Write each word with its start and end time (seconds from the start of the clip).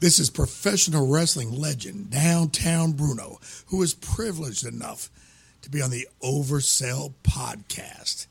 This 0.00 0.18
is 0.18 0.28
professional 0.28 1.06
wrestling 1.08 1.52
legend 1.52 2.10
Downtown 2.10 2.92
Bruno, 2.92 3.38
who 3.66 3.82
is 3.82 3.94
privileged 3.94 4.66
enough 4.66 5.10
to 5.62 5.70
be 5.70 5.80
on 5.80 5.90
the 5.90 6.06
Oversell 6.22 7.14
podcast. 7.22 8.26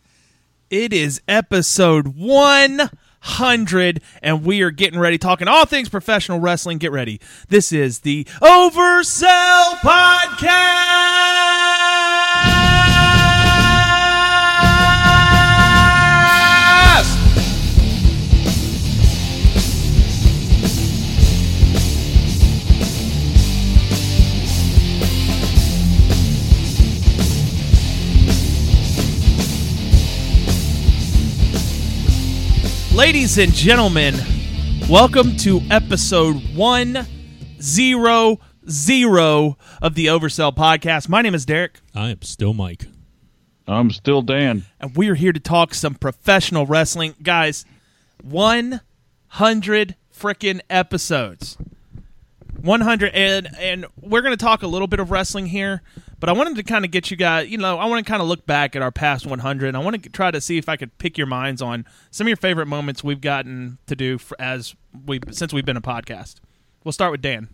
It 0.69 0.93
is 0.93 1.21
episode 1.27 2.15
100, 2.15 4.01
and 4.21 4.45
we 4.45 4.61
are 4.61 4.71
getting 4.71 4.99
ready 4.99 5.17
talking 5.17 5.47
all 5.47 5.65
things 5.65 5.89
professional 5.89 6.39
wrestling. 6.39 6.77
Get 6.77 6.91
ready. 6.91 7.19
This 7.47 7.71
is 7.71 7.99
the 7.99 8.25
Oversell 8.41 9.79
Podcast. 9.79 11.42
Ladies 32.93 33.39
and 33.39 33.51
gentlemen, 33.51 34.13
welcome 34.87 35.35
to 35.37 35.61
episode 35.71 36.35
100 36.55 37.07
of 39.81 39.95
the 39.95 40.05
Oversell 40.05 40.55
Podcast. 40.55 41.09
My 41.09 41.23
name 41.23 41.33
is 41.33 41.43
Derick, 41.43 41.81
I 41.95 42.11
am 42.11 42.21
still 42.21 42.53
Mike. 42.53 42.85
I'm 43.67 43.89
still 43.89 44.21
Dan. 44.21 44.65
and 44.79 44.95
we 44.95 45.09
are 45.09 45.15
here 45.15 45.33
to 45.33 45.39
talk 45.39 45.73
some 45.73 45.95
professional 45.95 46.67
wrestling. 46.67 47.15
Guys, 47.23 47.65
100 48.21 49.95
freaking 50.15 50.61
episodes. 50.69 51.57
100 52.61 53.11
and 53.13 53.49
and 53.57 53.85
we're 53.99 54.21
going 54.21 54.37
to 54.37 54.45
talk 54.45 54.61
a 54.61 54.67
little 54.67 54.87
bit 54.87 54.99
of 54.99 55.09
wrestling 55.09 55.47
here 55.47 55.81
but 56.23 56.29
i 56.29 56.31
wanted 56.31 56.55
to 56.55 56.63
kind 56.63 56.85
of 56.85 56.91
get 56.91 57.11
you 57.11 57.17
guys 57.17 57.49
you 57.49 57.57
know 57.57 57.77
i 57.77 57.83
want 57.83 58.05
to 58.05 58.09
kind 58.09 58.21
of 58.21 58.29
look 58.29 58.45
back 58.45 58.77
at 58.77 58.81
our 58.81 58.91
past 58.91 59.25
100 59.25 59.67
and 59.67 59.75
i 59.75 59.79
want 59.81 60.01
to 60.01 60.09
try 60.09 60.31
to 60.31 60.39
see 60.39 60.57
if 60.57 60.69
i 60.69 60.77
could 60.77 60.97
pick 60.97 61.17
your 61.17 61.27
minds 61.27 61.61
on 61.61 61.83
some 62.11 62.25
of 62.25 62.29
your 62.29 62.37
favorite 62.37 62.65
moments 62.65 63.03
we've 63.03 63.19
gotten 63.19 63.77
to 63.87 63.93
do 63.93 64.17
as 64.39 64.73
we 65.05 65.19
since 65.31 65.51
we've 65.51 65.65
been 65.65 65.75
a 65.75 65.81
podcast 65.81 66.35
we'll 66.85 66.93
start 66.93 67.11
with 67.11 67.21
dan 67.21 67.49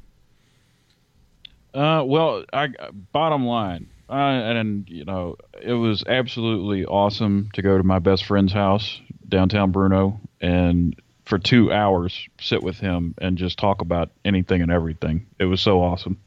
Uh, 1.73 2.03
well, 2.03 2.43
I 2.51 2.69
bottom 3.11 3.45
line, 3.45 3.89
uh, 4.09 4.13
and 4.13 4.89
you 4.89 5.05
know, 5.05 5.35
it 5.61 5.73
was 5.73 6.03
absolutely 6.07 6.83
awesome 6.85 7.49
to 7.53 7.61
go 7.61 7.77
to 7.77 7.83
my 7.83 7.99
best 7.99 8.25
friend's 8.25 8.51
house 8.51 8.99
downtown 9.27 9.71
Bruno 9.71 10.19
and 10.41 10.95
for 11.25 11.37
two 11.37 11.71
hours 11.71 12.27
sit 12.41 12.63
with 12.63 12.79
him 12.79 13.13
and 13.19 13.37
just 13.37 13.59
talk 13.59 13.81
about 13.81 14.09
anything 14.25 14.63
and 14.63 14.71
everything. 14.71 15.27
It 15.37 15.45
was 15.45 15.61
so 15.61 15.83
awesome. 15.83 16.17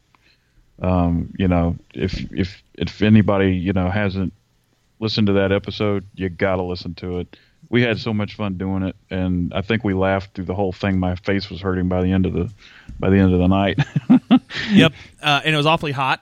Um, 0.81 1.33
you 1.37 1.47
know, 1.47 1.77
if 1.93 2.19
if 2.33 2.61
if 2.75 3.01
anybody 3.01 3.53
you 3.55 3.73
know 3.73 3.89
hasn't 3.89 4.33
listened 4.99 5.27
to 5.27 5.33
that 5.33 5.51
episode, 5.51 6.05
you 6.15 6.29
got 6.29 6.55
to 6.57 6.63
listen 6.63 6.95
to 6.95 7.19
it. 7.19 7.37
We 7.69 7.81
had 7.81 7.97
so 7.99 8.13
much 8.13 8.35
fun 8.35 8.57
doing 8.57 8.83
it, 8.83 8.95
and 9.09 9.53
I 9.53 9.61
think 9.61 9.83
we 9.83 9.93
laughed 9.93 10.33
through 10.35 10.45
the 10.45 10.53
whole 10.55 10.71
thing. 10.73 10.99
My 10.99 11.15
face 11.15 11.49
was 11.49 11.61
hurting 11.61 11.87
by 11.89 12.01
the 12.01 12.11
end 12.11 12.25
of 12.25 12.33
the 12.33 12.51
by 12.99 13.09
the 13.09 13.17
end 13.17 13.33
of 13.33 13.39
the 13.39 13.47
night. 13.47 13.79
yep 14.71 14.93
uh, 15.21 15.41
and 15.45 15.53
it 15.53 15.57
was 15.57 15.65
awfully 15.65 15.91
hot 15.91 16.21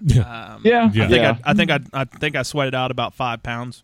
Yeah. 0.00 0.54
um, 0.54 0.62
yeah, 0.64 0.90
Yeah. 0.92 1.04
i 1.04 1.08
think 1.08 1.22
yeah. 1.22 1.36
I, 1.44 1.50
I 1.50 1.54
think 1.54 1.70
I, 1.70 1.80
I 1.92 2.04
think 2.04 2.36
i 2.36 2.42
sweated 2.42 2.74
out 2.74 2.90
about 2.90 3.14
five 3.14 3.42
pounds 3.42 3.82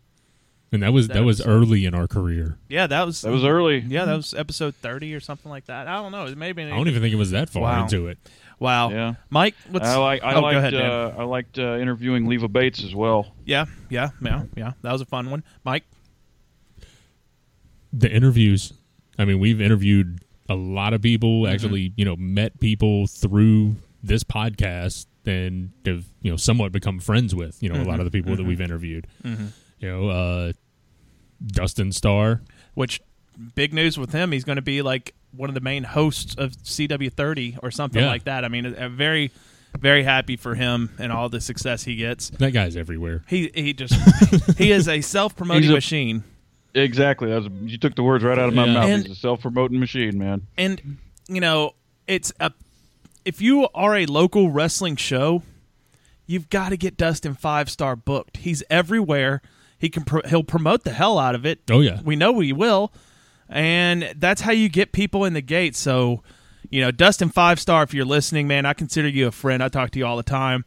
and 0.71 0.83
that 0.83 0.91
was 0.93 1.07
that, 1.07 1.15
That 1.15 1.23
was 1.23 1.39
was- 1.39 1.47
early 1.47 1.85
in 1.85 1.93
our 1.95 2.07
career. 2.07 2.57
yeah 2.67 2.87
that 2.87 3.05
was 3.05 3.21
That 3.21 3.31
was 3.31 3.43
early. 3.43 3.79
yeah 3.79 4.05
that 4.05 4.15
was 4.15 4.33
episode 4.33 4.75
30 4.75 5.13
or 5.13 5.19
something 5.19 5.49
like 5.49 5.65
that 5.67 5.87
i 5.87 5.95
don't 5.95 6.11
know 6.11 6.33
maybe 6.35 6.63
I 6.63 6.69
don't 6.69 6.87
even 6.87 7.01
think 7.01 7.13
it 7.13 7.17
was 7.17 7.31
that 7.31 7.49
far 7.49 7.63
Wow. 7.63 7.83
into 7.83 8.07
it. 8.07 8.17
Wow 8.59 8.89
Yeah. 8.89 9.15
mike 9.29 9.55
what's 9.69 9.87
I 9.87 9.97
like. 9.97 10.23
I 10.23 10.35
oh, 10.35 10.41
liked. 10.41 10.53
go 10.53 10.57
ahead, 10.59 10.73
uh, 10.75 11.13
I 11.17 11.23
liked 11.23 11.57
uh, 11.59 11.77
interviewing 11.77 12.27
Leva 12.27 12.47
Bates 12.47 12.83
as 12.83 12.93
well. 12.93 13.33
Yeah, 13.45 13.65
yeah, 13.89 14.09
yeah, 14.21 14.43
yeah. 14.55 14.73
That 14.81 14.91
was 14.91 15.01
a 15.01 15.05
fun 15.05 15.31
one. 15.31 15.43
Mike, 15.63 15.85
The 17.91 18.11
interviews. 18.11 18.73
I 19.17 19.25
mean, 19.25 19.39
we've 19.39 19.59
interviewed 19.61 20.19
a 20.47 20.55
lot 20.55 20.93
of 20.93 21.01
people. 21.01 21.41
Mm-hmm. 21.43 21.53
Actually, 21.53 21.93
you 21.95 22.05
know, 22.05 22.15
met 22.15 22.59
people 22.59 23.07
through 23.07 23.75
this 24.03 24.23
podcast 24.23 25.05
and 25.25 25.71
have 25.85 26.05
you 26.21 26.31
know 26.31 26.37
somewhat 26.37 26.71
become 26.71 26.99
friends 26.99 27.33
with. 27.35 27.61
You 27.61 27.69
know, 27.69 27.81
a 27.81 27.85
lot 27.85 27.99
of 27.99 28.05
the 28.05 28.11
people 28.11 28.35
that 28.35 28.45
we've 28.45 28.61
interviewed. 28.61 29.07
Mm-hmm. 29.23 29.47
You 29.79 29.89
know, 29.89 30.09
uh, 30.09 30.51
Dustin 31.45 31.91
Starr. 31.91 32.41
which 32.73 33.01
big 33.55 33.73
news 33.73 33.97
with 33.97 34.11
him, 34.11 34.31
he's 34.31 34.43
going 34.43 34.57
to 34.57 34.61
be 34.61 34.81
like 34.81 35.13
one 35.31 35.49
of 35.49 35.53
the 35.55 35.61
main 35.61 35.83
hosts 35.83 36.35
of 36.35 36.51
CW30 36.53 37.59
or 37.61 37.71
something 37.71 38.01
Yeah. 38.01 38.09
like 38.09 38.23
that. 38.25 38.43
I 38.45 38.47
mean, 38.47 38.65
a, 38.65 38.85
a 38.85 38.89
very, 38.89 39.31
very 39.77 40.03
happy 40.03 40.35
for 40.35 40.55
him 40.55 40.89
and 40.99 41.11
all 41.11 41.29
the 41.29 41.39
success 41.41 41.83
he 41.83 41.95
gets. 41.95 42.29
That 42.31 42.51
guy's 42.51 42.75
everywhere. 42.75 43.23
He 43.27 43.51
he 43.53 43.73
just 43.73 43.93
he 44.57 44.71
is 44.71 44.87
a 44.87 45.01
self 45.01 45.35
promoting 45.35 45.71
machine. 45.71 46.23
Exactly. 46.75 47.29
That 47.29 47.43
was, 47.43 47.51
you 47.71 47.77
took 47.77 47.95
the 47.95 48.03
words 48.03 48.23
right 48.23 48.37
out 48.37 48.47
of 48.49 48.53
my 48.55 48.65
Yeah. 48.65 48.73
mouth. 48.73 48.89
And- 48.89 49.07
He's 49.07 49.17
a 49.17 49.19
self-promoting 49.19 49.79
machine, 49.79 50.17
man. 50.17 50.47
and 50.57 50.97
you 51.27 51.39
know 51.41 51.73
it's 52.07 52.31
a 52.39 52.51
if 53.25 53.39
you 53.41 53.67
are 53.75 53.95
a 53.95 54.05
local 54.07 54.49
wrestling 54.49 54.95
show 54.95 55.43
you've 56.25 56.49
got 56.49 56.69
to 56.69 56.77
get 56.77 56.97
dustin 56.97 57.35
five 57.35 57.69
star 57.69 57.95
booked 57.95 58.37
he's 58.37 58.63
everywhere 58.69 59.41
he 59.77 59.89
can 59.89 60.03
pro- 60.03 60.21
he'll 60.27 60.43
promote 60.43 60.83
the 60.83 60.91
hell 60.93 61.19
out 61.19 61.35
of 61.35 61.45
it 61.45 61.59
Oh 61.69 61.81
yeah. 61.81 62.01
we 62.03 62.15
know 62.15 62.39
he 62.39 62.51
will 62.51 62.91
and 63.49 64.13
that's 64.15 64.41
how 64.41 64.51
you 64.51 64.69
get 64.69 64.91
people 64.91 65.25
in 65.25 65.33
the 65.33 65.41
gate. 65.41 65.75
So 65.75 66.23
you 66.69 66.81
know 66.81 66.91
dustin 66.91 67.29
five 67.29 67.59
star 67.59 67.83
if 67.83 67.93
you're 67.93 68.05
listening 68.05 68.47
man 68.47 68.65
i 68.65 68.73
consider 68.73 69.07
you 69.07 69.27
a 69.27 69.31
friend. 69.31 69.63
I 69.63 69.69
talk 69.69 69.91
to 69.91 69.99
you 69.99 70.05
all 70.05 70.17
the 70.17 70.23
time. 70.23 70.65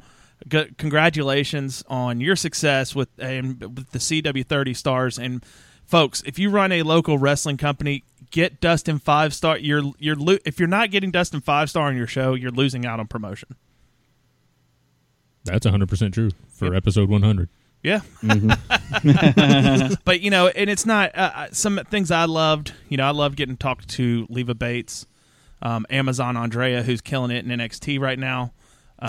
G- 0.48 0.70
congratulations 0.76 1.84
on 1.86 2.20
your 2.20 2.34
success 2.34 2.94
with, 2.94 3.08
and 3.18 3.60
with 3.60 3.90
the 3.90 3.98
cw30 3.98 4.76
stars. 4.76 5.18
And 5.18 5.44
folks 5.84 6.22
if 6.26 6.38
you 6.38 6.50
run 6.50 6.72
a 6.72 6.82
local 6.82 7.18
wrestling 7.18 7.56
company 7.56 8.04
get 8.30 8.60
dustin 8.60 8.98
five 8.98 9.34
star. 9.34 9.58
You're 9.58 9.92
you're 9.98 10.16
lo- 10.16 10.38
if 10.44 10.58
you're 10.58 10.68
not 10.68 10.90
getting 10.90 11.10
dustin 11.10 11.40
five 11.40 11.70
star 11.70 11.88
on 11.88 11.96
your 11.96 12.06
show 12.06 12.34
you're 12.34 12.50
losing 12.50 12.84
out 12.86 12.98
on 12.98 13.06
promotion. 13.06 13.54
That's 15.44 15.66
100% 15.66 16.12
true 16.12 16.30
for 16.48 16.72
episode 16.72 17.08
100. 17.08 17.48
Yeah. 17.82 18.00
but 20.04 20.20
you 20.20 20.30
know, 20.30 20.48
and 20.48 20.70
it's 20.70 20.86
not 20.86 21.16
uh, 21.16 21.30
uh, 21.34 21.46
some 21.52 21.80
things 21.90 22.10
I 22.10 22.24
loved. 22.26 22.72
You 22.88 22.96
know, 22.96 23.04
I 23.04 23.10
love 23.10 23.36
getting 23.36 23.56
talked 23.56 23.88
to 23.90 24.26
Leva 24.28 24.54
Bates, 24.54 25.06
um, 25.62 25.86
Amazon 25.90 26.36
Andrea, 26.36 26.82
who's 26.82 27.00
killing 27.00 27.30
it 27.30 27.44
in 27.44 27.50
NXT 27.58 27.98
right 28.00 28.18
now. 28.18 28.52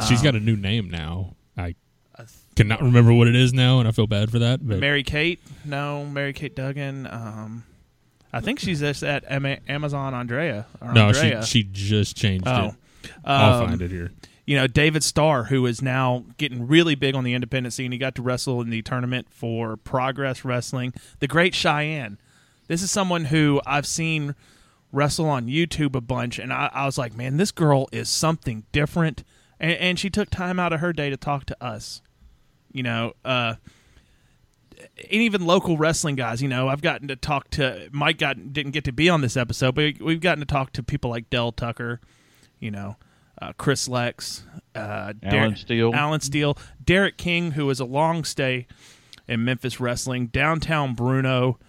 She's 0.07 0.23
got 0.23 0.33
a 0.33 0.39
new 0.39 0.55
name 0.55 0.89
now. 0.89 1.35
I 1.55 1.75
cannot 2.55 2.81
remember 2.81 3.11
what 3.13 3.27
it 3.27 3.35
is 3.35 3.53
now, 3.53 3.79
and 3.79 3.87
I 3.87 3.91
feel 3.91 4.05
bad 4.07 4.31
for 4.31 4.39
that. 4.39 4.65
But 4.67 4.79
Mary 4.79 5.03
Kate. 5.03 5.39
No, 5.65 6.05
Mary 6.05 6.33
Kate 6.33 6.55
Duggan. 6.55 7.07
Um, 7.07 7.63
I 8.31 8.39
think 8.39 8.59
she's 8.59 8.79
just 8.79 9.03
at 9.03 9.23
Amazon 9.29 10.13
Andrea. 10.13 10.65
Or 10.81 10.93
no, 10.93 11.07
Andrea. 11.07 11.43
she 11.43 11.63
she 11.63 11.69
just 11.71 12.15
changed 12.15 12.47
Oh. 12.47 12.67
it. 13.03 13.11
I'll 13.25 13.61
Um, 13.63 13.67
find 13.69 13.81
it 13.81 13.91
here. 13.91 14.11
You 14.45 14.57
know, 14.57 14.67
David 14.67 15.03
Starr, 15.03 15.45
who 15.45 15.65
is 15.65 15.81
now 15.81 16.25
getting 16.37 16.67
really 16.67 16.95
big 16.95 17.15
on 17.15 17.23
the 17.23 17.33
independent 17.33 17.73
scene. 17.73 17.91
He 17.91 17.97
got 17.97 18.15
to 18.15 18.21
wrestle 18.21 18.61
in 18.61 18.69
the 18.69 18.81
tournament 18.81 19.27
for 19.29 19.77
Progress 19.77 20.43
Wrestling. 20.43 20.93
The 21.19 21.27
Great 21.27 21.55
Cheyenne. 21.55 22.17
This 22.67 22.81
is 22.81 22.91
someone 22.91 23.25
who 23.25 23.61
I've 23.65 23.87
seen 23.87 24.35
wrestle 24.91 25.27
on 25.27 25.47
YouTube 25.47 25.95
a 25.95 26.01
bunch, 26.01 26.39
and 26.39 26.51
I, 26.51 26.69
I 26.73 26.85
was 26.85 26.97
like, 26.97 27.15
man, 27.15 27.37
this 27.37 27.51
girl 27.51 27.87
is 27.91 28.09
something 28.09 28.65
different. 28.71 29.23
And, 29.59 29.73
and 29.73 29.99
she 29.99 30.09
took 30.09 30.29
time 30.29 30.59
out 30.59 30.73
of 30.73 30.79
her 30.81 30.93
day 30.93 31.09
to 31.09 31.17
talk 31.17 31.45
to 31.45 31.63
us. 31.63 32.01
You 32.71 32.83
know, 32.83 33.13
uh, 33.23 33.55
and 34.97 35.21
even 35.21 35.45
local 35.45 35.77
wrestling 35.77 36.15
guys. 36.15 36.41
You 36.41 36.47
know, 36.47 36.67
I've 36.67 36.81
gotten 36.81 37.07
to 37.07 37.15
talk 37.15 37.49
to 37.51 37.89
Mike. 37.91 38.17
Got 38.17 38.53
didn't 38.53 38.71
get 38.71 38.83
to 38.85 38.91
be 38.91 39.09
on 39.09 39.21
this 39.21 39.37
episode, 39.37 39.75
but 39.75 40.01
we've 40.01 40.19
gotten 40.19 40.39
to 40.39 40.45
talk 40.45 40.73
to 40.73 40.83
people 40.83 41.09
like 41.09 41.29
Dell 41.29 41.51
Tucker. 41.51 42.01
You 42.59 42.71
know, 42.71 42.95
uh, 43.41 43.53
Chris 43.57 43.87
Lex, 43.87 44.43
uh, 44.75 45.13
Alan 45.23 45.55
Steele. 45.55 45.93
Alan 45.93 46.21
Steele, 46.21 46.57
Derek 46.83 47.17
King, 47.17 47.51
who 47.51 47.65
was 47.65 47.79
a 47.79 47.85
long 47.85 48.23
stay 48.23 48.67
in 49.27 49.43
Memphis 49.43 49.79
wrestling, 49.79 50.27
downtown 50.27 50.93
Bruno, 50.93 51.59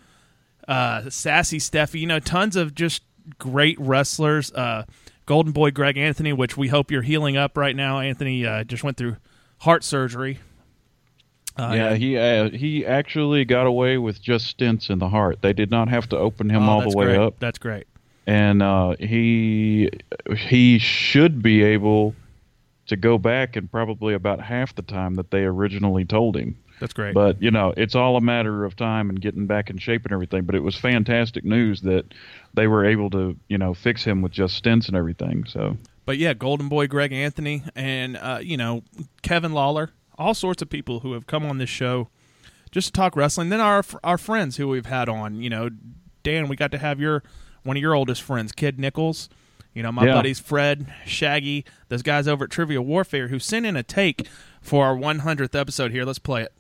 uh, 0.69 1.09
Sassy 1.11 1.59
Steffi. 1.59 2.01
You 2.01 2.07
know, 2.07 2.21
tons 2.21 2.57
of 2.57 2.75
just 2.75 3.03
great 3.39 3.79
wrestlers. 3.81 4.53
Uh, 4.53 4.85
Golden 5.27 5.53
Boy 5.53 5.71
Greg 5.71 5.97
Anthony, 5.97 6.33
which 6.33 6.57
we 6.57 6.69
hope 6.69 6.91
you're 6.91 7.03
healing 7.03 7.37
up 7.37 7.57
right 7.57 7.75
now. 7.75 8.01
Anthony 8.01 8.45
uh, 8.47 8.65
just 8.65 8.85
went 8.85 8.97
through 8.97 9.17
heart 9.59 9.83
surgery. 9.83 10.39
Uh, 11.57 11.73
yeah, 11.75 11.95
he 11.95 12.19
uh, 12.19 12.51
he 12.51 12.85
actually 12.85 13.45
got 13.45 13.67
away 13.67 13.97
with 13.97 14.21
just 14.21 14.59
stents 14.59 14.91
in 14.91 14.99
the 14.99 15.09
heart. 15.09 15.41
They 15.41 15.53
did 15.53 15.71
not 15.71 15.89
have 15.89 16.09
to 16.09 16.19
open 16.19 16.51
him 16.51 16.69
oh, 16.69 16.73
all 16.73 16.91
the 16.91 16.97
way 16.97 17.07
great. 17.07 17.19
up, 17.19 17.39
That's 17.39 17.59
great. 17.59 17.87
And 18.27 18.63
uh, 18.63 18.97
he 18.99 19.91
he 20.37 20.79
should 20.79 21.43
be 21.43 21.63
able 21.63 22.15
to 22.87 22.97
go 22.97 23.19
back 23.19 23.57
in 23.57 23.69
probably 23.69 24.15
about 24.15 24.41
half 24.41 24.75
the 24.75 24.83
time 24.83 25.15
that 25.15 25.31
they 25.31 25.45
originally 25.45 26.05
told 26.05 26.37
him. 26.37 26.57
That's 26.81 26.93
great. 26.93 27.15
But 27.15 27.41
you 27.41 27.51
know, 27.51 27.73
it's 27.77 27.95
all 27.95 28.17
a 28.17 28.21
matter 28.21 28.65
of 28.65 28.77
time 28.77 29.09
and 29.09 29.21
getting 29.21 29.47
back 29.47 29.71
in 29.71 29.79
shape 29.79 30.05
and 30.05 30.13
everything. 30.13 30.45
But 30.45 30.55
it 30.55 30.63
was 30.63 30.75
fantastic 30.75 31.45
news 31.45 31.83
that 31.83 32.07
they 32.55 32.67
were 32.67 32.85
able 32.85 33.11
to, 33.11 33.37
you 33.49 33.59
know, 33.59 33.75
fix 33.75 34.05
him 34.05 34.23
with 34.23 34.33
just 34.33 34.63
stents 34.63 34.89
and 34.89 34.97
everything. 34.97 35.45
So 35.47 35.77
But 36.05 36.19
yeah, 36.19 36.35
Golden 36.35 36.69
Boy 36.69 36.87
Greg 36.87 37.13
Anthony 37.13 37.63
and 37.75 38.17
uh, 38.17 38.41
you 38.43 38.57
know 38.57 38.83
Kevin 39.23 39.53
Lawler, 39.53 39.91
all 40.19 40.35
sorts 40.35 40.63
of 40.63 40.69
people 40.69 41.01
who 41.01 41.13
have 41.13 41.27
come 41.27 41.45
on 41.47 41.59
this 41.59 41.71
show 41.71 42.09
just 42.71 42.89
to 42.89 42.93
talk 42.93 43.17
wrestling. 43.17 43.51
Then 43.51 43.61
our 43.61 43.85
our 44.03 44.19
friends 44.19 44.57
who 44.57 44.69
we've 44.69 44.87
had 44.87 45.09
on, 45.09 45.41
you 45.41 45.51
know, 45.51 45.71
Dan, 46.23 46.49
we 46.49 46.57
got 46.57 46.73
to 46.73 46.79
have 46.79 46.99
your 46.99 47.23
one 47.65 47.77
of 47.77 47.81
your 47.83 47.95
oldest 47.95 48.23
friends, 48.23 48.53
Kid 48.53 48.79
Nichols. 48.79 49.29
You 49.75 49.83
know, 49.83 49.91
my 49.91 50.07
Yeah. 50.07 50.15
buddies 50.15 50.39
Fred, 50.39 50.87
Shaggy, 51.05 51.65
those 51.89 52.03
guys 52.03 52.29
over 52.29 52.45
at 52.45 52.51
Trivial 52.51 52.85
Warfare 52.85 53.27
who 53.29 53.41
sent 53.41 53.67
in 53.67 53.75
a 53.75 53.83
take 53.83 54.29
for 54.61 54.87
our 54.87 54.95
100th 54.97 55.55
episode 55.59 55.91
here. 55.91 56.05
Let's 56.05 56.21
play 56.21 56.43
it. 56.43 56.53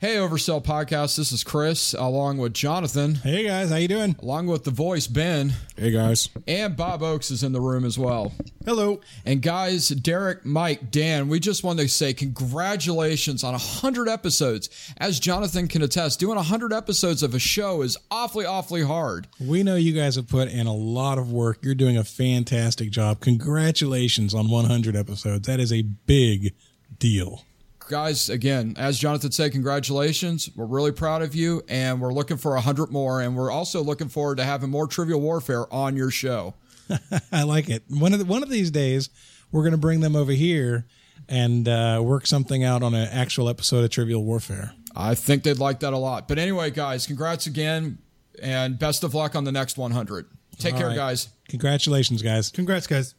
Hey, 0.00 0.16
Oversell 0.16 0.62
Podcast. 0.62 1.16
This 1.16 1.32
is 1.32 1.42
Chris, 1.42 1.94
along 1.94 2.36
with 2.36 2.52
Jonathan, 2.52 3.14
Hey 3.14 3.44
guys, 3.44 3.70
how 3.70 3.76
you 3.76 3.88
doing? 3.88 4.14
along 4.22 4.48
with 4.48 4.64
the 4.64 4.70
voice 4.70 5.06
Ben, 5.06 5.54
Hey 5.78 5.92
guys. 5.92 6.28
and 6.46 6.76
Bob 6.76 7.02
Oakes 7.02 7.30
is 7.30 7.42
in 7.42 7.52
the 7.52 7.60
room 7.60 7.86
as 7.86 7.98
well. 7.98 8.32
Hello. 8.66 9.00
And 9.24 9.40
guys, 9.40 9.88
Derick, 9.88 10.44
Mike, 10.44 10.90
Dan, 10.90 11.28
we 11.28 11.40
just 11.40 11.64
wanted 11.64 11.84
to 11.84 11.88
say 11.88 12.12
congratulations 12.12 13.42
on 13.44 13.52
100 13.52 14.06
episodes. 14.08 14.68
As 14.98 15.18
Jonathan 15.18 15.68
can 15.68 15.80
attest, 15.80 16.20
doing 16.20 16.36
100 16.36 16.70
episodes 16.74 17.22
of 17.22 17.34
a 17.34 17.38
show 17.38 17.80
is 17.80 17.96
awfully, 18.10 18.44
awfully 18.44 18.82
hard. 18.82 19.26
We 19.40 19.62
know 19.62 19.76
you 19.76 19.94
guys 19.94 20.16
have 20.16 20.28
put 20.28 20.48
in 20.48 20.66
a 20.66 20.74
lot 20.74 21.16
of 21.16 21.32
work. 21.32 21.60
You're 21.62 21.74
doing 21.74 21.96
a 21.96 22.04
fantastic 22.04 22.90
job. 22.90 23.20
Congratulations 23.20 24.34
on 24.34 24.50
100 24.50 24.96
episodes. 24.96 25.46
That 25.46 25.60
is 25.60 25.72
a 25.72 25.80
big 25.82 26.52
deal. 26.98 27.42
Guys, 27.88 28.30
again, 28.30 28.74
as 28.78 28.98
Jonathan 28.98 29.30
said, 29.30 29.52
congratulations. 29.52 30.48
We're 30.56 30.64
really 30.64 30.92
proud 30.92 31.22
of 31.22 31.34
you, 31.34 31.62
and 31.68 32.00
we're 32.00 32.12
looking 32.12 32.36
for 32.38 32.52
100 32.54 32.90
more. 32.90 33.20
And 33.20 33.36
we're 33.36 33.50
also 33.50 33.82
looking 33.82 34.08
forward 34.08 34.38
to 34.38 34.44
having 34.44 34.70
more 34.70 34.86
Trivial 34.86 35.20
Warfare 35.20 35.72
on 35.72 35.96
your 35.96 36.10
show. 36.10 36.54
I 37.32 37.42
like 37.42 37.68
it. 37.68 37.84
One 37.88 38.12
of 38.12 38.18
the, 38.18 38.24
one 38.24 38.42
of 38.42 38.48
these 38.48 38.70
days, 38.70 39.10
we're 39.52 39.62
going 39.62 39.72
to 39.72 39.78
bring 39.78 40.00
them 40.00 40.16
over 40.16 40.32
here 40.32 40.86
and 41.28 41.68
uh, 41.68 42.00
work 42.02 42.26
something 42.26 42.64
out 42.64 42.82
on 42.82 42.94
an 42.94 43.08
actual 43.10 43.48
episode 43.48 43.84
of 43.84 43.90
Trivial 43.90 44.24
Warfare. 44.24 44.72
I 44.96 45.14
think 45.14 45.42
they'd 45.42 45.58
like 45.58 45.80
that 45.80 45.92
a 45.92 45.98
lot. 45.98 46.28
But 46.28 46.38
anyway, 46.38 46.70
guys, 46.70 47.06
congrats 47.06 47.46
again 47.46 47.98
and 48.42 48.78
best 48.78 49.04
of 49.04 49.14
luck 49.14 49.34
on 49.34 49.44
the 49.44 49.52
next 49.52 49.76
100. 49.76 50.26
Take 50.58 50.74
All 50.74 50.78
care, 50.80 50.88
right. 50.88 50.96
guys. 50.96 51.28
Congratulations, 51.48 52.22
guys. 52.22 52.50
Congrats, 52.50 52.86
guys. 52.86 53.14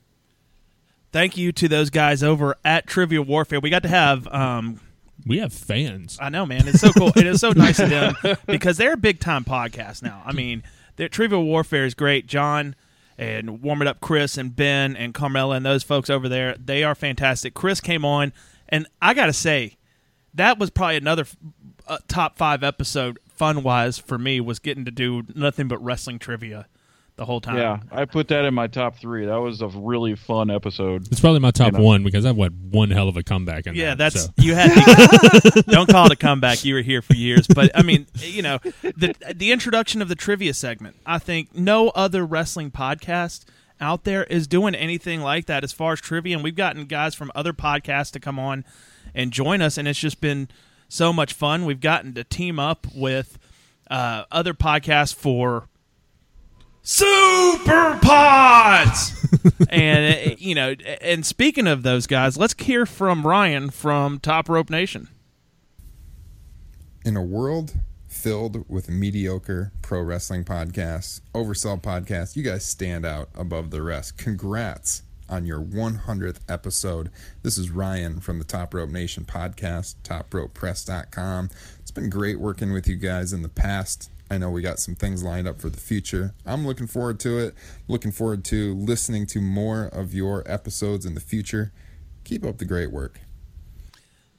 Thank 1.16 1.38
you 1.38 1.54
to 1.54 1.70
those 1.70 1.92
guys 1.92 2.24
over 2.24 2.58
at 2.66 2.88
Trivial 2.88 3.24
Warfare. 3.24 3.62
We 3.62 3.70
got 3.70 3.84
to 3.84 3.88
have 3.88 4.28
um, 4.28 4.82
We 5.26 5.38
have 5.38 5.54
fans. 5.54 6.18
I 6.22 6.28
know, 6.28 6.46
man. 6.46 6.68
It's 6.68 6.82
so 6.82 6.92
cool. 6.92 7.14
it 7.16 7.26
is 7.26 7.40
so 7.40 7.52
nice 7.52 7.80
of 7.80 7.90
them 7.90 8.18
because 8.46 8.76
they're 8.76 8.96
a 8.96 8.98
big 8.98 9.22
time 9.22 9.46
podcast 9.46 10.04
now. 10.04 10.22
I 10.26 10.34
mean, 10.34 10.62
their 10.98 11.08
Trivial 11.08 11.46
Warfare 11.46 11.86
is 11.86 11.94
great. 11.94 12.28
John 12.28 12.76
and 13.18 13.62
Warm 13.62 13.82
It 13.82 13.88
Up 13.88 14.02
Chris 14.02 14.38
and 14.38 14.54
Ben 14.54 14.98
and 14.98 15.14
Carmela 15.14 15.56
and 15.56 15.66
those 15.66 15.84
folks 15.84 16.10
over 16.10 16.28
there, 16.28 16.54
they 16.58 16.84
are 16.84 16.96
fantastic. 16.96 17.54
Chris 17.54 17.80
came 17.80 18.04
on, 18.04 18.34
and 18.68 18.86
I 19.02 19.14
got 19.14 19.28
to 19.28 19.34
say, 19.34 19.78
that 20.34 20.60
was 20.60 20.70
probably 20.70 20.98
another 20.98 21.26
uh, 21.88 22.00
top 22.10 22.38
five 22.38 22.62
episode 22.62 23.20
fun 23.30 23.64
wise 23.64 23.98
for 23.98 24.18
me 24.18 24.42
was 24.42 24.60
getting 24.60 24.84
to 24.84 24.92
do 24.92 25.24
nothing 25.34 25.70
but 25.70 25.82
wrestling 25.82 26.20
trivia 26.20 26.68
the 27.18 27.24
whole 27.26 27.40
time. 27.40 27.58
yeah, 27.58 27.80
I 27.92 28.04
put 28.06 28.28
that 28.28 28.44
in 28.46 28.54
my 28.54 28.68
top 28.68 28.98
three. 28.98 29.26
That 29.26 29.38
was 29.38 29.62
a 29.62 29.68
really 29.70 30.16
fun 30.16 30.50
episode. 30.52 31.08
It's 31.12 31.22
probably 31.22 31.40
my 31.40 31.52
top 31.52 31.72
You 31.74 31.78
know. 31.80 31.84
one 31.86 32.04
because 32.04 32.26
I've 32.26 32.36
had 32.38 32.74
one 32.74 32.92
hell 32.92 33.08
of 33.08 33.16
a 33.16 33.24
comeback 33.24 33.68
in 33.68 33.76
Yeah, 33.76 33.96
that. 33.96 33.98
that's 34.14 34.26
so. 34.26 34.32
you 34.38 34.54
had. 34.56 34.74
To, 34.74 35.64
don't 35.68 35.88
call 35.90 36.08
it 36.08 36.12
a 36.12 36.16
comeback. 36.18 36.66
You 36.66 36.76
were 36.76 36.82
here 36.82 37.02
for 37.02 37.14
years, 37.14 37.48
but 37.48 37.72
I 37.74 37.84
mean, 37.84 38.08
you 38.16 38.42
know, 38.42 38.60
the 38.82 39.16
the 39.34 39.52
introduction 39.52 40.02
of 40.02 40.10
the 40.10 40.16
trivia 40.16 40.54
segment. 40.54 40.98
I 41.06 41.20
think 41.20 41.56
no 41.56 41.90
other 41.90 42.26
wrestling 42.26 42.72
podcast 42.72 43.46
out 43.80 44.04
there 44.06 44.24
is 44.26 44.48
doing 44.48 44.74
anything 44.76 45.22
like 45.22 45.46
that 45.48 45.64
as 45.64 45.72
far 45.72 45.94
as 45.94 46.02
trivia, 46.02 46.36
and 46.36 46.44
we've 46.44 46.56
gotten 46.56 46.86
guys 46.86 47.16
from 47.16 47.32
other 47.36 47.54
podcasts 47.54 48.12
to 48.12 48.20
come 48.20 48.38
on 48.40 48.66
and 49.14 49.32
join 49.32 49.62
us, 49.62 49.78
and 49.78 49.88
it's 49.88 50.00
just 50.00 50.20
been 50.20 50.50
so 50.90 51.14
much 51.14 51.32
fun. 51.34 51.64
We've 51.66 51.80
gotten 51.80 52.14
to 52.16 52.24
team 52.26 52.60
up 52.60 52.88
with 52.94 53.38
uh, 53.90 54.24
other 54.32 54.54
podcasts 54.54 55.14
for 55.16 55.68
Super 56.88 57.98
Pods. 58.00 59.28
and 59.70 60.32
uh, 60.32 60.36
you 60.38 60.54
know, 60.54 60.76
and 61.02 61.26
speaking 61.26 61.66
of 61.66 61.82
those 61.82 62.06
guys, 62.06 62.38
let's 62.38 62.54
hear 62.62 62.86
from 62.86 63.26
Ryan 63.26 63.72
from 63.72 64.20
Top 64.20 64.48
Rope 64.48 64.70
Nation. 64.70 65.10
In 67.04 67.18
a 67.18 67.24
world 67.24 67.74
filled 68.08 68.70
with 68.70 68.88
mediocre 68.88 69.72
pro 69.82 70.02
wrestling 70.02 70.44
podcasts, 70.44 71.22
oversell 71.34 71.82
podcasts, 71.82 72.36
you 72.36 72.44
guys 72.44 72.64
stand 72.64 73.04
out 73.04 73.30
above 73.34 73.72
the 73.72 73.82
rest. 73.82 74.18
Congrats 74.20 75.02
on 75.28 75.48
your 75.48 75.62
100th 75.62 76.40
episode. 76.48 77.10
This 77.42 77.58
is 77.58 77.72
Ryan 77.72 78.20
from 78.20 78.38
the 78.38 78.46
Top 78.46 78.76
Rope 78.76 78.92
Nation 78.92 79.26
podcast, 79.26 79.96
topropepress.com. 80.04 81.50
It's 81.80 81.92
been 81.92 82.12
great 82.12 82.40
working 82.40 82.72
with 82.72 82.88
you 82.88 82.96
guys 82.96 83.34
in 83.34 83.42
the 83.42 83.50
past. 83.50 84.12
I 84.30 84.38
know 84.38 84.50
we 84.50 84.62
got 84.62 84.80
some 84.80 84.96
things 84.96 85.24
lined 85.24 85.48
up 85.48 85.62
for 85.62 85.70
the 85.70 85.80
future. 85.80 86.34
I'm 86.46 86.66
looking 86.66 86.88
forward 86.88 87.20
to 87.22 87.38
it. 87.38 87.54
Looking 87.88 88.12
forward 88.12 88.44
to 88.46 88.74
listening 88.74 89.28
to 89.28 89.42
more 89.42 89.86
of 89.86 90.14
your 90.14 90.44
episodes 90.48 91.06
in 91.06 91.14
the 91.14 91.22
future. 91.22 91.72
Keep 92.24 92.44
up 92.44 92.58
the 92.58 92.66
great 92.66 92.92
work. 92.92 93.20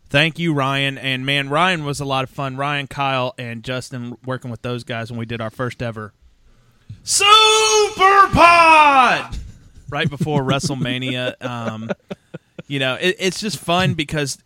Thank 0.08 0.38
you, 0.38 0.52
Ryan. 0.52 0.98
And 0.98 1.24
man, 1.24 1.48
Ryan 1.48 1.84
was 1.84 2.00
a 2.00 2.04
lot 2.04 2.24
of 2.24 2.30
fun. 2.30 2.56
Ryan, 2.56 2.86
Kyle, 2.86 3.34
and 3.38 3.62
Justin 3.62 4.16
working 4.24 4.50
with 4.50 4.62
those 4.62 4.84
guys 4.84 5.10
when 5.10 5.18
we 5.18 5.26
did 5.26 5.40
our 5.40 5.50
first 5.50 5.82
ever 5.82 6.12
Super 7.02 8.28
Pod 8.32 9.36
right 9.88 10.08
before 10.10 10.42
WrestleMania. 10.44 11.42
Um, 11.44 11.90
you 12.66 12.78
know, 12.78 12.94
it, 12.94 13.16
it's 13.18 13.40
just 13.40 13.58
fun 13.58 13.94
because 13.94 14.38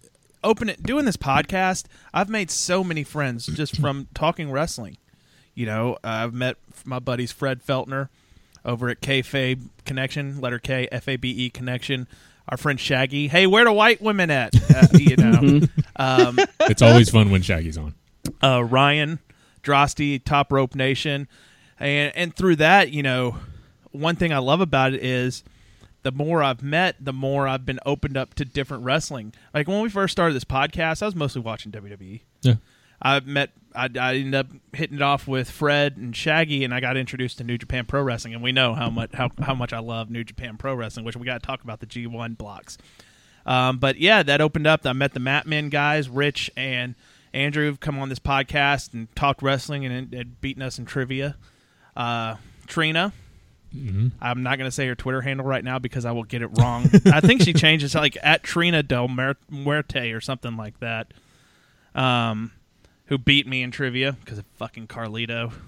open 0.42 0.68
it 0.68 0.82
doing 0.82 1.04
this 1.04 1.16
podcast. 1.16 1.86
I've 2.12 2.28
made 2.28 2.50
so 2.50 2.82
many 2.84 3.04
friends 3.04 3.46
just 3.46 3.78
from 3.80 4.08
talking 4.14 4.50
wrestling. 4.50 4.96
You 5.60 5.66
know, 5.66 5.98
I've 6.02 6.32
met 6.32 6.56
my 6.86 7.00
buddies 7.00 7.32
Fred 7.32 7.62
Feltner 7.62 8.08
over 8.64 8.88
at 8.88 9.02
Kayfabe 9.02 9.68
Connection, 9.84 10.40
letter 10.40 10.58
K 10.58 10.88
F 10.90 11.06
A 11.06 11.16
B 11.16 11.28
E 11.30 11.50
Connection. 11.50 12.08
Our 12.48 12.56
friend 12.56 12.80
Shaggy. 12.80 13.28
Hey, 13.28 13.46
where 13.46 13.66
the 13.66 13.72
white 13.72 14.00
women 14.00 14.30
at? 14.30 14.54
Uh, 14.74 14.86
you 14.94 15.16
know, 15.16 15.60
um, 15.96 16.38
It's 16.60 16.80
always 16.80 17.10
fun 17.10 17.30
when 17.30 17.42
Shaggy's 17.42 17.76
on. 17.76 17.94
uh, 18.42 18.64
Ryan 18.64 19.18
Drosty, 19.62 20.24
Top 20.24 20.50
Rope 20.50 20.74
Nation, 20.74 21.28
and 21.78 22.10
and 22.16 22.34
through 22.34 22.56
that, 22.56 22.90
you 22.90 23.02
know, 23.02 23.36
one 23.92 24.16
thing 24.16 24.32
I 24.32 24.38
love 24.38 24.62
about 24.62 24.94
it 24.94 25.04
is 25.04 25.44
the 26.04 26.10
more 26.12 26.42
I've 26.42 26.62
met, 26.62 26.96
the 26.98 27.12
more 27.12 27.46
I've 27.46 27.66
been 27.66 27.80
opened 27.84 28.16
up 28.16 28.32
to 28.36 28.46
different 28.46 28.84
wrestling. 28.84 29.34
Like 29.52 29.68
when 29.68 29.82
we 29.82 29.90
first 29.90 30.12
started 30.12 30.34
this 30.34 30.44
podcast, 30.44 31.02
I 31.02 31.04
was 31.04 31.14
mostly 31.14 31.42
watching 31.42 31.70
WWE. 31.70 32.22
Yeah. 32.40 32.54
I 33.02 33.20
met, 33.20 33.50
I, 33.74 33.88
I 33.98 34.14
ended 34.16 34.34
up 34.34 34.46
hitting 34.72 34.96
it 34.96 35.02
off 35.02 35.26
with 35.26 35.50
Fred 35.50 35.96
and 35.96 36.14
Shaggy, 36.14 36.64
and 36.64 36.74
I 36.74 36.80
got 36.80 36.96
introduced 36.96 37.38
to 37.38 37.44
New 37.44 37.56
Japan 37.58 37.86
Pro 37.86 38.02
Wrestling, 38.02 38.34
and 38.34 38.42
we 38.42 38.52
know 38.52 38.74
how 38.74 38.90
much 38.90 39.12
how, 39.14 39.30
how 39.40 39.54
much 39.54 39.72
I 39.72 39.78
love 39.78 40.10
New 40.10 40.24
Japan 40.24 40.56
Pro 40.56 40.74
Wrestling, 40.74 41.04
which 41.06 41.16
we 41.16 41.24
got 41.24 41.40
to 41.40 41.46
talk 41.46 41.62
about 41.64 41.80
the 41.80 41.86
G 41.86 42.06
one 42.06 42.34
blocks. 42.34 42.76
Um, 43.46 43.78
but 43.78 43.96
yeah, 43.98 44.22
that 44.22 44.40
opened 44.40 44.66
up. 44.66 44.84
I 44.84 44.92
met 44.92 45.14
the 45.14 45.20
Mat 45.20 45.46
Men 45.46 45.70
guys, 45.70 46.08
Rich 46.08 46.50
and 46.56 46.94
Andrew, 47.32 47.66
have 47.66 47.80
come 47.80 47.98
on 47.98 48.08
this 48.08 48.18
podcast 48.18 48.92
and 48.92 49.14
talked 49.16 49.42
wrestling 49.42 49.86
and, 49.86 50.12
and 50.12 50.40
beaten 50.40 50.62
us 50.62 50.78
in 50.78 50.84
trivia. 50.84 51.36
Uh, 51.96 52.36
Trina, 52.66 53.12
I'm 54.20 54.42
not 54.42 54.58
going 54.58 54.68
to 54.68 54.74
say 54.74 54.86
her 54.88 54.94
Twitter 54.94 55.20
handle 55.22 55.46
right 55.46 55.64
now 55.64 55.78
because 55.78 56.04
I 56.04 56.12
will 56.12 56.24
get 56.24 56.42
it 56.42 56.50
wrong. 56.58 56.90
I 57.06 57.20
think 57.20 57.42
she 57.42 57.52
changes 57.54 57.94
like 57.94 58.16
at 58.22 58.42
Trina 58.42 58.82
Del 58.82 59.08
Muerte 59.08 60.12
or 60.12 60.20
something 60.20 60.56
like 60.56 60.78
that. 60.80 61.12
Um, 61.94 62.52
who 63.10 63.18
beat 63.18 63.46
me 63.46 63.62
in 63.62 63.70
trivia 63.70 64.12
because 64.24 64.38
of 64.38 64.46
fucking 64.56 64.86
Carlito. 64.86 65.52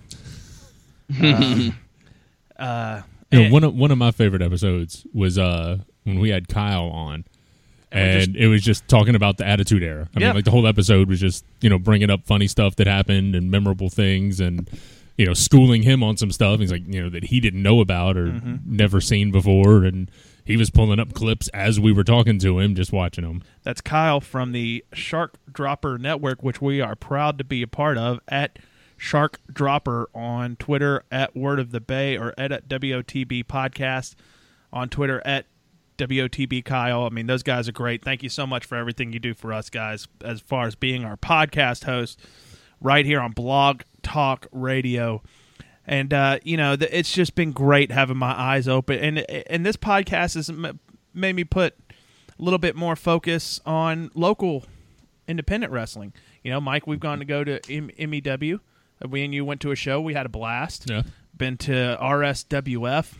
Um, 1.21 1.75
uh, 2.59 3.03
You 3.31 3.39
know, 3.39 3.45
and- 3.45 3.53
one 3.53 3.65
of 3.65 3.75
one 3.75 3.91
of 3.91 3.99
my 3.99 4.11
favorite 4.13 4.41
episodes 4.43 5.07
was 5.13 5.37
uh 5.39 5.79
when 6.05 6.19
we 6.21 6.31
had 6.31 6.49
Kyle 6.49 6.87
on, 6.89 7.25
And 7.91 8.17
we 8.19 8.23
and 8.25 8.37
it 8.37 8.47
was 8.49 8.63
just 8.63 8.89
talking 8.89 9.15
about 9.15 9.37
the 9.37 9.47
Attitude 9.47 9.83
Era. 9.83 10.09
I 10.17 10.21
Yeah. 10.21 10.29
mean, 10.29 10.37
like 10.37 10.45
the 10.47 10.51
whole 10.51 10.67
episode 10.67 11.09
was 11.09 11.21
just 11.21 11.45
you 11.61 11.69
know 11.69 11.79
bringing 11.79 12.09
up 12.11 12.25
funny 12.25 12.47
stuff 12.47 12.77
that 12.77 12.87
happened 12.87 13.35
and 13.35 13.51
memorable 13.51 13.91
things, 13.91 14.41
and 14.41 14.71
you 15.19 15.27
know 15.27 15.35
schooling 15.35 15.83
him 15.83 16.03
on 16.03 16.17
some 16.17 16.31
stuff. 16.33 16.61
He's 16.61 16.73
like 16.73 16.87
you 16.87 17.03
know 17.03 17.11
that 17.11 17.25
he 17.25 17.41
didn't 17.41 17.63
know 17.63 17.81
about 17.81 18.17
or 18.17 18.27
Mm-hmm. 18.29 18.57
never 18.77 19.01
seen 19.01 19.31
before, 19.33 19.85
and 19.85 20.11
he 20.45 20.57
was 20.57 20.71
pulling 20.71 20.99
up 20.99 21.15
clips 21.15 21.49
as 21.49 21.79
we 21.79 21.93
were 21.93 22.05
talking 22.05 22.39
to 22.41 22.59
him, 22.59 22.75
just 22.75 22.93
watching 22.93 23.25
them. 23.25 23.43
That's 23.63 23.81
Kyle 23.81 24.21
from 24.21 24.53
the 24.53 24.85
Shark 24.93 25.37
Dropper 25.51 25.99
Network, 25.99 26.43
which 26.43 26.61
we 26.61 26.81
are 26.81 26.97
proud 26.97 27.39
to 27.39 27.45
be 27.45 27.63
a 27.63 27.69
part 27.69 27.99
of 27.99 28.21
at 28.29 28.59
Shark 28.97 29.41
Dropper 29.53 30.09
on 30.15 30.57
Twitter 30.57 31.05
at 31.11 31.37
Word 31.37 31.59
of 31.59 31.71
the 31.71 31.81
Bay 31.81 32.17
or 32.17 32.35
at, 32.39 32.53
at 32.53 32.69
WOTB 32.69 33.45
Podcast 33.45 34.15
on 34.73 34.89
Twitter 34.89 35.21
at 35.25 35.47
WOTB 35.99 36.65
Kyle. 36.65 37.05
I 37.05 37.11
mean, 37.11 37.27
those 37.27 37.43
guys 37.43 37.69
are 37.69 37.73
great. 37.73 38.05
Thank 38.05 38.23
you 38.23 38.29
so 38.29 38.47
much 38.47 38.65
for 38.65 38.77
everything 38.77 39.13
you 39.13 39.19
do 39.19 39.35
for 39.35 39.53
us 39.53 39.71
guys, 39.71 40.09
as 40.25 40.41
far 40.41 40.67
as 40.67 40.75
being 40.75 41.05
our 41.05 41.17
podcast 41.17 41.85
host 41.85 42.21
right 42.81 43.05
here 43.05 43.21
on 43.21 43.33
Blog 43.33 43.83
Talk 44.03 44.47
Radio. 44.53 45.23
And 45.87 46.15
uh, 46.15 46.39
you 46.45 46.57
know, 46.57 46.77
th- 46.77 46.91
it's 46.93 47.13
just 47.13 47.35
been 47.35 47.53
great 47.53 47.91
having 47.91 48.17
my 48.17 48.33
eyes 48.39 48.69
open, 48.69 48.99
and 48.99 49.19
and 49.49 49.67
this 49.67 49.77
podcast 49.77 50.35
has 50.37 50.51
made 51.13 51.35
me 51.35 51.45
put 51.45 51.75
a 51.91 52.43
little 52.43 52.59
bit 52.59 52.77
more 52.77 52.95
focus 52.95 53.61
on 53.67 54.11
local 54.15 54.65
independent 55.27 55.73
wrestling. 55.73 56.13
You 56.43 56.53
know, 56.53 56.61
Mike, 56.61 56.87
we've 56.87 57.01
gone 57.01 57.19
to 57.19 57.25
go 57.25 57.43
to 57.45 57.61
M- 57.69 57.91
MEW. 57.99 58.61
We 59.09 59.25
and 59.25 59.35
you 59.35 59.45
went 59.45 59.61
to 59.63 59.73
a 59.73 59.77
show. 59.77 60.01
We 60.01 60.15
had 60.15 60.27
a 60.27 60.29
blast. 60.29 60.89
Yeah. 60.89 61.03
Been 61.37 61.57
to 61.59 61.99
RSWF. 62.01 63.15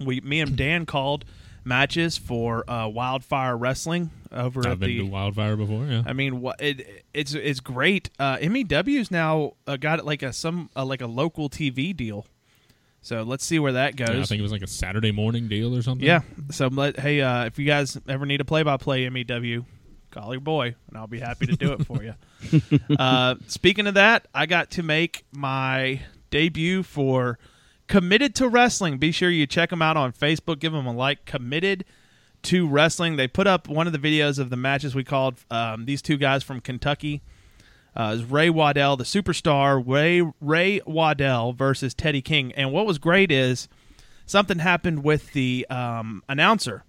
We, 0.00 0.20
me 0.20 0.40
and 0.40 0.56
Dan 0.56 0.86
called 0.86 1.24
matches 1.68 2.16
for 2.16 2.68
uh, 2.68 2.88
Wildfire 2.88 3.56
Wrestling 3.56 4.10
over 4.32 4.60
I've 4.60 4.72
at 4.72 4.80
been 4.80 4.88
the. 4.88 4.98
to 4.98 5.04
Wildfire 5.04 5.56
before. 5.56 5.84
Yeah. 5.86 6.02
I 6.06 6.12
mean, 6.14 6.40
what 6.40 6.60
it, 6.60 7.04
it's 7.14 7.34
it's 7.34 7.60
great. 7.60 8.10
Uh, 8.18 8.38
MEW's 8.38 9.10
now 9.10 9.52
uh, 9.66 9.76
got 9.76 10.04
like 10.04 10.22
a 10.22 10.32
some 10.32 10.70
uh, 10.74 10.84
like 10.84 11.02
a 11.02 11.06
local 11.06 11.48
TV 11.48 11.94
deal. 11.96 12.26
So 13.00 13.22
let's 13.22 13.44
see 13.44 13.58
where 13.58 13.72
that 13.72 13.94
goes. 13.94 14.08
Yeah, 14.08 14.20
I 14.20 14.24
think 14.24 14.40
it 14.40 14.42
was 14.42 14.52
like 14.52 14.62
a 14.62 14.66
Saturday 14.66 15.12
morning 15.12 15.46
deal 15.46 15.76
or 15.76 15.82
something. 15.82 16.04
Yeah. 16.04 16.22
So 16.50 16.66
let 16.66 16.98
hey, 16.98 17.20
uh, 17.20 17.44
if 17.44 17.58
you 17.58 17.64
guys 17.64 17.96
ever 18.08 18.26
need 18.26 18.40
a 18.40 18.44
play-by-play 18.44 19.08
MEW, 19.08 19.64
call 20.10 20.34
your 20.34 20.40
boy, 20.40 20.74
and 20.88 20.96
I'll 20.96 21.06
be 21.06 21.20
happy 21.20 21.46
to 21.46 21.56
do 21.56 21.72
it 21.74 21.86
for 21.86 22.02
you. 22.02 22.14
uh, 22.98 23.36
speaking 23.46 23.86
of 23.86 23.94
that, 23.94 24.26
I 24.34 24.46
got 24.46 24.72
to 24.72 24.82
make 24.82 25.24
my 25.32 26.00
debut 26.30 26.82
for 26.82 27.38
Committed 27.88 28.34
to 28.36 28.48
Wrestling. 28.48 28.98
Be 28.98 29.10
sure 29.10 29.30
you 29.30 29.46
check 29.46 29.70
them 29.70 29.82
out 29.82 29.96
on 29.96 30.12
Facebook. 30.12 30.58
Give 30.60 30.72
them 30.72 30.86
a 30.86 30.92
like. 30.92 31.24
Committed 31.24 31.84
to 32.42 32.68
Wrestling. 32.68 33.16
They 33.16 33.26
put 33.26 33.46
up 33.46 33.66
one 33.66 33.86
of 33.86 33.92
the 33.92 33.98
videos 33.98 34.38
of 34.38 34.50
the 34.50 34.56
matches 34.56 34.94
we 34.94 35.04
called 35.04 35.36
um, 35.50 35.86
these 35.86 36.02
two 36.02 36.16
guys 36.16 36.42
from 36.42 36.60
Kentucky. 36.60 37.22
Uh, 37.96 38.10
was 38.12 38.24
Ray 38.24 38.48
Waddell, 38.50 38.96
the 38.96 39.04
superstar, 39.04 39.82
Ray 39.84 40.22
Ray 40.40 40.80
Waddell 40.86 41.52
versus 41.52 41.94
Teddy 41.94 42.22
King. 42.22 42.52
And 42.52 42.72
what 42.72 42.86
was 42.86 42.98
great 42.98 43.32
is 43.32 43.68
something 44.24 44.60
happened 44.60 45.02
with 45.02 45.32
the 45.32 45.66
um, 45.68 46.22
announcer, 46.28 46.84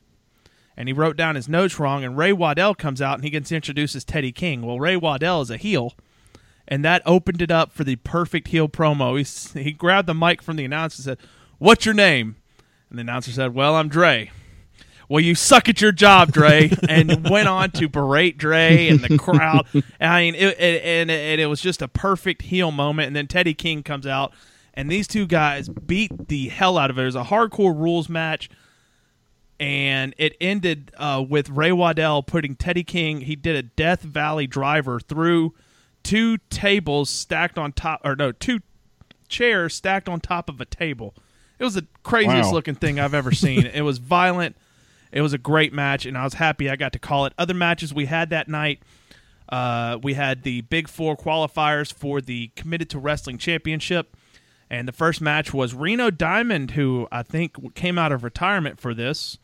and 0.77 0.87
he 0.87 0.93
wrote 0.93 1.17
down 1.17 1.35
his 1.35 1.49
notes 1.49 1.79
wrong. 1.79 2.03
And 2.03 2.15
Ray 2.15 2.33
Waddell 2.33 2.75
comes 2.75 3.01
out 3.01 3.15
and 3.15 3.23
he 3.23 3.31
gets 3.31 3.51
introduced 3.51 3.95
as 3.95 4.03
Teddy 4.03 4.31
King. 4.31 4.61
Well, 4.61 4.79
Ray 4.79 4.97
Waddell 4.97 5.41
is 5.41 5.49
a 5.49 5.57
heel, 5.57 5.95
and 6.69 6.85
that 6.85 7.01
opened 7.05 7.41
it 7.41 7.51
up 7.51 7.73
for 7.73 7.83
the 7.83 7.97
perfect 7.97 8.49
heel 8.49 8.69
promo. 8.69 9.17
He 9.17 9.61
he 9.61 9.71
grabbed 9.73 10.07
the 10.07 10.13
mic 10.13 10.41
from 10.41 10.55
the 10.55 10.63
announcer 10.63 10.99
and 10.99 11.03
said, 11.03 11.27
"What's 11.57 11.85
your 11.85 11.95
name?" 11.95 12.37
And 12.89 12.97
the 12.97 13.01
announcer 13.01 13.31
said, 13.31 13.53
"Well, 13.53 13.75
I'm 13.75 13.89
Dre." 13.89 14.31
Well, 15.09 15.19
you 15.19 15.33
suck 15.33 15.67
at 15.67 15.81
your 15.81 15.91
job, 15.91 16.31
Dre, 16.31 16.69
and 16.87 17.27
went 17.27 17.47
on 17.47 17.71
to 17.71 17.89
berate 17.89 18.37
Dre 18.37 18.89
and 18.89 18.99
the 18.99 19.17
crowd. 19.17 19.65
I 19.99 20.21
mean, 20.21 20.35
it, 20.35 20.59
it, 20.59 20.83
and, 20.83 21.09
and 21.09 21.41
it 21.41 21.47
was 21.47 21.61
just 21.61 21.81
a 21.81 21.87
perfect 21.87 22.43
heel 22.43 22.69
moment. 22.69 23.07
And 23.07 23.15
then 23.15 23.25
Teddy 23.25 23.55
King 23.55 23.81
comes 23.81 24.05
out, 24.05 24.31
and 24.75 24.87
these 24.87 25.07
two 25.07 25.25
guys 25.25 25.67
beat 25.67 26.27
the 26.27 26.49
hell 26.49 26.77
out 26.77 26.91
of 26.91 26.99
it. 26.99 27.01
It 27.01 27.05
was 27.05 27.15
a 27.15 27.23
hardcore 27.23 27.75
rules 27.75 28.07
match, 28.07 28.51
and 29.59 30.13
it 30.19 30.37
ended 30.39 30.91
uh, 30.95 31.25
with 31.27 31.49
Ray 31.49 31.71
Waddell 31.71 32.21
putting 32.21 32.55
Teddy 32.55 32.83
King. 32.83 33.21
He 33.21 33.35
did 33.35 33.55
a 33.55 33.63
Death 33.63 34.01
Valley 34.01 34.45
driver 34.45 34.99
through 34.99 35.55
two 36.03 36.37
tables 36.49 37.09
stacked 37.09 37.57
on 37.57 37.71
top, 37.73 38.01
or 38.03 38.15
no, 38.15 38.31
two 38.31 38.59
chairs 39.27 39.75
stacked 39.75 40.09
on 40.09 40.19
top 40.19 40.49
of 40.49 40.59
a 40.59 40.65
table. 40.65 41.13
It 41.59 41.63
was 41.63 41.73
the 41.75 41.87
craziest 42.03 42.49
Wow. 42.49 42.53
looking 42.53 42.75
thing 42.75 42.99
I've 42.99 43.13
ever 43.13 43.31
seen. 43.31 43.65
it 43.73 43.81
was 43.81 43.97
violent. 43.97 44.55
It 45.11 45.21
was 45.21 45.33
a 45.33 45.37
great 45.37 45.73
match, 45.73 46.05
and 46.05 46.17
I 46.17 46.23
was 46.23 46.35
happy 46.35 46.69
I 46.69 46.75
got 46.75 46.93
to 46.93 46.99
call 46.99 47.25
it. 47.25 47.33
Other 47.37 47.53
matches 47.53 47.93
we 47.93 48.05
had 48.05 48.29
that 48.29 48.47
night, 48.47 48.81
uh, 49.49 49.97
we 50.01 50.13
had 50.13 50.43
the 50.43 50.61
Big 50.61 50.87
Four 50.87 51.17
qualifiers 51.17 51.91
for 51.91 52.21
the 52.21 52.51
Committed 52.55 52.89
to 52.91 52.99
Wrestling 52.99 53.37
Championship, 53.39 54.15
and 54.69 54.87
the 54.87 54.91
first 54.91 55.19
match 55.19 55.51
was 55.53 55.73
Reno 55.73 56.11
Diamond, 56.11 56.71
who 56.71 57.07
I 57.11 57.23
think 57.23 57.73
came 57.75 57.97
out 57.97 58.11
of 58.11 58.23
retirement 58.23 58.79
for 58.79 58.93
this, 58.93 59.39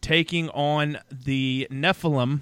taking 0.00 0.48
on 0.50 0.98
the 1.10 1.66
Nephilim, 1.70 2.40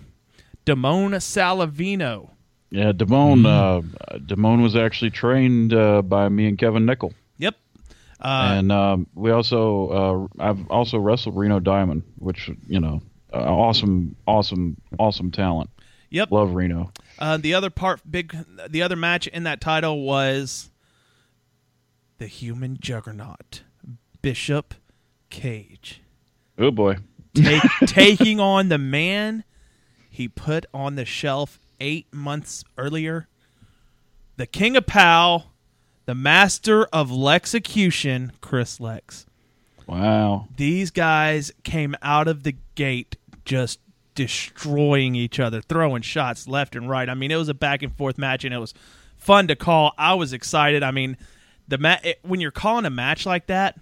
Damone 0.66 1.16
Salavino. 1.16 2.32
Yeah, 2.70 2.92
Damone. 2.92 3.46
Uh, 3.46 4.18
Damone 4.18 4.62
was 4.62 4.74
actually 4.76 5.10
trained 5.10 5.72
uh, 5.72 6.02
by 6.02 6.28
me 6.28 6.46
and 6.48 6.58
Kevin 6.58 6.84
Nickel, 6.86 7.14
Yep. 7.38 7.54
Uh, 8.20 8.54
and 8.56 8.72
um, 8.72 9.06
we 9.14 9.30
also 9.30 10.28
uh, 10.38 10.42
I've 10.42 10.68
also 10.70 10.98
wrestled 10.98 11.36
Reno 11.36 11.60
Diamond, 11.60 12.02
which 12.18 12.50
you 12.66 12.80
know, 12.80 13.02
uh, 13.32 13.36
awesome, 13.38 14.16
awesome, 14.26 14.76
awesome 14.98 15.30
talent. 15.30 15.70
Yep. 16.10 16.30
Love 16.30 16.54
Reno. 16.54 16.92
Uh, 17.18 17.36
the 17.36 17.54
other 17.54 17.68
part, 17.70 18.00
big, 18.10 18.34
the 18.68 18.80
other 18.82 18.96
match 18.96 19.26
in 19.26 19.42
that 19.44 19.60
title 19.60 20.02
was 20.02 20.70
the 22.18 22.26
Human 22.26 22.78
Juggernaut, 22.80 23.62
Bishop 24.22 24.74
Cage, 25.30 26.00
Oh 26.58 26.70
boy. 26.70 26.96
take, 27.34 27.62
taking 27.86 28.40
on 28.40 28.68
the 28.68 28.78
man 28.78 29.44
he 30.08 30.28
put 30.28 30.64
on 30.72 30.94
the 30.94 31.04
shelf 31.04 31.58
eight 31.80 32.12
months 32.12 32.64
earlier, 32.78 33.28
the 34.36 34.46
King 34.46 34.76
of 34.76 34.86
Pow, 34.86 35.44
the 36.04 36.14
Master 36.14 36.84
of 36.86 37.10
Lexecution, 37.10 38.30
Chris 38.40 38.80
Lex. 38.80 39.26
Wow. 39.86 40.48
These 40.56 40.90
guys 40.90 41.52
came 41.62 41.94
out 42.02 42.28
of 42.28 42.42
the 42.42 42.56
gate 42.74 43.16
just 43.44 43.78
destroying 44.14 45.14
each 45.14 45.38
other, 45.38 45.60
throwing 45.60 46.02
shots 46.02 46.48
left 46.48 46.74
and 46.74 46.88
right. 46.88 47.08
I 47.08 47.14
mean, 47.14 47.30
it 47.30 47.36
was 47.36 47.48
a 47.48 47.54
back 47.54 47.82
and 47.82 47.94
forth 47.96 48.18
match, 48.18 48.44
and 48.44 48.52
it 48.52 48.58
was 48.58 48.74
fun 49.16 49.46
to 49.48 49.56
call. 49.56 49.92
I 49.96 50.14
was 50.14 50.32
excited. 50.32 50.82
I 50.82 50.90
mean, 50.90 51.16
the 51.68 51.78
ma- 51.78 51.98
it, 52.02 52.18
when 52.22 52.40
you're 52.40 52.50
calling 52.50 52.84
a 52.84 52.90
match 52.90 53.26
like 53.26 53.46
that, 53.46 53.78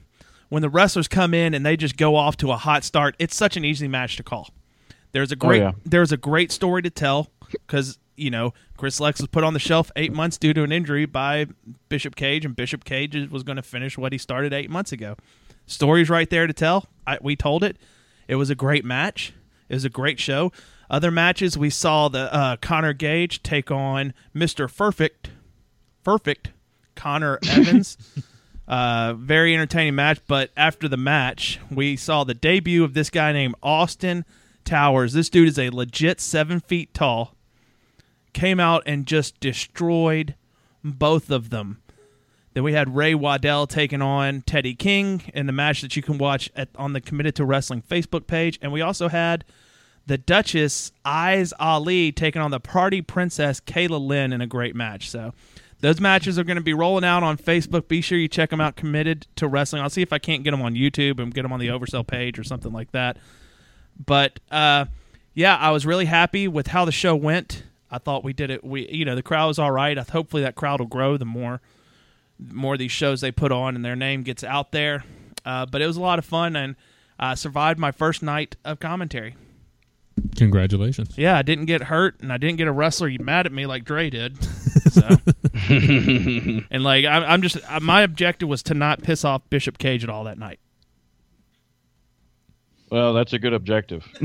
when 0.49 0.63
the 0.63 0.69
wrestlers 0.69 1.09
come 1.09 1.35
in 1.35 1.55
and 1.55 1.65
they 1.65 1.77
just 1.77 1.97
go 1.97 2.17
off 2.17 2.37
to 2.39 2.53
a 2.53 2.57
hot 2.57 2.85
start, 2.85 3.17
it's 3.19 3.35
such 3.35 3.57
an 3.57 3.65
easy 3.65 3.89
match 3.89 4.17
to 4.17 4.23
call. 4.23 4.51
There's 5.13 5.33
a 5.33 5.37
oh, 5.37 5.39
great 5.39 5.63
yeah. 5.63 5.73
there's 5.85 6.13
a 6.13 6.17
great 6.17 6.53
story 6.53 6.83
to 6.83 6.91
tell 6.91 7.29
because 7.51 7.99
you 8.17 8.31
know 8.31 8.53
Chris 8.77 9.01
Lex 9.01 9.21
was 9.21 9.29
put 9.29 9.45
on 9.45 9.55
the 9.55 9.59
shelf 9.61 9.91
eight 9.97 10.13
months 10.13 10.39
due 10.39 10.55
to 10.55 10.63
an 10.63 10.73
injury 10.73 11.07
by 11.07 11.47
Bishop 11.89 12.15
Cage, 12.17 12.45
and 12.45 12.55
Bishop 12.55 12.85
Cage 12.85 13.15
was 13.31 13.43
going 13.43 13.57
to 13.57 13.63
finish 13.63 13.97
what 13.99 14.13
he 14.13 14.19
started 14.19 14.53
eight 14.53 14.71
months 14.71 14.93
ago. 14.93 15.17
Story's 15.67 16.11
right 16.11 16.29
there 16.29 16.47
to 16.47 16.53
tell. 16.53 16.87
I, 17.07 17.19
we 17.23 17.37
told 17.37 17.65
it. 17.65 17.77
It 18.29 18.37
was 18.37 18.51
a 18.51 18.55
great 18.55 18.85
match. 18.85 19.33
It 19.69 19.75
was 19.75 19.85
a 19.85 19.91
great 19.91 20.19
show. 20.21 20.53
Other 20.91 21.11
matches 21.11 21.57
we 21.57 21.71
saw 21.71 22.09
the 22.09 22.33
uh, 22.33 22.57
Connor 22.57 22.93
Gage 22.93 23.43
take 23.43 23.71
on 23.71 24.13
Mister 24.35 24.69
Perfect, 24.69 25.31
Perfect 26.05 26.51
Connor 26.95 27.39
Evans. 27.49 27.97
uh, 28.69 29.15
very 29.15 29.55
entertaining 29.55 29.95
match. 29.95 30.21
But 30.27 30.51
after 30.57 30.89
the 30.89 30.97
match, 30.99 31.59
we 31.71 31.97
saw 31.97 32.25
the 32.25 32.35
debut 32.35 32.85
of 32.85 32.95
this 32.95 33.11
guy 33.11 33.33
named 33.33 33.55
Austin 33.63 34.25
Towers. 34.65 35.13
This 35.15 35.31
dude 35.31 35.49
is 35.49 35.59
a 35.59 35.71
legit 35.71 36.21
seven 36.21 36.61
feet 36.61 36.93
tall. 36.95 37.34
Came 38.35 38.61
out 38.61 38.83
and 38.85 39.07
just 39.07 39.41
destroyed 39.41 40.35
both 40.85 41.31
of 41.31 41.49
them. 41.49 41.81
Then 42.53 42.63
we 42.63 42.73
had 42.73 42.95
Ray 42.95 43.15
Waddell 43.15 43.67
taking 43.67 44.03
on 44.03 44.43
Teddy 44.43 44.75
King 44.75 45.23
in 45.35 45.47
the 45.47 45.53
match 45.53 45.81
that 45.81 45.97
you 45.97 46.03
can 46.03 46.19
watch 46.19 46.51
at, 46.55 46.69
on 46.77 46.93
the 46.93 47.01
Committed 47.01 47.35
to 47.37 47.45
Wrestling 47.45 47.83
Facebook 47.83 48.27
page. 48.27 48.59
And 48.63 48.73
we 48.73 48.81
also 48.81 49.09
had 49.09 49.45
the 50.07 50.19
Duchess 50.19 50.93
Eyes 51.05 51.53
Ali 51.59 52.13
taking 52.13 52.43
on 52.43 52.51
the 52.51 52.61
Party 52.61 53.03
Princess 53.03 53.61
Kayla 53.61 54.05
Lynn 54.05 54.33
in 54.33 54.41
a 54.41 54.47
great 54.47 54.77
match. 54.77 55.11
So 55.11 55.33
those 55.81 56.01
matches 56.01 56.39
are 56.39 56.45
going 56.45 56.57
to 56.57 56.63
be 56.63 56.75
rolling 56.75 57.05
out 57.05 57.23
on 57.23 57.37
Facebook. 57.37 57.89
Be 57.89 58.01
sure 58.01 58.19
you 58.19 58.29
check 58.29 58.51
them 58.51 58.61
out. 58.61 58.77
Committed 58.77 59.27
to 59.37 59.49
Wrestling. 59.49 59.83
I'll 59.83 59.91
see 59.91 60.03
if 60.03 60.13
I 60.13 60.19
can't 60.19 60.45
get 60.45 60.53
them 60.53 60.63
on 60.63 60.75
YouTube 60.75 61.19
and 61.19 61.35
get 61.35 61.43
them 61.43 61.53
on 61.53 61.61
the 61.61 61.69
Oversell 61.69 62.07
page 62.07 62.39
or 62.39 62.45
something 62.45 62.73
like 62.73 62.93
that. 62.93 63.17
But 64.05 64.39
uh, 64.51 64.87
yeah, 65.35 65.57
I 65.57 65.73
was 65.73 65.85
really 65.87 66.07
happy 66.07 66.47
with 66.47 66.69
how 66.69 66.85
the 66.85 66.93
show 66.93 67.17
went. 67.17 67.65
I 67.95 67.99
thought 67.99 68.25
we 68.25 68.33
did 68.33 68.51
it. 68.51 68.65
We 68.65 68.89
you 68.91 69.05
know 69.05 69.15
the 69.15 69.23
crowd 69.23 69.49
was 69.49 69.59
all 69.59 69.71
right. 69.71 69.97
I- 69.99 70.03
Hopefully 70.03 70.43
that 70.43 70.55
crowd 70.55 70.81
will 70.81 70.87
grow 70.87 71.17
the 71.17 71.25
more 71.25 71.61
more 72.39 72.75
of 72.75 72.79
these 72.81 72.91
shows 72.93 73.21
they 73.21 73.31
put 73.31 73.53
on 73.53 73.77
and 73.77 73.85
their 73.85 73.97
name 73.97 74.23
gets 74.23 74.43
out 74.43 74.73
there. 74.73 75.05
Uh, 75.45 75.67
but 75.67 75.81
it 75.83 75.87
was 75.87 75.97
a 75.97 76.01
lot 76.01 76.19
of 76.19 76.25
fun 76.25 76.57
and 76.57 76.75
I 77.19 77.35
survived 77.35 77.79
my 77.79 77.93
first 77.93 78.23
night 78.23 78.57
of 78.65 78.81
commentary. 78.81 79.37
Congratulations. 80.37 81.17
Yeah, 81.17 81.37
I 81.37 81.43
didn't 81.43 81.67
get 81.67 81.83
hurt 81.85 82.21
and 82.21 82.33
I 82.33 82.37
didn't 82.39 82.57
get 82.57 82.67
a 82.67 82.73
wrestler 82.73 83.11
mad 83.21 83.47
at 83.47 83.53
me 83.53 83.67
like 83.67 83.85
Dre 83.85 84.11
did. 84.11 84.37
So, 84.95 85.09
and 85.69 86.85
like 86.85 87.05
I'm, 87.05 87.23
I'm 87.25 87.43
just 87.43 87.57
uh, 87.69 87.81
my 87.81 88.03
objective 88.03 88.49
was 88.49 88.63
to 88.65 88.75
not 88.75 89.03
piss 89.03 89.25
off 89.25 89.43
Bishop 89.51 89.79
Cage 89.79 90.05
at 90.05 90.11
all 90.11 90.25
that 90.25 90.39
night. 90.39 90.61
Well, 92.91 93.13
that's 93.15 93.33
a 93.33 93.39
good 93.41 93.53
objective. 93.55 94.07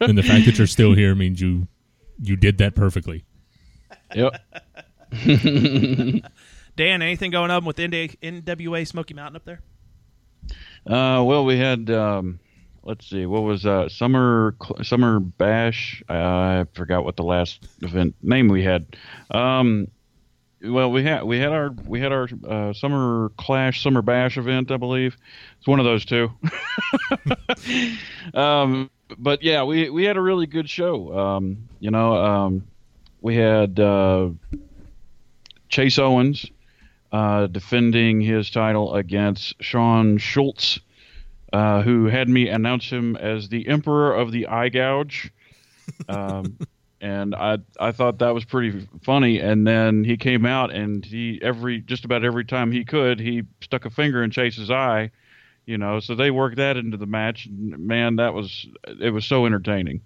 and 0.00 0.18
the 0.18 0.22
fact 0.22 0.44
that 0.46 0.58
you're 0.58 0.66
still 0.66 0.94
here 0.94 1.14
means 1.14 1.40
you 1.40 1.68
you 2.20 2.36
did 2.36 2.58
that 2.58 2.74
perfectly. 2.74 3.24
yep. 4.14 4.40
Dan, 6.76 7.00
anything 7.02 7.30
going 7.30 7.50
on 7.50 7.64
with 7.64 7.76
NWA 7.76 8.86
Smoky 8.86 9.14
Mountain 9.14 9.36
up 9.36 9.44
there? 9.44 9.60
Uh, 10.86 11.22
well, 11.24 11.44
we 11.44 11.58
had 11.58 11.90
um, 11.90 12.38
let's 12.86 13.10
see, 13.10 13.26
what 13.26 13.42
was 13.42 13.66
uh, 13.66 13.88
summer 13.88 14.54
summer 14.82 15.20
bash? 15.20 16.02
I 16.08 16.66
forgot 16.72 17.04
what 17.04 17.16
the 17.16 17.24
last 17.24 17.66
event 17.82 18.14
name 18.22 18.48
we 18.48 18.62
had. 18.62 18.96
Um, 19.30 19.88
well, 20.62 20.90
we 20.90 21.02
had 21.02 21.24
we 21.24 21.38
had 21.38 21.52
our 21.52 21.70
we 21.84 22.00
had 22.00 22.12
our 22.12 22.28
uh, 22.48 22.72
summer 22.72 23.30
clash 23.36 23.82
summer 23.82 24.02
bash 24.02 24.38
event, 24.38 24.70
I 24.70 24.76
believe. 24.76 25.16
It's 25.58 25.66
one 25.66 25.80
of 25.80 25.84
those 25.84 26.04
two. 26.04 26.30
um, 28.34 28.88
but 29.18 29.42
yeah, 29.42 29.64
we 29.64 29.90
we 29.90 30.04
had 30.04 30.16
a 30.16 30.20
really 30.20 30.46
good 30.46 30.68
show. 30.68 31.16
Um, 31.18 31.68
you 31.80 31.90
know, 31.90 32.16
um, 32.16 32.66
we 33.20 33.36
had 33.36 33.78
uh, 33.78 34.30
Chase 35.68 35.98
Owens 35.98 36.46
uh, 37.12 37.46
defending 37.46 38.20
his 38.20 38.50
title 38.50 38.94
against 38.94 39.54
Sean 39.62 40.18
Schultz, 40.18 40.80
uh, 41.52 41.82
who 41.82 42.06
had 42.06 42.28
me 42.28 42.48
announce 42.48 42.90
him 42.90 43.16
as 43.16 43.48
the 43.48 43.68
Emperor 43.68 44.14
of 44.14 44.32
the 44.32 44.48
Eye 44.48 44.68
Gouge. 44.68 45.30
Um, 46.08 46.58
and 47.00 47.34
I 47.34 47.58
I 47.78 47.92
thought 47.92 48.18
that 48.18 48.34
was 48.34 48.44
pretty 48.44 48.86
funny. 49.02 49.38
And 49.38 49.66
then 49.66 50.04
he 50.04 50.16
came 50.16 50.44
out 50.46 50.72
and 50.72 51.04
he 51.04 51.38
every 51.42 51.80
just 51.80 52.04
about 52.04 52.24
every 52.24 52.44
time 52.44 52.72
he 52.72 52.84
could 52.84 53.20
he 53.20 53.44
stuck 53.60 53.84
a 53.84 53.90
finger 53.90 54.22
in 54.22 54.30
Chase's 54.30 54.70
eye, 54.70 55.10
you 55.66 55.78
know. 55.78 56.00
So 56.00 56.14
they 56.14 56.30
worked 56.30 56.56
that 56.56 56.76
into 56.76 56.96
the 56.96 57.06
match. 57.06 57.48
Man, 57.50 58.16
that 58.16 58.32
was 58.32 58.66
it 58.86 59.10
was 59.10 59.26
so 59.26 59.46
entertaining. 59.46 60.00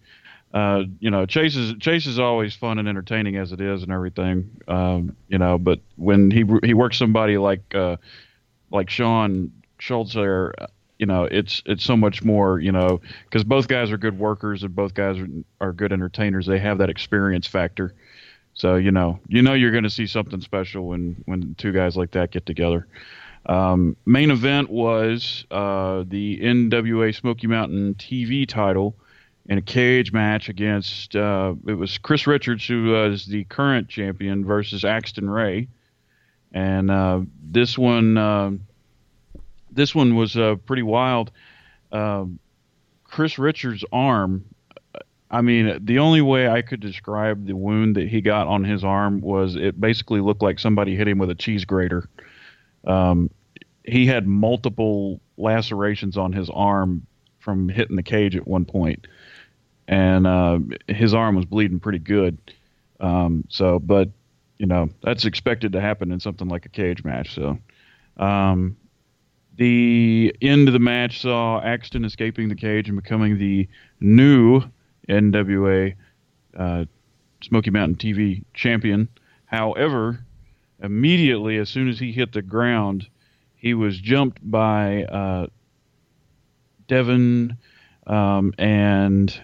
Uh, 0.52 0.82
you 0.98 1.10
know, 1.10 1.26
Chase 1.26 1.54
is 1.54 1.74
Chase 1.78 2.06
is 2.06 2.18
always 2.18 2.54
fun 2.56 2.78
and 2.78 2.88
entertaining 2.88 3.36
as 3.36 3.52
it 3.52 3.60
is 3.60 3.82
and 3.82 3.92
everything. 3.92 4.50
Um, 4.66 5.16
you 5.28 5.38
know, 5.38 5.58
but 5.58 5.80
when 5.96 6.30
he 6.30 6.44
he 6.64 6.74
works 6.74 6.98
somebody 6.98 7.38
like 7.38 7.72
uh, 7.74 7.96
like 8.70 8.90
Sean 8.90 9.52
Schultz 9.78 10.14
there, 10.14 10.52
you 10.98 11.06
know, 11.06 11.24
it's 11.24 11.62
it's 11.66 11.84
so 11.84 11.96
much 11.96 12.24
more. 12.24 12.58
You 12.58 12.72
know, 12.72 13.00
because 13.24 13.44
both 13.44 13.68
guys 13.68 13.92
are 13.92 13.98
good 13.98 14.18
workers 14.18 14.64
and 14.64 14.74
both 14.74 14.94
guys 14.94 15.18
are, 15.18 15.28
are 15.60 15.72
good 15.72 15.92
entertainers. 15.92 16.46
They 16.46 16.58
have 16.58 16.78
that 16.78 16.90
experience 16.90 17.46
factor. 17.46 17.94
So 18.54 18.74
you 18.74 18.90
know, 18.90 19.20
you 19.28 19.42
know, 19.42 19.54
you're 19.54 19.70
going 19.70 19.84
to 19.84 19.90
see 19.90 20.08
something 20.08 20.40
special 20.40 20.88
when 20.88 21.22
when 21.26 21.54
two 21.54 21.70
guys 21.70 21.96
like 21.96 22.10
that 22.12 22.32
get 22.32 22.44
together. 22.44 22.88
Um, 23.46 23.96
main 24.04 24.30
event 24.30 24.70
was 24.70 25.44
uh, 25.50 26.04
the 26.06 26.38
NWA 26.40 27.14
Smoky 27.14 27.46
Mountain 27.46 27.94
TV 27.94 28.46
title 28.46 28.96
in 29.46 29.58
a 29.58 29.62
cage 29.62 30.12
match 30.12 30.48
against 30.48 31.16
uh, 31.16 31.54
it 31.66 31.74
was 31.74 31.98
Chris 31.98 32.26
Richards 32.26 32.66
who 32.66 32.90
was 32.90 33.26
the 33.26 33.44
current 33.44 33.88
champion 33.88 34.44
versus 34.44 34.84
Axton 34.84 35.28
Ray, 35.28 35.68
and 36.52 36.90
uh, 36.90 37.22
this 37.42 37.78
one 37.78 38.16
uh, 38.16 38.50
this 39.72 39.94
one 39.94 40.16
was 40.16 40.36
uh, 40.36 40.56
pretty 40.66 40.82
wild. 40.82 41.30
Um, 41.92 42.38
Chris 43.04 43.38
Richards' 43.38 43.84
arm. 43.92 44.44
I 45.32 45.42
mean, 45.42 45.78
the 45.84 46.00
only 46.00 46.20
way 46.20 46.48
I 46.48 46.60
could 46.62 46.80
describe 46.80 47.46
the 47.46 47.54
wound 47.54 47.96
that 47.96 48.08
he 48.08 48.20
got 48.20 48.48
on 48.48 48.64
his 48.64 48.82
arm 48.82 49.20
was 49.20 49.54
it 49.54 49.80
basically 49.80 50.20
looked 50.20 50.42
like 50.42 50.58
somebody 50.58 50.96
hit 50.96 51.06
him 51.06 51.18
with 51.18 51.30
a 51.30 51.36
cheese 51.36 51.64
grater. 51.64 52.08
Um, 52.84 53.30
he 53.84 54.06
had 54.06 54.26
multiple 54.26 55.20
lacerations 55.36 56.16
on 56.16 56.32
his 56.32 56.50
arm 56.50 57.06
from 57.38 57.68
hitting 57.68 57.96
the 57.96 58.02
cage 58.02 58.36
at 58.36 58.46
one 58.46 58.64
point 58.64 59.06
and 59.90 60.24
uh, 60.24 60.60
his 60.86 61.12
arm 61.12 61.34
was 61.34 61.44
bleeding 61.44 61.80
pretty 61.80 61.98
good. 61.98 62.38
Um, 63.00 63.44
so, 63.48 63.80
but 63.80 64.08
you 64.56 64.66
know 64.66 64.88
that's 65.02 65.24
expected 65.24 65.72
to 65.72 65.80
happen 65.80 66.12
in 66.12 66.20
something 66.20 66.48
like 66.48 66.64
a 66.64 66.68
cage 66.68 67.02
match. 67.02 67.34
So, 67.34 67.58
um, 68.16 68.76
the 69.56 70.34
end 70.40 70.68
of 70.68 70.72
the 70.72 70.78
match 70.78 71.20
saw 71.20 71.60
Axton 71.60 72.04
escaping 72.04 72.48
the 72.48 72.54
cage 72.54 72.88
and 72.88 73.02
becoming 73.02 73.36
the 73.36 73.68
new 73.98 74.62
NWA 75.08 75.94
uh, 76.56 76.84
Smoky 77.42 77.70
Mountain 77.70 77.96
TV 77.96 78.44
champion. 78.54 79.08
However, 79.46 80.24
immediately 80.82 81.56
as 81.58 81.68
soon 81.68 81.88
as 81.88 81.98
he 81.98 82.12
hit 82.12 82.32
the 82.32 82.42
ground, 82.42 83.08
he 83.56 83.74
was 83.74 83.98
jumped 83.98 84.38
by 84.48 85.04
uh, 85.04 85.46
Devin 86.88 87.56
um, 88.06 88.52
and 88.58 89.40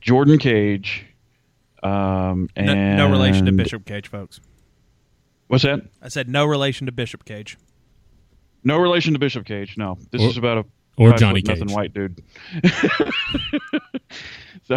Jordan 0.00 0.38
Cage. 0.38 1.06
Um, 1.82 2.48
No, 2.56 2.62
and 2.72 2.96
no 2.96 3.10
relation 3.10 3.46
to 3.46 3.52
Bishop 3.52 3.84
Cage, 3.84 4.08
folks. 4.08 4.40
What's 5.48 5.64
that? 5.64 5.80
I 6.02 6.08
said 6.08 6.28
no 6.28 6.46
relation 6.46 6.86
to 6.86 6.92
Bishop 6.92 7.24
Cage. 7.24 7.58
No 8.62 8.78
relation 8.78 9.12
to 9.12 9.18
Bishop 9.18 9.44
Cage. 9.44 9.76
No, 9.76 9.98
this 10.10 10.22
Or- 10.22 10.28
is 10.30 10.36
about 10.38 10.58
a 10.58 10.64
or 10.96 11.12
Johnny 11.14 11.42
foot 11.42 11.58
nothing 11.58 11.74
white 11.74 11.92
dude. 11.92 12.22
so, 14.62 14.76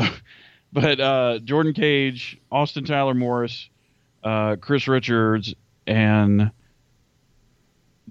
but 0.74 1.00
uh, 1.00 1.40
Jordan 1.44 1.74
Cage, 1.74 2.40
Austin 2.52 2.84
Tyler 2.86 3.14
Morris, 3.14 3.70
uh, 4.24 4.56
Chris 4.58 4.88
Richards, 4.88 5.54
and 5.86 6.52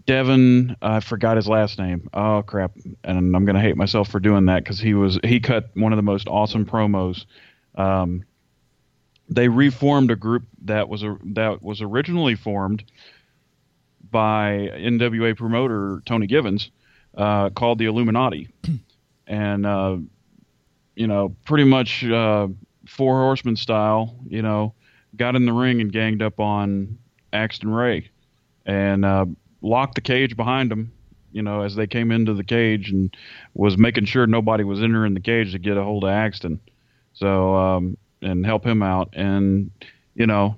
Devin. 0.06 0.76
I 0.82 1.00
forgot 1.00 1.36
his 1.36 1.48
last 1.48 1.78
name. 1.78 2.08
Oh 2.12 2.42
crap! 2.46 2.72
And 3.04 3.34
I'm 3.36 3.44
gonna 3.44 3.60
hate 3.60 3.76
myself 3.76 4.08
for 4.08 4.20
doing 4.20 4.46
that 4.46 4.64
because 4.64 4.78
he 4.78 4.94
was 4.94 5.18
he 5.24 5.40
cut 5.40 5.70
one 5.74 5.92
of 5.92 5.96
the 5.96 6.02
most 6.02 6.28
awesome 6.28 6.64
promos. 6.64 7.24
Um, 7.74 8.24
they 9.28 9.48
reformed 9.48 10.10
a 10.10 10.16
group 10.16 10.44
that 10.62 10.88
was 10.88 11.02
a, 11.02 11.16
that 11.24 11.62
was 11.62 11.82
originally 11.82 12.36
formed 12.36 12.84
by 14.10 14.70
NWA 14.74 15.36
promoter 15.36 16.00
Tony 16.06 16.26
Givens 16.26 16.70
uh, 17.16 17.50
called 17.50 17.78
the 17.78 17.86
Illuminati, 17.86 18.48
and 19.26 19.66
uh, 19.66 19.96
you 20.94 21.06
know, 21.06 21.34
pretty 21.44 21.64
much 21.64 22.04
uh, 22.04 22.48
four 22.88 23.20
horsemen 23.20 23.56
style. 23.56 24.16
You 24.28 24.42
know, 24.42 24.74
got 25.16 25.36
in 25.36 25.46
the 25.46 25.52
ring 25.52 25.80
and 25.80 25.92
ganged 25.92 26.22
up 26.22 26.40
on 26.40 26.98
Axton 27.32 27.70
Ray, 27.70 28.10
and 28.64 29.04
uh, 29.04 29.26
locked 29.62 29.94
the 29.94 30.00
cage 30.00 30.36
behind 30.36 30.70
him. 30.70 30.92
You 31.32 31.42
know, 31.42 31.62
as 31.62 31.74
they 31.74 31.86
came 31.86 32.12
into 32.12 32.32
the 32.32 32.44
cage 32.44 32.90
and 32.90 33.14
was 33.52 33.76
making 33.76 34.06
sure 34.06 34.26
nobody 34.26 34.64
was 34.64 34.82
entering 34.82 35.14
the 35.14 35.20
cage 35.20 35.52
to 35.52 35.58
get 35.58 35.76
a 35.76 35.82
hold 35.82 36.04
of 36.04 36.10
Axton, 36.10 36.60
so 37.12 37.54
um, 37.54 37.98
and 38.22 38.46
help 38.46 38.64
him 38.64 38.82
out. 38.82 39.10
And 39.12 39.70
you 40.14 40.26
know, 40.26 40.56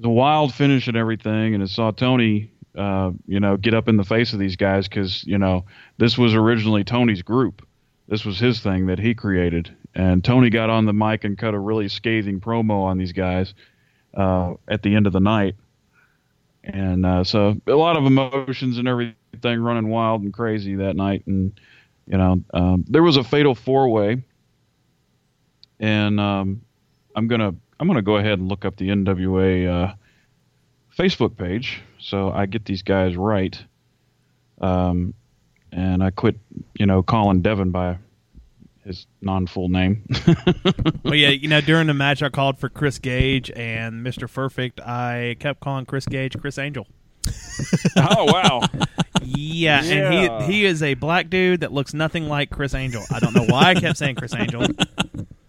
the 0.00 0.08
wild 0.08 0.54
finish 0.54 0.88
and 0.88 0.96
everything, 0.96 1.54
and 1.54 1.62
it 1.62 1.68
saw 1.68 1.90
Tony, 1.90 2.50
uh, 2.76 3.12
you 3.26 3.38
know, 3.38 3.56
get 3.56 3.74
up 3.74 3.88
in 3.88 3.96
the 3.96 4.04
face 4.04 4.32
of 4.32 4.38
these 4.38 4.56
guys 4.56 4.88
because 4.88 5.24
you 5.24 5.38
know 5.38 5.64
this 5.98 6.16
was 6.16 6.34
originally 6.34 6.84
Tony's 6.84 7.22
group. 7.22 7.66
This 8.08 8.24
was 8.24 8.38
his 8.38 8.60
thing 8.60 8.86
that 8.86 8.98
he 8.98 9.14
created, 9.14 9.74
and 9.94 10.24
Tony 10.24 10.50
got 10.50 10.70
on 10.70 10.86
the 10.86 10.92
mic 10.92 11.24
and 11.24 11.36
cut 11.36 11.54
a 11.54 11.58
really 11.58 11.88
scathing 11.88 12.40
promo 12.40 12.84
on 12.84 12.98
these 12.98 13.12
guys 13.12 13.54
uh, 14.14 14.54
at 14.68 14.82
the 14.82 14.94
end 14.94 15.06
of 15.06 15.12
the 15.12 15.20
night. 15.20 15.56
And 16.64 17.04
uh, 17.04 17.24
so 17.24 17.56
a 17.66 17.72
lot 17.72 17.96
of 17.96 18.04
emotions 18.06 18.78
and 18.78 18.86
everything 18.86 19.60
running 19.60 19.88
wild 19.88 20.22
and 20.22 20.32
crazy 20.32 20.76
that 20.76 20.94
night, 20.94 21.26
and 21.26 21.58
you 22.06 22.16
know, 22.16 22.42
um, 22.54 22.84
there 22.88 23.02
was 23.02 23.16
a 23.16 23.24
fatal 23.24 23.54
four 23.54 23.88
way, 23.88 24.22
and 25.80 26.20
um, 26.20 26.62
I'm 27.16 27.26
gonna 27.26 27.54
I'm 27.80 27.86
gonna 27.88 28.02
go 28.02 28.16
ahead 28.16 28.38
and 28.38 28.48
look 28.48 28.64
up 28.64 28.76
the 28.76 28.88
NWA 28.88 29.90
uh, 29.90 29.94
Facebook 30.96 31.36
page 31.36 31.82
so 32.02 32.32
I 32.32 32.46
get 32.46 32.64
these 32.64 32.82
guys 32.82 33.16
right. 33.16 33.58
Um, 34.60 35.14
and 35.70 36.02
I 36.02 36.10
quit, 36.10 36.36
you 36.78 36.84
know, 36.84 37.02
calling 37.02 37.40
Devin 37.40 37.70
by 37.70 37.98
his 38.84 39.06
non-full 39.20 39.68
name. 39.68 40.04
But 41.02 41.18
yeah, 41.18 41.28
you 41.30 41.48
know, 41.48 41.60
during 41.60 41.88
the 41.88 41.94
match, 41.94 42.22
I 42.22 42.28
called 42.28 42.58
for 42.58 42.68
Chris 42.68 42.98
Gage 42.98 43.50
and 43.50 44.06
Mr. 44.06 44.32
Perfect. 44.32 44.80
I 44.80 45.36
kept 45.40 45.60
calling 45.60 45.84
Chris 45.84 46.06
Gage 46.06 46.38
Criss 46.40 46.58
Angel. 46.58 46.86
oh 47.96 48.24
wow! 48.24 48.60
Yeah, 49.22 49.82
Yeah. 49.82 50.12
and 50.12 50.44
he 50.46 50.52
he 50.52 50.64
is 50.64 50.82
a 50.82 50.94
black 50.94 51.28
dude 51.30 51.60
that 51.60 51.72
looks 51.72 51.92
nothing 51.94 52.28
like 52.28 52.50
Criss 52.50 52.74
Angel. 52.74 53.02
I 53.12 53.18
don't 53.20 53.34
know 53.34 53.44
why 53.48 53.70
I 53.70 53.74
kept 53.74 53.98
saying 53.98 54.16
Criss 54.16 54.34
Angel. 54.34 54.66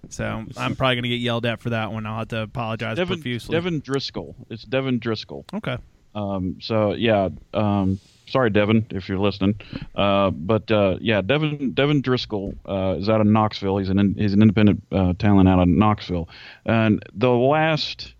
So 0.09 0.25
I'm 0.57 0.75
probably 0.75 0.95
gonna 0.97 1.07
get 1.07 1.15
yelled 1.21 1.43
at 1.47 1.59
for 1.59 1.71
that 1.71 1.91
one. 1.91 2.05
I'll 2.05 2.19
have 2.19 2.27
to 2.27 2.43
apologize 2.43 2.97
Devin, 2.97 3.17
profusely. 3.17 3.53
Devin 3.55 3.79
Driscoll. 3.79 4.35
It's 4.51 4.63
Devin 4.63 4.99
Driscoll. 4.99 5.43
Okay. 5.51 5.77
Um, 6.13 6.57
so 6.61 6.93
yeah, 6.93 7.29
um, 7.51 7.99
sorry, 8.27 8.49
Devin, 8.49 8.87
if 8.89 9.09
you're 9.09 9.19
listening. 9.19 9.59
Uh, 9.95 10.29
but 10.31 10.69
uh, 10.71 10.97
yeah, 10.99 11.21
Devin 11.21 11.71
Devin 11.73 12.01
Driscoll 12.01 12.53
uh, 12.67 12.95
is 12.97 13.09
out 13.09 13.21
of 13.21 13.27
Knoxville. 13.27 13.77
He's 13.77 13.89
an 13.89 14.15
he's 14.17 14.33
an 14.33 14.41
independent 14.41 14.83
uh, 14.91 15.13
talent 15.19 15.49
out 15.49 15.59
of 15.59 15.67
Knoxville. 15.67 16.29
And 16.65 17.03
the 17.13 17.29
last, 17.29 18.13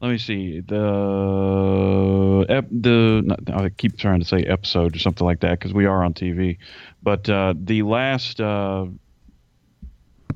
let 0.00 0.10
me 0.10 0.18
see, 0.18 0.60
the 0.60 2.46
ep, 2.48 2.66
the 2.70 3.22
not, 3.24 3.50
I 3.50 3.68
keep 3.70 3.98
trying 3.98 4.20
to 4.20 4.26
say 4.26 4.42
episode 4.42 4.96
or 4.96 4.98
something 4.98 5.24
like 5.24 5.40
that 5.40 5.58
because 5.58 5.72
we 5.72 5.86
are 5.86 6.04
on 6.04 6.14
TV. 6.14 6.58
But 7.02 7.28
uh, 7.28 7.54
the 7.56 7.82
last 7.82 8.40
uh, 8.40 8.86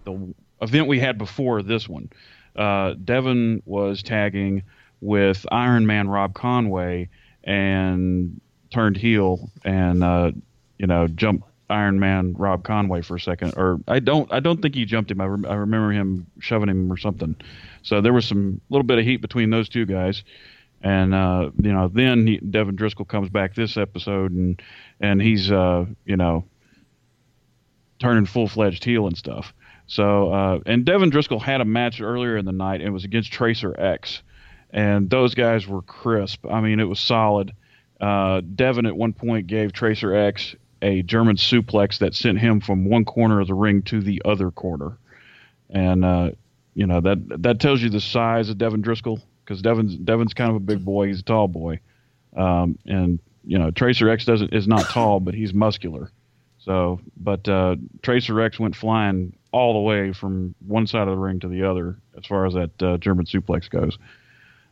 the 0.04 0.34
event 0.60 0.88
we 0.88 0.98
had 1.00 1.18
before 1.18 1.62
this 1.62 1.88
one, 1.88 2.10
Devin 2.56 3.62
was 3.66 4.02
tagging 4.02 4.62
with 5.00 5.46
Iron 5.52 5.86
Man 5.86 6.08
Rob 6.08 6.34
Conway 6.34 7.08
and 7.44 8.40
turned 8.70 8.96
heel 8.96 9.50
and 9.64 10.04
uh, 10.04 10.32
you 10.78 10.86
know 10.86 11.08
jumped 11.08 11.48
Iron 11.70 11.98
Man 12.00 12.34
Rob 12.34 12.64
Conway 12.64 13.02
for 13.02 13.16
a 13.16 13.20
second, 13.20 13.54
or 13.56 13.78
I 13.86 13.98
don't 14.00 14.32
I 14.32 14.40
don't 14.40 14.62
think 14.62 14.74
he 14.74 14.84
jumped 14.84 15.10
him. 15.10 15.20
I, 15.20 15.26
rem- 15.26 15.46
I 15.46 15.54
remember 15.54 15.92
him 15.92 16.26
shoving 16.40 16.68
him 16.68 16.90
or 16.90 16.96
something. 16.96 17.36
So 17.82 18.00
there 18.00 18.12
was 18.12 18.26
some 18.26 18.60
little 18.70 18.84
bit 18.84 18.98
of 18.98 19.04
heat 19.04 19.18
between 19.18 19.50
those 19.50 19.68
two 19.68 19.84
guys, 19.84 20.24
and 20.82 21.14
uh, 21.14 21.50
you 21.60 21.72
know 21.72 21.88
then 21.88 22.26
he, 22.26 22.38
Devin 22.38 22.76
Driscoll 22.76 23.04
comes 23.04 23.28
back 23.28 23.54
this 23.54 23.76
episode 23.76 24.32
and 24.32 24.62
and 25.00 25.20
he's 25.20 25.50
uh, 25.50 25.84
you 26.06 26.16
know 26.16 26.44
turning 27.98 28.26
full 28.26 28.48
fledged 28.48 28.84
heel 28.84 29.06
and 29.06 29.16
stuff. 29.16 29.52
So 29.86 30.32
uh, 30.32 30.60
and 30.64 30.86
Devin 30.86 31.10
Driscoll 31.10 31.40
had 31.40 31.60
a 31.60 31.66
match 31.66 32.00
earlier 32.00 32.36
in 32.38 32.46
the 32.46 32.52
night 32.52 32.80
and 32.80 32.88
it 32.88 32.92
was 32.92 33.04
against 33.04 33.30
Tracer 33.30 33.78
X, 33.78 34.22
and 34.70 35.10
those 35.10 35.34
guys 35.34 35.66
were 35.66 35.82
crisp. 35.82 36.46
I 36.46 36.62
mean 36.62 36.80
it 36.80 36.84
was 36.84 37.00
solid. 37.00 37.52
Uh, 38.00 38.40
Devin 38.40 38.86
at 38.86 38.96
one 38.96 39.12
point 39.12 39.46
gave 39.46 39.72
Tracer 39.72 40.14
X 40.14 40.54
a 40.82 41.02
German 41.02 41.36
suplex 41.36 41.98
that 41.98 42.14
sent 42.14 42.38
him 42.38 42.60
from 42.60 42.84
one 42.88 43.04
corner 43.04 43.40
of 43.40 43.48
the 43.48 43.54
ring 43.54 43.82
to 43.82 44.00
the 44.00 44.22
other 44.24 44.50
corner, 44.50 44.96
and 45.70 46.04
uh, 46.04 46.30
you 46.74 46.86
know 46.86 47.00
that 47.00 47.42
that 47.42 47.60
tells 47.60 47.82
you 47.82 47.90
the 47.90 48.00
size 48.00 48.48
of 48.48 48.58
Devin 48.58 48.82
Driscoll 48.82 49.20
because 49.44 49.62
Devin's 49.62 49.96
Devin's 49.96 50.34
kind 50.34 50.50
of 50.50 50.56
a 50.56 50.60
big 50.60 50.84
boy. 50.84 51.08
He's 51.08 51.20
a 51.20 51.24
tall 51.24 51.48
boy, 51.48 51.80
um, 52.36 52.78
and 52.86 53.18
you 53.44 53.58
know 53.58 53.70
Tracer 53.70 54.08
X 54.08 54.24
doesn't 54.24 54.52
is 54.52 54.68
not 54.68 54.84
tall, 54.90 55.18
but 55.20 55.34
he's 55.34 55.52
muscular. 55.52 56.12
So, 56.58 57.00
but 57.16 57.48
uh, 57.48 57.76
Tracer 58.02 58.40
X 58.40 58.60
went 58.60 58.76
flying 58.76 59.34
all 59.52 59.72
the 59.72 59.80
way 59.80 60.12
from 60.12 60.54
one 60.66 60.86
side 60.86 61.08
of 61.08 61.14
the 61.14 61.20
ring 61.20 61.40
to 61.40 61.48
the 61.48 61.64
other 61.64 61.98
as 62.16 62.26
far 62.26 62.46
as 62.46 62.54
that 62.54 62.82
uh, 62.82 62.98
German 62.98 63.24
suplex 63.24 63.70
goes. 63.70 63.98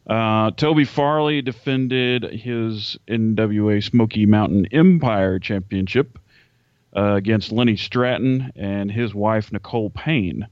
Uh, 0.06 0.52
Toby 0.52 0.84
Farley 0.84 1.42
defended 1.42 2.22
his 2.22 2.96
NWA 3.08 3.82
Smoky 3.82 4.24
Mountain 4.24 4.66
Empire 4.70 5.38
Championship 5.38 6.18
uh, 6.96 7.14
against 7.14 7.50
Lenny 7.50 7.76
Stratton 7.76 8.52
and 8.54 8.90
his 8.90 9.14
wife 9.14 9.52
Nicole 9.52 9.90
Payne. 9.90 10.46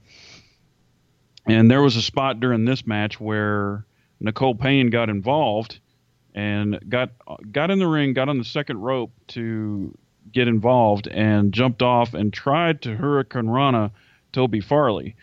And 1.47 1.71
there 1.71 1.81
was 1.81 1.95
a 1.95 2.01
spot 2.01 2.39
during 2.39 2.65
this 2.65 2.85
match 2.85 3.19
where 3.19 3.85
Nicole 4.19 4.55
Payne 4.55 4.89
got 4.89 5.09
involved 5.09 5.79
and 6.33 6.79
got 6.89 7.11
got 7.51 7.71
in 7.71 7.79
the 7.79 7.87
ring, 7.87 8.13
got 8.13 8.29
on 8.29 8.37
the 8.37 8.43
second 8.43 8.81
rope 8.81 9.11
to 9.27 9.97
get 10.31 10.47
involved, 10.47 11.07
and 11.07 11.53
jumped 11.53 11.81
off 11.81 12.13
and 12.13 12.33
tried 12.33 12.81
to 12.81 12.89
Hurricanrana 12.95 13.91
Toby 14.33 14.59
Farley. 14.59 15.15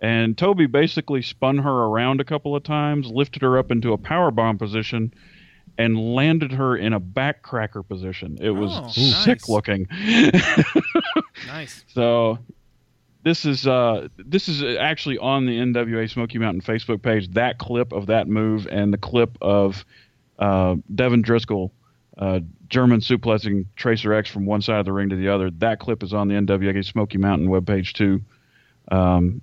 And 0.00 0.36
Toby 0.38 0.66
basically 0.66 1.20
spun 1.22 1.58
her 1.58 1.70
around 1.70 2.20
a 2.20 2.24
couple 2.24 2.56
of 2.56 2.62
times, 2.62 3.06
lifted 3.08 3.42
her 3.42 3.58
up 3.58 3.70
into 3.70 3.92
a 3.92 3.98
power 3.98 4.30
bomb 4.30 4.56
position, 4.56 5.12
and 5.76 6.14
landed 6.14 6.52
her 6.52 6.76
in 6.76 6.92
a 6.94 7.00
backcracker 7.00 7.86
position. 7.86 8.38
It 8.40 8.50
was 8.50 8.70
Oh, 8.72 8.88
sick 8.88 9.40
nice. 9.40 9.48
looking. 9.48 9.86
Nice. 11.46 11.84
So 11.88 12.38
this 13.22 13.44
is 13.44 13.66
uh, 13.66 14.08
this 14.18 14.48
is 14.48 14.62
actually 14.78 15.18
on 15.18 15.46
the 15.46 15.58
NWA 15.58 16.10
Smoky 16.10 16.38
Mountain 16.38 16.62
Facebook 16.62 17.02
page. 17.02 17.28
That 17.32 17.58
clip 17.58 17.92
of 17.92 18.06
that 18.06 18.28
move 18.28 18.66
and 18.70 18.92
the 18.92 18.98
clip 18.98 19.36
of 19.40 19.84
uh, 20.38 20.76
Devin 20.94 21.22
Driscoll 21.22 21.72
uh, 22.18 22.40
German 22.68 23.00
suplexing 23.00 23.66
Tracer 23.76 24.12
X 24.12 24.28
from 24.30 24.44
one 24.46 24.60
side 24.62 24.78
of 24.80 24.84
the 24.84 24.92
ring 24.92 25.08
to 25.10 25.16
the 25.16 25.28
other. 25.28 25.50
That 25.50 25.78
clip 25.80 26.02
is 26.02 26.12
on 26.12 26.28
the 26.28 26.34
NWA 26.34 26.84
Smoky 26.84 27.18
Mountain 27.18 27.48
webpage 27.48 27.92
too. 27.94 28.20
Um, 28.90 29.40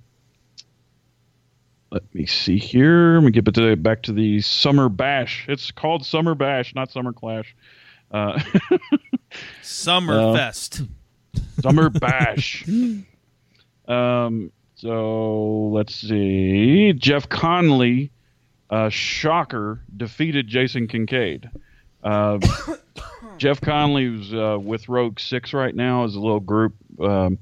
let 1.90 2.14
me 2.14 2.26
see 2.26 2.58
here. 2.58 3.14
Let 3.14 3.24
me 3.24 3.30
get 3.30 3.44
back 3.44 3.54
to, 3.54 3.76
back 3.76 4.02
to 4.02 4.12
the 4.12 4.40
Summer 4.40 4.88
Bash. 4.88 5.46
It's 5.48 5.70
called 5.70 6.04
Summer 6.04 6.34
Bash, 6.34 6.74
not 6.74 6.90
Summer 6.90 7.12
Clash. 7.12 7.54
Uh, 8.10 8.40
Summerfest. 9.62 10.88
Summer 11.62 11.90
Bash. 11.90 12.66
um, 13.86 14.52
so 14.74 15.70
let's 15.72 15.94
see. 15.94 16.92
Jeff 16.92 17.28
Conley, 17.28 18.10
uh, 18.70 18.88
shocker, 18.90 19.80
defeated 19.96 20.46
Jason 20.46 20.88
Kincaid. 20.88 21.50
Uh, 22.02 22.38
Jeff 23.38 23.60
Conley 23.60 24.08
was 24.08 24.34
uh, 24.34 24.58
with 24.60 24.88
Rogue 24.88 25.18
Six 25.18 25.52
right 25.52 25.74
now 25.74 26.04
is 26.04 26.14
a 26.14 26.20
little 26.20 26.40
group 26.40 26.74
um, 27.00 27.38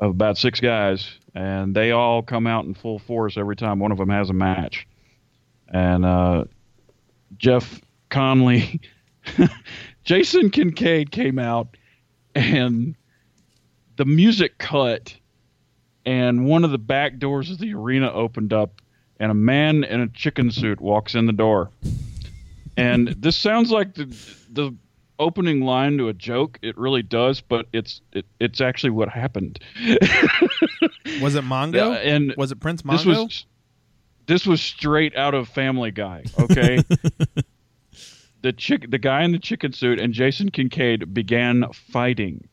of 0.00 0.10
about 0.10 0.38
six 0.38 0.60
guys, 0.60 1.18
and 1.38 1.72
they 1.72 1.92
all 1.92 2.20
come 2.20 2.48
out 2.48 2.64
in 2.64 2.74
full 2.74 2.98
force 2.98 3.36
every 3.36 3.54
time 3.54 3.78
one 3.78 3.92
of 3.92 3.98
them 3.98 4.08
has 4.08 4.28
a 4.28 4.32
match. 4.32 4.88
And 5.68 6.04
uh, 6.04 6.44
Jeff 7.36 7.80
Conley, 8.10 8.80
Jason 10.04 10.50
Kincaid 10.50 11.12
came 11.12 11.38
out 11.38 11.76
and 12.34 12.96
the 13.94 14.04
music 14.04 14.58
cut 14.58 15.16
and 16.04 16.44
one 16.44 16.64
of 16.64 16.72
the 16.72 16.78
back 16.78 17.18
doors 17.20 17.52
of 17.52 17.58
the 17.58 17.72
arena 17.72 18.12
opened 18.12 18.52
up 18.52 18.82
and 19.20 19.30
a 19.30 19.34
man 19.34 19.84
in 19.84 20.00
a 20.00 20.08
chicken 20.08 20.50
suit 20.50 20.80
walks 20.80 21.14
in 21.14 21.26
the 21.26 21.32
door. 21.32 21.70
And 22.76 23.08
this 23.08 23.36
sounds 23.36 23.70
like 23.70 23.94
the 23.94 24.06
the 24.50 24.74
opening 25.20 25.60
line 25.60 25.98
to 25.98 26.08
a 26.08 26.12
joke. 26.12 26.58
It 26.62 26.76
really 26.76 27.02
does 27.02 27.40
but 27.40 27.68
it's 27.72 28.00
it, 28.12 28.26
it's 28.40 28.60
actually 28.60 28.90
what 28.90 29.08
happened 29.08 29.60
Was 31.20 31.34
it 31.34 31.44
Mongo? 31.44 31.74
Yeah, 31.74 31.92
and 31.94 32.34
was 32.36 32.52
it 32.52 32.60
Prince 32.60 32.82
Mongo? 32.82 32.96
this 32.96 33.06
was 33.06 33.46
this 34.26 34.46
was 34.46 34.60
straight 34.60 35.16
out 35.16 35.34
of 35.34 35.48
Family 35.48 35.90
Guy. 35.90 36.24
Okay, 36.38 36.82
the 38.42 38.52
chick, 38.52 38.90
the 38.90 38.98
guy 38.98 39.22
in 39.22 39.32
the 39.32 39.38
chicken 39.38 39.72
suit, 39.72 39.98
and 40.00 40.12
Jason 40.12 40.50
Kincaid 40.50 41.12
began 41.14 41.64
fighting, 41.72 42.46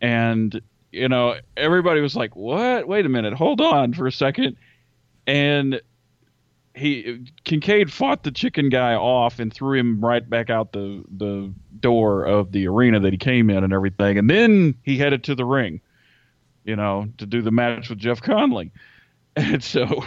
and 0.00 0.60
you 0.92 1.08
know 1.08 1.36
everybody 1.56 2.00
was 2.00 2.16
like, 2.16 2.36
"What? 2.36 2.88
Wait 2.88 3.04
a 3.04 3.08
minute, 3.08 3.34
hold 3.34 3.60
on 3.60 3.92
for 3.92 4.06
a 4.06 4.12
second. 4.12 4.56
and 5.26 5.80
he 6.74 7.26
Kincaid 7.44 7.92
fought 7.92 8.22
the 8.22 8.30
chicken 8.30 8.68
guy 8.68 8.94
off 8.94 9.40
and 9.40 9.52
threw 9.52 9.76
him 9.78 10.00
right 10.04 10.28
back 10.28 10.48
out 10.48 10.72
the 10.72 11.02
the 11.10 11.52
door 11.80 12.24
of 12.24 12.52
the 12.52 12.68
arena 12.68 13.00
that 13.00 13.12
he 13.12 13.18
came 13.18 13.50
in 13.50 13.64
and 13.64 13.72
everything, 13.72 14.16
and 14.16 14.30
then 14.30 14.74
he 14.82 14.96
headed 14.96 15.24
to 15.24 15.34
the 15.34 15.44
ring, 15.44 15.80
you 16.68 16.76
know, 16.76 17.08
to 17.18 17.26
do 17.26 17.42
the 17.42 17.50
match 17.50 17.88
with 17.88 17.98
Jeff 17.98 18.20
Conley, 18.20 18.70
and 19.36 19.64
so 19.64 20.04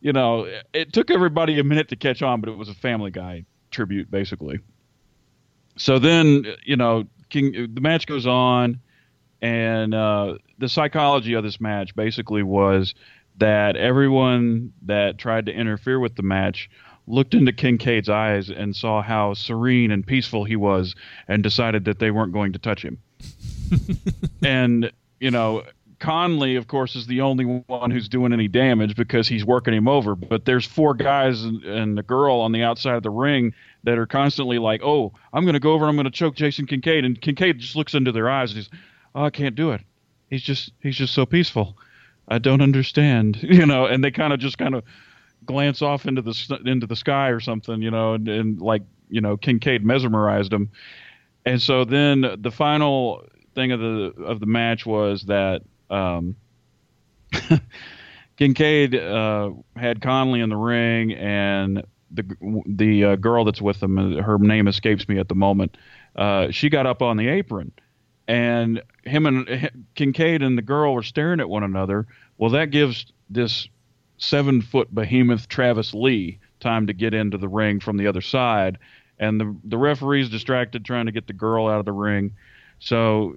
you 0.00 0.12
know, 0.12 0.48
it 0.72 0.92
took 0.92 1.10
everybody 1.10 1.58
a 1.58 1.64
minute 1.64 1.88
to 1.88 1.96
catch 1.96 2.22
on, 2.22 2.40
but 2.40 2.48
it 2.48 2.56
was 2.56 2.68
a 2.68 2.74
Family 2.74 3.10
Guy 3.10 3.44
tribute, 3.70 4.10
basically. 4.10 4.60
So 5.76 5.98
then, 5.98 6.46
you 6.64 6.76
know, 6.76 7.04
King, 7.28 7.74
the 7.74 7.80
match 7.80 8.06
goes 8.06 8.26
on, 8.26 8.80
and 9.42 9.94
uh, 9.94 10.38
the 10.58 10.68
psychology 10.68 11.34
of 11.34 11.44
this 11.44 11.60
match 11.60 11.94
basically 11.94 12.42
was 12.42 12.94
that 13.38 13.76
everyone 13.76 14.72
that 14.82 15.18
tried 15.18 15.46
to 15.46 15.52
interfere 15.52 15.98
with 15.98 16.16
the 16.16 16.22
match 16.22 16.68
looked 17.06 17.34
into 17.34 17.52
Kincaid's 17.52 18.08
eyes 18.08 18.50
and 18.50 18.74
saw 18.74 19.02
how 19.02 19.34
serene 19.34 19.90
and 19.90 20.06
peaceful 20.06 20.44
he 20.44 20.56
was, 20.56 20.94
and 21.28 21.42
decided 21.42 21.84
that 21.84 21.98
they 21.98 22.10
weren't 22.10 22.32
going 22.32 22.52
to 22.52 22.58
touch 22.58 22.82
him. 22.82 22.98
and 24.42 24.90
you 25.20 25.30
know, 25.30 25.62
Conley, 26.00 26.56
of 26.56 26.66
course, 26.66 26.96
is 26.96 27.06
the 27.06 27.20
only 27.20 27.44
one 27.44 27.90
who's 27.90 28.08
doing 28.08 28.32
any 28.32 28.48
damage 28.48 28.96
because 28.96 29.28
he's 29.28 29.44
working 29.44 29.74
him 29.74 29.86
over. 29.86 30.16
But 30.16 30.46
there's 30.46 30.64
four 30.64 30.94
guys 30.94 31.44
and, 31.44 31.98
a 31.98 32.02
girl 32.02 32.36
on 32.40 32.52
the 32.52 32.62
outside 32.62 32.96
of 32.96 33.02
the 33.02 33.10
ring 33.10 33.54
that 33.84 33.98
are 33.98 34.06
constantly 34.06 34.58
like, 34.58 34.80
"Oh, 34.82 35.12
I'm 35.32 35.44
going 35.44 35.54
to 35.54 35.60
go 35.60 35.72
over. 35.72 35.86
I'm 35.86 35.96
going 35.96 36.06
to 36.06 36.10
choke 36.10 36.34
Jason 36.34 36.66
Kincaid," 36.66 37.04
and 37.04 37.20
Kincaid 37.20 37.58
just 37.58 37.76
looks 37.76 37.94
into 37.94 38.12
their 38.12 38.30
eyes 38.30 38.50
and 38.50 38.58
he's, 38.58 38.70
"Oh, 39.14 39.24
I 39.24 39.30
can't 39.30 39.54
do 39.54 39.72
it. 39.72 39.82
He's 40.30 40.42
just 40.42 40.72
he's 40.80 40.96
just 40.96 41.14
so 41.14 41.26
peaceful. 41.26 41.76
I 42.28 42.38
don't 42.38 42.62
understand, 42.62 43.38
you 43.42 43.66
know." 43.66 43.84
And 43.84 44.02
they 44.02 44.10
kind 44.10 44.32
of 44.32 44.40
just 44.40 44.56
kind 44.56 44.74
of 44.74 44.82
glance 45.44 45.82
off 45.82 46.06
into 46.06 46.22
the 46.22 46.60
into 46.64 46.86
the 46.86 46.96
sky 46.96 47.28
or 47.28 47.40
something, 47.40 47.82
you 47.82 47.90
know, 47.90 48.14
and, 48.14 48.26
and 48.26 48.60
like 48.62 48.82
you 49.10 49.20
know, 49.20 49.36
Kincaid 49.36 49.84
mesmerized 49.84 50.52
him. 50.52 50.70
And 51.44 51.60
so 51.60 51.84
then 51.84 52.36
the 52.38 52.50
final 52.50 53.26
thing 53.60 53.72
of 53.72 53.80
the 53.80 54.14
of 54.22 54.40
the 54.40 54.46
match 54.46 54.86
was 54.86 55.24
that 55.24 55.62
um, 55.90 56.36
Kincaid 58.36 58.94
uh, 58.94 59.50
had 59.76 60.00
Conley 60.00 60.40
in 60.40 60.48
the 60.48 60.56
ring, 60.56 61.12
and 61.12 61.84
the 62.10 62.62
the 62.66 63.04
uh, 63.04 63.16
girl 63.16 63.44
that's 63.44 63.60
with 63.60 63.82
him, 63.82 64.16
her 64.16 64.38
name 64.38 64.66
escapes 64.66 65.08
me 65.08 65.18
at 65.18 65.28
the 65.28 65.34
moment. 65.34 65.76
Uh, 66.16 66.50
she 66.50 66.70
got 66.70 66.86
up 66.86 67.02
on 67.02 67.16
the 67.16 67.28
apron, 67.28 67.72
and 68.26 68.82
him 69.04 69.26
and 69.26 69.70
Kincaid 69.94 70.42
and 70.42 70.56
the 70.56 70.62
girl 70.62 70.94
were 70.94 71.02
staring 71.02 71.40
at 71.40 71.48
one 71.48 71.62
another. 71.62 72.06
Well, 72.38 72.50
that 72.50 72.70
gives 72.70 73.12
this 73.28 73.68
seven 74.16 74.62
foot 74.62 74.94
behemoth 74.94 75.48
Travis 75.48 75.92
Lee 75.92 76.38
time 76.60 76.86
to 76.86 76.92
get 76.92 77.14
into 77.14 77.38
the 77.38 77.48
ring 77.48 77.80
from 77.80 77.98
the 77.98 78.06
other 78.06 78.22
side, 78.22 78.78
and 79.18 79.38
the 79.38 79.54
the 79.64 79.78
referee's 79.78 80.30
distracted 80.30 80.84
trying 80.84 81.06
to 81.06 81.12
get 81.12 81.26
the 81.26 81.34
girl 81.34 81.68
out 81.68 81.78
of 81.78 81.84
the 81.84 81.92
ring. 81.92 82.32
So 82.78 83.36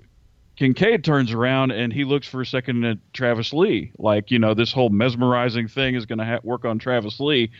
Kincaid 0.55 1.03
turns 1.03 1.31
around 1.31 1.71
and 1.71 1.91
he 1.91 2.03
looks 2.03 2.27
for 2.27 2.41
a 2.41 2.45
second 2.45 2.83
at 2.85 2.97
Travis 3.13 3.53
Lee, 3.53 3.91
like 3.97 4.29
you 4.29 4.39
know 4.39 4.53
this 4.53 4.71
whole 4.71 4.89
mesmerizing 4.89 5.67
thing 5.67 5.95
is 5.95 6.05
going 6.05 6.19
to 6.19 6.25
ha- 6.25 6.39
work 6.43 6.65
on 6.65 6.79
Travis 6.79 7.19
Lee. 7.19 7.51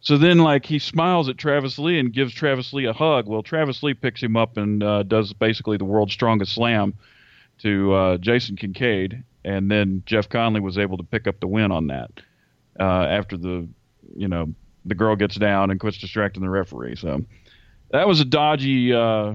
So 0.00 0.16
then, 0.16 0.38
like 0.38 0.64
he 0.64 0.78
smiles 0.78 1.28
at 1.28 1.36
Travis 1.36 1.78
Lee 1.78 1.98
and 1.98 2.12
gives 2.12 2.32
Travis 2.32 2.72
Lee 2.72 2.86
a 2.86 2.92
hug. 2.92 3.26
Well, 3.26 3.42
Travis 3.42 3.82
Lee 3.82 3.94
picks 3.94 4.22
him 4.22 4.36
up 4.36 4.56
and 4.56 4.82
uh, 4.82 5.02
does 5.02 5.32
basically 5.32 5.76
the 5.76 5.84
world's 5.84 6.12
strongest 6.12 6.54
slam 6.54 6.94
to 7.58 7.92
uh, 7.92 8.16
Jason 8.16 8.56
Kincaid, 8.56 9.24
and 9.44 9.70
then 9.70 10.02
Jeff 10.06 10.28
Conley 10.28 10.60
was 10.60 10.78
able 10.78 10.96
to 10.96 11.02
pick 11.04 11.26
up 11.26 11.40
the 11.40 11.48
win 11.48 11.72
on 11.72 11.88
that 11.88 12.10
uh, 12.78 12.82
after 12.82 13.36
the 13.36 13.68
you 14.16 14.28
know 14.28 14.54
the 14.84 14.94
girl 14.94 15.16
gets 15.16 15.36
down 15.36 15.70
and 15.70 15.78
quits 15.78 15.98
distracting 15.98 16.42
the 16.42 16.48
referee. 16.48 16.96
So 16.96 17.24
that 17.90 18.06
was 18.06 18.20
a 18.20 18.24
dodgy 18.24 18.94
uh, 18.94 19.34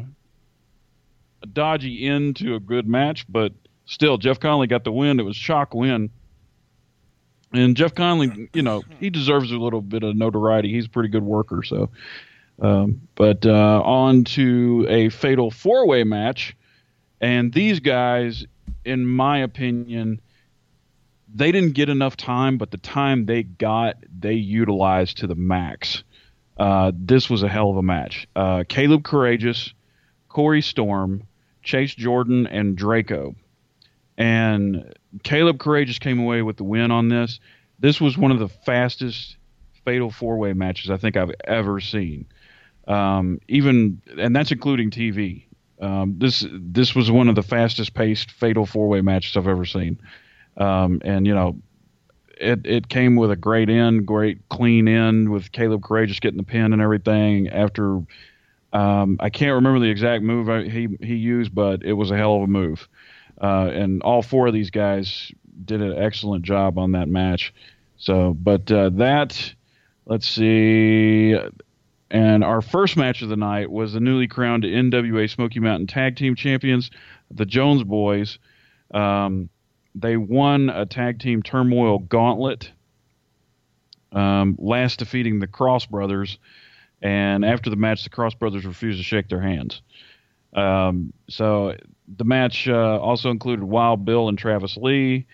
dodgy 1.46 2.08
end 2.08 2.38
to 2.38 2.56
a 2.56 2.60
good 2.60 2.88
match, 2.88 3.26
but 3.30 3.54
still 3.86 4.18
Jeff 4.18 4.40
Conley 4.40 4.68
got 4.68 4.84
the 4.84 4.92
win. 4.92 5.20
It 5.20 5.24
was 5.24 5.36
shock 5.36 5.74
win. 5.74 6.10
And 7.54 7.78
Jeff 7.78 7.96
Conley, 7.96 8.50
you 8.54 8.62
know, 8.62 8.84
he 9.00 9.10
deserves 9.10 9.52
a 9.52 9.58
little 9.58 9.82
bit 9.82 10.04
of 10.04 10.16
notoriety. 10.16 10.72
He's 10.72 10.88
a 10.88 10.90
pretty 10.90 11.10
good 11.10 11.24
worker. 11.24 11.64
So, 11.64 11.90
um, 12.62 13.02
but 13.16 13.46
uh, 13.46 13.82
on 13.82 14.24
to 14.26 14.86
a 14.90 15.10
fatal 15.10 15.52
four 15.52 15.88
way 15.88 16.04
match. 16.04 16.56
And 17.22 17.54
these 17.54 17.80
guys, 17.80 18.46
in 18.84 19.06
my 19.06 19.40
opinion, 19.40 20.20
they 21.34 21.52
didn't 21.52 21.72
get 21.72 21.90
enough 21.90 22.18
time, 22.18 22.58
but 22.58 22.72
the 22.72 22.78
time 22.78 23.26
they 23.26 23.44
got, 23.44 23.98
they 24.20 24.34
utilized 24.34 25.18
to 25.18 25.28
the 25.28 25.36
max. 25.36 26.04
Uh, 26.58 26.92
this 26.96 27.30
was 27.30 27.44
a 27.44 27.50
hell 27.50 27.70
of 27.70 27.78
a 27.78 27.84
match. 27.84 28.28
Uh, 28.36 28.64
Caleb 28.68 29.04
Courageous, 29.04 29.74
Corey 30.30 30.62
Storm, 30.62 31.24
Chase 31.66 31.94
Jordan, 31.94 32.48
and 32.48 32.78
Draco. 32.78 33.36
And 34.18 34.94
Caleb 35.24 35.60
Courageous 35.60 36.00
came 36.00 36.20
away 36.20 36.42
with 36.42 36.56
the 36.56 36.64
win 36.64 36.92
on 36.92 37.10
this. 37.10 37.40
This 37.80 38.00
was 38.00 38.18
one 38.18 38.32
of 38.32 38.40
the 38.40 38.48
fastest 38.48 39.36
fatal 39.84 40.10
four 40.10 40.38
way 40.38 40.54
matches 40.54 40.90
I 40.90 40.98
think 40.98 41.18
I've 41.18 41.34
ever 41.44 41.82
seen. 41.82 42.26
Um, 42.88 43.42
even 43.50 44.02
and 44.18 44.34
that's 44.34 44.52
including 44.52 44.92
TV. 44.92 45.46
Um, 45.82 46.16
this 46.18 46.46
this 46.52 46.96
was 46.96 47.12
one 47.12 47.28
of 47.28 47.36
the 47.36 47.44
fastest 47.44 47.94
paced 47.94 48.32
fatal 48.32 48.66
four 48.66 48.88
way 48.88 49.02
matches 49.02 49.36
I've 49.36 49.48
ever 49.48 49.66
seen. 49.66 50.00
Um, 50.56 51.02
and 51.04 51.28
you 51.28 51.34
know, 51.34 51.58
it 52.40 52.66
it 52.66 52.88
came 52.88 53.16
with 53.18 53.32
a 53.32 53.36
great 53.36 53.70
end, 53.70 54.06
great 54.06 54.48
clean 54.50 54.88
end 54.88 55.30
with 55.30 55.52
Caleb 55.52 55.84
Courageous 55.84 56.20
getting 56.20 56.38
the 56.38 56.44
pin 56.44 56.72
and 56.72 56.82
everything. 56.82 57.50
After 57.50 58.02
um, 58.76 59.16
I 59.22 59.30
can't 59.30 59.54
remember 59.54 59.80
the 59.80 59.90
exact 59.90 60.22
move 60.22 60.70
he 60.70 60.90
he 61.00 61.16
used, 61.16 61.56
but 61.56 61.84
it 61.84 61.94
was 61.94 62.12
a 62.12 62.18
hell 62.18 62.36
of 62.36 62.42
a 62.44 62.48
move. 62.48 62.90
Uh, 63.42 63.70
and 63.74 64.02
all 64.04 64.22
four 64.22 64.48
of 64.48 64.54
these 64.54 64.70
guys 64.70 65.32
did 65.64 65.82
an 65.82 65.98
excellent 65.98 66.44
job 66.44 66.78
on 66.78 66.92
that 66.92 67.08
match. 67.08 67.54
So, 67.98 68.34
but 68.34 68.70
uh, 68.70 68.90
that, 68.96 69.54
let's 70.06 70.28
see, 70.28 71.38
and 72.12 72.44
our 72.44 72.62
first 72.62 72.98
match 72.98 73.22
of 73.22 73.30
the 73.30 73.38
night 73.38 73.72
was 73.72 73.94
the 73.94 74.02
newly 74.02 74.28
crowned 74.28 74.64
NWA 74.64 75.30
Smoky 75.30 75.62
Mountain 75.62 75.88
Tag 75.88 76.18
Team 76.18 76.36
Champions, 76.36 76.92
the 77.32 77.46
Jones 77.46 77.84
Boys. 77.84 78.40
Um, 78.94 79.50
they 79.96 80.18
won 80.18 80.70
a 80.70 80.86
tag 80.86 81.20
team 81.20 81.42
turmoil 81.42 82.00
gauntlet, 82.00 82.72
um, 84.12 84.58
last 84.60 85.00
defeating 85.00 85.40
the 85.40 85.48
Cross 85.48 85.86
Brothers. 85.86 86.38
And 87.06 87.46
after 87.46 87.70
the 87.70 87.76
match, 87.76 88.04
the 88.04 88.10
Cross 88.10 88.34
Brothers 88.34 88.66
refused 88.66 88.98
to 88.98 89.04
shake 89.04 89.30
their 89.30 89.40
hands. 89.40 89.84
Um, 90.54 91.14
so 91.30 91.76
the 92.08 92.24
match 92.24 92.68
uh, 92.68 93.00
also 93.00 93.30
included 93.30 93.64
Wild 93.64 94.06
Bill 94.06 94.28
and 94.28 94.40
Travis 94.40 94.76
Lee, 94.76 95.28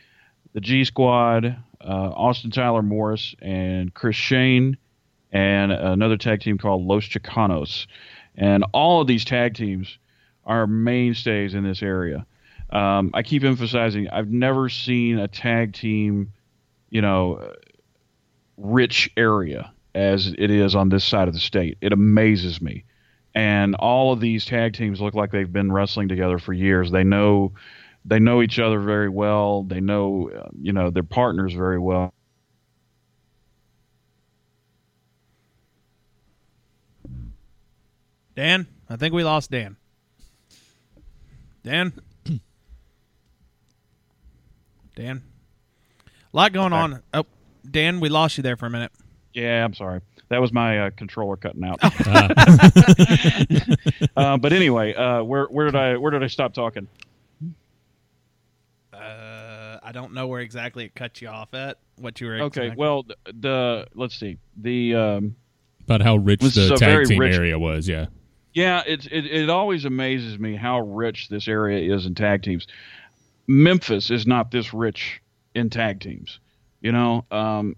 the 0.51 0.59
G 0.59 0.83
Squad, 0.83 1.45
uh, 1.79 1.87
Austin 1.87 2.51
Tyler 2.51 2.81
Morris, 2.81 3.35
and 3.41 3.93
Chris 3.93 4.17
Shane, 4.17 4.75
and 5.31 5.71
another 5.71 6.17
tag 6.17 6.41
team 6.41 6.57
called 6.57 6.85
Los 6.85 7.05
Chicanos. 7.05 7.87
And 8.35 8.65
all 8.73 8.99
of 8.99 9.07
these 9.07 9.23
tag 9.23 9.53
teams 9.53 9.97
are 10.43 10.67
mainstays 10.67 11.53
in 11.53 11.63
this 11.63 11.81
area. 11.81 12.25
Um, 12.69 13.11
I 13.13 13.23
keep 13.23 13.45
emphasizing 13.45 14.09
I've 14.09 14.29
never 14.29 14.67
seen 14.67 15.19
a 15.19 15.29
tag 15.29 15.71
team, 15.71 16.33
you 16.89 17.01
know, 17.01 17.53
rich 18.57 19.09
area 19.15 19.71
as 19.93 20.27
it 20.27 20.49
is 20.49 20.75
on 20.75 20.89
this 20.89 21.03
side 21.03 21.27
of 21.27 21.33
the 21.33 21.39
state. 21.39 21.77
It 21.81 21.93
amazes 21.93 22.61
me 22.61 22.85
and 23.33 23.75
all 23.75 24.11
of 24.11 24.19
these 24.19 24.45
tag 24.45 24.73
teams 24.73 24.99
look 24.99 25.13
like 25.13 25.31
they've 25.31 25.51
been 25.51 25.71
wrestling 25.71 26.07
together 26.07 26.37
for 26.37 26.53
years. 26.53 26.91
They 26.91 27.03
know 27.03 27.53
they 28.03 28.19
know 28.19 28.41
each 28.41 28.59
other 28.59 28.79
very 28.79 29.09
well. 29.09 29.63
They 29.63 29.79
know 29.79 30.29
uh, 30.29 30.49
you 30.59 30.73
know 30.73 30.89
their 30.89 31.03
partners 31.03 31.53
very 31.53 31.79
well. 31.79 32.13
Dan, 38.35 38.67
I 38.89 38.95
think 38.95 39.13
we 39.13 39.23
lost 39.23 39.51
Dan. 39.51 39.77
Dan. 41.63 41.93
Dan. 44.95 45.23
A 46.33 46.37
lot 46.37 46.53
going 46.53 46.73
on. 46.73 47.03
Oh, 47.13 47.25
Dan, 47.69 47.99
we 47.99 48.09
lost 48.09 48.37
you 48.37 48.43
there 48.43 48.55
for 48.55 48.65
a 48.65 48.69
minute. 48.69 48.91
Yeah, 49.33 49.63
I'm 49.63 49.73
sorry. 49.73 50.01
That 50.29 50.41
was 50.41 50.53
my 50.53 50.79
uh, 50.79 50.89
controller 50.91 51.35
cutting 51.35 51.63
out. 51.63 51.79
uh, 54.15 54.37
but 54.37 54.53
anyway, 54.53 54.93
uh, 54.93 55.23
where 55.23 55.45
where 55.45 55.65
did 55.65 55.75
I 55.75 55.97
where 55.97 56.11
did 56.11 56.23
I 56.23 56.27
stop 56.27 56.53
talking? 56.53 56.87
Uh, 58.93 59.79
I 59.83 59.91
don't 59.91 60.13
know 60.13 60.27
where 60.27 60.41
exactly 60.41 60.85
it 60.85 60.95
cut 60.95 61.21
you 61.21 61.27
off 61.27 61.53
at. 61.53 61.77
What 61.97 62.19
you 62.21 62.27
were 62.27 62.41
Okay, 62.43 62.73
well 62.75 63.03
the, 63.03 63.15
the 63.39 63.87
let's 63.93 64.17
see 64.17 64.37
the 64.57 64.95
um, 64.95 65.35
About 65.83 66.01
how 66.01 66.17
rich 66.17 66.41
the 66.41 66.75
tag 66.77 67.07
team 67.07 67.19
rich- 67.19 67.35
area 67.35 67.59
was, 67.59 67.87
yeah. 67.87 68.07
Yeah, 68.53 68.83
it's 68.85 69.05
it, 69.07 69.25
it 69.25 69.49
always 69.49 69.85
amazes 69.85 70.37
me 70.37 70.55
how 70.55 70.81
rich 70.81 71.29
this 71.29 71.47
area 71.47 71.95
is 71.95 72.05
in 72.05 72.15
tag 72.15 72.43
teams. 72.43 72.67
Memphis 73.47 74.11
is 74.11 74.27
not 74.27 74.51
this 74.51 74.73
rich 74.73 75.21
in 75.55 75.69
tag 75.69 75.99
teams. 75.99 76.39
You 76.81 76.91
know, 76.91 77.25
um, 77.31 77.75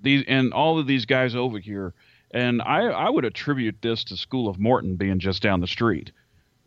these 0.00 0.24
and 0.28 0.52
all 0.52 0.78
of 0.78 0.86
these 0.86 1.04
guys 1.04 1.34
over 1.34 1.58
here, 1.58 1.94
and 2.30 2.62
I 2.62 2.82
I 2.86 3.08
would 3.10 3.24
attribute 3.24 3.76
this 3.82 4.04
to 4.04 4.16
School 4.16 4.48
of 4.48 4.58
Morton 4.58 4.96
being 4.96 5.18
just 5.18 5.42
down 5.42 5.60
the 5.60 5.66
street. 5.66 6.12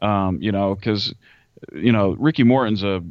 Um, 0.02 0.39
you 0.41 0.52
know, 0.52 0.76
because 0.76 1.13
you 1.74 1.91
know 1.91 2.15
Ricky 2.17 2.44
Morton's 2.44 2.84
a 2.84 3.04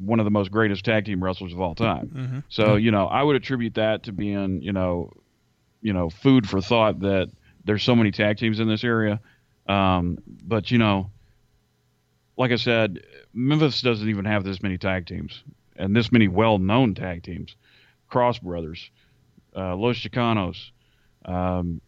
one 0.00 0.20
of 0.20 0.24
the 0.24 0.30
most 0.30 0.50
greatest 0.50 0.84
tag 0.84 1.04
team 1.06 1.22
wrestlers 1.22 1.52
of 1.52 1.60
all 1.60 1.74
time. 1.74 2.44
So 2.48 2.76
you 2.76 2.90
know, 2.90 3.06
I 3.06 3.22
would 3.22 3.36
attribute 3.36 3.74
that 3.74 4.04
to 4.04 4.12
being 4.12 4.62
you 4.62 4.72
know, 4.72 5.12
you 5.80 5.92
know, 5.92 6.10
food 6.10 6.48
for 6.48 6.60
thought 6.60 7.00
that 7.00 7.30
there's 7.64 7.82
so 7.82 7.96
many 7.96 8.10
tag 8.10 8.38
teams 8.38 8.60
in 8.60 8.68
this 8.68 8.84
area. 8.84 9.20
Um, 9.68 10.18
but 10.26 10.70
you 10.70 10.78
know, 10.78 11.10
like 12.36 12.52
I 12.52 12.56
said, 12.56 13.00
Memphis 13.32 13.82
doesn't 13.82 14.08
even 14.08 14.24
have 14.26 14.44
this 14.44 14.62
many 14.62 14.78
tag 14.78 15.06
teams 15.06 15.42
and 15.76 15.94
this 15.94 16.12
many 16.12 16.28
well-known 16.28 16.94
tag 16.94 17.22
teams. 17.22 17.56
Cross 18.08 18.38
Brothers, 18.38 18.90
uh, 19.56 19.74
Los 19.76 19.96
Chicanos, 19.96 20.70
um, 21.24 21.80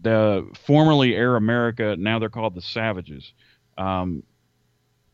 the 0.00 0.48
formerly 0.66 1.14
Air 1.14 1.36
America, 1.36 1.96
now 1.98 2.18
they're 2.18 2.28
called 2.28 2.54
the 2.54 2.62
Savages. 2.62 3.32
Um, 3.78 4.22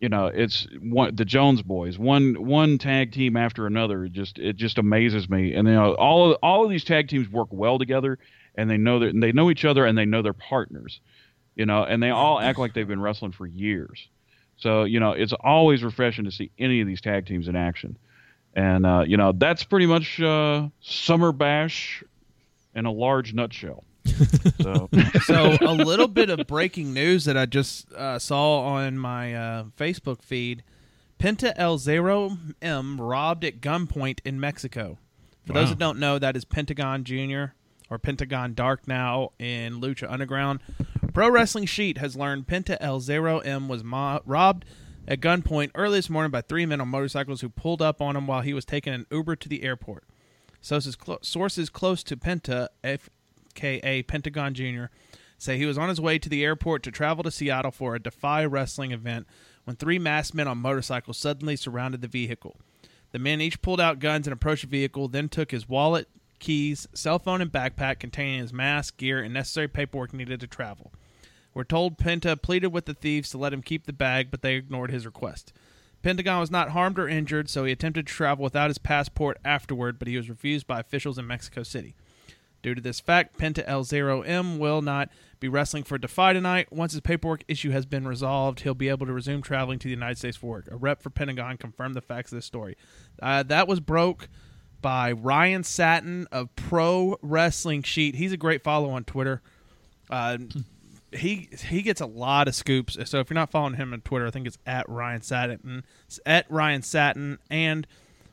you 0.00 0.08
know, 0.08 0.26
it's 0.26 0.66
one 0.80 1.14
the 1.14 1.24
Jones 1.24 1.62
Boys, 1.62 1.96
one 1.96 2.34
one 2.44 2.78
tag 2.78 3.12
team 3.12 3.36
after 3.36 3.68
another. 3.68 4.04
It 4.04 4.12
just 4.12 4.36
it 4.38 4.56
just 4.56 4.78
amazes 4.78 5.30
me. 5.30 5.54
And 5.54 5.68
you 5.68 5.74
know, 5.74 5.94
all 5.94 6.32
of, 6.32 6.38
all 6.42 6.64
of 6.64 6.70
these 6.70 6.82
tag 6.82 7.06
teams 7.06 7.28
work 7.28 7.48
well 7.52 7.78
together, 7.78 8.18
and 8.56 8.68
they 8.68 8.78
know 8.78 8.98
that 8.98 9.12
they 9.20 9.30
know 9.30 9.48
each 9.48 9.64
other, 9.64 9.86
and 9.86 9.96
they 9.96 10.04
know 10.04 10.20
their 10.20 10.32
partners. 10.32 11.00
You 11.54 11.66
know, 11.66 11.84
and 11.84 12.02
they 12.02 12.10
all 12.10 12.40
act 12.40 12.58
like 12.58 12.74
they've 12.74 12.88
been 12.88 13.00
wrestling 13.00 13.30
for 13.30 13.46
years. 13.46 14.08
So 14.56 14.82
you 14.82 14.98
know, 14.98 15.12
it's 15.12 15.32
always 15.32 15.84
refreshing 15.84 16.24
to 16.24 16.32
see 16.32 16.50
any 16.58 16.80
of 16.80 16.88
these 16.88 17.00
tag 17.00 17.26
teams 17.26 17.46
in 17.46 17.54
action. 17.54 17.96
And 18.54 18.84
uh, 18.84 19.04
you 19.06 19.16
know, 19.16 19.32
that's 19.32 19.64
pretty 19.64 19.86
much 19.86 20.20
uh, 20.20 20.68
Summer 20.80 21.32
Bash 21.32 22.04
in 22.74 22.84
a 22.86 22.92
large 22.92 23.32
nutshell. 23.34 23.84
so 24.60 24.88
so 25.24 25.56
a 25.60 25.72
little 25.74 26.08
bit 26.08 26.28
of 26.28 26.46
breaking 26.46 26.92
news 26.92 27.24
that 27.24 27.36
I 27.36 27.46
just 27.46 27.90
uh, 27.92 28.18
saw 28.18 28.60
on 28.62 28.98
my 28.98 29.34
uh, 29.34 29.64
Facebook 29.78 30.22
feed: 30.22 30.62
Penta 31.18 31.52
El 31.56 31.78
Zero 31.78 32.36
M 32.60 33.00
robbed 33.00 33.44
at 33.44 33.60
gunpoint 33.60 34.20
in 34.24 34.38
Mexico. 34.40 34.98
For 35.46 35.54
those 35.54 35.64
Wow. 35.64 35.70
that 35.70 35.78
don't 35.78 35.98
know, 35.98 36.18
that 36.18 36.36
is 36.36 36.44
Pentagon 36.44 37.04
Junior 37.04 37.54
or 37.90 37.98
Pentagon 37.98 38.54
Dark 38.54 38.86
now 38.86 39.30
in 39.38 39.80
Lucha 39.80 40.10
Underground. 40.10 40.60
Pro 41.12 41.28
Wrestling 41.30 41.66
Sheet 41.66 41.98
has 41.98 42.16
learned 42.16 42.46
Penta 42.46 42.76
El 42.80 43.00
Zero 43.00 43.38
M 43.40 43.68
was 43.68 43.82
mo- 43.84 44.20
robbed 44.24 44.64
at 45.06 45.20
gunpoint 45.20 45.70
early 45.74 45.98
this 45.98 46.10
morning 46.10 46.30
by 46.30 46.40
three 46.40 46.66
men 46.66 46.80
on 46.80 46.88
motorcycles 46.88 47.40
who 47.40 47.48
pulled 47.48 47.82
up 47.82 48.00
on 48.00 48.16
him 48.16 48.26
while 48.26 48.42
he 48.42 48.54
was 48.54 48.64
taking 48.64 48.92
an 48.92 49.06
Uber 49.10 49.36
to 49.36 49.48
the 49.48 49.62
airport. 49.62 50.04
Sources, 50.60 50.96
sources 51.22 51.70
close 51.70 52.02
to 52.04 52.16
Penta, 52.16 52.68
FKA 52.84 54.06
Pentagon 54.06 54.54
Jr., 54.54 54.84
say 55.38 55.58
he 55.58 55.66
was 55.66 55.76
on 55.76 55.88
his 55.88 56.00
way 56.00 56.18
to 56.18 56.28
the 56.28 56.44
airport 56.44 56.84
to 56.84 56.92
travel 56.92 57.24
to 57.24 57.30
Seattle 57.30 57.72
for 57.72 57.94
a 57.94 58.02
Defy 58.02 58.44
Wrestling 58.44 58.92
event 58.92 59.26
when 59.64 59.74
three 59.74 59.98
masked 59.98 60.34
men 60.34 60.46
on 60.46 60.58
motorcycles 60.58 61.18
suddenly 61.18 61.56
surrounded 61.56 62.00
the 62.00 62.08
vehicle. 62.08 62.56
The 63.10 63.18
men 63.18 63.40
each 63.40 63.60
pulled 63.60 63.80
out 63.80 63.98
guns 63.98 64.26
and 64.26 64.32
approached 64.32 64.62
the 64.62 64.68
vehicle, 64.68 65.08
then 65.08 65.28
took 65.28 65.50
his 65.50 65.68
wallet, 65.68 66.08
keys, 66.38 66.86
cell 66.94 67.18
phone, 67.18 67.40
and 67.40 67.50
backpack 67.50 67.98
containing 67.98 68.40
his 68.40 68.52
mask, 68.52 68.96
gear, 68.96 69.20
and 69.20 69.34
necessary 69.34 69.68
paperwork 69.68 70.14
needed 70.14 70.40
to 70.40 70.46
travel. 70.46 70.92
We're 71.54 71.64
told 71.64 71.98
Penta 71.98 72.40
pleaded 72.40 72.68
with 72.68 72.86
the 72.86 72.94
thieves 72.94 73.30
to 73.30 73.38
let 73.38 73.52
him 73.52 73.62
keep 73.62 73.86
the 73.86 73.92
bag, 73.92 74.30
but 74.30 74.42
they 74.42 74.54
ignored 74.54 74.90
his 74.90 75.06
request. 75.06 75.52
Pentagon 76.02 76.40
was 76.40 76.50
not 76.50 76.70
harmed 76.70 76.98
or 76.98 77.08
injured, 77.08 77.48
so 77.48 77.64
he 77.64 77.72
attempted 77.72 78.06
to 78.06 78.12
travel 78.12 78.42
without 78.42 78.70
his 78.70 78.78
passport 78.78 79.38
afterward, 79.44 79.98
but 79.98 80.08
he 80.08 80.16
was 80.16 80.28
refused 80.28 80.66
by 80.66 80.80
officials 80.80 81.18
in 81.18 81.26
Mexico 81.26 81.62
City. 81.62 81.94
Due 82.62 82.74
to 82.74 82.80
this 82.80 83.00
fact, 83.00 83.38
Penta 83.38 83.64
El 83.66 83.82
Zero 83.82 84.22
M 84.22 84.58
will 84.58 84.82
not 84.82 85.10
be 85.40 85.48
wrestling 85.48 85.82
for 85.82 85.98
Defy 85.98 86.32
tonight. 86.32 86.72
Once 86.72 86.92
his 86.92 87.00
paperwork 87.00 87.42
issue 87.48 87.70
has 87.70 87.86
been 87.86 88.06
resolved, 88.06 88.60
he'll 88.60 88.74
be 88.74 88.88
able 88.88 89.06
to 89.06 89.12
resume 89.12 89.42
traveling 89.42 89.80
to 89.80 89.88
the 89.88 89.92
United 89.94 90.16
States 90.16 90.36
for 90.36 90.46
work. 90.46 90.68
A 90.70 90.76
rep 90.76 91.02
for 91.02 91.10
Pentagon 91.10 91.56
confirmed 91.56 91.96
the 91.96 92.00
facts 92.00 92.30
of 92.30 92.36
this 92.36 92.46
story. 92.46 92.76
Uh, 93.20 93.42
that 93.44 93.66
was 93.66 93.80
broke 93.80 94.28
by 94.80 95.10
Ryan 95.10 95.64
Satin 95.64 96.28
of 96.30 96.54
Pro 96.54 97.18
Wrestling 97.20 97.82
Sheet. 97.82 98.14
He's 98.14 98.32
a 98.32 98.36
great 98.36 98.62
follow 98.62 98.90
on 98.90 99.04
Twitter. 99.04 99.42
Uh, 100.08 100.38
he 101.14 101.48
he 101.66 101.82
gets 101.82 102.00
a 102.00 102.06
lot 102.06 102.48
of 102.48 102.54
scoops. 102.54 102.96
So 103.04 103.20
if 103.20 103.30
you're 103.30 103.34
not 103.34 103.50
following 103.50 103.74
him 103.74 103.92
on 103.92 104.00
Twitter, 104.00 104.26
I 104.26 104.30
think 104.30 104.46
it's 104.46 104.58
at 104.66 104.88
Ryan 104.88 105.22
Satin. 105.22 105.84
It's 106.06 106.20
at 106.26 106.50
Ryan 106.50 106.82
Satin 106.82 107.38
and 107.50 107.86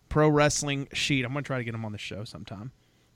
Pro 0.07 0.29
Wrestling 0.29 0.87
Sheet. 0.93 1.25
I'm 1.25 1.33
gonna 1.33 1.43
try 1.43 1.57
to 1.57 1.63
get 1.63 1.73
him 1.73 1.85
on 1.85 1.91
the 1.91 1.97
show 1.97 2.23
sometime. 2.23 2.71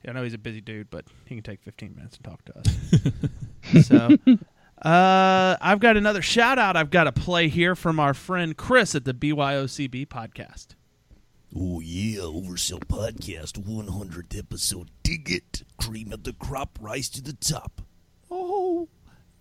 I 0.07 0.11
know 0.11 0.23
he's 0.23 0.33
a 0.33 0.37
busy 0.37 0.59
dude, 0.59 0.89
but 0.89 1.05
he 1.25 1.35
can 1.35 1.43
take 1.43 1.61
15 1.63 1.95
minutes 1.95 2.17
to 2.17 2.23
talk 2.23 2.43
to 2.45 2.59
us. 2.59 3.87
so, 3.87 4.09
uh, 4.81 5.55
I've 5.61 5.79
got 5.79 5.95
another 5.95 6.21
shout 6.21 6.59
out 6.59 6.75
I've 6.75 6.89
got 6.89 7.07
a 7.07 7.13
play 7.13 7.47
here 7.47 7.73
from 7.73 8.01
our 8.01 8.13
friend 8.13 8.57
Chris 8.57 8.95
at 8.95 9.05
the 9.05 9.13
BYOCB 9.13 10.07
podcast. 10.07 10.75
Oh 11.55 11.79
yeah, 11.79 12.21
Oversell 12.21 12.79
Podcast 12.79 13.63
100th 13.63 14.37
episode. 14.37 14.89
Dig 15.03 15.31
it. 15.31 15.63
Cream 15.77 16.11
of 16.11 16.23
the 16.23 16.33
crop, 16.33 16.79
rise 16.81 17.09
to 17.09 17.21
the 17.21 17.33
top. 17.33 17.81
Oh, 18.31 18.89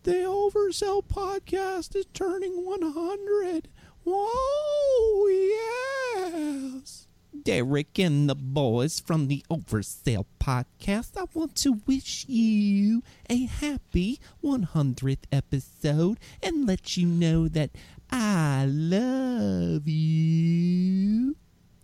the 0.05 0.13
Oversell 0.13 1.05
podcast 1.05 1.95
is 1.95 2.07
turning 2.13 2.65
100. 2.65 3.69
Whoa, 4.05 5.29
yes. 5.29 7.07
Derick 7.45 7.99
and 7.99 8.29
the 8.29 8.35
boys 8.35 8.99
from 9.01 9.29
the 9.29 9.45
Oversell 9.51 10.27
podcast, 10.41 11.17
I 11.17 11.27
want 11.35 11.55
to 11.57 11.81
wish 11.87 12.27
you 12.29 13.03
a 13.31 13.47
happy 13.47 14.19
100th 14.43 15.25
episode 15.31 16.19
and 16.43 16.67
let 16.67 16.97
you 16.97 17.07
know 17.07 17.47
that 17.49 17.71
I 18.11 18.67
love 18.69 19.87
you. 19.87 21.37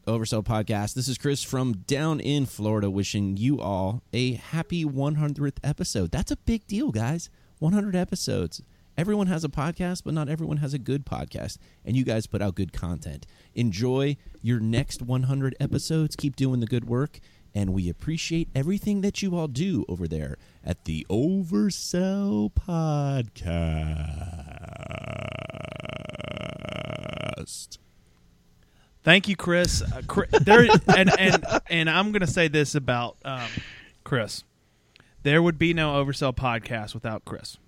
Oversell 0.07 0.44
Podcast. 0.44 0.94
This 0.94 1.07
is 1.07 1.18
Chris 1.18 1.42
from 1.42 1.74
down 1.87 2.18
in 2.18 2.46
Florida 2.46 2.90
wishing 2.90 3.37
you 3.37 3.61
all 3.61 4.02
a 4.12 4.35
happy 4.35 4.85
100th 4.85 5.59
episode. 5.62 6.11
That's 6.11 6.31
a 6.31 6.37
big 6.37 6.66
deal, 6.66 6.90
guys. 6.90 7.28
100 7.60 7.96
episodes. 7.96 8.62
Everyone 8.96 9.28
has 9.28 9.44
a 9.44 9.48
podcast, 9.48 10.02
but 10.04 10.12
not 10.12 10.28
everyone 10.28 10.56
has 10.56 10.74
a 10.74 10.78
good 10.78 11.06
podcast. 11.06 11.58
And 11.84 11.96
you 11.96 12.04
guys 12.04 12.26
put 12.26 12.42
out 12.42 12.56
good 12.56 12.72
content. 12.72 13.26
Enjoy 13.54 14.16
your 14.42 14.58
next 14.58 15.02
100 15.02 15.54
episodes. 15.60 16.16
Keep 16.16 16.34
doing 16.34 16.58
the 16.60 16.66
good 16.66 16.88
work. 16.88 17.20
And 17.54 17.72
we 17.72 17.88
appreciate 17.88 18.48
everything 18.54 19.00
that 19.02 19.22
you 19.22 19.36
all 19.36 19.48
do 19.48 19.84
over 19.88 20.08
there 20.08 20.36
at 20.64 20.84
the 20.84 21.06
Oversell 21.08 22.52
Podcast. 22.52 24.18
Thank 29.04 29.28
you, 29.28 29.36
Chris. 29.36 29.80
Uh, 29.80 30.02
Chris 30.06 30.28
there 30.40 30.66
and 30.94 31.10
and 31.18 31.44
and 31.70 31.88
I'm 31.88 32.12
going 32.12 32.20
to 32.20 32.26
say 32.26 32.48
this 32.48 32.74
about 32.74 33.16
um, 33.24 33.48
Chris. 34.04 34.44
There 35.22 35.42
would 35.42 35.59
be 35.59 35.74
no 35.74 36.02
Oversell 36.02 36.35
podcast 36.35 36.94
without 36.94 37.24
Chris. 37.24 37.59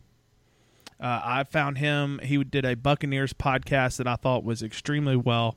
Uh, 1.01 1.21
I 1.25 1.45
found 1.45 1.79
him. 1.79 2.21
He 2.23 2.43
did 2.45 2.65
a 2.65 2.77
Buccaneers 2.77 3.33
podcast 3.33 3.97
that 3.97 4.07
I 4.07 4.17
thought 4.17 4.45
was 4.45 4.63
extremely 4.63 5.17
well, 5.17 5.57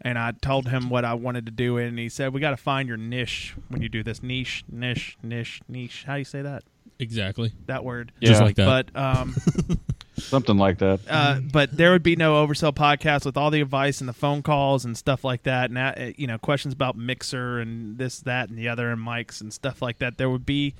and 0.00 0.18
I 0.18 0.32
told 0.32 0.68
him 0.68 0.88
what 0.88 1.04
I 1.04 1.14
wanted 1.14 1.44
to 1.46 1.52
do, 1.52 1.76
and 1.76 1.98
he 1.98 2.08
said, 2.08 2.32
"We 2.32 2.40
got 2.40 2.50
to 2.50 2.56
find 2.56 2.88
your 2.88 2.96
niche 2.96 3.54
when 3.68 3.82
you 3.82 3.88
do 3.88 4.02
this 4.02 4.22
niche, 4.22 4.64
niche, 4.68 5.18
niche, 5.22 5.60
niche." 5.68 6.04
How 6.06 6.14
do 6.14 6.18
you 6.20 6.24
say 6.24 6.42
that? 6.42 6.64
Exactly. 6.98 7.52
That 7.66 7.84
word, 7.84 8.12
Just 8.22 8.40
Yeah. 8.40 8.44
like 8.46 8.56
that. 8.56 8.86
But 8.94 9.00
um, 9.00 9.34
Something 10.16 10.56
like 10.56 10.78
that. 10.78 11.00
uh, 11.10 11.40
but 11.40 11.76
there 11.76 11.90
would 11.90 12.04
be 12.04 12.14
no 12.16 12.46
oversell 12.46 12.72
podcast 12.72 13.26
with 13.26 13.36
all 13.36 13.50
the 13.50 13.60
advice 13.60 14.00
and 14.00 14.08
the 14.08 14.12
phone 14.14 14.42
calls 14.42 14.84
and 14.84 14.96
stuff 14.96 15.24
like 15.24 15.42
that, 15.42 15.70
and 15.70 15.76
that, 15.76 15.98
uh, 16.00 16.12
you 16.16 16.26
know 16.26 16.38
questions 16.38 16.72
about 16.72 16.96
mixer 16.96 17.58
and 17.58 17.98
this, 17.98 18.20
that, 18.20 18.48
and 18.48 18.56
the 18.58 18.68
other, 18.68 18.90
and 18.90 19.00
mics 19.06 19.40
and 19.42 19.52
stuff 19.52 19.82
like 19.82 19.98
that. 19.98 20.16
There 20.16 20.30
would 20.30 20.46
be 20.46 20.74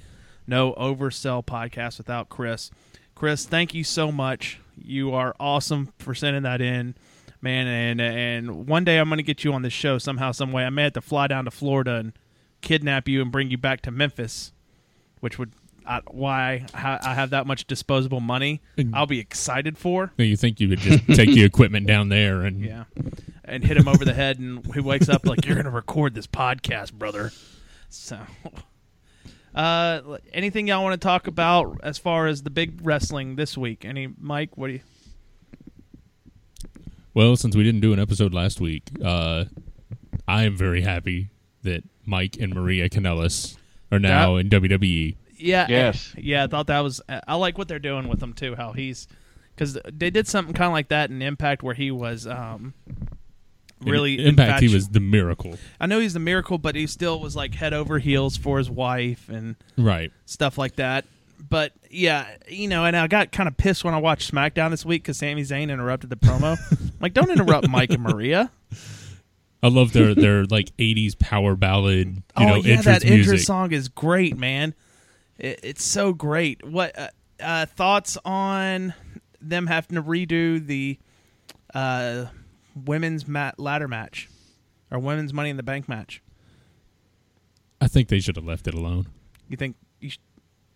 no 0.46 0.72
oversell 0.74 1.44
podcast 1.44 1.98
without 1.98 2.28
Chris. 2.28 2.70
Chris, 3.14 3.46
thank 3.46 3.74
you 3.74 3.85
so 3.85 4.11
much. 4.11 4.61
You 4.76 5.12
are 5.14 5.35
awesome 5.38 5.92
for 5.98 6.14
sending 6.14 6.42
that 6.42 6.61
in, 6.61 6.94
man. 7.40 7.66
And 7.66 8.00
and 8.00 8.66
one 8.66 8.85
day 8.85 8.98
I'm 8.98 9.09
going 9.09 9.18
to 9.18 9.22
get 9.22 9.44
you 9.44 9.52
on 9.52 9.62
this 9.62 9.72
show 9.72 9.98
somehow, 9.98 10.33
some 10.33 10.52
way. 10.52 10.64
I 10.64 10.70
may 10.70 10.85
have 10.85 10.94
to 10.94 11.00
fly 11.00 11.26
down 11.28 11.44
to 11.44 11.50
Florida 11.50 11.94
and 11.96 12.12
kidnap 12.61 13.09
you 13.09 13.22
and 13.22 13.30
bring 13.30 13.50
you 13.50 13.59
back 13.59 13.83
to 13.83 13.90
Memphis, 13.90 14.52
which 15.20 15.38
would. 15.38 15.52
I, 15.87 16.00
why 16.11 16.64
I 16.72 16.98
I 17.02 17.14
have 17.14 17.28
that 17.30 17.46
much 17.46 17.66
disposable 17.66 18.20
money? 18.20 18.62
I'll 18.94 19.04
be 19.04 19.18
excited 19.20 19.76
for. 19.76 20.12
You 20.16 20.35
think 20.35 20.59
you 20.59 20.70
would 20.70 20.78
just 20.78 21.07
take 21.09 21.28
the 21.35 21.44
equipment 21.44 21.87
down 21.87 22.09
there 22.09 22.40
and 22.40 22.64
Yeah. 22.64 22.85
And 23.44 23.62
hit 23.62 23.76
him 23.76 23.87
over 23.87 24.02
the 24.02 24.14
head, 24.14 24.38
and 24.38 24.64
he 24.72 24.80
wakes 24.80 25.11
up 25.11 25.26
like, 25.26 25.44
You're 25.44 25.57
going 25.57 25.66
to 25.66 25.70
record 25.70 26.14
this 26.14 26.26
podcast, 26.26 26.94
brother. 26.94 27.33
So, 27.90 28.18
uh, 29.55 30.19
anything 30.33 30.67
y'all 30.69 30.83
want 30.83 31.01
to 31.01 31.05
talk 31.05 31.27
about 31.27 31.81
as 31.83 31.99
far 31.99 32.27
as 32.27 32.43
the 32.43 32.51
big 32.51 32.81
wrestling 32.83 33.37
this 33.37 33.57
week? 33.57 33.85
Any, 33.85 34.09
Mike, 34.19 34.57
what 34.57 34.69
do 34.69 34.73
you. 34.75 34.81
Well, 37.14 37.37
since 37.37 37.55
we 37.55 37.62
didn't 37.62 37.81
do 37.81 37.93
an 37.93 38.01
episode 38.01 38.35
last 38.35 38.61
week, 38.61 38.83
uh, 39.05 39.45
I 40.27 40.45
am 40.45 40.57
very 40.57 40.81
happy 40.81 41.29
that 41.62 41.85
Mike 42.05 42.37
and 42.40 42.53
Maria 42.53 42.88
Kanellis 42.88 43.57
are 43.93 44.01
now 44.01 44.37
in 44.37 44.49
E. 44.49 44.51
WWE. 44.51 45.17
Yeah. 45.37 45.67
Yes. 45.69 46.12
Yeah, 46.19 46.45
I 46.45 46.47
thought 46.49 46.67
that 46.67 46.81
was. 46.81 47.01
I 47.09 47.37
like 47.37 47.57
what 47.57 47.69
they're 47.69 47.79
doing 47.79 48.09
with 48.09 48.23
him, 48.23 48.33
too. 48.33 48.57
How 48.57 48.73
he's. 48.73 49.07
Because 49.55 49.79
they 49.93 50.11
did 50.11 50.27
something 50.27 50.55
kind 50.55 50.67
of 50.67 50.73
like 50.73 50.88
that 50.88 51.11
in 51.11 51.23
Impact 51.23 51.62
where 51.62 51.75
he 51.75 51.93
was. 51.93 52.27
um 52.27 52.75
Really, 53.90 54.18
in 54.18 54.27
Impact, 54.29 54.61
he 54.62 54.73
was 54.73 54.88
the 54.88 55.01
miracle. 55.01 55.57
I 55.81 55.87
know 55.87 56.01
he's 56.01 56.14
the 56.14 56.20
miracle, 56.20 56.59
but 56.59 56.75
he 56.75 56.87
still 56.87 57.20
was 57.20 57.35
like 57.37 57.55
head 57.55 57.73
over 57.75 57.99
heels 57.99 58.37
for 58.37 58.59
his 58.59 58.70
wife 58.70 59.29
and 59.29 59.57
Right. 59.77 60.11
stuff 60.27 60.57
like 60.59 60.77
that. 60.77 61.05
But 61.51 61.73
yeah, 61.90 62.27
you 62.49 62.68
know, 62.68 62.85
and 62.85 62.97
I 62.97 63.07
got 63.07 63.31
kind 63.33 63.49
of 63.49 63.57
pissed 63.57 63.85
when 63.85 63.92
I 63.94 63.99
watched 63.99 64.33
SmackDown 64.33 64.70
this 64.70 64.85
week 64.85 65.03
because 65.03 65.18
Sami 65.18 65.42
Zayn 65.42 65.70
interrupted 65.70 66.11
the 66.11 66.16
promo. 66.16 66.57
Like, 67.01 67.12
don't 67.12 67.31
interrupt 67.31 67.68
Mike 67.68 67.90
and 67.90 68.03
Maria. 68.03 68.51
I 69.62 69.68
love 69.68 69.92
their 69.92 70.14
their 70.14 70.44
like 70.47 70.75
'80s 70.79 71.18
power 71.18 71.55
ballad. 71.55 72.09
You 72.16 72.23
oh 72.37 72.44
know, 72.47 72.55
yeah, 72.57 72.77
entrance 72.77 72.85
that 72.85 73.05
music. 73.05 73.33
intro 73.33 73.37
song 73.37 73.73
is 73.73 73.88
great, 73.88 74.38
man. 74.38 74.75
It, 75.38 75.61
it's 75.62 75.85
so 75.85 76.14
great. 76.14 76.66
What 76.66 76.99
uh, 76.99 77.09
uh, 77.40 77.66
thoughts 77.66 78.16
on 78.25 78.94
them 79.40 79.66
having 79.66 79.97
to 79.97 80.03
redo 80.03 80.64
the 80.64 80.99
uh, 81.75 82.27
women's 82.74 83.26
mat- 83.26 83.58
ladder 83.58 83.88
match 83.88 84.28
or 84.90 84.98
women's 84.98 85.32
Money 85.32 85.50
in 85.50 85.56
the 85.56 85.62
Bank 85.62 85.88
match? 85.88 86.22
I 87.80 87.88
think 87.88 88.08
they 88.08 88.20
should 88.20 88.37
have 88.37 88.44
left 88.44 88.66
it 88.66 88.74
alone. 88.74 89.06
You 89.48 89.56
think? 89.56 89.76
You 90.00 90.10
sh- 90.10 90.18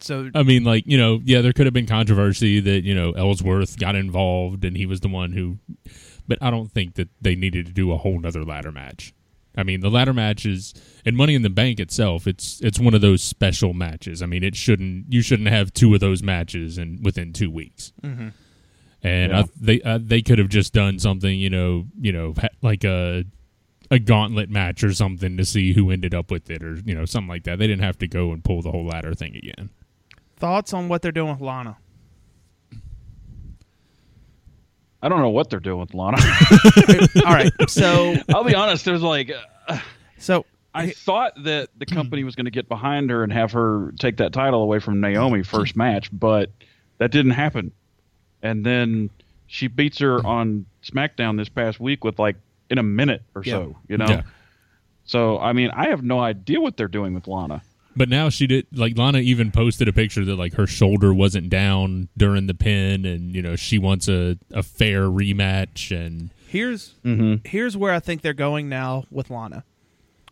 so 0.00 0.30
I 0.34 0.42
mean, 0.42 0.64
like 0.64 0.84
you 0.86 0.98
know, 0.98 1.20
yeah, 1.24 1.40
there 1.40 1.52
could 1.52 1.66
have 1.66 1.72
been 1.72 1.86
controversy 1.86 2.60
that 2.60 2.84
you 2.84 2.94
know 2.94 3.12
Ellsworth 3.12 3.78
got 3.78 3.96
involved 3.96 4.64
and 4.64 4.76
he 4.76 4.86
was 4.86 5.00
the 5.00 5.08
one 5.08 5.32
who, 5.32 5.58
but 6.26 6.38
I 6.40 6.50
don't 6.50 6.70
think 6.70 6.94
that 6.94 7.08
they 7.20 7.34
needed 7.34 7.66
to 7.66 7.72
do 7.72 7.92
a 7.92 7.96
whole 7.96 8.18
nother 8.20 8.44
ladder 8.44 8.72
match. 8.72 9.12
I 9.56 9.64
mean, 9.64 9.80
the 9.80 9.90
ladder 9.90 10.14
matches 10.14 10.72
and 11.04 11.16
Money 11.16 11.34
in 11.34 11.42
the 11.42 11.50
Bank 11.50 11.80
itself, 11.80 12.28
it's 12.28 12.60
it's 12.60 12.78
one 12.78 12.94
of 12.94 13.00
those 13.00 13.22
special 13.22 13.74
matches. 13.74 14.22
I 14.22 14.26
mean, 14.26 14.44
it 14.44 14.54
shouldn't 14.54 15.12
you 15.12 15.20
shouldn't 15.20 15.48
have 15.48 15.72
two 15.72 15.92
of 15.94 16.00
those 16.00 16.22
matches 16.22 16.78
in 16.78 17.02
within 17.02 17.32
two 17.32 17.50
weeks. 17.50 17.92
Mm-hmm. 18.02 18.28
And 19.02 19.32
Yeah. 19.32 19.40
I, 19.40 19.44
they 19.60 19.80
uh, 19.82 19.98
they 20.02 20.22
could 20.22 20.38
have 20.38 20.48
just 20.48 20.72
done 20.72 20.98
something, 20.98 21.38
you 21.38 21.50
know, 21.50 21.86
you 22.00 22.12
know, 22.12 22.34
ha- 22.38 22.48
like 22.62 22.84
a 22.84 23.24
a 23.90 23.98
gauntlet 23.98 24.50
match 24.50 24.82
or 24.84 24.92
something 24.92 25.36
to 25.36 25.44
see 25.44 25.72
who 25.72 25.90
ended 25.90 26.14
up 26.14 26.30
with 26.30 26.50
it, 26.50 26.62
or 26.62 26.74
you 26.84 26.94
know, 26.94 27.04
something 27.04 27.28
like 27.28 27.44
that. 27.44 27.58
They 27.58 27.66
didn't 27.66 27.84
have 27.84 27.98
to 27.98 28.08
go 28.08 28.32
and 28.32 28.42
pull 28.44 28.60
the 28.60 28.70
whole 28.70 28.84
ladder 28.86 29.14
thing 29.14 29.36
again. 29.36 29.70
thoughts 30.36 30.72
on 30.74 30.88
what 30.88 31.00
they're 31.02 31.12
doing 31.12 31.30
with 31.32 31.40
Lana? 31.40 31.76
I 35.00 35.08
don't 35.08 35.20
know 35.20 35.30
what 35.30 35.48
they're 35.48 35.60
doing 35.60 35.78
with 35.80 35.94
Lana. 35.94 36.18
All 37.24 37.32
right, 37.32 37.52
so 37.68 38.16
I'll 38.34 38.42
be 38.44 38.54
honest. 38.54 38.84
There's 38.84 39.02
like, 39.02 39.30
uh, 39.68 39.78
so 40.18 40.44
I 40.74 40.90
thought 40.90 41.34
that 41.44 41.68
the 41.78 41.86
company 41.86 42.24
was 42.24 42.34
going 42.34 42.46
to 42.46 42.50
get 42.50 42.68
behind 42.68 43.08
her 43.10 43.22
and 43.22 43.32
have 43.32 43.52
her 43.52 43.92
take 44.00 44.16
that 44.16 44.32
title 44.32 44.60
away 44.62 44.80
from 44.80 45.00
Naomi 45.00 45.44
first 45.44 45.76
match, 45.76 46.10
but 46.12 46.50
that 46.98 47.12
didn't 47.12 47.32
happen. 47.32 47.70
And 48.42 48.64
then 48.64 49.10
she 49.46 49.66
beats 49.68 49.98
her 49.98 50.24
on 50.26 50.66
SmackDown 50.84 51.36
this 51.36 51.48
past 51.48 51.80
week 51.80 52.04
with 52.04 52.18
like 52.18 52.36
in 52.70 52.78
a 52.78 52.82
minute 52.82 53.22
or 53.34 53.42
so, 53.44 53.76
you 53.88 53.96
know. 53.96 54.06
Yeah. 54.08 54.22
So 55.04 55.38
I 55.38 55.52
mean, 55.52 55.70
I 55.70 55.88
have 55.88 56.02
no 56.02 56.20
idea 56.20 56.60
what 56.60 56.76
they're 56.76 56.88
doing 56.88 57.14
with 57.14 57.26
Lana. 57.26 57.62
But 57.96 58.08
now 58.08 58.28
she 58.28 58.46
did 58.46 58.66
like 58.72 58.96
Lana 58.96 59.18
even 59.18 59.50
posted 59.50 59.88
a 59.88 59.92
picture 59.92 60.24
that 60.24 60.36
like 60.36 60.54
her 60.54 60.66
shoulder 60.66 61.12
wasn't 61.12 61.50
down 61.50 62.08
during 62.16 62.46
the 62.46 62.54
pin, 62.54 63.04
and 63.04 63.34
you 63.34 63.42
know 63.42 63.56
she 63.56 63.78
wants 63.78 64.06
a, 64.08 64.38
a 64.52 64.62
fair 64.62 65.02
rematch, 65.04 65.90
and 65.90 66.30
Here's 66.46 66.94
Mhm. 67.04 67.46
here's 67.46 67.76
where 67.76 67.92
I 67.92 68.00
think 68.00 68.22
they're 68.22 68.32
going 68.34 68.68
now 68.68 69.04
with 69.10 69.30
Lana. 69.30 69.64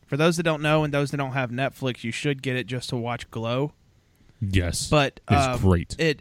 For 0.06 0.16
those 0.16 0.36
that 0.36 0.44
don't 0.44 0.62
know 0.62 0.84
and 0.84 0.94
those 0.94 1.10
that 1.10 1.16
don't 1.16 1.32
have 1.32 1.50
Netflix, 1.50 2.04
you 2.04 2.12
should 2.12 2.40
get 2.40 2.54
it 2.56 2.66
just 2.68 2.88
to 2.90 2.96
watch 2.96 3.28
Glow. 3.32 3.72
Yes, 4.40 4.88
But 4.88 5.20
it's 5.28 5.46
um, 5.46 5.58
great. 5.60 5.96
It, 5.98 6.20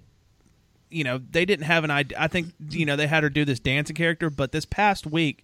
you 0.95 1.03
know, 1.03 1.17
they 1.17 1.43
didn't 1.45 1.65
have 1.65 1.83
an 1.83 1.91
idea. 1.91 2.17
I 2.19 2.27
think 2.27 2.53
you 2.69 2.85
know 2.85 2.95
they 2.95 3.07
had 3.07 3.23
her 3.23 3.29
do 3.29 3.43
this 3.43 3.59
dancing 3.59 3.95
character, 3.95 4.29
but 4.29 4.51
this 4.53 4.65
past 4.65 5.05
week, 5.05 5.43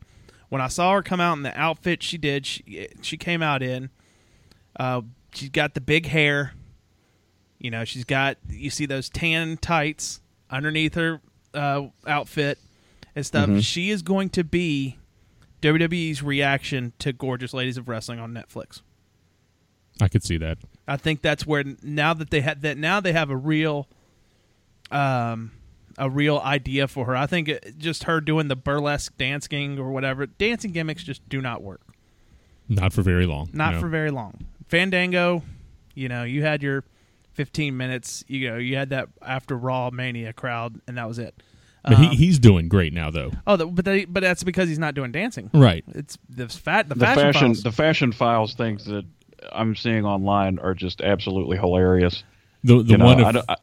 when 0.49 0.62
I 0.62 0.68
saw 0.70 0.93
her 0.93 1.02
come 1.04 1.20
out 1.20 1.34
in 1.38 1.43
the 1.43 1.58
outfit 1.60 2.02
she 2.02 2.18
did, 2.18 2.45
she 2.45 2.88
she 3.02 3.18
came 3.18 3.41
out 3.43 3.62
in. 3.62 3.89
Uh, 4.80 5.02
she's 5.34 5.49
got 5.49 5.74
the 5.74 5.82
big 5.82 6.06
hair. 6.08 6.54
You 7.60 7.70
know, 7.70 7.84
she's 7.84 8.06
got 8.06 8.38
you 8.49 8.70
see 8.70 8.86
those 8.86 9.10
tan 9.10 9.58
tights 9.58 10.22
underneath 10.49 10.95
her 10.95 11.22
uh, 11.54 11.88
outfit 12.08 12.58
and 13.16 13.26
stuff. 13.26 13.49
Mhm. 13.49 13.62
She 13.62 13.89
is 13.91 14.02
going 14.02 14.30
to 14.30 14.43
be 14.45 14.97
WWE's 15.62 16.24
reaction 16.24 16.93
to 16.99 17.12
Gorgeous 17.12 17.54
Ladies 17.54 17.78
of 17.78 17.88
Wrestling 17.89 18.20
on 18.20 18.34
Netflix. 18.34 18.82
I 19.99 20.08
could 20.08 20.24
see 20.24 20.38
that. 20.38 20.58
I 20.88 20.97
think 20.97 21.22
that's 21.22 21.45
where 21.45 21.64
now 21.84 22.14
that 22.14 22.30
they 22.32 22.41
had 22.41 22.62
that 22.62 22.78
now 22.78 22.99
they 23.02 23.12
have 23.12 23.30
a 23.30 23.36
real, 23.36 23.88
um, 24.92 25.52
a 25.98 26.10
real 26.10 26.39
idea 26.39 26.88
for 26.88 27.06
her. 27.06 27.16
I 27.16 27.28
think 27.28 27.50
it, 27.50 27.78
just 27.78 28.04
her 28.06 28.22
doing 28.22 28.48
the 28.48 28.56
burlesque 28.56 29.16
dancing 29.18 29.78
or 29.80 29.92
whatever 29.92 30.26
dancing 30.26 30.72
gimmicks 30.72 31.04
just 31.04 31.28
do 31.30 31.42
not 31.42 31.62
work. 31.62 31.82
Not 32.70 32.94
for 32.94 33.02
very 33.02 33.26
long. 33.26 33.50
Not 33.54 33.74
no. 33.76 33.80
for 33.82 33.89
very 33.89 34.12
long. 34.12 34.46
Fandango, 34.68 35.44
you 35.94 36.08
know, 36.08 36.24
you 36.24 36.42
had 36.44 36.64
your 36.64 36.84
fifteen 37.34 37.76
minutes. 37.76 38.24
You 38.28 38.52
know, 38.52 38.58
you 38.58 38.76
had 38.78 38.89
that 38.92 39.10
after 39.22 39.58
Raw 39.58 39.89
Mania 39.92 40.32
crowd, 40.34 40.80
and 40.88 40.98
that 40.98 41.08
was 41.08 41.20
it. 41.20 41.36
But 41.84 41.94
Um, 41.96 42.04
he, 42.04 42.16
he's 42.16 42.39
doing 42.39 42.70
great 42.70 42.94
now, 42.94 43.10
though. 43.10 43.32
oh, 43.48 43.56
the, 43.58 43.66
but 43.66 43.86
they, 43.86 44.06
but 44.06 44.22
that's 44.22 44.44
because 44.44 44.70
he's 44.70 44.78
not 44.80 44.94
doing 44.94 45.12
dancing. 45.12 45.50
Right. 45.54 45.84
It's 45.89 46.18
the 46.30 46.48
fat 46.48 46.88
the, 46.88 46.96
the 46.96 47.00
fashion, 47.06 47.22
fashion, 47.24 47.42
files. 47.48 47.64
the 47.64 47.72
fashion 47.72 48.12
files 48.12 48.54
things 48.54 48.86
that 48.86 49.04
I'm 49.52 49.76
seeing 49.76 50.06
online 50.06 50.60
are 50.60 50.76
just 50.76 51.02
absolutely 51.02 51.58
hilarious. 51.58 52.24
The 52.64 52.84
the 52.84 52.92
You 52.92 52.98
know, 53.00 53.06
one 53.06 53.24
I 53.24 53.28
of, 53.30 53.34
don't- 53.36 53.46
I- 53.50 53.56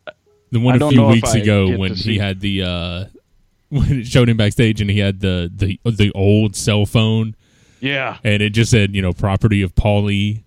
the 0.51 0.61
one 0.61 0.81
a 0.81 0.89
few 0.89 1.05
weeks 1.07 1.35
ago 1.35 1.77
when 1.77 1.95
he 1.95 2.03
see- 2.03 2.19
had 2.19 2.41
the 2.41 2.63
uh 2.63 3.05
when 3.71 4.01
it 4.01 4.07
showed 4.07 4.29
him 4.29 4.37
backstage 4.37 4.81
and 4.81 4.91
he 4.91 4.99
had 4.99 5.21
the 5.21 5.51
the 5.55 5.79
the 5.91 6.11
old 6.15 6.57
cell 6.57 6.87
phone 6.87 7.35
Yeah, 7.81 8.19
and 8.25 8.43
it 8.43 8.51
just 8.51 8.71
said 8.71 8.95
you 8.95 9.03
know 9.03 9.13
property 9.13 9.63
of 9.63 9.75
Paulie. 9.75 10.43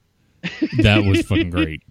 That 0.79 1.03
was 1.05 1.21
fucking 1.27 1.51
great. 1.51 1.83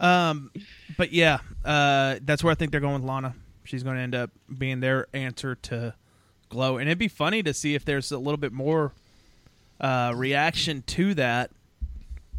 Um, 0.00 0.50
but 0.96 1.12
yeah, 1.12 1.38
uh, 1.64 2.16
that's 2.22 2.42
where 2.42 2.50
I 2.50 2.54
think 2.54 2.72
they're 2.72 2.80
going 2.80 2.94
with 2.94 3.04
Lana. 3.04 3.34
She's 3.64 3.84
going 3.84 3.96
to 3.96 4.02
end 4.02 4.16
up 4.16 4.30
being 4.58 4.80
their 4.80 5.06
answer 5.14 5.54
to 5.54 5.94
Glow, 6.48 6.78
and 6.78 6.88
it'd 6.88 6.98
be 6.98 7.06
funny 7.08 7.42
to 7.44 7.54
see 7.54 7.76
if 7.76 7.84
there's 7.84 8.10
a 8.10 8.18
little 8.18 8.36
bit 8.36 8.52
more 8.52 8.92
uh, 9.80 10.12
reaction 10.16 10.82
to 10.88 11.14
that 11.14 11.50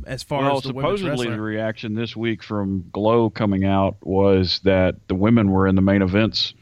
as 0.06 0.24
far 0.24 0.44
well, 0.44 0.58
as 0.58 0.64
the 0.64 0.70
supposedly 0.70 1.28
the 1.30 1.40
reaction 1.42 1.94
this 1.96 2.16
week 2.16 2.44
from 2.44 2.90
Glow 2.92 3.30
coming 3.30 3.66
out 3.66 3.98
was 4.06 4.60
that 4.64 5.08
the 5.08 5.16
women 5.16 5.52
were 5.52 5.68
in 5.68 5.76
the 5.76 5.82
main 5.82 6.02
events. 6.02 6.54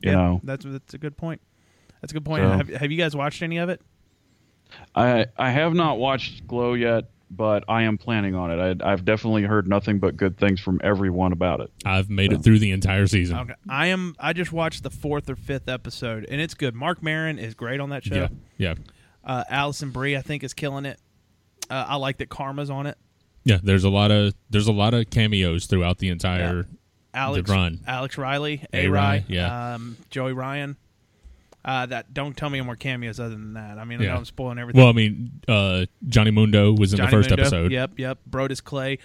You 0.00 0.10
Yeah, 0.12 0.16
know, 0.16 0.40
that's 0.44 0.64
that's 0.64 0.94
a 0.94 0.98
good 0.98 1.16
point. 1.16 1.40
That's 2.00 2.12
a 2.12 2.14
good 2.14 2.24
point. 2.24 2.44
So- 2.44 2.50
Have, 2.50 2.68
have 2.68 2.90
you 2.92 2.98
guys 2.98 3.14
watched 3.16 3.42
any 3.42 3.58
of 3.58 3.68
it? 3.68 3.80
I 4.94 5.26
I 5.36 5.50
have 5.50 5.74
not 5.74 5.98
watched 5.98 6.46
Glow 6.46 6.74
yet, 6.74 7.04
but 7.30 7.64
I 7.68 7.82
am 7.82 7.98
planning 7.98 8.34
on 8.34 8.50
it. 8.50 8.82
I, 8.82 8.92
I've 8.92 9.04
definitely 9.04 9.42
heard 9.44 9.66
nothing 9.66 9.98
but 9.98 10.16
good 10.16 10.36
things 10.38 10.60
from 10.60 10.80
everyone 10.84 11.32
about 11.32 11.60
it. 11.60 11.70
I've 11.84 12.10
made 12.10 12.32
it 12.32 12.42
through 12.42 12.58
the 12.58 12.70
entire 12.72 13.06
season. 13.06 13.38
Okay. 13.38 13.54
I 13.68 13.86
am. 13.86 14.14
I 14.18 14.32
just 14.34 14.52
watched 14.52 14.82
the 14.82 14.90
fourth 14.90 15.28
or 15.30 15.36
fifth 15.36 15.68
episode, 15.68 16.26
and 16.30 16.40
it's 16.40 16.54
good. 16.54 16.74
Marc 16.74 17.02
Maron 17.02 17.38
is 17.38 17.54
great 17.54 17.80
on 17.80 17.90
that 17.90 18.04
show. 18.04 18.14
Yeah, 18.14 18.28
yeah, 18.58 18.74
Uh, 19.24 19.44
Alison 19.48 19.90
Brie, 19.90 20.16
I 20.16 20.20
think, 20.22 20.44
is 20.44 20.52
killing 20.54 20.84
it. 20.84 21.00
Uh, 21.70 21.84
I 21.88 21.96
like 21.96 22.18
that 22.18 22.28
Karma's 22.28 22.70
on 22.70 22.86
it. 22.86 22.96
yeah. 23.44 23.58
There's 23.62 23.84
a 23.84 23.90
lot 23.90 24.10
of 24.10 24.34
there's 24.50 24.66
a 24.68 24.72
lot 24.72 24.94
of 24.94 25.10
cameos 25.10 25.66
throughout 25.66 25.98
the 25.98 26.08
entire. 26.08 26.66
Alex 27.14 27.48
The 27.48 27.52
run. 27.54 27.80
Alex 27.86 28.18
Riley, 28.18 28.64
A. 28.72 28.86
A-Rai, 28.86 29.24
yeah. 29.28 29.74
um, 29.74 29.96
Joey 30.10 30.32
Ryan. 30.34 30.76
Uh, 31.64 31.84
that 31.86 32.14
don't 32.14 32.36
tell 32.36 32.48
me 32.48 32.58
any 32.58 32.64
more 32.66 32.76
cameos 32.76 33.18
other 33.18 33.30
than 33.30 33.54
that. 33.54 33.78
I 33.78 33.84
mean, 33.84 34.00
I 34.00 34.04
Yeah. 34.04 34.10
know 34.12 34.18
I'm 34.18 34.24
spoiling 34.24 34.58
everything. 34.58 34.78
Well, 34.80 34.88
I 34.88 34.92
mean, 34.92 35.32
uh, 35.48 35.86
Johnny 36.06 36.30
Mundo 36.30 36.72
was 36.72 36.92
in 36.92 36.98
Johnny 36.98 37.10
the 37.10 37.16
first 37.16 37.30
Mundo, 37.30 37.42
episode. 37.42 37.72
Yep, 37.72 37.98
yep. 37.98 38.18
Brodus 38.30 38.62
Clay. 38.62 38.98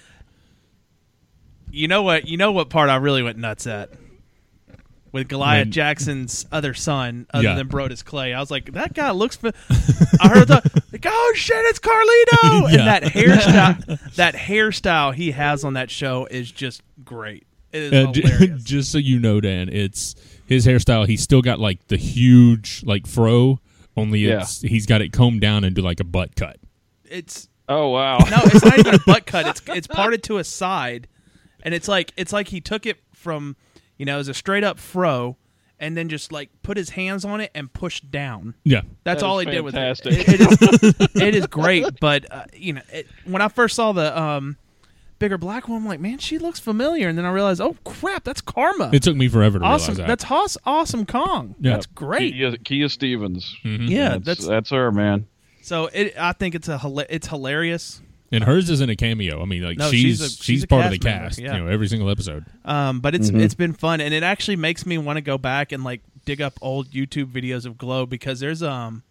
You 1.72 1.88
know 1.88 2.04
what? 2.04 2.28
You 2.28 2.38
know 2.38 2.52
what 2.52 2.70
part 2.70 2.90
I 2.90 2.98
really 2.98 3.24
went 3.24 3.38
nuts 3.38 3.66
at 3.68 3.90
with 5.14 5.30
Goliath 5.30 5.68
When- 5.68 5.72
Jackson's 5.72 6.46
other 6.52 6.74
son, 6.74 7.28
other 7.34 7.44
Yeah. 7.46 7.56
than 7.56 7.70
Brodus 7.70 8.04
Clay. 8.04 8.34
I 8.34 8.40
was 8.42 8.52
like, 8.52 8.74
that 8.74 8.94
guy 8.94 9.12
looks. 9.12 9.38
Fa- 9.38 9.54
I 10.20 10.28
heard 10.28 10.50
the 10.50 10.62
like, 10.92 11.06
oh 11.08 11.34
shit, 11.36 11.56
it's 11.68 11.80
Carlito, 11.80 12.68
and 12.78 12.80
that 12.88 13.04
hairstyle, 13.04 14.16
that 14.16 14.36
hairstyle 14.36 15.14
he 15.14 15.32
has 15.32 15.64
on 15.64 15.74
that 15.76 15.90
show 15.90 16.26
is 16.30 16.52
just 16.52 16.82
great. 17.06 17.46
It 17.72 17.84
is 17.84 17.94
Uh, 17.94 18.12
hilarious. 18.14 18.64
just 18.64 18.92
so 18.92 18.98
you 18.98 19.20
know, 19.20 19.40
Dan, 19.40 19.70
it's 19.70 20.16
his 20.46 20.66
hairstyle. 20.68 21.08
He's 21.08 21.22
still 21.24 21.42
got 21.42 21.60
like 21.60 21.88
the 21.88 21.98
huge 21.98 22.84
like 22.86 23.08
fro, 23.08 23.60
only 23.96 24.20
Yeah. 24.20 24.42
it's 24.42 24.62
he's 24.62 24.86
got 24.86 25.02
it 25.02 25.12
combed 25.14 25.42
down 25.42 25.64
into 25.64 25.82
like 25.82 26.00
a 26.00 26.04
butt 26.06 26.36
cut. 26.36 26.58
it's 27.06 27.48
Oh 27.70 27.90
wow! 27.90 28.18
No, 28.18 28.40
it's 28.44 28.64
not 28.66 28.78
even 28.78 28.96
a 28.96 29.00
butt 29.06 29.26
cut. 29.28 29.48
It's 29.48 29.62
it's 29.70 29.88
parted 29.88 30.22
to 30.24 30.38
a 30.38 30.44
side, 30.44 31.08
and 31.64 31.74
it's 31.74 31.88
like 31.88 32.12
it's 32.18 32.34
like 32.34 32.50
he 32.50 32.60
took 32.60 32.86
it 32.86 32.98
from 33.14 33.56
you 33.98 34.06
know 34.06 34.20
as 34.20 34.28
a 34.28 34.34
straight 34.34 34.64
up 34.64 34.80
fro, 34.80 35.38
and 35.80 35.98
then 35.98 36.10
just 36.10 36.32
like 36.32 36.50
put 36.64 36.78
his 36.78 36.92
hands 36.92 37.26
on 37.26 37.42
it 37.42 37.52
and 37.54 37.72
push 37.72 38.00
down. 38.02 38.56
Yeah, 38.64 38.82
That's 39.04 39.22
That 39.22 39.28
all 39.28 39.40
is 39.40 39.46
he 39.46 39.52
did 39.52 39.62
with 39.62 39.76
it. 39.76 40.06
It, 40.06 40.30
it, 40.30 40.42
is, 40.42 41.22
it 41.22 41.36
is 41.36 41.48
great, 41.48 42.00
but 42.00 42.32
uh, 42.32 42.46
you 42.54 42.74
know 42.74 42.82
it, 42.92 43.08
when 43.26 43.42
I 43.42 43.48
first 43.48 43.76
saw 43.76 43.92
the 43.92 44.18
um, 44.20 44.58
bigger 45.20 45.38
black 45.38 45.68
one, 45.68 45.78
I'm 45.82 45.88
like, 45.88 46.00
man, 46.00 46.18
she 46.18 46.38
looks 46.38 46.60
familiar, 46.60 47.08
and 47.08 47.18
then 47.18 47.26
I 47.26 47.32
realized, 47.32 47.62
oh 47.62 47.76
crap, 47.84 48.24
that's 48.24 48.42
Karma. 48.42 48.90
it 48.94 49.04
took 49.04 49.16
me 49.16 49.28
forever 49.28 49.60
to 49.60 49.66
awesome. 49.66 49.94
realize 49.94 49.98
that. 49.98 50.08
That's 50.08 50.24
Hoss, 50.26 50.58
awesome 50.66 51.06
Kong. 51.06 51.56
Yeah. 51.60 51.72
That's 51.72 51.86
great. 51.86 52.34
Kia, 52.34 52.58
Kia 52.58 52.90
Stevens. 52.90 53.56
Yeah, 53.64 54.10
that's, 54.10 54.26
that's 54.26 54.48
that's 54.48 54.70
her, 54.72 54.92
man. 54.92 55.28
so. 55.62 55.88
It, 55.88 56.16
I 56.18 56.34
think 56.34 56.56
it's 56.56 56.68
a 56.68 56.80
it's 57.10 57.28
hilarious. 57.28 58.02
And 58.34 58.44
hers 58.44 58.70
isn't 58.70 58.90
a 58.90 58.96
cameo. 58.96 59.42
I 59.42 59.46
mean, 59.46 59.62
like 59.64 59.78
No, 59.78 59.90
she's 59.92 60.02
she's 60.02 60.22
a- 60.22 60.30
she's, 60.30 60.38
she's 60.44 60.64
a 60.64 60.68
part 60.68 60.86
of 60.86 60.92
the 60.92 60.98
cast 61.00 61.06
member, 61.06 61.26
cast. 61.28 61.40
yeah. 61.40 61.56
You 61.56 61.64
know, 61.64 61.68
every 61.72 61.88
single 61.88 62.10
episode. 62.10 62.46
Um, 62.66 63.00
but 63.00 63.14
it's 63.16 63.30
Mhm. 63.32 63.40
it's 63.42 63.54
been 63.54 63.74
fun, 63.74 64.02
and 64.02 64.14
it 64.14 64.24
actually 64.24 64.56
makes 64.58 64.86
me 64.86 64.98
want 64.98 65.18
to 65.18 65.22
go 65.22 65.38
back 65.38 65.72
and 65.72 65.84
like 65.84 66.02
dig 66.26 66.42
up 66.42 66.54
old 66.62 66.90
YouTube 66.92 67.28
videos 67.32 67.66
of 67.66 67.78
Glow 67.78 68.06
because 68.06 68.40
there's 68.40 68.62
um 68.64 69.04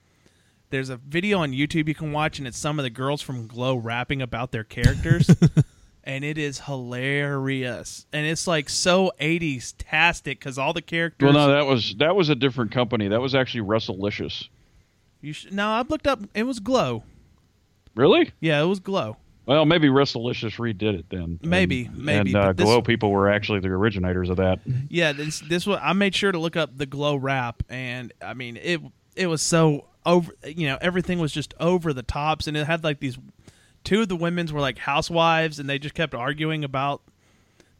there's 0.70 0.88
a 0.88 0.96
video 0.96 1.38
on 1.38 1.52
YouTube 1.52 1.86
you 1.88 1.94
can 1.94 2.12
watch, 2.12 2.38
and 2.38 2.48
it's 2.48 2.58
some 2.58 2.78
of 2.78 2.82
the 2.82 2.90
girls 2.90 3.20
from 3.22 3.46
Glow 3.46 3.76
rapping 3.76 4.20
about 4.22 4.52
their 4.52 4.64
characters, 4.64 5.28
and 6.04 6.24
it 6.24 6.36
is 6.38 6.60
hilarious, 6.60 8.06
and 8.12 8.26
it's 8.26 8.46
like 8.46 8.68
so 8.68 9.12
80s 9.20 9.74
tastic 9.78 10.38
because 10.40 10.58
all 10.58 10.72
the 10.72 10.82
characters. 10.82 11.32
Well, 11.32 11.46
no, 11.48 11.52
that 11.54 11.66
was 11.66 11.94
that 11.98 12.16
was 12.16 12.28
a 12.28 12.34
different 12.34 12.72
company. 12.72 13.08
That 13.08 13.20
was 13.20 13.34
actually 13.34 13.66
Wrestlicious. 13.68 14.48
you 15.20 15.32
sh- 15.32 15.46
no, 15.52 15.68
I've 15.70 15.90
looked 15.90 16.06
up. 16.06 16.20
It 16.34 16.44
was 16.44 16.58
Glow. 16.58 17.04
Really? 17.94 18.32
Yeah, 18.40 18.62
it 18.62 18.66
was 18.66 18.80
Glow. 18.80 19.16
Well, 19.44 19.64
maybe 19.64 19.88
Wrestlicious 19.88 20.56
redid 20.56 20.98
it 21.00 21.06
then. 21.10 21.40
Maybe, 21.42 21.86
and, 21.86 21.98
maybe, 21.98 22.30
And 22.30 22.36
uh, 22.36 22.52
this- 22.52 22.64
Glow 22.64 22.80
people 22.80 23.10
were 23.10 23.28
actually 23.28 23.58
the 23.60 23.68
originators 23.68 24.30
of 24.30 24.36
that. 24.36 24.60
Yeah, 24.88 25.12
this 25.12 25.40
this 25.40 25.66
was. 25.66 25.78
I 25.82 25.92
made 25.92 26.14
sure 26.14 26.30
to 26.32 26.38
look 26.38 26.56
up 26.56 26.76
the 26.76 26.86
Glow 26.86 27.16
rap, 27.16 27.62
and 27.68 28.12
I 28.22 28.34
mean 28.34 28.56
it. 28.56 28.80
It 29.16 29.26
was 29.26 29.42
so 29.42 29.88
over. 30.06 30.32
You 30.46 30.68
know, 30.68 30.78
everything 30.80 31.18
was 31.18 31.32
just 31.32 31.54
over 31.58 31.92
the 31.92 32.02
tops, 32.04 32.46
and 32.46 32.56
it 32.56 32.66
had 32.66 32.84
like 32.84 33.00
these. 33.00 33.18
Two 33.84 34.02
of 34.02 34.08
the 34.08 34.16
women's 34.16 34.52
were 34.52 34.60
like 34.60 34.78
housewives, 34.78 35.58
and 35.58 35.68
they 35.68 35.78
just 35.80 35.94
kept 35.96 36.14
arguing 36.14 36.62
about 36.62 37.02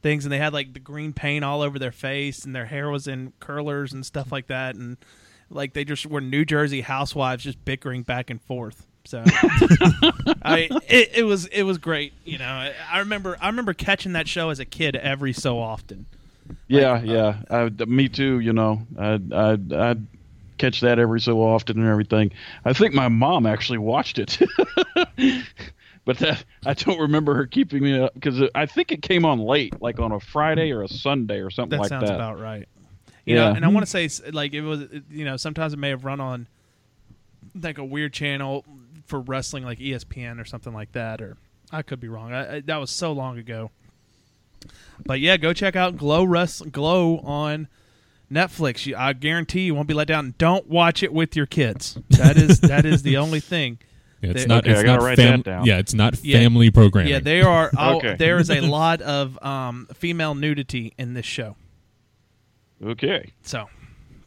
things, 0.02 0.24
and 0.24 0.32
they 0.32 0.38
had 0.38 0.52
like 0.52 0.74
the 0.74 0.80
green 0.80 1.12
paint 1.12 1.44
all 1.44 1.62
over 1.62 1.78
their 1.78 1.92
face, 1.92 2.44
and 2.44 2.56
their 2.56 2.66
hair 2.66 2.90
was 2.90 3.06
in 3.06 3.32
curlers 3.38 3.92
and 3.92 4.04
stuff 4.04 4.32
like 4.32 4.48
that, 4.48 4.74
and 4.74 4.96
like 5.48 5.74
they 5.74 5.84
just 5.84 6.06
were 6.06 6.20
New 6.20 6.44
Jersey 6.44 6.80
housewives 6.80 7.44
just 7.44 7.64
bickering 7.64 8.02
back 8.02 8.30
and 8.30 8.42
forth. 8.42 8.88
So, 9.04 9.32
I 10.42 10.70
it, 10.88 11.10
it 11.14 11.22
was 11.24 11.46
it 11.46 11.62
was 11.62 11.78
great. 11.78 12.12
You 12.24 12.38
know, 12.38 12.46
I, 12.46 12.72
I 12.90 12.98
remember 13.00 13.36
I 13.40 13.48
remember 13.48 13.74
catching 13.74 14.12
that 14.12 14.28
show 14.28 14.50
as 14.50 14.58
a 14.58 14.64
kid 14.64 14.96
every 14.96 15.32
so 15.32 15.58
often. 15.58 16.06
Yeah, 16.68 16.92
uh, 16.92 17.02
yeah. 17.02 17.42
I, 17.50 17.68
me 17.84 18.08
too. 18.08 18.40
You 18.40 18.52
know, 18.52 18.86
I 18.98 19.20
I 19.32 19.58
I 19.72 19.96
catch 20.58 20.80
that 20.80 20.98
every 20.98 21.20
so 21.20 21.40
often 21.42 21.78
and 21.78 21.88
everything. 21.88 22.30
I 22.64 22.72
think 22.72 22.94
my 22.94 23.08
mom 23.08 23.46
actually 23.46 23.78
watched 23.78 24.18
it, 24.18 24.38
but 26.04 26.18
that 26.18 26.44
I 26.64 26.74
don't 26.74 26.98
remember 27.00 27.34
her 27.34 27.46
keeping 27.46 27.82
me 27.82 27.98
up 28.00 28.14
because 28.14 28.40
I 28.54 28.66
think 28.66 28.92
it 28.92 29.02
came 29.02 29.24
on 29.24 29.38
late, 29.40 29.74
like 29.80 29.98
on 29.98 30.12
a 30.12 30.20
Friday 30.20 30.70
or 30.72 30.82
a 30.82 30.88
Sunday 30.88 31.40
or 31.40 31.50
something 31.50 31.76
That 31.76 31.82
like 31.82 31.88
sounds 31.88 32.02
that. 32.02 32.08
Sounds 32.08 32.20
about 32.20 32.40
right. 32.40 32.68
You 33.24 33.34
Yeah. 33.34 33.48
know, 33.50 33.56
and 33.56 33.64
I 33.64 33.68
want 33.68 33.86
to 33.86 34.08
say 34.08 34.30
like 34.32 34.52
it 34.52 34.62
was 34.62 34.84
you 35.10 35.24
know 35.24 35.36
sometimes 35.36 35.72
it 35.72 35.78
may 35.78 35.90
have 35.90 36.04
run 36.04 36.20
on 36.20 36.48
like 37.60 37.78
a 37.78 37.84
weird 37.84 38.12
channel 38.12 38.64
for 39.12 39.20
wrestling 39.20 39.62
like 39.62 39.78
ESPN 39.78 40.40
or 40.40 40.46
something 40.46 40.72
like 40.72 40.92
that 40.92 41.20
or 41.20 41.36
I 41.70 41.82
could 41.82 42.00
be 42.00 42.08
wrong. 42.08 42.32
I, 42.32 42.56
I, 42.56 42.60
that 42.60 42.78
was 42.78 42.90
so 42.90 43.12
long 43.12 43.36
ago. 43.36 43.70
But 45.04 45.20
yeah, 45.20 45.36
go 45.36 45.52
check 45.52 45.76
out 45.76 45.98
Glow 45.98 46.24
Rest 46.24 46.72
Glow 46.72 47.18
on 47.18 47.68
Netflix, 48.32 48.86
you, 48.86 48.96
I 48.96 49.12
guarantee 49.12 49.60
you 49.66 49.74
won't 49.74 49.86
be 49.88 49.92
let 49.92 50.08
down. 50.08 50.34
Don't 50.38 50.66
watch 50.66 51.02
it 51.02 51.12
with 51.12 51.36
your 51.36 51.44
kids. 51.44 51.98
That 52.08 52.38
is 52.38 52.60
that 52.60 52.86
is 52.86 53.02
the 53.02 53.18
only 53.18 53.40
thing. 53.40 53.78
Yeah, 54.22 54.30
it's 54.30 54.42
They- 54.44 54.48
not. 54.48 54.64
Okay, 54.64 54.70
it's 54.70 54.80
I 54.80 54.82
gotta 54.84 54.98
not 55.00 55.04
write 55.04 55.16
fam- 55.18 55.40
that 55.40 55.44
down. 55.44 55.66
Yeah, 55.66 55.76
it's 55.78 55.92
not 55.92 56.24
Yeah. 56.24 56.38
family 56.38 56.70
programming. 56.70 57.12
Yeah, 57.12 57.18
they 57.20 57.42
are. 57.42 57.70
I'll- 57.76 57.96
Okay. 57.98 58.14
There 58.18 58.38
is 58.38 58.48
a 58.50 58.60
lot 58.62 59.02
of 59.02 59.38
um, 59.44 59.88
female 59.92 60.34
nudity 60.34 60.94
in 60.96 61.12
this 61.12 61.26
show. 61.26 61.56
Okay. 62.82 63.32
So, 63.42 63.68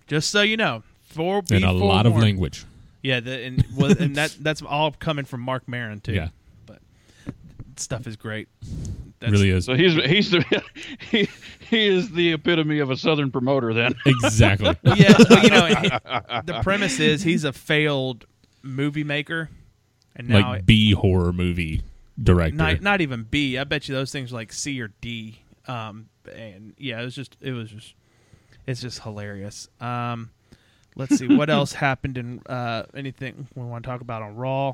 just 0.06 0.30
so 0.30 0.42
you 0.44 0.58
know, 0.58 0.84
for 1.02 1.42
and 1.52 1.64
a 1.64 1.72
lot 1.72 2.06
of 2.06 2.16
language. 2.16 2.66
Yeah, 3.06 3.20
the, 3.20 3.40
and 3.44 3.64
well, 3.78 3.96
and 4.00 4.16
that 4.16 4.36
that's 4.42 4.64
all 4.64 4.92
coming 4.92 5.26
from 5.26 5.42
Marc 5.42 5.68
Maron 5.68 6.02
too. 6.02 6.14
Yeah. 6.14 6.30
but 6.66 6.80
stuff 7.78 8.08
is 8.08 8.16
great. 8.16 8.48
That's, 9.20 9.32
really 9.32 9.52
is 9.52 9.66
So 9.66 9.76
he's 9.76 9.94
he's 9.94 10.32
the 10.32 10.64
he, 11.12 11.30
he 11.70 11.88
is 11.88 12.10
the 12.10 12.34
epitome 12.34 12.80
of 12.80 12.90
a 12.90 12.98
southern 12.98 13.30
promoter 13.30 13.76
then. 13.76 13.94
exactly. 14.08 14.76
Well, 14.84 14.98
yeah, 14.98 15.16
well, 15.30 15.44
you 15.44 15.50
know, 15.50 15.66
he- 15.68 15.90
the 16.46 16.60
premise 16.64 17.00
is 17.00 17.22
he's 17.22 17.44
a 17.44 17.54
failed 17.54 18.26
movie 18.64 19.04
maker, 19.04 19.52
and 20.16 20.28
now 20.30 20.54
like 20.54 20.66
B 20.66 20.94
horror 20.94 21.32
movie 21.32 21.84
director. 22.22 22.56
not 22.56 22.82
not 22.82 23.02
even 23.02 23.22
B. 23.22 23.60
I 23.60 23.66
bet 23.66 23.88
you 23.88 23.94
those 23.94 24.12
things 24.12 24.32
are 24.32 24.36
like 24.36 24.52
C 24.52 24.82
or 24.82 24.90
D. 25.00 25.42
Um, 25.68 26.10
and 26.36 26.74
yeah, 26.80 27.00
it 27.00 27.06
was 27.06 27.14
just 27.14 27.38
it 27.40 27.52
was 27.52 27.70
just 27.70 27.94
it's 28.66 28.82
just 28.82 29.04
hilarious. 29.04 29.68
Um, 29.80 30.32
let's 30.96 31.18
see 31.18 31.28
what 31.28 31.50
else 31.50 31.74
happened 31.88 32.18
in 32.18 32.42
uh 32.48 32.84
anything 32.96 33.48
we 33.56 33.64
want 33.64 33.84
to 33.84 33.90
talk 33.90 34.02
about 34.02 34.22
on 34.22 34.36
Raw. 34.36 34.74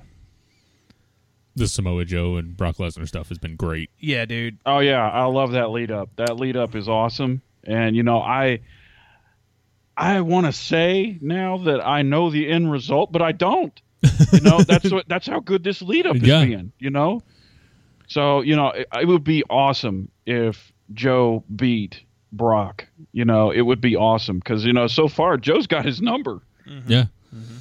the 1.55 1.67
Samoa 1.67 2.05
Joe 2.05 2.37
and 2.37 2.55
Brock 2.55 2.77
Lesnar 2.77 3.07
stuff 3.07 3.29
has 3.29 3.37
been 3.37 3.55
great. 3.55 3.89
Yeah, 3.99 4.25
dude. 4.25 4.57
Oh 4.65 4.79
yeah, 4.79 5.07
I 5.09 5.25
love 5.25 5.51
that 5.51 5.69
lead 5.71 5.91
up. 5.91 6.09
That 6.15 6.37
lead 6.37 6.55
up 6.57 6.75
is 6.75 6.87
awesome. 6.87 7.41
And 7.63 7.95
you 7.95 8.03
know, 8.03 8.19
I 8.21 8.61
I 9.97 10.21
want 10.21 10.45
to 10.47 10.53
say 10.53 11.17
now 11.21 11.57
that 11.59 11.85
I 11.85 12.01
know 12.01 12.29
the 12.29 12.49
end 12.49 12.71
result, 12.71 13.11
but 13.11 13.21
I 13.21 13.31
don't. 13.33 13.79
You 14.31 14.41
know, 14.41 14.61
that's 14.63 14.91
what 14.91 15.07
that's 15.07 15.27
how 15.27 15.39
good 15.41 15.63
this 15.63 15.81
lead 15.81 16.07
up 16.07 16.15
is 16.15 16.23
Yeah. 16.23 16.45
being, 16.45 16.71
you 16.79 16.89
know? 16.89 17.21
So, 18.07 18.41
you 18.41 18.55
know, 18.55 18.69
it, 18.69 18.87
it 18.93 19.07
would 19.07 19.23
be 19.23 19.43
awesome 19.49 20.09
if 20.25 20.71
Joe 20.93 21.43
beat 21.55 22.01
Brock. 22.31 22.87
You 23.11 23.25
know, 23.25 23.51
it 23.51 23.61
would 23.61 23.81
be 23.81 23.95
awesome 23.95 24.41
cuz 24.41 24.65
you 24.65 24.73
know, 24.73 24.87
so 24.87 25.07
far 25.07 25.37
Joe's 25.37 25.67
got 25.67 25.85
his 25.85 26.01
number. 26.01 26.41
Mm-hmm. 26.67 26.91
Yeah. 26.91 27.05
Mm-hmm. 27.35 27.55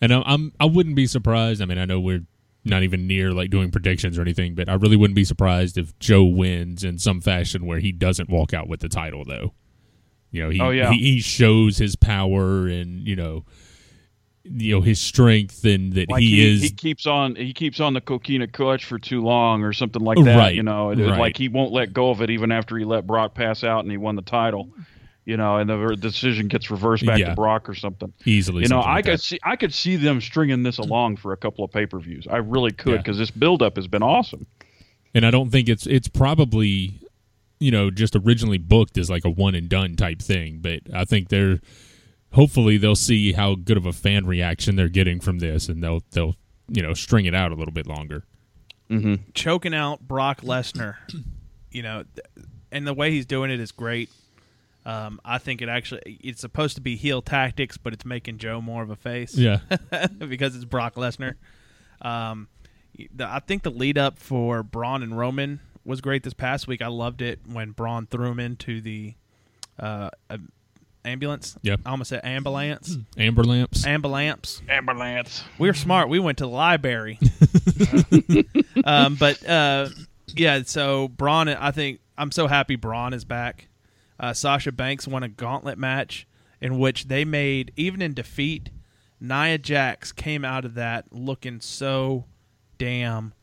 And 0.00 0.12
I'm, 0.12 0.22
I'm 0.26 0.52
I 0.60 0.66
wouldn't 0.66 0.96
be 0.96 1.06
surprised. 1.06 1.62
I 1.62 1.64
mean, 1.64 1.78
I 1.78 1.84
know 1.84 2.00
we're 2.00 2.24
not 2.64 2.82
even 2.82 3.06
near 3.06 3.32
like 3.32 3.50
doing 3.50 3.70
predictions 3.70 4.18
or 4.18 4.22
anything, 4.22 4.54
but 4.54 4.68
I 4.68 4.74
really 4.74 4.96
wouldn't 4.96 5.14
be 5.14 5.24
surprised 5.24 5.78
if 5.78 5.96
Joe 5.98 6.24
wins 6.24 6.84
in 6.84 6.98
some 6.98 7.20
fashion 7.20 7.64
where 7.64 7.78
he 7.78 7.92
doesn't 7.92 8.28
walk 8.28 8.52
out 8.52 8.68
with 8.68 8.80
the 8.80 8.88
title 8.88 9.24
though. 9.24 9.52
You 10.32 10.42
know, 10.42 10.50
he 10.50 10.60
Oh, 10.60 10.70
yeah. 10.70 10.90
he, 10.92 10.98
he 10.98 11.20
shows 11.20 11.78
his 11.78 11.96
power 11.96 12.66
and 12.66 13.06
you 13.06 13.16
know 13.16 13.44
you 14.50 14.74
know 14.74 14.80
his 14.80 15.00
strength 15.00 15.64
and 15.64 15.92
that 15.94 16.10
Like 16.10 16.22
he, 16.22 16.28
he, 16.36 16.54
is 16.54 16.62
he 16.62 16.70
keeps 16.70 17.06
on 17.06 17.34
he 17.36 17.52
keeps 17.52 17.80
on 17.80 17.94
the 17.94 18.00
coquina 18.00 18.46
clutch 18.46 18.84
for 18.84 18.98
too 18.98 19.22
long 19.22 19.62
or 19.62 19.72
something 19.72 20.02
like 20.02 20.18
that, 20.24 20.36
Right, 20.38 20.54
you 20.54 20.62
know, 20.62 20.90
it, 20.90 20.98
right. 21.00 21.18
like 21.18 21.36
he 21.36 21.48
won't 21.48 21.72
let 21.72 21.92
go 21.92 22.10
of 22.10 22.22
it 22.22 22.30
even 22.30 22.52
after 22.52 22.76
he 22.78 22.84
let 22.84 23.06
Brock 23.06 23.34
pass 23.34 23.64
out 23.64 23.80
and 23.80 23.90
he 23.90 23.96
won 23.96 24.16
the 24.16 24.22
title. 24.22 24.68
You 25.24 25.36
know, 25.36 25.56
and 25.56 25.68
the 25.68 25.96
decision 25.96 26.46
gets 26.46 26.70
reversed 26.70 27.04
back 27.04 27.18
Yeah. 27.18 27.30
to 27.30 27.34
Brock 27.34 27.68
or 27.68 27.74
something. 27.74 28.12
easily. 28.24 28.62
You 28.62 28.68
know, 28.68 28.78
I 28.78 28.94
like 28.96 29.06
could 29.06 29.14
that. 29.14 29.20
see 29.22 29.40
I 29.42 29.56
could 29.56 29.74
see 29.74 29.96
them 29.96 30.20
stringing 30.20 30.62
this 30.62 30.78
along 30.78 31.16
for 31.16 31.32
a 31.32 31.36
couple 31.36 31.64
of 31.64 31.72
pay 31.72 31.84
per 31.86 31.98
views. 31.98 32.28
I 32.30 32.36
really 32.36 32.70
could 32.70 32.92
Yeah. 32.92 32.98
because 32.98 33.18
this 33.18 33.32
build 33.32 33.60
up 33.60 33.74
has 33.74 33.88
been 33.88 34.04
awesome. 34.04 34.46
and 35.14 35.26
I 35.26 35.32
don't 35.32 35.50
think 35.50 35.68
it's 35.68 35.84
it's 35.86 36.06
probably 36.06 37.00
you 37.58 37.72
know 37.72 37.90
just 37.90 38.14
originally 38.14 38.58
booked 38.58 38.98
as 38.98 39.10
like 39.10 39.24
a 39.24 39.30
one 39.30 39.56
and 39.56 39.68
done 39.68 39.96
type 39.96 40.20
thing, 40.22 40.58
but 40.60 40.80
I 40.94 41.04
think 41.04 41.28
they're 41.30 41.58
hopefully 42.32 42.76
they'll 42.76 42.94
see 42.96 43.32
how 43.32 43.54
good 43.54 43.76
of 43.76 43.86
a 43.86 43.92
fan 43.92 44.26
reaction 44.26 44.76
they're 44.76 44.88
getting 44.88 45.20
from 45.20 45.38
this, 45.38 45.68
and 45.68 45.82
they'll 45.82 46.02
they'll 46.10 46.34
you 46.68 46.82
know 46.82 46.94
string 46.94 47.26
it 47.26 47.34
out 47.34 47.52
a 47.52 47.54
little 47.54 47.74
bit 47.74 47.86
longer. 47.86 48.24
choking 49.34 49.74
out 49.74 50.06
Brock 50.06 50.42
Lesnar, 50.42 50.96
you 51.70 51.82
know, 51.82 52.04
th- 52.14 52.46
and 52.70 52.86
the 52.86 52.94
way 52.94 53.10
he's 53.10 53.26
doing 53.26 53.50
it 53.50 53.60
is 53.60 53.72
great. 53.72 54.10
Um, 54.84 55.20
I 55.24 55.38
think 55.38 55.62
it 55.62 55.68
actually 55.68 56.20
it's 56.22 56.40
supposed 56.40 56.76
to 56.76 56.80
be 56.80 56.94
heel 56.94 57.20
tactics, 57.20 57.76
but 57.76 57.92
it's 57.92 58.04
making 58.04 58.38
Joe 58.38 58.60
more 58.60 58.82
of 58.82 58.90
a 58.90 58.96
face. 58.96 59.34
Yeah, 59.34 59.58
because 60.18 60.54
it's 60.54 60.64
Brock 60.64 60.94
Lesnar. 60.94 61.34
Um, 62.00 62.48
the, 63.12 63.26
I 63.26 63.40
think 63.40 63.62
the 63.64 63.70
lead 63.70 63.98
up 63.98 64.18
for 64.18 64.62
Braun 64.62 65.02
and 65.02 65.18
Roman 65.18 65.60
was 65.84 66.00
great 66.00 66.22
this 66.22 66.34
past 66.34 66.66
week. 66.68 66.82
I 66.82 66.88
loved 66.88 67.22
it 67.22 67.40
when 67.46 67.72
Braun 67.72 68.06
threw 68.06 68.30
him 68.30 68.40
into 68.40 68.80
the 68.80 69.14
uh, 69.78 70.10
uh, 70.30 70.38
ambulance. 71.06 71.56
Yep. 71.62 71.80
I 71.86 71.90
almost 71.90 72.10
said 72.10 72.20
ambulance. 72.24 72.96
amber 73.16 73.44
lamps. 73.44 73.86
Amber 73.86 74.08
Ambulance. 74.08 74.62
Ambulance. 74.68 75.44
We 75.58 75.68
were 75.68 75.74
smart. 75.74 76.08
We 76.08 76.18
went 76.18 76.38
to 76.38 76.44
the 76.44 76.50
library. 76.50 77.18
um, 78.84 79.16
but 79.16 79.46
uh, 79.48 79.88
yeah, 80.34 80.62
so 80.64 81.08
Braun, 81.08 81.48
I 81.48 81.70
think 81.70 82.00
I'm 82.18 82.30
so 82.30 82.46
happy 82.46 82.76
Braun 82.76 83.12
is 83.12 83.24
back. 83.24 83.68
Uh, 84.18 84.32
Sasha 84.32 84.72
Banks 84.72 85.06
won 85.06 85.22
a 85.22 85.28
gauntlet 85.28 85.78
match 85.78 86.26
in 86.60 86.78
which 86.78 87.08
they 87.08 87.24
made, 87.24 87.72
even 87.76 88.00
in 88.00 88.14
defeat, 88.14 88.70
Nia 89.20 89.58
Jax 89.58 90.12
came 90.12 90.44
out 90.44 90.64
of 90.64 90.74
that 90.74 91.12
looking 91.12 91.60
so 91.60 92.24
damn 92.78 93.34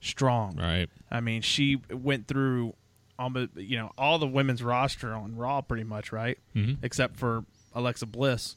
strong. 0.00 0.56
Right. 0.56 0.88
I 1.10 1.20
mean, 1.20 1.42
she 1.42 1.80
went 1.90 2.26
through 2.28 2.74
almost, 3.20 3.50
you 3.56 3.76
know, 3.78 3.92
all 3.98 4.18
the 4.18 4.26
women's 4.26 4.62
roster 4.62 5.12
on 5.12 5.36
Raw 5.36 5.60
pretty 5.60 5.84
much, 5.84 6.10
right? 6.12 6.38
Mhm. 6.56 6.78
Except 6.82 7.16
for 7.16 7.44
Alexa 7.74 8.06
Bliss. 8.06 8.56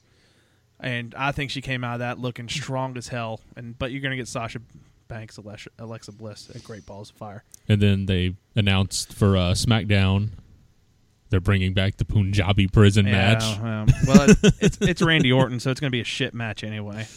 And 0.79 1.13
I 1.15 1.31
think 1.31 1.51
she 1.51 1.61
came 1.61 1.83
out 1.83 1.95
of 1.95 1.99
that 1.99 2.19
looking 2.19 2.49
strong 2.49 2.97
as 2.97 3.09
hell. 3.09 3.41
And 3.55 3.77
but 3.77 3.91
you're 3.91 4.01
going 4.01 4.11
to 4.11 4.17
get 4.17 4.27
Sasha 4.27 4.59
Banks, 5.07 5.37
Alexa, 5.37 5.69
Alexa 5.77 6.11
Bliss 6.13 6.49
at 6.55 6.63
Great 6.63 6.85
Balls 6.85 7.11
of 7.11 7.17
Fire. 7.17 7.43
And 7.67 7.81
then 7.81 8.05
they 8.07 8.35
announced 8.55 9.13
for 9.13 9.37
uh, 9.37 9.51
SmackDown 9.51 10.29
they're 11.33 11.39
bringing 11.39 11.73
back 11.73 11.97
the 11.97 12.05
Punjabi 12.05 12.67
prison 12.67 13.05
match. 13.05 13.41
Yeah, 13.41 13.81
um, 13.81 13.87
well, 14.07 14.29
it, 14.29 14.37
it's 14.59 14.77
it's 14.81 15.01
Randy 15.01 15.31
Orton, 15.31 15.59
so 15.59 15.71
it's 15.71 15.79
going 15.79 15.89
to 15.89 15.91
be 15.91 15.99
a 15.99 16.03
shit 16.05 16.35
match 16.35 16.63
anyway. 16.63 17.07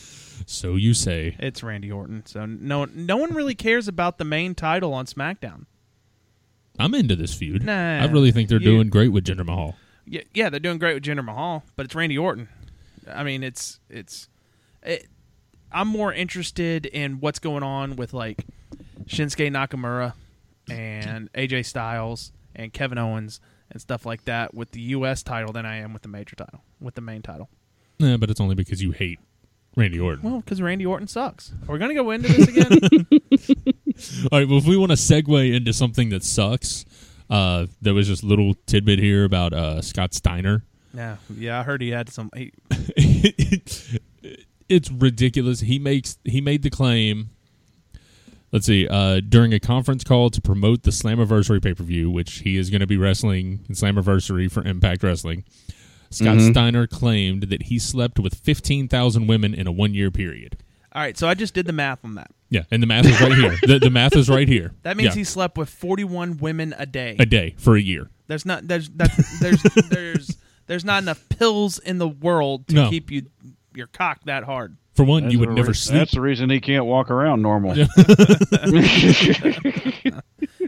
So 0.46 0.76
you 0.76 0.94
say. 0.94 1.36
It's 1.38 1.62
Randy 1.62 1.92
Orton, 1.92 2.24
so 2.24 2.46
no 2.46 2.86
no 2.86 3.18
one 3.18 3.34
really 3.34 3.54
cares 3.54 3.88
about 3.88 4.16
the 4.16 4.24
main 4.24 4.54
title 4.54 4.94
on 4.94 5.04
SmackDown. 5.04 5.66
I'm 6.78 6.94
into 6.94 7.16
this 7.16 7.34
feud. 7.34 7.64
Nah, 7.64 8.02
I 8.02 8.06
really 8.06 8.32
think 8.32 8.48
they're 8.48 8.60
you- 8.60 8.70
doing 8.72 8.88
great 8.88 9.08
with 9.12 9.24
Jinder 9.24 9.44
Mahal. 9.44 9.76
Yeah, 10.08 10.22
yeah, 10.34 10.50
they're 10.50 10.60
doing 10.60 10.78
great 10.78 10.94
with 10.94 11.02
Jinder 11.02 11.24
Mahal, 11.24 11.64
but 11.74 11.84
it's 11.86 11.94
Randy 11.94 12.16
Orton. 12.16 12.48
I 13.12 13.22
mean, 13.24 13.42
it's 13.42 13.80
it's. 13.90 14.28
It, 14.82 15.08
I'm 15.72 15.88
more 15.88 16.12
interested 16.12 16.86
in 16.86 17.18
what's 17.18 17.40
going 17.40 17.64
on 17.64 17.96
with 17.96 18.12
like 18.14 18.44
Shinsuke 19.06 19.50
Nakamura 19.50 20.14
and 20.70 21.30
AJ 21.32 21.66
Styles 21.66 22.30
and 22.54 22.72
Kevin 22.72 22.98
Owens 22.98 23.40
and 23.70 23.80
stuff 23.82 24.06
like 24.06 24.24
that 24.26 24.54
with 24.54 24.70
the 24.70 24.80
U.S. 24.80 25.22
title 25.24 25.52
than 25.52 25.66
I 25.66 25.76
am 25.78 25.92
with 25.92 26.02
the 26.02 26.08
major 26.08 26.36
title, 26.36 26.62
with 26.80 26.94
the 26.94 27.00
main 27.00 27.20
title. 27.22 27.48
Yeah, 27.98 28.16
but 28.16 28.30
it's 28.30 28.40
only 28.40 28.54
because 28.54 28.80
you 28.82 28.92
hate 28.92 29.18
Randy 29.76 29.98
Orton. 29.98 30.22
Well, 30.22 30.40
because 30.40 30.62
Randy 30.62 30.86
Orton 30.86 31.08
sucks. 31.08 31.52
Are 31.68 31.72
we 31.72 31.78
going 31.80 31.94
to 31.96 32.02
go 32.02 32.10
into 32.12 32.32
this 32.32 32.48
again? 32.48 33.74
All 34.30 34.38
right, 34.38 34.48
well, 34.48 34.58
if 34.58 34.66
we 34.66 34.76
want 34.76 34.90
to 34.90 34.96
segue 34.96 35.54
into 35.54 35.72
something 35.72 36.10
that 36.10 36.22
sucks, 36.24 36.84
uh, 37.30 37.66
there 37.80 37.94
was 37.94 38.08
this 38.08 38.22
little 38.22 38.54
tidbit 38.66 38.98
here 38.98 39.24
about 39.24 39.52
uh, 39.52 39.82
Scott 39.82 40.14
Steiner. 40.14 40.64
yeah, 40.94 41.16
yeah. 41.34 41.60
I 41.60 41.62
heard 41.62 41.80
he 41.82 41.90
had 41.90 42.08
some. 42.08 42.30
He, 42.34 42.52
it's 44.68 44.90
ridiculous. 44.90 45.60
He 45.60 45.78
makes 45.78 46.18
he 46.24 46.40
made 46.40 46.62
the 46.62 46.70
claim. 46.70 47.30
Let's 48.52 48.66
see. 48.66 48.86
Uh, 48.88 49.20
during 49.26 49.52
a 49.52 49.60
conference 49.60 50.04
call 50.04 50.30
to 50.30 50.40
promote 50.40 50.84
the 50.84 50.90
Slammiversary 50.90 51.62
pay 51.62 51.74
per 51.74 51.82
view, 51.82 52.10
which 52.10 52.38
he 52.40 52.56
is 52.56 52.70
going 52.70 52.80
to 52.80 52.86
be 52.86 52.96
wrestling 52.96 53.64
in 53.68 53.74
Slammiversary 53.74 54.50
for 54.50 54.64
Impact 54.64 55.02
Wrestling, 55.02 55.44
Scott 56.10 56.40
Steiner 56.40 56.86
claimed 56.86 57.44
that 57.44 57.64
he 57.64 57.78
slept 57.78 58.18
with 58.18 58.34
fifteen 58.34 58.88
thousand 58.88 59.26
women 59.26 59.52
in 59.52 59.66
a 59.66 59.72
one 59.72 59.94
year 59.94 60.10
period. 60.10 60.58
All 60.96 61.02
right, 61.02 61.16
so 61.16 61.28
I 61.28 61.34
just 61.34 61.52
did 61.54 61.66
the 61.66 61.72
math 61.74 62.02
on 62.04 62.14
that. 62.16 62.30
Yeah, 62.48 62.62
and 62.70 62.82
the 62.82 62.86
math 62.86 63.04
is 63.06 63.20
right 63.20 63.32
here. 63.34 63.56
The, 63.62 63.78
the 63.78 63.90
math 63.90 64.16
is 64.16 64.28
right 64.30 64.48
here. 64.48 64.72
That 64.82 64.96
means 64.96 65.08
Yeah. 65.14 65.18
he 65.20 65.24
slept 65.24 65.58
with 65.58 65.68
41 65.68 66.38
women 66.38 66.74
a 66.78 66.86
day. 66.86 67.16
a 67.18 67.26
day 67.26 67.54
for 67.58 67.76
a 67.76 67.80
year. 67.80 68.08
There's 68.28 68.46
not 68.46 68.66
there's 68.66 68.88
that's, 68.88 69.38
there's 69.40 69.62
there's 69.90 70.36
there's 70.66 70.84
not 70.84 71.02
enough 71.02 71.22
pills 71.28 71.78
in 71.78 71.98
the 71.98 72.08
world 72.08 72.66
to 72.68 72.74
No. 72.74 72.88
keep 72.90 73.10
you 73.10 73.26
your 73.74 73.86
cock 73.88 74.20
that 74.24 74.44
hard. 74.44 74.76
For 74.94 75.04
one, 75.04 75.24
That's 75.24 75.32
you 75.34 75.40
would 75.40 75.50
never 75.50 75.68
re- 75.68 75.74
sleep. 75.74 75.98
That's 75.98 76.12
the 76.12 76.22
reason 76.22 76.48
he 76.48 76.58
can't 76.60 76.86
walk 76.86 77.10
around 77.10 77.42
normal. 77.42 77.74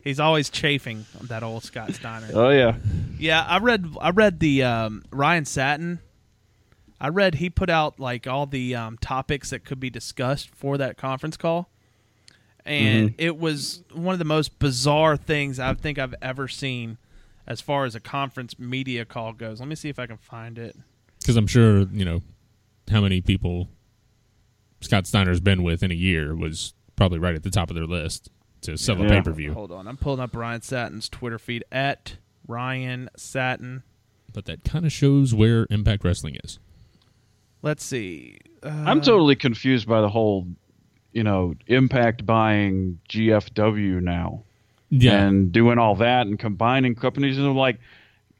He's 0.04 0.20
always 0.20 0.50
chafing 0.50 1.06
that 1.22 1.42
old 1.42 1.64
Scott 1.64 1.94
Steiner. 1.94 2.28
oh 2.34 2.50
yeah. 2.50 2.74
Yeah, 3.18 3.42
I 3.42 3.58
read 3.58 3.86
I 4.00 4.10
read 4.10 4.38
the 4.40 4.62
um, 4.64 5.04
Ryan 5.10 5.44
Satin. 5.44 5.98
I 7.00 7.08
read 7.08 7.36
he 7.36 7.50
put 7.50 7.70
out 7.70 8.00
like 8.00 8.26
all 8.26 8.46
the 8.46 8.74
um, 8.74 8.98
topics 8.98 9.50
that 9.50 9.64
could 9.64 9.80
be 9.80 9.90
discussed 9.90 10.50
for 10.54 10.76
that 10.78 10.96
conference 10.96 11.36
call, 11.36 11.70
and 12.64 13.14
it 13.18 13.38
was 13.38 13.82
one 13.92 14.12
of 14.12 14.18
the 14.18 14.24
most 14.24 14.58
bizarre 14.58 15.16
things 15.16 15.60
I 15.60 15.74
think 15.74 15.98
I've 15.98 16.14
ever 16.20 16.48
seen 16.48 16.98
as 17.46 17.60
far 17.60 17.84
as 17.84 17.94
a 17.94 18.00
conference 18.00 18.58
media 18.58 19.04
call 19.04 19.32
goes. 19.32 19.60
Let 19.60 19.68
me 19.68 19.74
see 19.74 19.88
if 19.88 19.98
I 19.98 20.06
can 20.06 20.18
find 20.18 20.58
it. 20.58 20.76
Because 21.20 21.36
I'm 21.36 21.46
sure 21.46 21.80
you 21.92 22.04
know 22.04 22.22
how 22.90 23.00
many 23.00 23.20
people 23.20 23.68
Scott 24.80 25.06
Steiner's 25.06 25.40
been 25.40 25.62
with 25.62 25.82
in 25.82 25.90
a 25.90 25.94
year 25.94 26.34
was 26.34 26.74
probably 26.96 27.18
right 27.18 27.34
at 27.34 27.42
the 27.42 27.50
top 27.50 27.70
of 27.70 27.76
their 27.76 27.86
list 27.86 28.28
to 28.62 28.76
sell 28.76 29.00
a 29.02 29.08
pay 29.08 29.22
per 29.22 29.32
view. 29.32 29.52
Hold 29.52 29.72
on, 29.72 29.86
I'm 29.86 29.96
pulling 29.96 30.20
up 30.20 30.34
Ryan 30.34 30.62
Satin's 30.62 31.08
Twitter 31.08 31.38
feed 31.38 31.64
at 31.70 32.16
Ryan 32.46 33.08
Satin. 33.16 33.82
But 34.32 34.44
that 34.46 34.64
kind 34.64 34.84
of 34.84 34.92
shows 34.92 35.34
where 35.34 35.66
Impact 35.70 36.04
Wrestling 36.04 36.36
is. 36.44 36.58
Let's 37.62 37.84
see. 37.84 38.38
Uh, 38.62 38.68
I'm 38.68 39.00
totally 39.00 39.36
confused 39.36 39.88
by 39.88 40.00
the 40.00 40.08
whole, 40.08 40.46
you 41.12 41.24
know, 41.24 41.54
Impact 41.66 42.24
buying 42.24 43.00
GFW 43.08 44.00
now. 44.00 44.44
Yeah, 44.90 45.26
and 45.26 45.52
doing 45.52 45.78
all 45.78 45.96
that 45.96 46.26
and 46.26 46.38
combining 46.38 46.94
companies. 46.94 47.36
And 47.36 47.46
I'm 47.46 47.56
like, 47.56 47.78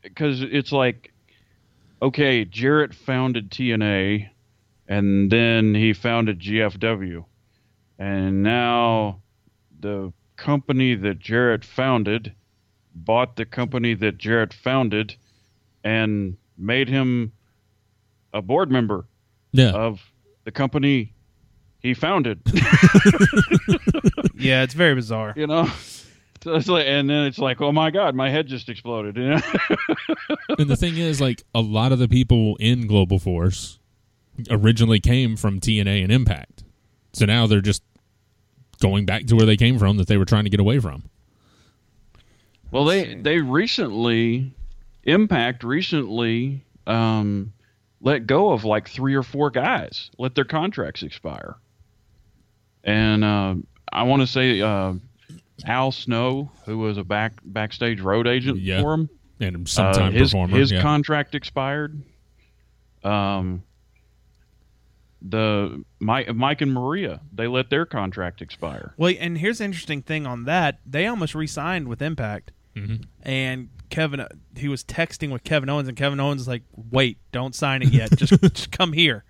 because 0.03 0.41
it's 0.41 0.73
like, 0.73 1.13
okay, 2.01 2.47
Jarrett 2.47 2.95
founded 2.95 3.51
TNA, 3.51 4.31
and 4.89 5.31
then 5.31 5.75
he 5.75 5.93
founded 5.93 6.41
GFW, 6.41 7.25
and 7.99 8.43
now 8.43 9.21
the 9.81 10.13
company 10.37 10.95
that 10.95 11.19
Jarrett 11.19 11.65
founded 11.65 12.33
bought 12.95 13.37
the 13.37 13.45
company 13.45 13.93
that 13.95 14.17
Jarrett 14.17 14.55
founded 14.55 15.17
and 15.85 16.37
made 16.57 16.89
him 16.89 17.33
a 18.33 18.41
board 18.43 18.71
member 18.71 19.05
yeah. 19.53 19.71
of 19.71 20.01
the 20.45 20.51
company 20.51 21.15
he 21.81 21.95
founded. 21.95 22.41
yeah, 24.35 24.63
it's 24.63 24.75
very 24.75 24.95
bizarre. 24.95 25.35
you 25.37 25.47
know. 25.47 25.69
So 26.43 26.55
it's 26.55 26.69
like, 26.69 26.87
and 26.87 27.11
then 27.11 27.25
it's 27.27 27.39
like, 27.39 27.61
oh 27.61 27.73
my 27.73 27.91
god, 27.91 28.15
my 28.15 28.31
head 28.31 28.47
just 28.47 28.69
exploded. 28.69 29.17
You 29.17 29.31
know? 29.31 29.41
and 30.59 30.71
the 30.71 30.77
thing 30.77 30.97
is, 30.97 31.21
like 31.21 31.43
a 31.55 31.61
lot 31.61 31.93
of 31.93 31.99
the 31.99 32.09
people 32.09 32.57
in 32.61 32.87
Global 32.87 33.19
Force 33.19 33.79
originally 34.51 35.01
came 35.01 35.37
from 35.37 35.59
TNA 35.61 36.03
and 36.03 36.13
Impact, 36.13 36.63
so 37.13 37.27
now 37.27 37.47
they're 37.47 37.61
just 37.61 37.83
going 38.81 39.05
back 39.05 39.27
to 39.27 39.35
where 39.35 39.47
they 39.47 39.57
came 39.57 39.79
from 39.79 39.97
that 39.97 40.07
they 40.07 40.17
were 40.17 40.25
trying 40.25 40.45
to 40.45 40.51
get 40.51 40.61
away 40.61 40.79
from. 40.79 41.05
well, 42.71 42.85
they 42.85 43.15
they 43.15 43.41
recently, 43.41 44.53
Impact 45.05 45.65
recently, 45.65 46.65
um, 46.87 47.53
let 48.01 48.27
go 48.27 48.53
of 48.53 48.65
like 48.65 48.89
three 48.89 49.15
or 49.15 49.23
four 49.23 49.51
guys, 49.51 50.11
let 50.19 50.35
their 50.35 50.45
contracts 50.45 51.03
expire, 51.03 51.57
and 52.85 53.25
uh, 53.25 53.55
I 53.93 54.03
want 54.05 54.23
to 54.23 54.27
say 54.27 54.61
uh, 54.61 54.95
Al 55.67 55.91
Snow, 55.93 56.51
who 56.67 56.79
was 56.79 56.97
a 56.99 57.05
back 57.05 57.33
backstage 57.45 58.01
road 58.01 58.27
agent 58.27 58.59
Yeah. 58.61 58.81
for 58.83 58.95
him, 58.95 59.11
And 59.41 59.69
uh, 59.79 60.11
his 60.11 60.31
performer. 60.31 60.57
his 60.57 60.71
yeah. 60.73 60.81
contract 60.83 61.35
expired. 61.35 62.01
Um, 63.05 63.63
the 65.21 65.83
Mike, 65.99 66.33
Mike 66.35 66.61
and 66.61 66.73
Maria, 66.73 67.21
they 67.33 67.49
let 67.49 67.71
their 67.71 67.85
contract 67.87 68.41
expire. 68.41 68.95
Well, 68.97 69.13
and 69.19 69.37
here's 69.39 69.59
the 69.59 69.65
interesting 69.65 70.03
thing 70.03 70.27
on 70.27 70.45
that: 70.45 70.79
they 70.87 71.07
almost 71.07 71.35
re-signed 71.35 71.89
with 71.89 72.01
Impact, 72.01 72.53
Mhm. 72.77 73.05
and 73.23 73.69
Kevin, 73.91 74.27
he 74.57 74.69
was 74.69 74.85
texting 74.85 75.31
with 75.31 75.45
Kevin 75.45 75.69
Owens, 75.69 75.89
and 75.89 75.97
Kevin 75.97 76.21
Owens 76.21 76.43
is 76.43 76.49
like, 76.49 76.63
"Wait, 76.91 77.19
don't 77.33 77.55
sign 77.55 77.83
it 77.83 77.89
yet. 77.89 78.17
just, 78.17 78.41
just 78.55 78.71
come 78.71 78.93
here." 78.93 79.25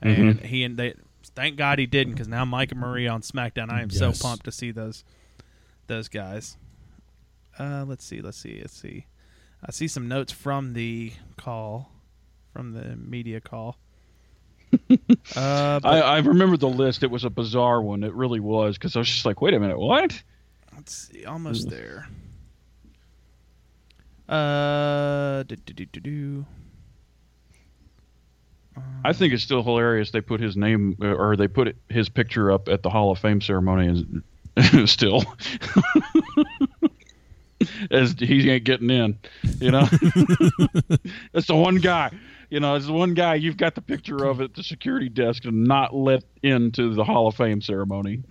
And 0.00 0.40
he 0.40 0.64
and 0.64 0.76
they, 0.76 0.94
thank 1.34 1.56
God 1.56 1.78
he 1.78 1.86
didn't, 1.86 2.14
because 2.14 2.28
now 2.28 2.44
Mike 2.44 2.72
and 2.72 2.80
Maria 2.80 3.10
on 3.10 3.22
SmackDown. 3.22 3.70
I 3.70 3.82
am 3.82 3.90
so 3.90 4.12
pumped 4.12 4.44
to 4.44 4.52
see 4.52 4.70
those 4.70 5.04
those 5.86 6.08
guys. 6.08 6.56
Uh, 7.58 7.84
let's 7.86 8.04
see, 8.04 8.20
let's 8.20 8.38
see, 8.38 8.58
let's 8.60 8.76
see. 8.76 9.06
I 9.62 9.70
see 9.70 9.88
some 9.88 10.08
notes 10.08 10.32
from 10.32 10.74
the 10.74 11.12
call, 11.36 11.90
from 12.52 12.72
the 12.72 12.96
media 12.96 13.40
call. 13.40 13.78
uh, 15.36 15.80
I, 15.84 16.00
I 16.00 16.18
remember 16.18 16.56
the 16.56 16.68
list. 16.68 17.02
It 17.02 17.10
was 17.10 17.24
a 17.24 17.30
bizarre 17.30 17.80
one. 17.80 18.02
It 18.02 18.12
really 18.12 18.40
was 18.40 18.76
because 18.76 18.96
I 18.96 18.98
was 18.98 19.08
just 19.08 19.24
like, 19.24 19.40
wait 19.40 19.54
a 19.54 19.60
minute, 19.60 19.78
what? 19.78 20.22
Let's 20.74 21.08
see, 21.08 21.24
almost 21.24 21.70
there. 21.70 22.08
Uh, 24.28 25.42
do, 25.44 25.56
do, 25.56 25.72
do, 25.74 25.84
do, 25.86 26.00
do. 26.00 26.46
I 29.04 29.12
think 29.12 29.34
it's 29.34 29.42
still 29.42 29.62
hilarious. 29.62 30.10
They 30.10 30.20
put 30.20 30.40
his 30.40 30.56
name 30.56 30.96
uh, 31.00 31.14
or 31.14 31.36
they 31.36 31.46
put 31.46 31.76
his 31.88 32.08
picture 32.08 32.50
up 32.50 32.68
at 32.68 32.82
the 32.82 32.90
Hall 32.90 33.10
of 33.10 33.18
Fame 33.18 33.40
ceremony 33.40 33.86
and 34.56 34.88
still. 34.88 35.24
As 37.90 38.14
he 38.18 38.50
ain't 38.50 38.64
getting 38.64 38.90
in, 38.90 39.18
you 39.58 39.70
know. 39.70 39.86
That's 41.32 41.46
the 41.46 41.54
one 41.54 41.76
guy, 41.76 42.10
you 42.50 42.60
know. 42.60 42.74
It's 42.74 42.86
the 42.86 42.92
one 42.92 43.14
guy 43.14 43.36
you've 43.36 43.56
got 43.56 43.74
the 43.74 43.80
picture 43.80 44.24
of 44.24 44.42
at 44.42 44.54
the 44.54 44.62
security 44.62 45.08
desk 45.08 45.46
and 45.46 45.64
not 45.64 45.94
let 45.94 46.24
into 46.42 46.94
the 46.94 47.04
Hall 47.04 47.26
of 47.26 47.36
Fame 47.36 47.62
ceremony. 47.62 48.22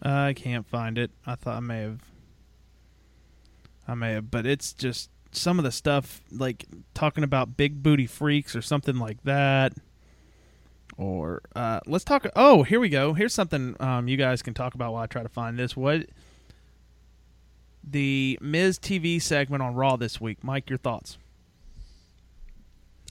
I 0.00 0.32
can't 0.34 0.66
find 0.66 0.96
it. 0.96 1.10
I 1.26 1.34
thought 1.34 1.56
I 1.56 1.60
may 1.60 1.80
have. 1.82 2.11
I 3.88 3.94
may 3.94 4.12
have, 4.12 4.30
but 4.30 4.46
it's 4.46 4.72
just 4.72 5.10
some 5.32 5.58
of 5.58 5.64
the 5.64 5.72
stuff 5.72 6.20
like 6.30 6.66
talking 6.94 7.24
about 7.24 7.56
big 7.56 7.82
booty 7.82 8.06
freaks 8.06 8.54
or 8.54 8.62
something 8.62 8.96
like 8.96 9.22
that. 9.24 9.72
Or 10.98 11.40
uh, 11.56 11.80
let's 11.86 12.04
talk. 12.04 12.26
Oh, 12.36 12.62
here 12.62 12.78
we 12.78 12.88
go. 12.90 13.14
Here's 13.14 13.34
something 13.34 13.74
um, 13.80 14.08
you 14.08 14.16
guys 14.16 14.42
can 14.42 14.54
talk 14.54 14.74
about 14.74 14.92
while 14.92 15.02
I 15.02 15.06
try 15.06 15.22
to 15.22 15.28
find 15.28 15.58
this. 15.58 15.74
What 15.76 16.06
the 17.82 18.38
Miz 18.40 18.78
TV 18.78 19.20
segment 19.20 19.62
on 19.62 19.74
Raw 19.74 19.96
this 19.96 20.20
week? 20.20 20.44
Mike, 20.44 20.68
your 20.70 20.78
thoughts? 20.78 21.18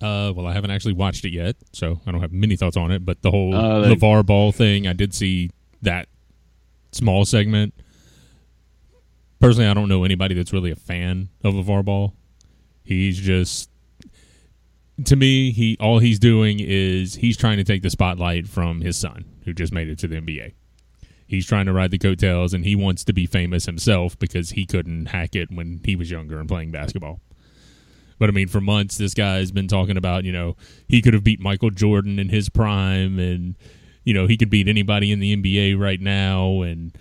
Uh, 0.01 0.31
well, 0.35 0.47
I 0.47 0.53
haven't 0.53 0.71
actually 0.71 0.93
watched 0.93 1.25
it 1.25 1.33
yet, 1.33 1.55
so 1.73 1.99
I 2.07 2.11
don't 2.11 2.21
have 2.21 2.31
many 2.31 2.55
thoughts 2.55 2.77
on 2.77 2.91
it. 2.91 3.05
But 3.05 3.21
the 3.21 3.31
whole 3.31 3.53
Uh, 3.53 3.81
they- 3.81 3.95
LeVar 3.95 4.25
Ball 4.25 4.51
thing, 4.51 4.87
I 4.87 4.93
did 4.93 5.13
see 5.13 5.51
that 5.81 6.07
small 6.91 7.25
segment. 7.25 7.73
Personally, 9.41 9.67
I 9.67 9.73
don't 9.73 9.89
know 9.89 10.03
anybody 10.03 10.35
that's 10.35 10.53
really 10.53 10.69
a 10.69 10.75
fan 10.75 11.29
of 11.43 11.55
LeVar 11.55 11.83
Ball. 11.83 12.13
He's 12.83 13.19
just, 13.19 13.71
to 15.03 15.15
me, 15.15 15.51
he 15.51 15.77
all 15.79 15.97
he's 15.97 16.19
doing 16.19 16.59
is 16.59 17.15
he's 17.15 17.37
trying 17.37 17.57
to 17.57 17.63
take 17.63 17.81
the 17.81 17.89
spotlight 17.89 18.47
from 18.47 18.81
his 18.81 18.97
son, 18.97 19.25
who 19.43 19.53
just 19.53 19.73
made 19.73 19.89
it 19.89 19.97
to 19.99 20.07
the 20.07 20.17
NBA. 20.17 20.53
He's 21.25 21.47
trying 21.47 21.65
to 21.65 21.73
ride 21.73 21.89
the 21.89 21.97
coattails, 21.97 22.53
and 22.53 22.63
he 22.63 22.75
wants 22.75 23.03
to 23.05 23.13
be 23.13 23.25
famous 23.25 23.65
himself 23.65 24.19
because 24.19 24.51
he 24.51 24.65
couldn't 24.65 25.07
hack 25.07 25.35
it 25.35 25.49
when 25.51 25.81
he 25.83 25.95
was 25.95 26.11
younger 26.11 26.39
and 26.39 26.47
playing 26.47 26.71
basketball. 26.71 27.19
But 28.19 28.29
I 28.29 28.33
mean, 28.33 28.47
for 28.47 28.61
months, 28.61 28.97
this 28.97 29.15
guy's 29.15 29.51
been 29.51 29.67
talking 29.67 29.97
about, 29.97 30.23
you 30.23 30.31
know, 30.31 30.55
he 30.87 31.01
could 31.01 31.15
have 31.15 31.23
beat 31.23 31.39
Michael 31.39 31.71
Jordan 31.71 32.19
in 32.19 32.29
his 32.29 32.47
prime, 32.47 33.17
and 33.17 33.55
you 34.03 34.13
know, 34.13 34.27
he 34.27 34.37
could 34.37 34.51
beat 34.51 34.67
anybody 34.67 35.11
in 35.11 35.19
the 35.19 35.35
NBA 35.35 35.79
right 35.79 35.99
now, 35.99 36.61
and 36.61 36.95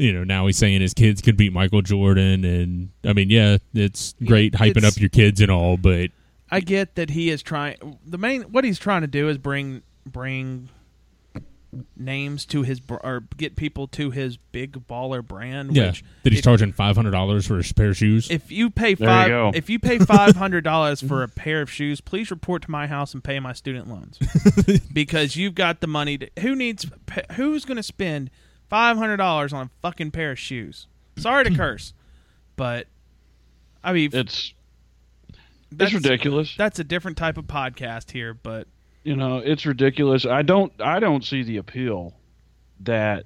you 0.00 0.12
know, 0.12 0.24
now 0.24 0.46
he's 0.46 0.56
saying 0.56 0.80
his 0.80 0.94
kids 0.94 1.20
could 1.20 1.36
beat 1.36 1.52
Michael 1.52 1.82
Jordan, 1.82 2.44
and 2.44 2.88
I 3.04 3.12
mean, 3.12 3.28
yeah, 3.30 3.58
it's 3.74 4.14
great 4.24 4.54
hyping 4.54 4.78
It's- 4.78 4.96
up 4.96 5.00
your 5.00 5.10
kids 5.10 5.40
and 5.40 5.50
all, 5.50 5.76
but 5.76 6.10
I 6.50 6.60
get 6.60 6.94
that 6.96 7.10
he 7.10 7.30
is 7.30 7.42
trying. 7.42 7.98
The 8.06 8.18
main 8.18 8.42
what 8.42 8.64
he's 8.64 8.78
trying 8.78 9.02
to 9.02 9.06
do 9.06 9.28
is 9.28 9.38
bring 9.38 9.82
bring 10.06 10.68
names 11.96 12.44
to 12.46 12.62
his 12.62 12.80
or 12.88 13.22
get 13.36 13.54
people 13.54 13.86
to 13.86 14.10
his 14.10 14.36
big 14.36 14.72
baller 14.88 15.24
brand. 15.24 15.76
yeah, 15.76 15.88
which 15.88 16.02
that 16.24 16.32
he's 16.32 16.40
if- 16.40 16.44
charging 16.44 16.72
five 16.72 16.96
hundred 16.96 17.12
dollars 17.12 17.46
for 17.46 17.60
a 17.60 17.62
pair 17.62 17.90
of 17.90 17.96
shoes. 17.96 18.28
If 18.30 18.50
you 18.50 18.70
pay 18.70 18.94
There 18.94 19.28
you 19.28 19.34
five, 19.44 19.54
if 19.54 19.70
you 19.70 19.78
pay 19.80 19.98
five 20.00 20.34
hundred 20.34 20.64
dollars 20.64 21.00
for 21.00 21.22
a 21.22 21.28
pair 21.28 21.60
of 21.62 21.70
shoes, 21.70 22.00
please 22.00 22.30
report 22.30 22.62
to 22.62 22.70
my 22.70 22.86
house 22.88 23.14
and 23.14 23.22
pay 23.22 23.38
my 23.38 23.52
student 23.52 23.88
loans 23.88 24.18
because 24.92 25.36
you've 25.36 25.54
got 25.54 25.80
the 25.80 25.86
money. 25.86 26.18
To, 26.18 26.28
who 26.40 26.56
needs? 26.56 26.86
Who's 27.32 27.64
going 27.64 27.76
to 27.76 27.82
spend 27.84 28.30
five 28.70 28.96
hundred 28.96 29.18
dollars 29.18 29.52
on 29.52 29.66
a 29.66 29.70
fucking 29.82 30.12
pair 30.12 30.30
of 30.30 30.38
shoes? 30.38 30.86
Sorry 31.18 31.44
to 31.44 31.50
curse, 31.56 31.92
but 32.56 32.86
I 33.84 33.92
mean, 33.92 34.10
It's 34.14 34.54
that's, 35.70 35.92
it's 35.92 36.04
ridiculous. 36.04 36.54
That's 36.56 36.78
a 36.78 36.84
different 36.84 37.18
type 37.18 37.36
of 37.36 37.44
podcast 37.44 38.10
here, 38.10 38.32
but 38.32 38.66
you 39.02 39.16
know 39.16 39.38
it's 39.38 39.66
ridiculous 39.66 40.26
i 40.26 40.42
don't 40.42 40.72
i 40.80 40.98
don't 41.00 41.24
see 41.24 41.42
the 41.42 41.56
appeal 41.56 42.14
that 42.80 43.24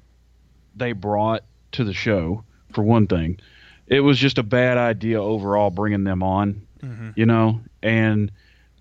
they 0.76 0.92
brought 0.92 1.42
to 1.72 1.84
the 1.84 1.92
show 1.92 2.44
for 2.72 2.82
one 2.82 3.06
thing 3.06 3.38
it 3.86 4.00
was 4.00 4.18
just 4.18 4.38
a 4.38 4.42
bad 4.42 4.78
idea 4.78 5.22
overall 5.22 5.70
bringing 5.70 6.04
them 6.04 6.22
on 6.22 6.66
mm-hmm. 6.80 7.10
you 7.16 7.26
know 7.26 7.60
and 7.82 8.30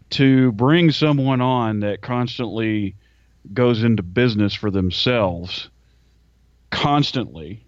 to 0.09 0.51
bring 0.53 0.91
someone 0.91 1.41
on 1.41 1.80
that 1.80 2.01
constantly 2.01 2.95
goes 3.53 3.84
into 3.84 4.03
business 4.03 4.53
for 4.53 4.70
themselves 4.70 5.70
constantly 6.74 7.66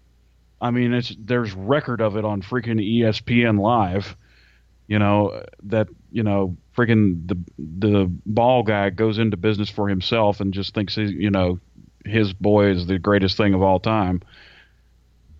i 0.60 0.70
mean 0.70 0.92
it's 0.92 1.14
there's 1.18 1.52
record 1.52 2.00
of 2.00 2.16
it 2.16 2.24
on 2.24 2.42
freaking 2.42 2.80
espn 3.00 3.58
live 3.60 4.16
you 4.86 4.98
know 4.98 5.42
that 5.62 5.88
you 6.10 6.22
know 6.22 6.56
freaking 6.76 7.26
the 7.26 7.36
the 7.58 8.10
ball 8.26 8.62
guy 8.62 8.90
goes 8.90 9.18
into 9.18 9.36
business 9.36 9.70
for 9.70 9.88
himself 9.88 10.40
and 10.40 10.52
just 10.52 10.74
thinks 10.74 10.94
he, 10.94 11.04
you 11.04 11.30
know 11.30 11.58
his 12.04 12.32
boy 12.32 12.66
is 12.66 12.86
the 12.86 12.98
greatest 12.98 13.36
thing 13.36 13.54
of 13.54 13.62
all 13.62 13.80
time 13.80 14.20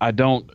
i 0.01 0.11
don't 0.11 0.49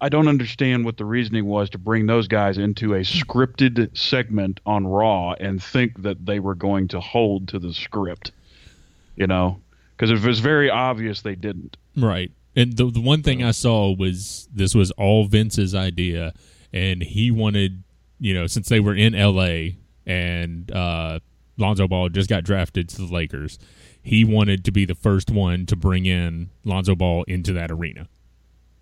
I 0.00 0.08
don't 0.08 0.28
understand 0.28 0.84
what 0.84 0.96
the 0.96 1.04
reasoning 1.04 1.46
was 1.46 1.70
to 1.70 1.78
bring 1.78 2.06
those 2.06 2.28
guys 2.28 2.56
into 2.56 2.94
a 2.94 3.00
scripted 3.00 3.96
segment 3.98 4.60
on 4.64 4.86
Raw 4.86 5.32
and 5.32 5.62
think 5.62 6.02
that 6.02 6.24
they 6.24 6.38
were 6.38 6.54
going 6.54 6.88
to 6.88 7.00
hold 7.00 7.48
to 7.48 7.58
the 7.58 7.74
script. 7.74 8.30
You 9.16 9.26
know, 9.26 9.60
because 9.96 10.10
it 10.12 10.24
was 10.24 10.38
very 10.38 10.70
obvious 10.70 11.22
they 11.22 11.34
didn't. 11.34 11.76
Right. 11.96 12.30
And 12.58 12.76
the, 12.76 12.90
the 12.90 13.00
one 13.00 13.22
thing 13.22 13.42
I 13.44 13.52
saw 13.52 13.94
was 13.94 14.48
this 14.52 14.74
was 14.74 14.90
all 14.92 15.26
Vince's 15.26 15.74
idea, 15.74 16.34
and 16.72 17.02
he 17.02 17.30
wanted, 17.30 17.84
you 18.18 18.34
know, 18.34 18.46
since 18.48 18.68
they 18.68 18.80
were 18.80 18.94
in 18.96 19.14
L.A. 19.14 19.76
and 20.04 20.70
uh, 20.72 21.20
Lonzo 21.56 21.86
Ball 21.86 22.08
just 22.08 22.28
got 22.28 22.42
drafted 22.42 22.88
to 22.88 22.96
the 22.96 23.12
Lakers, 23.14 23.58
he 24.02 24.24
wanted 24.24 24.64
to 24.64 24.72
be 24.72 24.84
the 24.84 24.94
first 24.96 25.30
one 25.30 25.66
to 25.66 25.76
bring 25.76 26.04
in 26.06 26.50
Lonzo 26.64 26.94
Ball 26.96 27.22
into 27.28 27.52
that 27.52 27.70
arena. 27.70 28.08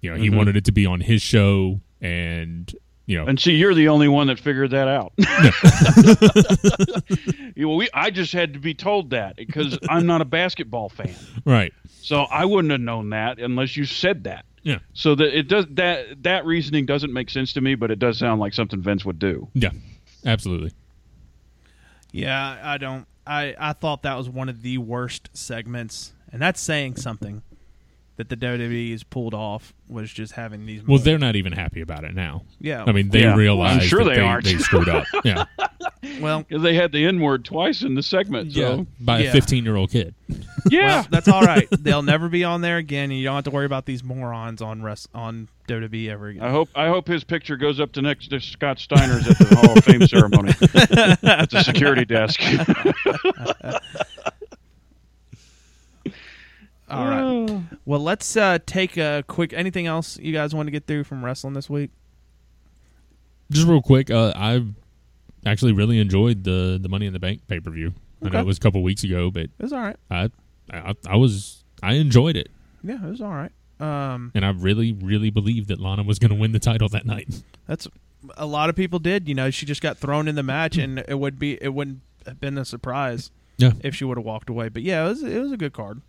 You 0.00 0.10
know, 0.12 0.16
he 0.16 0.30
Mhm. 0.30 0.36
wanted 0.36 0.56
it 0.56 0.64
to 0.66 0.72
be 0.72 0.86
on 0.86 1.00
his 1.00 1.20
show, 1.20 1.80
and 2.00 2.74
you 3.06 3.16
know, 3.18 3.26
And 3.26 3.40
see, 3.40 3.52
you're 3.54 3.74
the 3.74 3.88
only 3.88 4.08
one 4.08 4.26
that 4.26 4.38
figured 4.38 4.72
that 4.72 4.88
out. 4.88 5.12
You 7.56 7.66
know, 7.68 7.76
we, 7.76 7.88
I 7.94 8.10
just 8.10 8.34
had 8.34 8.52
to 8.52 8.58
be 8.58 8.74
told 8.74 9.10
that 9.10 9.36
because 9.36 9.78
I'm 9.88 10.04
not 10.06 10.20
a 10.20 10.26
basketball 10.26 10.90
fan. 10.90 11.14
right. 11.46 11.72
So 12.02 12.22
I 12.24 12.44
wouldn't 12.44 12.70
have 12.70 12.82
known 12.82 13.10
that 13.10 13.38
unless 13.38 13.76
you 13.76 13.86
said 13.86 14.24
that. 14.24 14.44
Yeah. 14.62 14.80
So 14.92 15.14
that 15.14 15.36
it 15.36 15.48
does 15.48 15.64
that 15.70 16.22
that 16.24 16.44
reasoning 16.44 16.84
doesn't 16.84 17.12
make 17.12 17.30
sense 17.30 17.54
to 17.54 17.60
me, 17.62 17.74
but 17.74 17.90
it 17.90 17.98
does 17.98 18.18
sound 18.18 18.40
like 18.40 18.52
something 18.52 18.82
Vince 18.82 19.04
would 19.06 19.18
do. 19.18 19.48
Yeah, 19.54 19.70
absolutely. 20.26 20.72
Yeah, 22.12 22.58
I 22.62 22.78
don't. 22.78 23.06
I 23.26 23.54
I 23.58 23.72
thought 23.72 24.02
that 24.02 24.16
was 24.16 24.28
one 24.28 24.48
of 24.48 24.62
the 24.62 24.78
worst 24.78 25.30
segments, 25.32 26.12
and 26.30 26.40
that's 26.42 26.60
saying 26.60 26.96
something. 26.96 27.42
That 28.16 28.30
the 28.30 28.36
WWE 28.36 28.92
has 28.92 29.02
pulled 29.02 29.34
off 29.34 29.74
was 29.88 30.10
just 30.10 30.32
having 30.32 30.64
these. 30.64 30.82
Well, 30.86 30.98
they're 30.98 31.18
not 31.18 31.36
even 31.36 31.52
happy 31.52 31.82
about 31.82 32.04
it 32.04 32.14
now. 32.14 32.44
Yeah. 32.58 32.82
I 32.86 32.92
mean, 32.92 33.10
they 33.10 33.20
Yeah. 33.24 33.36
realize 33.36 33.74
I'm 33.82 33.86
sure 33.86 34.04
that 34.04 34.14
they 34.14 34.20
aren't. 34.20 34.44
they 34.46 34.56
screwed 34.56 34.88
up. 34.88 35.04
Yeah, 35.24 35.44
well, 36.20 36.42
because 36.42 36.62
they 36.62 36.74
had 36.74 36.92
the 36.92 37.04
N 37.04 37.20
word 37.20 37.44
twice 37.44 37.82
in 37.82 37.94
the 37.94 38.02
segment. 38.02 38.52
So 38.52 38.86
by 39.00 39.20
Yeah. 39.20 39.28
a 39.28 39.32
15 39.32 39.64
year 39.64 39.76
old 39.76 39.90
kid. 39.90 40.14
yeah, 40.70 40.86
well, 40.86 41.06
that's 41.10 41.28
all 41.28 41.42
right. 41.42 41.68
They'll 41.70 42.02
never 42.02 42.28
be 42.28 42.42
on 42.44 42.60
there 42.62 42.76
again, 42.78 43.10
and 43.10 43.18
you 43.18 43.24
don't 43.24 43.34
have 43.34 43.44
to 43.44 43.50
worry 43.50 43.66
about 43.66 43.84
these 43.86 44.02
morons 44.02 44.62
on 44.62 44.82
rest 44.82 45.08
on 45.14 45.48
WWE 45.68 46.08
ever 46.08 46.28
again. 46.28 46.42
I 46.42 46.50
hope 46.50 46.68
I 46.74 46.88
hope 46.88 47.08
his 47.08 47.22
picture 47.24 47.56
goes 47.56 47.80
up 47.80 47.92
to 47.92 48.02
next 48.02 48.28
to 48.28 48.40
Scott 48.40 48.78
Steiner's 48.78 49.28
at 49.28 49.38
the 49.38 49.56
Hall 49.56 49.76
of 49.76 49.84
Fame 49.84 50.06
ceremony 50.06 50.50
at 51.22 51.50
the 51.50 51.62
security 51.62 52.04
desk. 52.06 52.40
All 56.88 57.06
right. 57.06 57.62
Well, 57.84 58.00
let's 58.00 58.36
uh, 58.36 58.58
take 58.66 58.96
a 58.96 59.24
quick. 59.26 59.52
Anything 59.52 59.86
else 59.86 60.18
you 60.18 60.32
guys 60.32 60.54
want 60.54 60.66
to 60.68 60.70
get 60.70 60.86
through 60.86 61.04
from 61.04 61.24
wrestling 61.24 61.54
this 61.54 61.68
week? 61.68 61.90
Just 63.50 63.66
real 63.66 63.82
quick, 63.82 64.10
uh, 64.10 64.32
I 64.36 64.64
actually 65.44 65.72
really 65.72 65.98
enjoyed 65.98 66.44
the 66.44 66.78
the 66.80 66.88
Money 66.88 67.06
in 67.06 67.12
the 67.12 67.18
Bank 67.18 67.42
pay 67.48 67.60
per 67.60 67.70
view. 67.70 67.92
I 68.24 68.28
know 68.30 68.40
it 68.40 68.46
was 68.46 68.56
a 68.56 68.60
couple 68.60 68.82
weeks 68.82 69.04
ago, 69.04 69.30
but 69.30 69.44
It 69.44 69.50
was 69.60 69.72
all 69.72 69.80
right. 69.80 69.96
I, 70.10 70.30
I 70.72 70.94
I 71.08 71.16
was 71.16 71.64
I 71.82 71.94
enjoyed 71.94 72.36
it, 72.36 72.48
Yeah, 72.82 73.04
it 73.04 73.10
was 73.10 73.20
all 73.20 73.30
right. 73.32 73.52
Um, 73.78 74.32
and 74.34 74.44
I 74.44 74.50
really 74.50 74.92
really 74.92 75.30
believed 75.30 75.68
that 75.68 75.78
Lana 75.80 76.02
was 76.02 76.18
going 76.18 76.30
to 76.30 76.34
win 76.36 76.52
the 76.52 76.58
title 76.58 76.88
that 76.88 77.04
night. 77.06 77.42
that's 77.66 77.86
a 78.36 78.46
lot 78.46 78.70
of 78.70 78.74
people 78.76 78.98
did. 78.98 79.28
You 79.28 79.34
know, 79.34 79.50
she 79.50 79.66
just 79.66 79.82
got 79.82 79.98
thrown 79.98 80.26
in 80.28 80.34
the 80.34 80.42
match, 80.42 80.76
and 80.78 81.04
it 81.06 81.18
would 81.18 81.38
be 81.38 81.58
it 81.62 81.74
wouldn't 81.74 82.00
have 82.26 82.40
been 82.40 82.58
a 82.58 82.64
surprise 82.64 83.30
Yeah. 83.58 83.72
if 83.84 83.94
she 83.94 84.04
would 84.04 84.16
have 84.16 84.24
walked 84.26 84.48
away. 84.50 84.68
But 84.70 84.82
yeah, 84.82 85.04
it 85.04 85.08
was 85.08 85.22
it 85.22 85.38
was 85.40 85.52
a 85.52 85.56
good 85.56 85.72
card. 85.74 86.00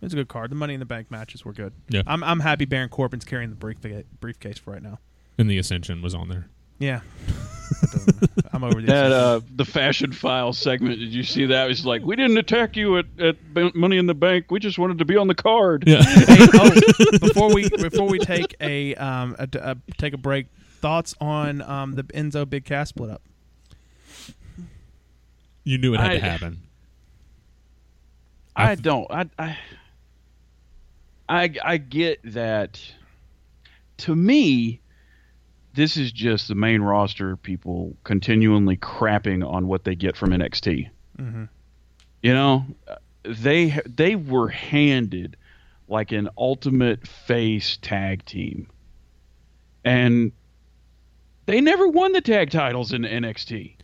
It 0.00 0.04
was 0.06 0.12
a 0.14 0.16
good 0.16 0.28
card. 0.28 0.50
The 0.50 0.54
Money 0.54 0.74
in 0.74 0.80
the 0.80 0.86
Bank 0.86 1.10
matches 1.10 1.44
were 1.44 1.52
good. 1.52 1.72
Yeah. 1.88 2.02
I'm 2.06 2.24
I'm 2.24 2.40
happy 2.40 2.64
Baron 2.64 2.88
Corbin's 2.88 3.24
carrying 3.24 3.50
the 3.50 3.56
briefcase 3.56 4.04
briefcase 4.20 4.58
for 4.58 4.72
right 4.72 4.82
now. 4.82 4.98
And 5.38 5.50
the 5.50 5.58
Ascension 5.58 6.00
was 6.02 6.14
on 6.14 6.28
there. 6.28 6.48
Yeah, 6.78 7.00
I'm 8.54 8.64
over 8.64 8.80
the 8.80 8.86
that 8.86 9.12
uh, 9.12 9.40
the 9.54 9.66
fashion 9.66 10.12
file 10.12 10.54
segment. 10.54 10.98
Did 10.98 11.12
you 11.12 11.22
see 11.22 11.44
that? 11.44 11.66
It 11.66 11.68
was 11.68 11.84
like 11.84 12.00
we 12.02 12.16
didn't 12.16 12.38
attack 12.38 12.74
you 12.74 12.96
at, 12.96 13.04
at 13.18 13.36
Money 13.74 13.98
in 13.98 14.06
the 14.06 14.14
Bank. 14.14 14.46
We 14.50 14.60
just 14.60 14.78
wanted 14.78 14.96
to 14.98 15.04
be 15.04 15.14
on 15.18 15.28
the 15.28 15.34
card. 15.34 15.84
Yeah, 15.86 16.02
Hey, 16.04 16.46
oh, 16.54 16.70
before 17.20 17.52
we 17.52 17.68
before 17.68 18.08
we 18.08 18.18
take 18.18 18.56
a 18.62 18.94
um 18.94 19.36
a, 19.38 19.46
a- 19.60 19.76
take 19.98 20.14
a 20.14 20.16
break, 20.18 20.46
thoughts 20.80 21.14
on 21.20 21.60
um 21.60 21.92
the 21.96 22.04
Enzo 22.04 22.48
Big 22.48 22.64
Cass 22.64 22.88
split 22.88 23.10
up? 23.10 23.20
you 25.64 25.76
knew 25.76 25.92
it 25.92 26.00
had 26.00 26.12
I- 26.12 26.14
to 26.14 26.20
happen. 26.20 26.62
I 28.56 28.74
don't. 28.74 29.06
I, 29.10 29.26
I 29.38 29.58
I 31.30 31.54
I 31.64 31.76
get 31.78 32.20
that. 32.24 32.80
To 33.98 34.14
me, 34.16 34.80
this 35.74 35.96
is 35.96 36.10
just 36.10 36.48
the 36.48 36.54
main 36.54 36.82
roster 36.82 37.36
people 37.36 37.96
continually 38.02 38.76
crapping 38.76 39.46
on 39.48 39.68
what 39.68 39.84
they 39.84 39.94
get 39.94 40.16
from 40.16 40.30
NXT. 40.30 40.88
Mhm. 41.18 41.48
You 42.22 42.34
know, 42.34 42.66
they 43.22 43.78
they 43.86 44.16
were 44.16 44.48
handed 44.48 45.36
like 45.88 46.12
an 46.12 46.28
ultimate 46.36 47.06
face 47.06 47.78
tag 47.80 48.24
team, 48.24 48.66
and 49.84 50.32
they 51.46 51.60
never 51.60 51.86
won 51.88 52.12
the 52.12 52.20
tag 52.20 52.50
titles 52.50 52.92
in 52.92 53.02
NXT. 53.04 53.76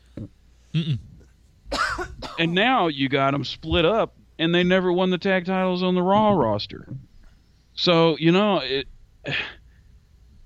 and 2.38 2.52
now 2.52 2.88
you 2.88 3.08
got 3.08 3.32
them 3.32 3.44
split 3.44 3.84
up, 3.84 4.14
and 4.38 4.54
they 4.54 4.64
never 4.64 4.92
won 4.92 5.10
the 5.10 5.18
tag 5.18 5.44
titles 5.46 5.82
on 5.82 5.94
the 5.94 6.02
Raw 6.02 6.30
roster. 6.32 6.88
So 7.76 8.16
you 8.18 8.32
know, 8.32 8.58
it, 8.58 8.88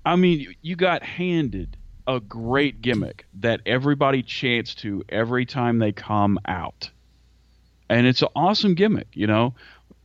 I 0.05 0.15
mean, 0.15 0.53
you 0.61 0.75
got 0.75 1.03
handed 1.03 1.77
a 2.07 2.19
great 2.19 2.81
gimmick 2.81 3.25
that 3.35 3.61
everybody 3.65 4.23
chants 4.23 4.73
to 4.75 5.03
every 5.09 5.45
time 5.45 5.79
they 5.79 5.91
come 5.91 6.39
out, 6.45 6.89
and 7.89 8.05
it's 8.07 8.21
an 8.21 8.29
awesome 8.35 8.75
gimmick. 8.75 9.07
You 9.13 9.27
know, 9.27 9.55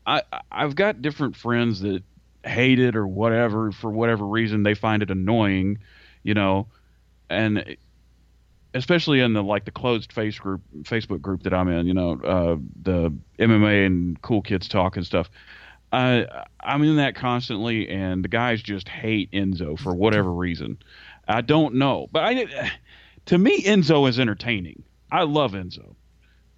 I 0.07 0.23
I've 0.51 0.75
got 0.75 1.03
different 1.03 1.37
friends 1.37 1.81
that 1.81 2.03
hate 2.45 2.79
it 2.79 2.95
or 2.95 3.07
whatever 3.07 3.73
for 3.73 3.91
whatever 3.91 4.25
reason 4.25 4.63
they 4.63 4.75
find 4.75 5.03
it 5.03 5.11
annoying, 5.11 5.79
you 6.23 6.35
know, 6.35 6.69
and 7.29 7.77
especially 8.75 9.21
in 9.21 9.33
the 9.33 9.43
like 9.43 9.65
the 9.65 9.71
closed 9.71 10.13
face 10.13 10.39
group 10.39 10.61
Facebook 10.83 11.21
group 11.21 11.43
that 11.43 11.55
I'm 11.55 11.69
in, 11.69 11.87
you 11.87 11.95
know, 11.95 12.13
uh, 12.23 12.57
the 12.83 13.13
MMA 13.39 13.87
and 13.87 14.21
cool 14.23 14.43
kids 14.43 14.69
talk 14.69 14.97
and 14.97 15.05
stuff. 15.05 15.31
I 15.97 16.45
I'm 16.61 16.83
in 16.83 16.97
that 16.97 17.15
constantly, 17.15 17.89
and 17.89 18.23
the 18.25 18.29
guys 18.29 18.63
just 18.63 18.89
hate 18.89 19.31
Enzo 19.33 19.79
for 19.79 19.95
whatever 19.95 20.33
reason. 20.33 20.79
I 21.29 21.41
don't 21.41 21.77
know, 21.77 22.07
but 22.13 22.25
I 22.25 22.71
to 23.27 23.39
me 23.39 23.63
Enzo 23.63 24.09
is 24.09 24.19
entertaining. 24.19 24.83
I 25.11 25.23
love 25.23 25.53
Enzo, 25.53 25.95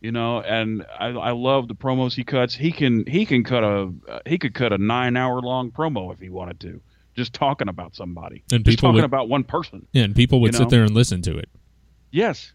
you 0.00 0.12
know, 0.12 0.40
and 0.40 0.84
I 0.98 1.06
I 1.08 1.30
love 1.32 1.68
the 1.68 1.74
promos 1.74 2.14
he 2.14 2.24
cuts. 2.24 2.54
He 2.54 2.72
can 2.72 3.06
he 3.06 3.26
can 3.26 3.44
cut 3.44 3.62
a 3.64 3.92
he 4.26 4.38
could 4.38 4.54
cut 4.54 4.72
a 4.72 4.78
nine 4.78 5.16
hour 5.16 5.40
long 5.40 5.70
promo 5.70 6.12
if 6.12 6.18
he 6.20 6.28
wanted 6.30 6.58
to, 6.60 6.80
just 7.14 7.32
talking 7.32 7.68
about 7.68 7.94
somebody, 7.94 8.42
And 8.52 8.64
just 8.64 8.78
talking 8.78 8.94
would- 8.96 9.04
about 9.04 9.28
one 9.28 9.44
person. 9.44 9.86
Yeah, 9.92 10.04
and 10.04 10.14
people 10.16 10.40
would 10.40 10.54
sit 10.54 10.62
know? 10.64 10.70
there 10.70 10.82
and 10.84 10.94
listen 10.94 11.20
to 11.22 11.36
it. 11.36 11.48
Yes, 12.10 12.52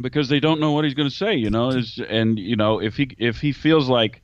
because 0.00 0.28
they 0.30 0.40
don't 0.40 0.60
know 0.60 0.72
what 0.72 0.84
he's 0.84 0.94
going 0.94 1.10
to 1.10 1.14
say, 1.14 1.34
you 1.34 1.50
know. 1.50 1.68
Is 1.68 2.00
and 2.08 2.38
you 2.38 2.56
know 2.56 2.80
if 2.80 2.96
he 2.96 3.10
if 3.18 3.40
he 3.40 3.52
feels 3.52 3.88
like, 3.90 4.21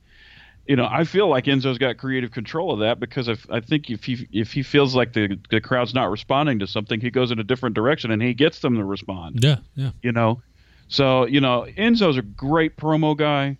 you 0.69 0.75
know, 0.75 0.87
I 0.89 1.03
feel 1.03 1.27
like 1.27 1.45
Enzo's 1.45 1.79
got 1.79 1.97
creative 1.97 2.31
control 2.31 2.71
of 2.71 2.79
that 2.81 2.99
because 2.99 3.27
if, 3.27 3.43
I 3.49 3.59
think 3.59 3.89
if 3.89 4.03
he 4.03 4.27
if 4.31 4.53
he 4.53 4.61
feels 4.61 4.93
like 4.93 5.13
the 5.13 5.39
the 5.49 5.59
crowd's 5.59 5.95
not 5.95 6.11
responding 6.11 6.59
to 6.59 6.67
something, 6.67 7.01
he 7.01 7.09
goes 7.09 7.31
in 7.31 7.39
a 7.39 7.43
different 7.43 7.73
direction 7.73 8.11
and 8.11 8.21
he 8.21 8.35
gets 8.35 8.59
them 8.59 8.75
to 8.75 8.83
respond. 8.83 9.43
Yeah, 9.43 9.57
yeah. 9.73 9.91
You 10.03 10.11
know, 10.11 10.43
so 10.87 11.25
you 11.25 11.41
know 11.41 11.65
Enzo's 11.75 12.17
a 12.17 12.21
great 12.21 12.77
promo 12.77 13.17
guy. 13.17 13.57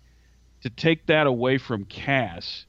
To 0.62 0.68
take 0.68 1.06
that 1.06 1.26
away 1.26 1.56
from 1.56 1.86
Cass, 1.86 2.66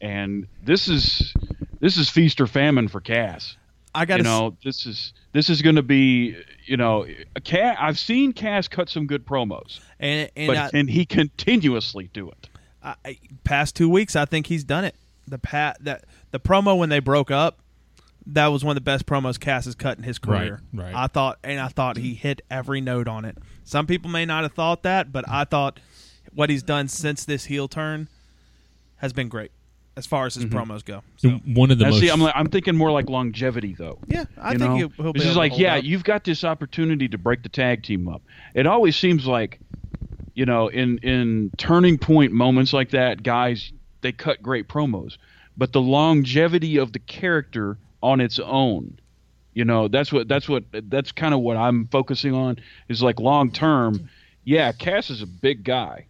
and 0.00 0.46
this 0.64 0.88
is 0.88 1.34
this 1.80 1.98
is 1.98 2.08
feast 2.08 2.40
or 2.40 2.46
famine 2.46 2.86
for 2.86 3.00
Cass 3.00 3.56
I 3.94 4.04
got 4.04 4.18
you 4.18 4.24
to 4.24 4.28
know 4.28 4.56
this 4.62 4.86
is 4.86 5.12
this 5.32 5.50
is 5.50 5.62
going 5.62 5.76
to 5.76 5.82
be 5.82 6.36
you 6.66 6.76
know 6.76 7.06
Cass, 7.44 7.76
I've 7.80 7.98
seen 7.98 8.32
Cass 8.32 8.68
cut 8.68 8.88
some 8.88 9.06
good 9.06 9.26
promos, 9.26 9.80
and 9.98 10.30
and 10.36 10.46
but 10.46 10.56
I, 10.56 10.70
can 10.70 10.86
he 10.86 11.04
continuously 11.04 12.08
do 12.12 12.30
it? 12.30 12.48
I, 12.82 12.94
I- 13.04 13.18
past 13.44 13.76
two 13.76 13.88
weeks, 13.88 14.16
I 14.16 14.24
think 14.24 14.46
he's 14.46 14.64
done 14.64 14.84
it. 14.84 14.94
The 15.26 15.38
pat 15.38 15.76
that 15.84 16.04
the 16.30 16.40
promo 16.40 16.76
when 16.76 16.88
they 16.88 16.98
broke 16.98 17.30
up, 17.30 17.58
that 18.26 18.48
was 18.48 18.64
one 18.64 18.72
of 18.72 18.76
the 18.76 18.84
best 18.84 19.06
promos 19.06 19.38
Cass 19.38 19.64
has 19.66 19.74
cut 19.74 19.98
in 19.98 20.04
his 20.04 20.18
career. 20.18 20.60
Right, 20.72 20.84
right. 20.84 20.94
I 20.94 21.06
thought, 21.06 21.38
and 21.44 21.60
I 21.60 21.68
thought 21.68 21.96
he 21.96 22.14
hit 22.14 22.42
every 22.50 22.80
note 22.80 23.08
on 23.08 23.24
it. 23.24 23.38
Some 23.64 23.86
people 23.86 24.10
may 24.10 24.24
not 24.24 24.42
have 24.42 24.52
thought 24.52 24.82
that, 24.82 25.12
but 25.12 25.24
I 25.28 25.44
thought 25.44 25.78
what 26.34 26.50
he's 26.50 26.62
done 26.62 26.88
since 26.88 27.24
this 27.24 27.44
heel 27.46 27.68
turn 27.68 28.08
has 28.96 29.12
been 29.12 29.28
great 29.28 29.52
as 29.96 30.06
far 30.06 30.26
as 30.26 30.34
his 30.34 30.44
mm-hmm. 30.44 30.56
promos 30.56 30.84
go. 30.84 31.02
So 31.16 31.30
One 31.44 31.70
of 31.70 31.78
the 31.78 31.84
Now, 31.84 31.90
most 31.90 32.00
see, 32.00 32.08
I'm 32.08 32.20
like, 32.20 32.34
I'm 32.36 32.48
thinking 32.48 32.76
more 32.76 32.90
like 32.90 33.08
longevity 33.10 33.74
though. 33.78 33.98
yeah, 34.06 34.24
I 34.38 34.52
you 34.52 34.58
think 34.58 34.70
know? 34.70 34.76
he'll, 34.76 34.88
he'll 34.88 35.12
be 35.12 35.20
This 35.20 35.28
is 35.28 35.30
able 35.30 35.34
to 35.34 35.38
like, 35.40 35.52
hold 35.52 35.60
yeah, 35.60 35.76
up. 35.76 35.84
you've 35.84 36.04
got 36.04 36.24
this 36.24 36.44
opportunity 36.44 37.08
to 37.08 37.18
break 37.18 37.42
the 37.42 37.48
tag 37.48 37.82
team 37.82 38.08
up. 38.08 38.22
It 38.54 38.66
always 38.66 38.96
seems 38.96 39.26
like, 39.26 39.58
you 40.40 40.46
know, 40.46 40.68
in 40.68 40.96
in 41.02 41.50
turning 41.58 41.98
point 41.98 42.32
moments 42.32 42.72
like 42.72 42.92
that, 42.92 43.22
guys 43.22 43.74
they 44.00 44.10
cut 44.10 44.42
great 44.42 44.68
promos, 44.68 45.18
but 45.54 45.74
the 45.74 45.82
longevity 45.82 46.78
of 46.78 46.94
the 46.94 46.98
character 46.98 47.76
on 48.02 48.22
its 48.22 48.38
own. 48.38 48.98
You 49.52 49.66
know, 49.66 49.88
that's 49.88 50.10
what 50.10 50.28
that's 50.28 50.48
what 50.48 50.64
that's 50.72 51.12
kind 51.12 51.34
of 51.34 51.40
what 51.40 51.58
I'm 51.58 51.88
focusing 51.88 52.32
on 52.32 52.56
is 52.88 53.02
like 53.02 53.20
long 53.20 53.52
term. 53.52 54.08
Yeah, 54.44 54.72
Cass 54.72 55.10
is 55.10 55.20
a 55.20 55.26
big 55.26 55.62
guy, 55.62 56.06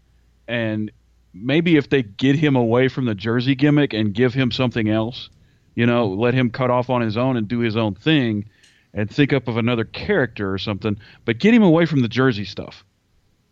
and 0.46 0.92
maybe 1.34 1.76
if 1.76 1.90
they 1.90 2.04
get 2.04 2.36
him 2.36 2.54
away 2.54 2.86
from 2.86 3.06
the 3.06 3.16
jersey 3.16 3.56
gimmick 3.56 3.92
and 3.92 4.14
give 4.14 4.32
him 4.32 4.52
something 4.52 4.88
else, 4.88 5.28
you 5.74 5.86
know, 5.86 6.06
let 6.06 6.34
him 6.34 6.50
cut 6.50 6.70
off 6.70 6.88
on 6.88 7.00
his 7.00 7.16
own 7.16 7.36
and 7.36 7.48
do 7.48 7.58
his 7.58 7.76
own 7.76 7.96
thing, 7.96 8.48
and 8.94 9.10
think 9.10 9.32
up 9.32 9.48
of 9.48 9.56
another 9.56 9.82
character 9.82 10.52
or 10.52 10.58
something. 10.58 10.96
But 11.24 11.40
get 11.40 11.52
him 11.52 11.64
away 11.64 11.84
from 11.84 12.02
the 12.02 12.08
jersey 12.08 12.44
stuff. 12.44 12.84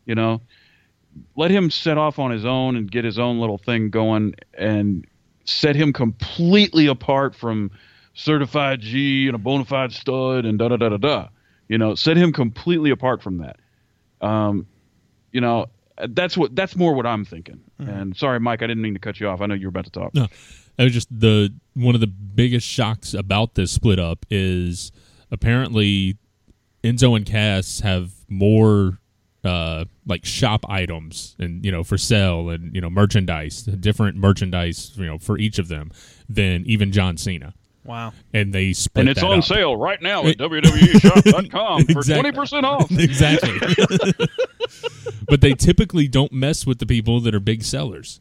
You 0.07 0.15
know, 0.15 0.41
let 1.37 1.51
him 1.51 1.71
set 1.71 1.99
off 1.99 2.19
on 2.19 2.31
his 2.31 2.45
own 2.45 2.77
and 2.77 2.91
get 2.91 3.05
his 3.05 3.19
own 3.19 3.41
little 3.41 3.59
thing 3.59 3.91
going 3.91 4.35
and 4.55 5.07
set 5.45 5.77
him 5.77 5.93
completely 5.93 6.87
apart 6.87 7.35
from 7.35 7.71
certified 8.15 8.81
G 8.81 9.27
and 9.27 9.35
a 9.35 9.39
bona 9.39 9.65
fide 9.65 9.93
stud 9.93 10.45
and 10.45 10.59
da 10.59 10.69
da 10.69 10.77
da 10.77 10.89
da 10.91 10.97
da. 10.97 11.29
You 11.69 11.79
know, 11.79 11.95
set 11.95 12.17
him 12.17 12.33
completely 12.33 12.91
apart 12.91 13.23
from 13.23 13.39
that. 13.39 13.57
Um, 14.21 14.67
you 15.33 15.41
know, 15.41 15.67
that's 16.09 16.37
what 16.37 16.55
that's 16.55 16.77
more 16.77 16.95
what 16.95 17.07
I'm 17.07 17.25
thinking. 17.25 17.61
And 17.79 18.17
sorry, 18.17 18.41
Mike, 18.41 18.63
I 18.63 18.67
didn't 18.67 18.83
mean 18.83 18.95
to 18.95 19.01
cut 19.01 19.21
you 19.21 19.29
off. 19.29 19.41
I 19.41 19.47
know 19.47 19.55
you 19.55 19.67
were 19.67 19.71
about 19.71 19.85
to 19.85 19.91
talk. 19.91 20.15
No, 20.15 20.27
it 20.79 20.85
was 20.85 20.93
just 20.93 21.09
the 21.11 21.53
one 21.75 21.95
of 21.95 22.01
the 22.01 22.07
biggest 22.07 22.67
shocks 22.67 23.15
about 23.15 23.55
this 23.55 23.73
split 23.73 23.99
up 23.99 24.25
is 24.31 24.93
apparently 25.31 26.17
Enzo 26.83 27.17
and 27.17 27.27
Cass 27.27 27.81
have 27.81 28.13
more 28.29 28.98
uh 29.45 29.85
like 30.07 30.25
shop 30.25 30.65
items 30.69 31.37
and 31.39 31.65
you 31.65 31.71
know 31.71 31.85
for 31.85 31.97
sale 31.97 32.51
and 32.51 32.75
you 32.75 32.81
know 32.81 32.91
merchandise 32.91 33.63
different 33.63 34.17
merchandise 34.17 34.93
you 34.97 35.07
know 35.07 35.17
for 35.19 35.39
each 35.39 35.59
of 35.61 35.69
them 35.69 35.91
than 36.29 36.65
even 36.67 36.91
John 36.93 37.17
Cena 37.17 37.55
Wow. 37.85 38.13
and 38.35 38.53
they 38.53 38.73
split 38.75 39.03
And 39.03 39.09
it's 39.11 39.21
that 39.21 39.27
on 39.27 39.39
up. 39.39 39.45
sale 39.45 39.75
right 39.77 40.03
now 40.03 40.27
at 40.27 40.37
WWEshop.com 40.39 41.85
for 41.87 41.93
Exactly. 42.01 42.33
20% 42.33 42.63
off. 42.65 42.91
exactly 42.91 44.27
but 45.29 45.41
they 45.41 45.53
typically 45.55 46.09
don't 46.09 46.33
mess 46.33 46.67
with 46.67 46.79
the 46.81 46.87
people 46.87 47.21
that 47.21 47.35
are 47.35 47.41
big 47.41 47.63
sellers 47.63 48.21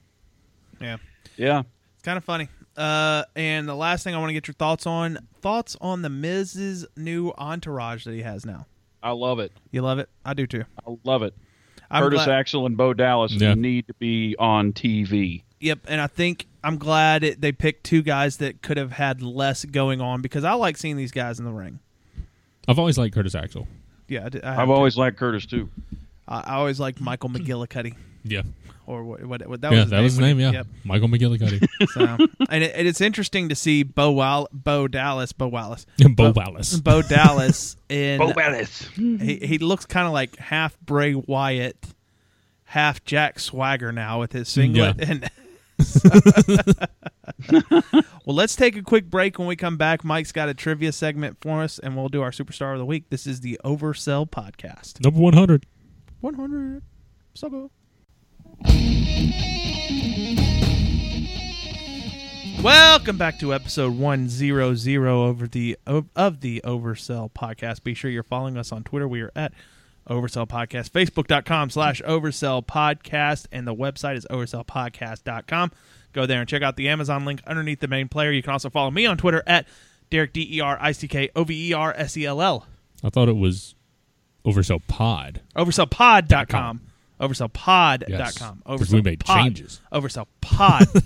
Yeah. 0.80 0.97
Yeah. 1.36 1.63
It's 1.95 2.03
kind 2.03 2.18
of 2.18 2.24
funny. 2.24 2.47
Uh, 2.78 3.24
and 3.36 3.68
the 3.68 3.76
last 3.76 4.03
thing 4.03 4.13
I 4.15 4.20
want 4.20 4.30
to 4.30 4.34
get 4.34 4.47
your 4.47 4.53
thoughts 4.53 4.86
on 4.86 5.18
thoughts 5.41 5.76
on 5.82 6.01
the 6.03 6.09
Miz's 6.09 6.86
new 6.95 7.34
entourage 7.38 8.05
that 8.05 8.13
he 8.13 8.22
has 8.22 8.45
now. 8.45 8.68
I 9.04 9.12
love 9.12 9.39
it. 9.39 9.52
You 9.72 9.82
love 9.82 10.00
it? 10.00 10.10
I 10.26 10.34
do 10.34 10.48
too. 10.48 10.64
I 10.86 10.95
love 11.04 11.24
it. 11.24 11.34
I'm 11.89 12.04
Curtis 12.04 12.26
glad- 12.26 12.39
Axel 12.39 12.66
and 12.66 12.76
Bo 12.76 12.93
Dallas 12.93 13.32
Yeah. 13.34 13.54
need 13.54 13.88
to 13.88 13.93
be 13.95 14.36
on 14.38 14.74
TV. 14.74 15.43
Yep, 15.60 15.80
and 15.88 16.00
I 16.02 16.08
think 16.08 16.45
I'm 16.64 16.78
glad 16.78 17.24
it, 17.24 17.41
they 17.41 17.52
picked 17.52 17.84
two 17.84 18.02
guys 18.02 18.38
that 18.38 18.62
could 18.62 18.78
have 18.78 18.91
had 18.91 19.22
less 19.22 19.66
going 19.66 20.02
on 20.02 20.22
because 20.22 20.43
I 20.43 20.54
like 20.54 20.78
seeing 20.78 20.98
these 20.98 21.12
guys 21.12 21.39
in 21.39 21.45
the 21.45 21.52
ring. 21.54 21.80
I've 22.68 22.78
always 22.78 22.98
liked 22.98 23.16
Curtis 23.16 23.34
Axel 23.34 23.68
Yeah, 24.08 24.26
I, 24.26 24.30
did- 24.30 24.43
I 24.43 24.50
have 24.52 24.60
I've 24.60 24.70
always 24.70 24.98
liked 24.98 25.18
Curtis 25.18 25.45
too. 25.45 25.70
I, 26.28 26.41
I 26.41 26.54
always 26.56 26.80
liked 26.80 27.00
Michael 27.00 27.30
McGillicuddy 27.30 27.95
yeah 28.24 28.41
or 28.88 29.04
what, 29.04 29.24
what, 29.26 29.48
what 29.48 29.62
that 29.62 29.72
yeah 29.72 29.82
was. 29.82 29.90
that 29.92 30.00
was 30.02 30.14
his 30.14 30.20
name 30.20 30.40
yeah 30.40 30.52
Yep. 30.52 30.68
Michael 30.84 31.08
McGillicuddy 31.10 31.68
So, 31.90 32.26
and, 32.50 32.64
it, 32.64 32.72
and 32.76 32.88
it's 32.88 33.02
interesting 33.02 33.50
to 33.50 33.56
see 33.56 33.84
Bo 33.84 34.12
Wall, 34.12 34.48
Bo 34.52 34.88
Dallas, 34.88 35.32
Bo 35.34 35.48
Wallace, 35.48 35.86
Bo 36.16 36.32
Wallace. 36.32 36.80
Bo 36.80 37.02
Dallas 37.02 37.76
in. 37.90 38.20
Dallas. 38.20 38.82
he, 38.96 39.38
he 39.44 39.58
looks 39.60 39.86
kind 39.86 40.08
of 40.08 40.14
like 40.14 40.36
half 40.38 40.80
Bray 40.80 41.14
Wyatt, 41.14 41.86
half 42.66 43.04
Jack 43.04 43.40
Swagger 43.40 43.92
now 43.92 44.20
with 44.22 44.32
his 44.32 44.48
mm, 44.50 44.52
singlet. 44.52 44.96
And 45.02 45.30
well, 48.26 48.36
let's 48.36 48.56
take 48.56 48.76
a 48.76 48.82
quick 48.82 49.10
break. 49.10 49.38
When 49.38 49.48
we 49.48 49.56
come 49.56 49.78
back, 49.78 50.04
Mike's 50.04 50.32
got 50.32 50.50
a 50.50 50.54
trivia 50.54 50.92
segment 50.92 51.38
for 51.42 51.62
us, 51.62 51.78
and 51.80 51.96
we'll 51.96 52.10
do 52.10 52.22
our 52.22 52.32
superstar 52.32 52.74
of 52.74 52.80
the 52.80 52.86
week. 52.86 53.10
This 53.10 53.28
is 53.28 53.42
the 53.42 53.60
Oversell 53.64 54.30
Podcast. 54.30 55.04
number 55.04 55.20
100 55.20 55.66
One 56.22 56.34
hundred. 56.34 56.82
So 57.36 57.50
go. 57.50 57.72
Welcome 62.62 63.18
back 63.18 63.39
to 63.39 63.53
episode 63.53 63.97
100 63.97 65.08
over 65.08 65.47
the 65.47 65.78
of, 65.86 66.41
the 66.41 66.62
Oversell 66.66 67.32
podcast. 67.32 67.84
Be 67.84 67.93
sure 67.93 68.10
you're 68.12 68.24
following 68.24 68.58
us 68.58 68.72
on 68.72 68.84
Twitter. 68.84 69.08
We 69.08 69.22
are 69.22 69.32
at 69.36 69.53
Oversell 70.10 70.47
Podcast, 70.47 70.89
Facebook.com 70.91 71.70
slash 71.70 72.01
Oversell 72.01 72.66
Podcast, 72.66 73.45
and 73.51 73.68
the 73.68 73.76
website 73.76 74.16
is 74.16 74.26
oversellpodcast.com. 74.30 75.72
Go 76.14 76.26
there 76.26 76.39
and 76.39 76.49
check 76.49 76.62
out 76.62 76.78
the 76.78 76.89
Amazon 76.89 77.26
link 77.26 77.41
underneath 77.45 77.80
the 77.80 77.88
main 77.88 78.08
player. 78.08 78.32
You 78.32 78.41
can 78.41 78.53
also 78.53 78.70
follow 78.70 78.89
me 78.89 79.05
on 79.05 79.18
Twitter 79.18 79.43
at 79.45 79.68
Derick 80.10 80.34
D 80.34 80.58
E 80.58 80.62
R 80.62 80.78
I 80.82 80.93
C 80.93 81.08
K 81.08 81.30
O 81.36 81.43
V 81.43 81.70
E 81.70 81.74
R 81.74 81.93
S 81.95 82.18
E 82.18 82.26
L 82.26 82.41
L. 82.41 82.66
I 83.03 83.10
thought 83.10 83.30
it 83.30 83.38
was 83.38 83.76
Oversell 84.45 84.82
Pod. 84.88 85.41
Oversellpod.com. 85.55 86.82
Oversellpod.com. 87.20 88.03
Yes, 88.09 88.38
'cause 88.38 88.53
Oversell 88.65 88.93
we 88.93 89.01
made 89.01 89.20
pod. 89.22 89.43
changes. 89.43 89.82
Oversellpod. 89.91 90.28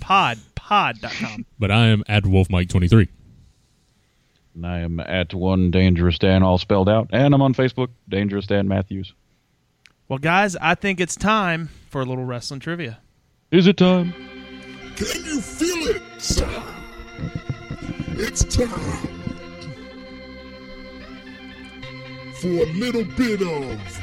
pod, 0.00 0.38
Pod.com. 0.54 1.46
But 1.58 1.70
I 1.70 1.86
am 1.86 2.02
at 2.08 2.24
Wolf 2.26 2.48
Mike 2.50 2.68
23. 2.68 3.08
And 4.54 4.66
I 4.66 4.80
am 4.80 5.00
at 5.00 5.32
one 5.34 5.70
Dangerous 5.70 6.18
Dan, 6.18 6.42
all 6.42 6.58
spelled 6.58 6.88
out. 6.88 7.08
And 7.12 7.34
I'm 7.34 7.40
on 7.42 7.54
Facebook, 7.54 7.88
Dangerous 8.08 8.46
Dan 8.46 8.68
Matthews. 8.68 9.14
Well, 10.08 10.18
guys, 10.18 10.56
I 10.56 10.74
think 10.74 11.00
it's 11.00 11.16
time 11.16 11.70
for 11.88 12.02
a 12.02 12.04
little 12.04 12.24
wrestling 12.24 12.60
trivia. 12.60 12.98
Is 13.50 13.66
it 13.66 13.78
time? 13.78 14.12
Can 14.96 15.24
you 15.24 15.40
feel 15.40 15.96
it? 15.96 16.02
It's 18.14 18.44
time 18.44 18.68
for 22.40 22.48
a 22.48 22.66
little 22.74 23.04
bit 23.16 23.40
of 23.42 24.02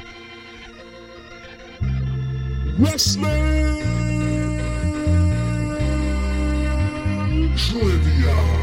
wrestling 2.80 3.80
trivia. 7.58 8.60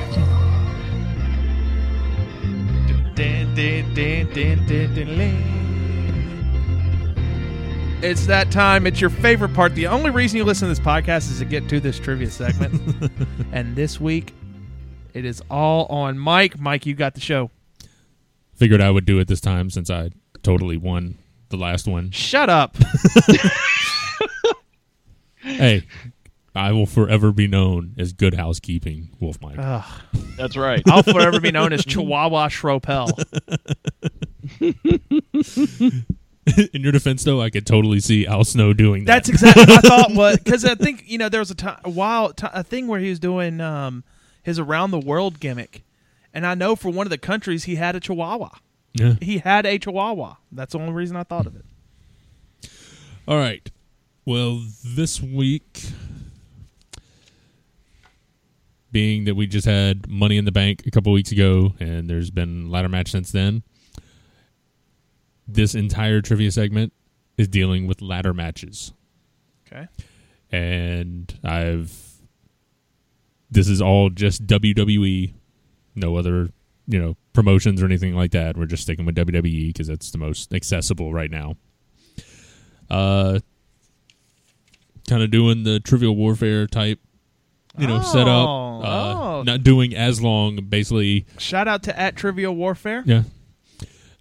It's 8.03 8.27
that 8.27 8.51
time. 8.51 8.87
It's 8.87 9.01
your 9.01 9.11
favorite 9.11 9.55
part. 9.55 9.75
The 9.75 9.87
only 9.87 10.11
reason 10.11 10.37
you 10.37 10.45
listen 10.45 10.69
to 10.69 10.75
this 10.75 10.81
podcast 10.81 11.31
is 11.31 11.39
to 11.39 11.45
get 11.45 11.69
to 11.71 11.81
this 11.81 11.99
trivia 11.99 12.31
segment. 12.31 13.11
and 13.53 13.75
this 13.75 14.01
week, 14.01 14.35
it 15.13 15.25
is 15.25 15.43
all 15.51 15.87
on 15.87 16.19
Mike. 16.19 16.59
Mike, 16.59 16.87
you 16.87 16.95
got 16.95 17.15
the 17.15 17.21
show. 17.21 17.51
Figured 18.55 18.81
I 18.81 18.91
would 18.91 19.05
do 19.05 19.19
it 19.19 19.29
this 19.29 19.41
time 19.41 19.71
since 19.71 19.91
I 19.91 20.11
totally 20.43 20.77
won 20.77 21.19
the 21.49 21.57
last 21.57 21.87
one. 21.87 22.11
Shut 22.11 22.49
up. 22.49 22.77
hey, 25.47 25.87
I 26.55 26.73
will 26.73 26.87
forever 26.87 27.33
be 27.33 27.47
known 27.47 27.95
as 27.99 28.13
good 28.13 28.35
housekeeping, 28.35 29.11
Wolf 29.21 29.41
Mike. 29.41 29.57
That's 30.37 30.57
right. 30.57 30.83
I'll 30.87 31.03
forever 31.03 31.41
be 31.41 31.53
known 31.53 31.73
as 31.73 31.85
Chihuahua 31.85 32.49
Schropel. 32.49 33.11
In 36.73 36.83
your 36.83 36.93
defense, 36.93 37.25
though, 37.25 37.41
I 37.41 37.51
could 37.51 37.67
totally 37.67 37.99
see 37.99 38.27
Al 38.27 38.45
Snow 38.45 38.73
doing 38.73 39.05
that. 39.05 39.15
That's 39.15 39.29
exactly 39.29 39.65
what 39.65 39.85
I 39.85 39.89
thought 39.89 40.11
was 40.15 40.39
because 40.39 40.65
I 40.65 40.77
think 40.77 41.05
you 41.07 41.19
know 41.19 41.29
there 41.29 41.41
was 41.41 41.51
a 41.51 41.57
time 41.57 41.81
a 41.85 41.91
while 41.91 42.33
a 42.43 42.63
thing 42.63 42.87
where 42.87 43.01
he 43.01 43.11
was 43.11 43.19
doing 43.19 43.61
um, 43.61 44.05
his 44.45 44.59
around 44.59 44.93
the 44.93 45.01
world 45.01 45.41
gimmick, 45.41 45.83
and 46.33 46.47
I 46.47 46.55
know 46.55 46.77
for 46.77 46.89
one 46.89 47.05
of 47.05 47.11
the 47.11 47.19
countries 47.19 47.65
he 47.65 47.75
had 47.75 47.97
a 47.97 48.01
Chihuahua. 48.01 48.51
Yeah. 48.95 49.15
He 49.21 49.39
had 49.39 49.67
a 49.67 49.79
Chihuahua. 49.79 50.37
That's 50.53 50.73
the 50.73 50.79
only 50.79 50.93
reason 50.93 51.17
I 51.17 51.25
thought 51.25 51.47
of 51.47 51.57
it. 51.57 51.65
All 53.29 53.37
right. 53.37 53.69
Well, 54.27 54.61
this 54.85 55.23
week, 55.23 55.85
being 58.91 59.25
that 59.27 59.37
we 59.37 59.47
just 59.47 59.67
had 59.67 60.09
Money 60.09 60.37
in 60.37 60.45
the 60.45 60.51
Bank 60.51 60.83
a 60.85 60.91
couple 60.91 61.13
weeks 61.13 61.31
ago, 61.31 61.75
and 61.79 62.11
there's 62.11 62.33
been 62.33 62.69
ladder 62.69 62.89
match 62.89 63.13
since 63.13 63.31
then, 63.31 63.63
this 65.47 65.77
entire 65.77 66.21
trivia 66.21 66.51
segment 66.51 66.93
is 67.39 67.47
dealing 67.47 67.87
with 67.87 68.03
ladder 68.03 68.35
matches. 68.35 68.93
Okay. 69.69 69.87
and 70.51 71.39
I've 71.45 71.93
this 73.51 73.69
is 73.69 73.81
all 73.81 74.11
just 74.11 74.47
WWE, 74.47 75.35
no 75.95 76.17
other 76.17 76.51
you 76.89 76.99
know 76.99 77.17
promotions 77.33 77.81
or 77.81 77.85
anything 77.87 78.17
like 78.17 78.33
that. 78.33 78.57
We're 78.57 78.67
just 78.67 78.83
sticking 78.83 79.07
with 79.07 79.15
WWE 79.15 79.69
because 79.69 79.89
it's 79.89 80.11
the 80.11 80.19
most 80.19 80.53
accessible 80.53 81.13
right 81.13 81.31
now. 81.31 81.55
Uh, 82.91 83.39
kind 85.07 85.23
of 85.23 85.31
doing 85.31 85.63
the 85.65 85.81
Trivial 85.81 86.15
Warfare 86.17 86.67
type, 86.67 87.01
you 87.79 87.87
know, 87.87 88.03
setup. 88.03 88.49
Oh, 88.49 88.81
Uh, 88.83 89.15
oh. 89.17 89.43
Not 89.43 89.63
doing 89.63 89.95
as 89.95 90.21
long, 90.21 90.57
basically. 90.69 91.27
Shout 91.39 91.69
out 91.69 91.83
to 91.85 91.99
at 91.99 92.17
Trivial 92.17 92.55
Warfare. 92.55 93.03
Yeah. 93.07 93.23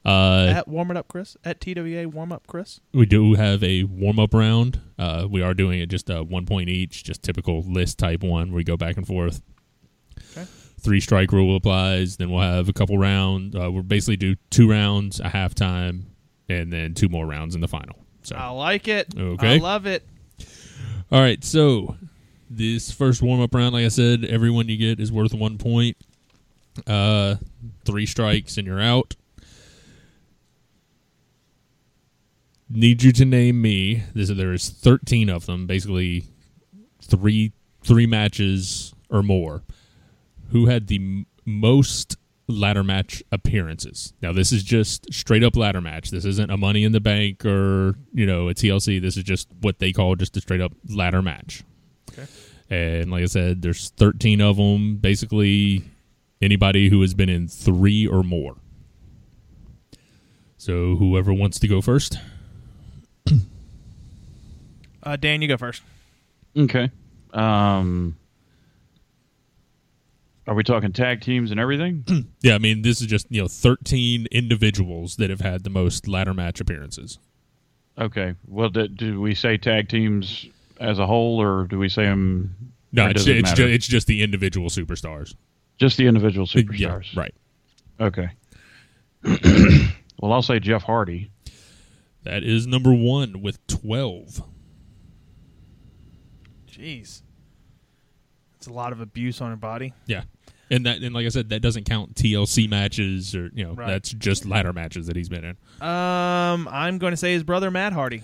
Uh, 0.06 0.54
At 0.58 0.68
Warm 0.68 0.92
It 0.92 0.98
Up 0.98 1.08
Chris. 1.08 1.36
At 1.44 1.60
TWA 1.60 2.08
Warm 2.08 2.32
Up 2.32 2.46
Chris. 2.46 2.80
We 2.94 3.08
do 3.08 3.34
have 3.34 3.64
a 3.64 3.86
warm 3.86 4.20
up 4.20 4.36
round. 4.36 4.80
Uh, 5.00 5.26
we 5.28 5.42
are 5.42 5.56
doing 5.56 5.80
it 5.80 5.88
just 5.88 6.12
uh, 6.12 6.22
one 6.24 6.46
point 6.46 6.70
each, 6.70 7.04
just 7.04 7.24
typical 7.24 7.64
list 7.64 7.98
type 7.98 8.22
one 8.22 8.50
where 8.50 8.58
we 8.58 8.64
go 8.64 8.78
back 8.78 8.98
and 8.98 9.08
forth. 9.08 9.42
Okay. 10.38 10.46
three 10.80 11.00
strike 11.02 11.32
rule 11.32 11.56
applies. 11.56 12.18
Then 12.18 12.30
we'll 12.30 12.42
have 12.42 12.70
a 12.70 12.74
couple 12.74 13.00
rounds. 13.00 13.56
Uh, 13.56 13.72
we'll 13.72 13.82
basically 13.82 14.18
do 14.18 14.36
two 14.52 14.70
rounds, 14.70 15.20
a 15.20 15.24
halftime, 15.30 16.04
and 16.48 16.72
then 16.72 16.94
two 16.94 17.10
more 17.10 17.26
rounds 17.26 17.56
in 17.56 17.62
the 17.62 17.68
final. 17.68 17.98
So 18.22 18.36
I 18.36 18.50
like 18.50 18.88
it. 18.88 19.08
Okay. 19.18 19.56
I 19.56 19.58
love 19.58 19.88
it. 19.88 20.08
All 21.12 21.22
right, 21.22 21.44
so 21.44 21.98
this 22.50 22.92
first 22.92 23.22
warm 23.22 23.40
up 23.40 23.54
round, 23.54 23.74
like 23.74 23.86
I 23.86 23.90
said, 23.90 24.26
everyone 24.26 24.68
you 24.70 24.78
get 24.78 25.00
is 25.00 25.12
worth 25.12 25.34
one 25.34 25.58
point. 25.58 25.98
Uh, 26.88 27.36
three 27.86 28.06
strikes 28.06 28.58
and 28.58 28.68
you're 28.68 28.82
out. 28.82 29.16
Need 32.70 33.04
you 33.04 33.12
to 33.14 33.24
name 33.24 33.62
me. 33.62 34.04
This, 34.14 34.30
there 34.30 34.52
is 34.52 34.70
thirteen 34.70 35.30
of 35.30 35.46
them, 35.46 35.68
basically 35.68 36.26
three 37.02 37.54
three 37.84 38.08
matches 38.08 38.94
or 39.10 39.22
more. 39.22 39.62
Who 40.50 40.66
had 40.66 40.88
the 40.88 40.96
m- 40.96 41.26
most 41.46 42.18
ladder 42.48 42.84
match 42.84 43.24
appearances? 43.32 44.14
Now 44.22 44.34
this 44.34 44.52
is 44.52 44.64
just 44.64 45.12
straight 45.14 45.44
up 45.44 45.56
ladder 45.56 45.82
match. 45.82 46.12
This 46.12 46.26
isn't 46.26 46.52
a 46.52 46.58
Money 46.58 46.84
in 46.84 46.92
the 46.92 47.00
Bank 47.00 47.46
or 47.46 47.96
you 48.14 48.26
know 48.26 48.50
a 48.50 48.54
TLC. 48.54 49.02
This 49.02 49.18
is 49.18 49.24
just 49.24 49.48
what 49.62 49.80
they 49.80 49.92
call 49.92 50.16
just 50.16 50.38
a 50.38 50.42
straight 50.42 50.62
up 50.62 50.74
ladder 50.90 51.22
match. 51.22 51.64
Okay. 52.12 52.28
And 52.70 53.12
like 53.12 53.24
I 53.24 53.28
said, 53.28 53.62
there's 53.62 53.90
13 53.92 54.42
of 54.42 54.58
them. 54.58 54.98
Basically, 54.98 55.84
anybody 56.42 56.90
who 56.90 57.02
has 57.02 57.14
been 57.14 57.30
in 57.30 57.48
three 57.48 58.08
or 58.08 58.24
more. 58.24 58.56
So 60.58 60.96
whoever 60.96 61.32
wants 61.34 61.60
to 61.60 61.68
go 61.68 61.82
first. 61.82 62.18
Uh, 65.06 65.16
Dan, 65.16 65.42
you 65.42 65.48
go 65.48 65.58
first. 65.58 65.84
Okay. 66.58 66.90
Um, 67.32 68.18
are 70.48 70.54
we 70.56 70.64
talking 70.64 70.92
tag 70.94 71.22
teams 71.22 71.52
and 71.52 71.60
everything? 71.60 72.06
Yeah, 72.42 72.56
I 72.56 72.58
mean 72.60 72.82
this 72.84 73.02
is 73.02 73.08
just 73.08 73.26
you 73.32 73.42
know 73.42 73.48
13 73.48 74.28
individuals 74.32 75.16
that 75.18 75.30
have 75.30 75.42
had 75.42 75.64
the 75.64 75.70
most 75.70 76.08
ladder 76.08 76.34
match 76.34 76.60
appearances. 76.62 77.18
okay. 77.98 78.36
Well, 78.48 78.70
do, 78.70 78.88
do 78.88 79.20
we 79.22 79.34
say 79.36 79.58
tag 79.58 79.90
teams 79.90 80.46
as 80.80 81.00
a 81.00 81.08
whole, 81.08 81.42
or 81.42 81.66
do 81.66 81.80
we 81.80 81.90
say 81.90 82.04
them? 82.04 82.56
No, 82.92 83.08
it's 83.08 83.26
it 83.28 83.38
it's, 83.38 83.50
matter? 83.52 83.68
ju- 83.68 83.74
it's 83.74 83.88
just 83.88 84.08
the 84.08 84.22
individual 84.22 84.70
superstars. 84.70 85.34
just 85.78 85.98
the 85.98 86.06
individual 86.08 86.46
uh, 86.54 86.60
Yeah, 86.74 86.90
superstars. 87.00 87.16
right. 87.18 87.34
Okay. 88.00 88.30
well, 90.20 90.34
I'll 90.34 90.42
say 90.42 90.60
Jeff 90.60 90.84
Hardy. 90.84 91.32
That 92.24 92.44
is 92.44 92.68
number 92.68 92.94
one 92.94 93.42
with 93.42 93.66
12. 93.68 94.42
Jeez. 96.70 97.22
It's 98.58 98.68
a 98.68 98.74
lot 98.74 98.92
of 98.92 99.00
abuse 99.02 99.42
on 99.42 99.50
her 99.52 99.56
body. 99.56 99.94
Yeah. 100.08 100.24
And 100.72 100.86
that 100.86 101.02
and 101.04 101.14
like 101.14 101.26
I 101.26 101.30
said, 101.30 101.50
that 101.50 101.62
doesn't 101.62 101.84
count 101.84 102.16
TLC 102.16 102.68
matches 102.70 103.36
or 103.36 103.50
you 103.54 103.64
know, 103.66 103.74
Right. 103.74 103.88
that's 103.88 104.12
just 104.12 104.46
ladder 104.46 104.74
matches 104.74 105.08
that 105.08 105.16
he's 105.16 105.30
been 105.30 105.44
in. 105.44 105.58
Um, 105.88 106.68
I'm 106.72 106.98
going 106.98 107.12
to 107.12 107.18
say 107.18 107.34
his 107.34 107.44
brother 107.44 107.70
Matt 107.70 107.94
Hardy. 107.94 108.24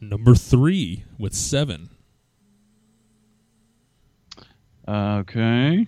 Number 0.00 0.34
three 0.34 1.04
with 1.18 1.34
seven. 1.34 1.90
Okay. 4.88 5.86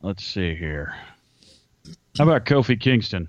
Let's 0.00 0.24
see 0.24 0.54
here. 0.54 0.94
How 2.16 2.24
about 2.24 2.46
Kofi 2.46 2.80
Kingston? 2.80 3.28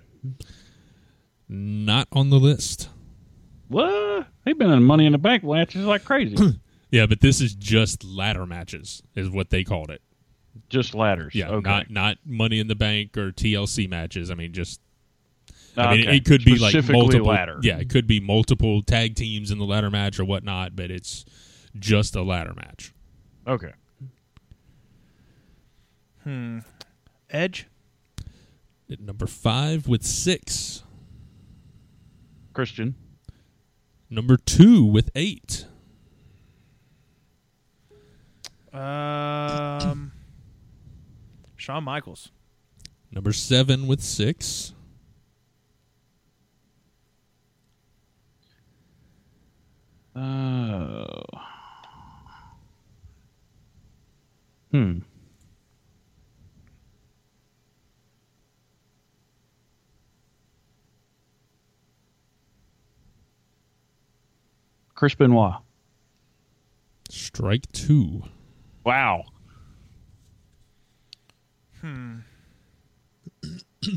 Not 1.47 2.07
on 2.11 2.29
the 2.29 2.39
list. 2.39 2.89
What? 3.67 4.27
He's 4.45 4.55
been 4.55 4.71
in 4.71 4.83
Money 4.83 5.05
in 5.05 5.11
the 5.11 5.17
Bank 5.17 5.43
matches 5.43 5.85
like 5.85 6.05
crazy. 6.05 6.35
Yeah, 6.91 7.05
but 7.05 7.19
this 7.21 7.39
is 7.41 7.53
just 7.53 8.03
ladder 8.03 8.45
matches, 8.45 9.03
is 9.15 9.29
what 9.29 9.49
they 9.51 9.63
called 9.63 9.89
it. 9.91 10.01
just 10.69 10.93
ladders. 10.95 11.33
Yeah, 11.35 11.49
Okay. 11.49 11.69
not 11.69 11.89
not 11.89 12.17
Money 12.25 12.59
in 12.59 12.67
the 12.67 12.75
Bank 12.75 13.15
or 13.17 13.31
TLC 13.31 13.87
matches. 13.87 14.29
I 14.31 14.35
mean, 14.35 14.51
just 14.53 14.81
I 15.77 15.91
mean, 15.95 16.07
Okay. 16.07 16.17
it 16.17 16.25
could 16.25 16.43
be 16.43 16.57
like 16.57 16.73
multiple. 16.89 17.27
ladder. 17.27 17.59
Yeah, 17.61 17.77
it 17.77 17.89
could 17.89 18.07
be 18.07 18.19
multiple 18.19 18.81
tag 18.81 19.15
teams 19.15 19.51
in 19.51 19.59
the 19.59 19.65
ladder 19.65 19.89
match 19.91 20.19
or 20.19 20.25
whatnot, 20.25 20.75
but 20.75 20.89
it's 20.91 21.23
just 21.77 22.15
a 22.15 22.23
ladder 22.23 22.53
match. 22.55 22.91
Okay. 23.47 23.71
Hmm. 26.23 26.59
Edge. 27.29 27.67
At 28.91 28.99
number 28.99 29.27
five 29.27 29.87
with 29.87 30.03
six. 30.03 30.83
Christian. 32.53 32.95
Number 34.09 34.35
two 34.37 34.83
with 34.83 35.11
eight. 35.15 35.59
Um, 38.74 40.11
Shawn 41.55 41.84
Michaels. 41.84 42.32
Number 43.11 43.34
seven 43.34 43.88
with 43.88 44.01
six. 44.01 44.74
Oh. 50.15 51.24
Hmm. 54.72 54.99
Chris 64.93 65.15
Benoit. 65.15 65.53
Strike 67.09 67.72
two. 67.72 68.24
Wow. 68.84 69.23
Hmm. 71.82 72.19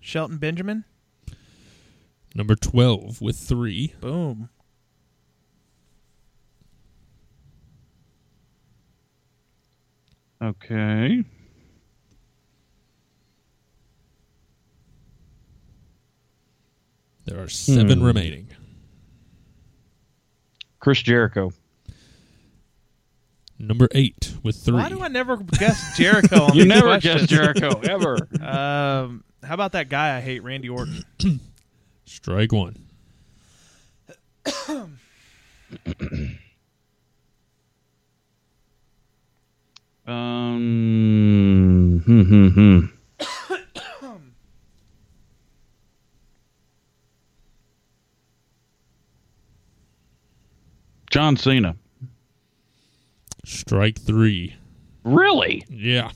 Shelton 0.00 0.38
Benjamin. 0.38 0.84
Number 2.34 2.54
12 2.56 3.20
with 3.20 3.36
three. 3.36 3.94
Boom. 4.00 4.48
Okay. 10.40 11.24
There 17.24 17.40
are 17.40 17.48
seven 17.48 18.00
Hmm. 18.00 18.04
remaining. 18.04 18.48
Chris 20.80 21.00
Jericho. 21.02 21.52
Number 23.62 23.86
eight 23.92 24.34
with 24.42 24.56
three. 24.56 24.74
Why 24.74 24.88
do 24.88 25.00
I 25.02 25.08
never 25.08 25.36
guess 25.36 25.96
Jericho? 25.96 26.42
On 26.50 26.54
You 26.56 26.64
never 26.64 26.88
questions? 26.88 27.20
guess 27.22 27.30
Jericho, 27.30 27.78
ever. 27.82 28.16
Um, 28.44 29.22
how 29.40 29.54
about 29.54 29.70
that 29.72 29.88
guy 29.88 30.16
I 30.16 30.20
hate, 30.20 30.42
Randy 30.42 30.68
Orton? 30.68 31.04
Strike 32.04 32.50
one. 32.52 32.76
Um. 40.92 42.02
Hmm, 42.04 42.22
hmm, 42.22 42.48
hmm. 42.48 42.86
John 51.10 51.36
Cena. 51.36 51.76
Strike 53.44 54.00
three. 54.00 54.56
Really? 55.04 55.64
Yeah. 55.68 56.10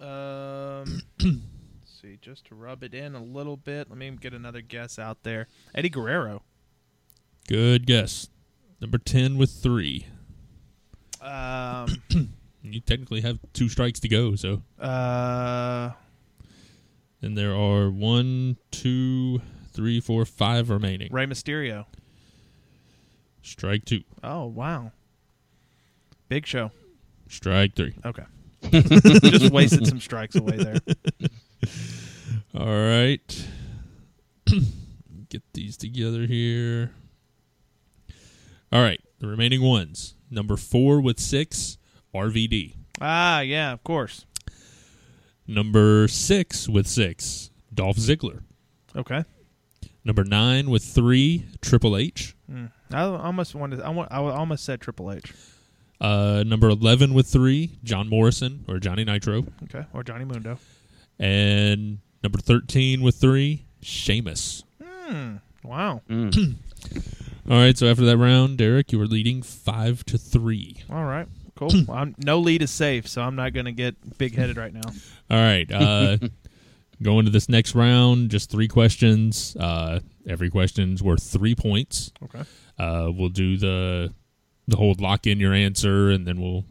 Um, 0.00 1.02
let's 1.20 2.00
see, 2.00 2.18
just 2.20 2.46
to 2.46 2.54
rub 2.54 2.82
it 2.82 2.94
in 2.94 3.14
a 3.14 3.22
little 3.22 3.56
bit, 3.56 3.88
let 3.88 3.98
me 3.98 4.10
get 4.20 4.34
another 4.34 4.60
guess 4.60 4.98
out 4.98 5.22
there. 5.22 5.46
Eddie 5.74 5.90
Guerrero. 5.90 6.42
Good 7.48 7.86
guess. 7.86 8.28
Number 8.80 8.98
10 8.98 9.38
with 9.38 9.50
three. 9.50 10.06
Um, 11.20 12.02
You 12.64 12.80
technically 12.80 13.22
have 13.22 13.40
two 13.52 13.68
strikes 13.68 13.98
to 14.00 14.08
go, 14.08 14.36
so. 14.36 14.62
uh, 14.78 15.90
And 17.20 17.36
there 17.36 17.52
are 17.56 17.90
one, 17.90 18.56
two, 18.70 19.42
three, 19.72 19.98
four, 19.98 20.24
five 20.24 20.70
remaining. 20.70 21.08
Rey 21.12 21.26
Mysterio. 21.26 21.86
Strike 23.42 23.84
two. 23.84 24.02
Oh 24.22 24.46
wow, 24.46 24.92
Big 26.28 26.46
Show. 26.46 26.70
Strike 27.28 27.74
three. 27.74 27.94
Okay, 28.04 28.24
just 28.70 29.52
wasted 29.52 29.86
some 29.86 30.00
strikes 30.00 30.34
away 30.36 30.56
there. 30.56 30.76
All 32.54 32.66
right. 32.66 33.46
Get 35.28 35.42
these 35.54 35.76
together 35.78 36.26
here. 36.26 36.90
All 38.70 38.82
right. 38.82 39.00
The 39.18 39.26
remaining 39.28 39.62
ones. 39.62 40.14
Number 40.30 40.56
four 40.56 41.00
with 41.00 41.18
six, 41.20 41.78
RVD. 42.14 42.74
Ah, 43.00 43.40
yeah, 43.40 43.72
of 43.72 43.82
course. 43.84 44.26
Number 45.46 46.08
six 46.08 46.68
with 46.68 46.86
six, 46.86 47.50
Dolph 47.72 47.96
Ziggler. 47.96 48.42
Okay. 48.96 49.24
Number 50.04 50.24
nine 50.24 50.70
with 50.70 50.82
three, 50.84 51.46
Triple 51.60 51.96
H. 51.96 52.34
Mm, 52.50 52.70
I 52.94 53.02
almost 53.02 53.54
wanted. 53.54 53.80
I 53.80 53.90
want. 53.90 54.10
I 54.12 54.18
almost 54.18 54.64
said 54.64 54.80
Triple 54.80 55.12
H. 55.12 55.32
Uh, 56.00 56.42
number 56.44 56.68
11 56.68 57.14
with 57.14 57.28
three, 57.28 57.78
John 57.84 58.08
Morrison 58.08 58.64
or 58.66 58.80
Johnny 58.80 59.04
Nitro. 59.04 59.44
Okay, 59.64 59.86
or 59.92 60.02
Johnny 60.02 60.24
Mundo. 60.24 60.58
And 61.18 61.98
number 62.24 62.40
13 62.40 63.02
with 63.02 63.14
three, 63.14 63.66
Sheamus. 63.80 64.64
Hmm. 64.82 65.36
Wow. 65.62 66.02
All 66.10 66.26
right, 67.58 67.76
so 67.76 67.88
after 67.88 68.04
that 68.04 68.16
round, 68.16 68.58
Derick, 68.58 68.90
you 68.92 68.98
were 68.98 69.06
leading 69.06 69.42
five 69.42 70.04
to 70.06 70.18
three. 70.18 70.82
All 70.90 71.04
right. 71.04 71.28
Cool. 71.54 71.70
well, 71.86 71.96
I'm, 71.98 72.14
no 72.18 72.40
lead 72.40 72.62
is 72.62 72.70
safe, 72.70 73.06
so 73.06 73.22
I'm 73.22 73.36
not 73.36 73.52
going 73.52 73.66
to 73.66 73.72
get 73.72 74.18
big 74.18 74.34
headed 74.34 74.56
right 74.56 74.72
now. 74.72 74.88
All 75.30 75.38
right. 75.38 75.70
Uh, 75.70 76.18
going 77.02 77.24
to 77.26 77.30
this 77.30 77.48
next 77.48 77.74
round, 77.74 78.30
just 78.30 78.50
three 78.50 78.68
questions. 78.68 79.56
Uh, 79.58 80.00
every 80.26 80.50
question's 80.50 81.02
worth 81.02 81.22
three 81.22 81.54
points. 81.54 82.12
Okay. 82.24 82.42
Uh, 82.78 83.10
we'll 83.12 83.28
do 83.28 83.56
the 83.56 84.12
the 84.68 84.76
whole 84.76 84.94
lock 84.98 85.26
in 85.26 85.40
your 85.40 85.52
answer, 85.52 86.10
and 86.10 86.26
then 86.26 86.40
we'll 86.40 86.64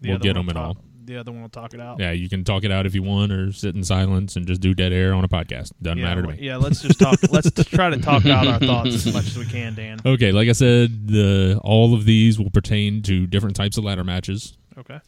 The 0.00 0.10
we'll 0.10 0.18
get 0.18 0.34
them 0.34 0.48
and 0.48 0.58
all. 0.58 0.76
The 1.06 1.18
other 1.18 1.30
one 1.30 1.42
will 1.42 1.48
talk 1.48 1.72
it 1.72 1.80
out. 1.80 2.00
Yeah, 2.00 2.10
you 2.10 2.28
can 2.28 2.42
talk 2.42 2.64
it 2.64 2.72
out 2.72 2.84
if 2.84 2.92
you 2.92 3.02
want, 3.02 3.30
or 3.30 3.52
sit 3.52 3.76
in 3.76 3.84
silence 3.84 4.34
and 4.34 4.44
just 4.44 4.60
do 4.60 4.74
dead 4.74 4.92
air 4.92 5.14
on 5.14 5.22
a 5.22 5.28
podcast. 5.28 5.70
Doesn't 5.80 5.98
yeah, 5.98 6.04
matter 6.04 6.22
to 6.22 6.28
me. 6.28 6.38
Yeah, 6.40 6.56
let's 6.56 6.82
just 6.82 6.98
talk. 6.98 7.16
let's 7.30 7.48
just 7.50 7.70
try 7.70 7.90
to 7.90 7.98
talk 7.98 8.26
out 8.26 8.46
our 8.46 8.58
thoughts 8.58 9.06
as 9.06 9.14
much 9.14 9.26
as 9.26 9.38
we 9.38 9.44
can, 9.46 9.74
Dan. 9.74 10.00
Okay, 10.04 10.32
like 10.32 10.48
I 10.48 10.52
said, 10.52 11.06
the 11.06 11.60
all 11.62 11.94
of 11.94 12.06
these 12.06 12.40
will 12.40 12.50
pertain 12.50 13.02
to 13.02 13.28
different 13.28 13.54
types 13.54 13.78
of 13.78 13.84
ladder 13.84 14.02
matches. 14.02 14.58
Okay. 14.76 14.98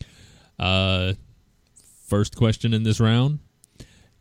Uh, 0.57 1.15
first 2.07 2.37
question 2.37 2.73
in 2.73 2.85
this 2.85 3.01
round: 3.01 3.41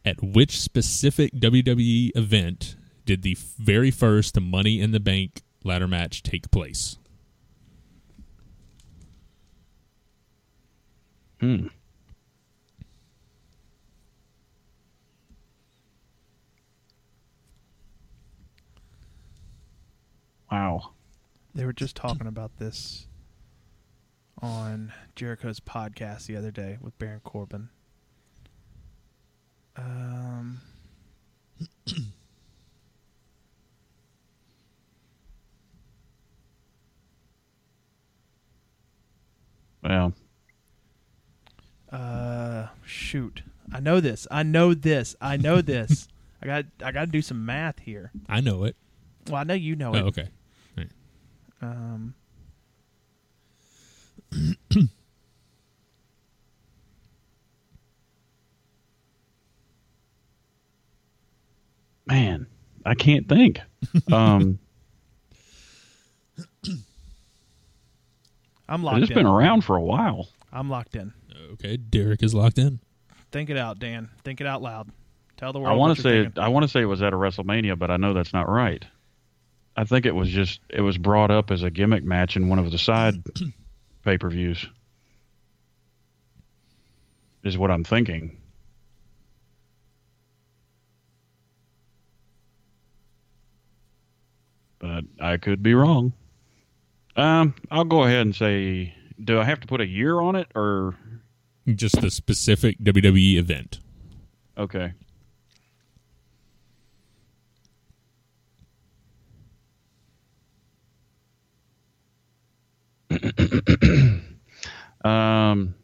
At 0.03 0.21
which 0.23 0.59
specific 0.59 1.32
WWE 1.34 2.11
event 2.15 2.75
did 3.05 3.21
the 3.21 3.38
very 3.59 3.91
first 3.91 4.39
Money 4.39 4.82
in 4.82 4.91
the 4.91 4.99
Bank 4.99 5.43
ladder 5.64 5.88
match 5.88 6.24
take 6.24 6.49
place? 6.51 6.97
Hmm. 11.39 11.68
Wow. 20.51 20.93
They 21.53 21.66
were 21.66 21.74
just 21.74 21.95
talking 21.95 22.28
about 22.28 22.58
this 22.58 23.08
on 24.41 24.93
Jericho's 25.16 25.60
podcast 25.60 26.28
the 26.28 26.36
other 26.36 26.51
day 26.51 26.78
with 26.82 26.97
Baron 26.99 27.22
Corbin. 27.24 27.70
Um, 29.76 30.62
Well, 39.88 40.13
uh, 41.91 42.67
shoot. 42.85 43.41
I 43.71 43.79
know 43.79 43.99
this. 44.01 44.27
I 44.29 44.43
know 44.43 44.73
this. 44.73 45.15
I 45.21 45.38
know 45.38 45.61
this. 45.61 46.07
I 46.41 46.45
got. 46.45 46.65
I 46.83 46.91
got 46.91 47.05
to 47.05 47.11
do 47.11 47.21
some 47.21 47.45
math 47.45 47.79
here. 47.79 48.11
I 48.27 48.41
know 48.41 48.63
it. 48.65 48.75
Well, 49.27 49.38
I 49.38 49.43
know 49.43 49.53
you 49.53 49.75
know 49.75 49.93
Oh, 49.93 49.97
it. 49.97 50.03
okay. 50.03 50.27
Right. 50.77 50.89
Um, 51.61 52.13
man, 62.05 62.47
I 62.85 62.95
can't 62.95 63.27
think. 63.27 63.61
Um, 64.11 64.59
I'm 68.70 68.84
locked 68.84 69.01
it's 69.01 69.11
in. 69.11 69.15
been 69.15 69.26
around 69.26 69.63
for 69.63 69.76
a 69.76 69.82
while. 69.82 70.30
I'm 70.51 70.70
locked 70.70 70.95
in. 70.95 71.13
Okay, 71.53 71.78
Derick 71.78 72.24
is 72.24 72.34
locked 72.34 72.57
in. 72.57 72.80
Think 73.32 73.49
it 73.49 73.57
out, 73.57 73.80
Dan. 73.80 74.09
Think 74.24 74.41
it 74.41 74.47
out 74.47 74.61
loud. 74.61 74.89
Tell 75.38 75.53
the 75.53 75.59
world. 75.59 75.72
I 75.72 75.76
want 75.76 75.95
to 75.95 76.01
say 76.01 76.20
it. 76.20 76.38
I 76.38 76.47
want 76.47 76.63
to 76.63 76.68
say 76.68 76.82
it 76.82 76.86
was 76.86 77.01
at 77.01 77.13
a 77.13 77.18
WrestleMania, 77.18 77.78
but 77.78 77.91
I 77.91 77.97
know 77.97 78.13
that's 78.13 78.34
not 78.34 78.49
right. 78.49 78.84
I 79.76 79.84
think 79.84 80.05
it 80.05 80.15
was 80.15 80.30
just 80.30 80.59
it 80.70 80.82
was 80.82 80.97
brought 80.97 81.30
up 81.30 81.51
as 81.51 81.63
a 81.63 81.70
gimmick 81.70 82.03
match 82.03 82.36
in 82.36 82.49
one 82.49 82.57
of 82.57 82.72
the 82.72 82.78
side 82.78 83.24
pay 84.03 84.18
per 84.18 84.30
views. 84.30 84.68
Is 87.43 87.57
what 87.57 87.70
I'm 87.70 87.84
thinking. 87.84 88.41
But 94.80 95.05
I 95.22 95.38
could 95.38 95.61
be 95.61 95.74
wrong. 95.74 96.13
Um, 97.18 97.55
I'll 97.72 97.84
go 97.84 98.03
ahead 98.03 98.22
and 98.22 98.36
say, 98.36 98.93
do 99.24 99.39
I 99.39 99.43
have 99.43 99.59
to 99.61 99.68
put 99.68 99.82
a 99.82 99.88
year 99.88 100.20
on 100.22 100.36
it 100.36 100.47
or 100.55 100.95
Just 101.68 101.99
the 101.99 102.11
specific 102.11 102.78
WWE 102.80 103.38
event. 103.38 103.80
okay? 104.57 104.93
um, 115.03 115.76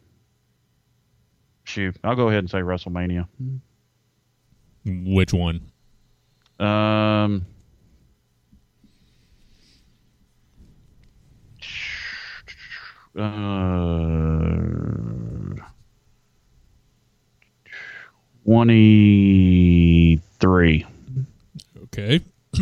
shoot, 1.64 1.96
I'll 2.04 2.16
go 2.16 2.28
ahead 2.28 2.40
and 2.40 2.50
say 2.50 2.58
WrestleMania. 2.58 3.26
Which 4.84 5.32
one? 5.32 5.70
Um, 6.60 7.46
uh, 13.16 13.22
twenty-three. 19.64 20.86
Okay. 21.84 22.20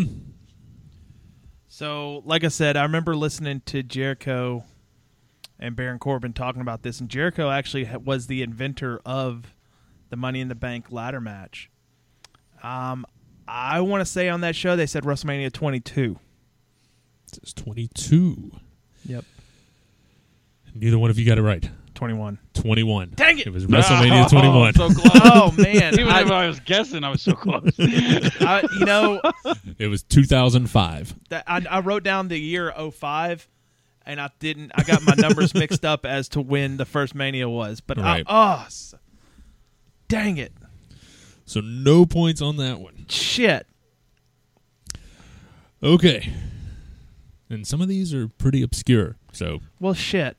So, 1.83 2.23
like 2.27 2.45
I 2.45 2.49
said, 2.49 2.77
I 2.77 2.83
remember 2.83 3.17
listening 3.17 3.63
to 3.67 3.83
Jericho 3.83 4.63
and 5.59 5.75
Baron 5.75 5.99
Corbin 5.99 6.33
talking 6.33 6.61
about 6.61 6.83
this, 6.83 7.01
and 7.01 7.09
Jericho 7.09 7.51
actually 7.51 7.91
was 8.05 8.29
the 8.29 8.43
inventor 8.43 9.01
of 9.05 9.55
the 10.11 10.17
Money 10.17 10.41
in 10.41 10.47
the 10.47 10.55
Bank 10.55 10.93
ladder 10.93 11.21
match. 11.21 11.71
Um, 12.63 13.05
I 13.49 13.81
want 13.81 14.03
to 14.03 14.05
say 14.05 14.29
on 14.29 14.43
that 14.43 14.55
show 14.55 14.77
they 14.77 14.87
said 14.87 15.03
WrestleMania 15.03 15.51
22. 15.51 16.21
It's 17.43 17.53
22. 17.55 18.53
Yep, 19.07 19.25
Neither 20.75 20.99
one 20.99 21.11
of 21.11 21.19
you 21.19 21.27
got 21.27 21.39
it 21.39 21.43
right. 21.43 21.69
21. 21.95 22.39
21. 22.55 23.13
Dang 23.15 23.39
it! 23.39 23.47
It 23.47 23.53
was 23.53 23.67
WrestleMania 23.67 24.29
21. 24.29 24.75
So 24.75 24.89
close. 24.89 25.11
Oh 25.25 25.53
man, 25.57 25.93
Even 25.95 26.09
if 26.09 26.31
I, 26.31 26.45
I 26.45 26.47
was 26.49 26.59
guessing, 26.61 27.05
I 27.05 27.11
was 27.11 27.23
so 27.23 27.33
close. 27.33 27.71
I, 27.79 28.65
you 28.79 28.85
know, 28.87 29.21
It 29.79 29.87
was 29.89 30.03
2005. 30.03 31.15
that 31.29 31.45
I, 31.47 31.65
I 31.71 31.81
wrote 31.81 32.03
down 32.03 32.29
the 32.29 32.39
year 32.39 32.73
05 32.73 33.47
and 34.07 34.21
I 34.21 34.31
didn't 34.41 34.73
I 34.75 34.83
got 34.83 35.03
my 35.03 35.15
numbers 35.17 35.55
mixed 35.55 35.85
up 35.85 36.05
as 36.07 36.29
to 36.31 36.41
when 36.41 36.77
the 36.77 36.85
first 36.87 37.15
mania 37.15 37.49
was 37.49 37.81
but 37.81 37.99
Right. 37.99 38.25
I, 38.27 38.59
oh 38.61 38.65
s- 38.67 38.95
dang 40.09 40.39
it 40.39 40.53
So 41.45 41.61
no 41.61 42.05
points 42.05 42.43
on 42.43 42.57
that 42.57 42.81
one. 42.81 43.07
shit 43.09 43.65
Okay. 45.83 46.33
And 47.53 47.67
some 47.67 47.81
of 47.81 47.89
these 47.89 48.13
are 48.15 48.29
pretty 48.29 48.63
obscure. 48.63 49.17
So 49.33 49.61
well 49.81 49.95
shit 49.95 50.37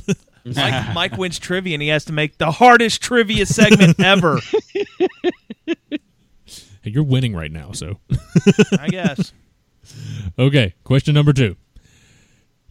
Mike, 0.44 0.94
Mike 0.94 1.16
wins 1.16 1.38
trivia 1.38 1.74
and 1.74 1.82
he 1.82 1.88
has 1.88 2.04
to 2.06 2.12
make 2.12 2.38
the 2.38 2.50
hardest 2.50 3.02
trivia 3.02 3.46
segment 3.46 3.98
ever 4.00 4.40
hey, 6.82 6.90
you're 6.90 7.02
winning 7.02 7.34
right 7.34 7.52
now. 7.52 7.72
So 7.72 7.98
I 8.78 8.88
guess 8.88 9.32
okay. 10.38 10.74
Question 10.84 11.14
number 11.14 11.32
two. 11.32 11.56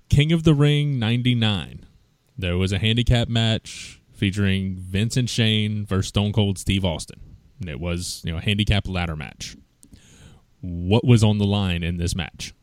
King 0.10 0.32
of 0.32 0.44
the 0.44 0.54
Ring 0.54 0.98
99. 1.00 1.86
There 2.38 2.58
was 2.58 2.72
a 2.72 2.80
handicap 2.80 3.28
match 3.28 4.02
featuring 4.14 4.76
Vince 4.78 5.18
and 5.18 5.30
Shane 5.30 5.86
versus 5.86 6.08
Stone 6.10 6.34
Cold 6.34 6.58
Steve 6.58 6.84
Austin. 6.84 7.20
And 7.60 7.70
it 7.70 7.80
was, 7.80 8.22
you 8.26 8.32
know, 8.32 8.38
a 8.38 8.42
handicap 8.42 8.88
ladder 8.88 9.16
match. 9.16 9.56
What 10.62 11.06
was 11.06 11.24
on 11.24 11.38
the 11.38 11.46
line 11.46 11.84
in 11.84 11.98
this 11.98 12.16
match? 12.16 12.54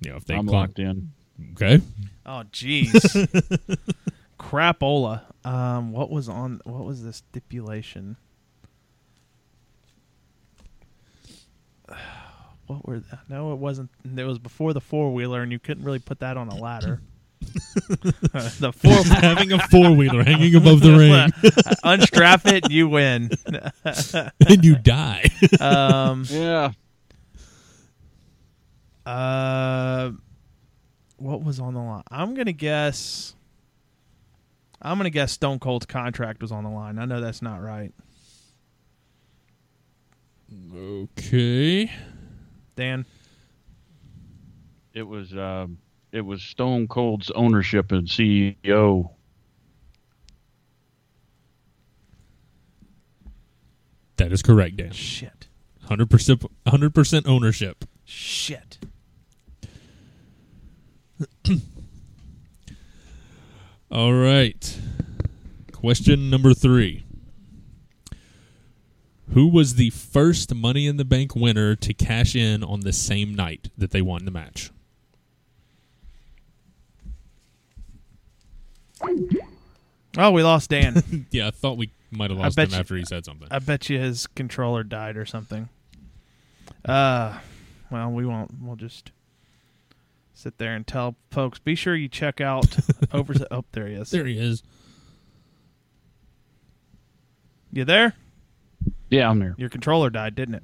You 0.00 0.10
know, 0.10 0.16
if 0.16 0.24
they 0.24 0.34
I'm 0.34 0.46
clock- 0.46 0.68
locked 0.68 0.78
in. 0.78 1.12
Okay. 1.52 1.80
oh 2.24 2.44
jeez 2.50 2.92
crapola 4.40 5.20
um 5.44 5.92
what 5.92 6.10
was 6.10 6.28
on 6.30 6.60
what 6.64 6.84
was 6.84 7.02
the 7.02 7.12
stipulation 7.12 8.16
what 12.66 12.86
were 12.86 13.00
the, 13.00 13.18
no 13.28 13.52
it 13.52 13.56
wasn't 13.58 13.90
it 14.16 14.24
was 14.24 14.38
before 14.38 14.72
the 14.72 14.80
four-wheeler 14.80 15.42
and 15.42 15.52
you 15.52 15.58
couldn't 15.58 15.84
really 15.84 15.98
put 15.98 16.20
that 16.20 16.36
on 16.38 16.48
a 16.48 16.56
ladder 16.56 17.00
the 17.40 18.72
four 18.74 18.92
Having 19.20 19.52
a 19.52 19.58
four 19.68 19.90
wheeler 19.92 20.24
hanging 20.24 20.54
above 20.54 20.80
the 20.80 20.96
ring 20.96 21.30
unstrap 21.84 22.46
it 22.46 22.64
and 22.64 22.72
you 22.72 22.88
win 22.88 23.30
and 23.84 24.64
you 24.64 24.76
die. 24.76 25.30
um 25.60 26.24
Yeah. 26.28 26.72
Uh 29.06 30.10
what 31.18 31.42
was 31.42 31.60
on 31.60 31.72
the 31.74 31.80
line? 31.80 32.02
I'm 32.10 32.34
gonna 32.34 32.52
guess. 32.52 33.34
I'm 34.82 34.98
gonna 34.98 35.08
guess 35.10 35.32
Stone 35.32 35.60
Cold's 35.60 35.86
contract 35.86 36.42
was 36.42 36.52
on 36.52 36.64
the 36.64 36.70
line. 36.70 36.98
I 36.98 37.06
know 37.06 37.20
that's 37.20 37.40
not 37.40 37.62
right. 37.62 37.92
Okay. 40.74 41.90
Dan, 42.76 43.06
It 44.92 45.02
was 45.02 45.34
um, 45.36 45.78
it 46.12 46.20
was 46.20 46.42
Stone 46.42 46.88
Cold's 46.88 47.30
ownership 47.30 47.90
and 47.92 48.06
CEO. 48.06 49.10
That 54.16 54.32
is 54.32 54.42
correct, 54.42 54.76
Dan. 54.76 54.92
shit, 54.92 55.48
Hundred 55.84 56.10
percent, 56.10 56.44
hundred 56.66 56.94
percent 56.94 57.26
ownership. 57.26 57.84
shit. 58.04 58.78
All 63.90 64.12
right. 64.14 64.78
Question 65.72 66.28
number 66.30 66.52
three. 66.54 67.04
Who 69.32 69.48
was 69.48 69.74
the 69.74 69.90
first 69.90 70.54
Money 70.54 70.86
in 70.86 70.96
the 70.96 71.04
Bank 71.04 71.34
winner 71.36 71.74
to 71.76 71.92
cash 71.94 72.34
in 72.34 72.62
on 72.64 72.80
the 72.80 72.92
same 72.92 73.34
night 73.34 73.68
that 73.76 73.90
they 73.90 74.00
won 74.00 74.24
the 74.24 74.30
match? 74.30 74.70
Oh, 80.18 80.30
we 80.30 80.42
lost 80.42 80.70
Dan. 80.70 81.26
Yeah, 81.30 81.48
I 81.48 81.50
thought 81.50 81.76
we 81.76 81.90
might 82.10 82.30
have 82.30 82.38
lost 82.38 82.58
him 82.58 82.70
you- 82.70 82.76
after 82.76 82.96
he 82.96 83.04
said 83.04 83.24
something. 83.24 83.48
I 83.50 83.58
bet 83.58 83.90
you 83.90 83.98
his 83.98 84.26
controller 84.26 84.82
died 84.82 85.16
or 85.16 85.26
something. 85.26 85.68
Uh, 86.84 87.38
well, 87.90 88.10
we 88.10 88.24
won't. 88.24 88.50
We'll 88.62 88.76
just 88.76 89.10
sit 90.36 90.58
there 90.58 90.74
and 90.76 90.86
tell 90.86 91.16
folks. 91.30 91.58
Be 91.58 91.74
sure 91.74 91.96
you 91.96 92.08
check 92.08 92.40
out 92.40 92.76
over. 93.12 93.34
Oh, 93.50 93.64
there 93.72 93.86
he 93.88 93.94
is. 93.94 94.10
there 94.10 94.26
he 94.26 94.38
is. 94.38 94.62
You 97.72 97.84
there? 97.84 98.14
Yeah, 99.10 99.28
I'm 99.28 99.38
there. 99.38 99.54
Your 99.58 99.68
controller 99.68 100.10
died, 100.10 100.34
didn't 100.34 100.56
it? 100.56 100.62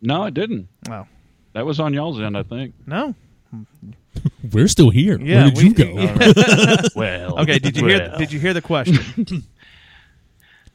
No, 0.00 0.24
it 0.24 0.34
didn't. 0.34 0.68
Oh 0.90 1.06
That 1.54 1.64
was 1.66 1.80
on 1.80 1.92
y'all's 1.94 2.20
end, 2.20 2.36
I 2.36 2.42
think. 2.42 2.74
no. 2.86 3.14
We're 4.52 4.68
still 4.68 4.90
here. 4.90 5.18
Yeah, 5.20 5.44
Where 5.44 5.50
did 5.50 5.58
we- 5.58 5.64
you 5.68 5.74
go? 5.74 6.76
Well, 6.96 7.38
Okay. 7.40 7.58
Did 7.58 7.76
you 7.76 7.86
hear? 7.86 8.14
Did 8.18 8.32
you 8.32 8.38
hear 8.40 8.52
the 8.54 8.62
question? 8.62 9.44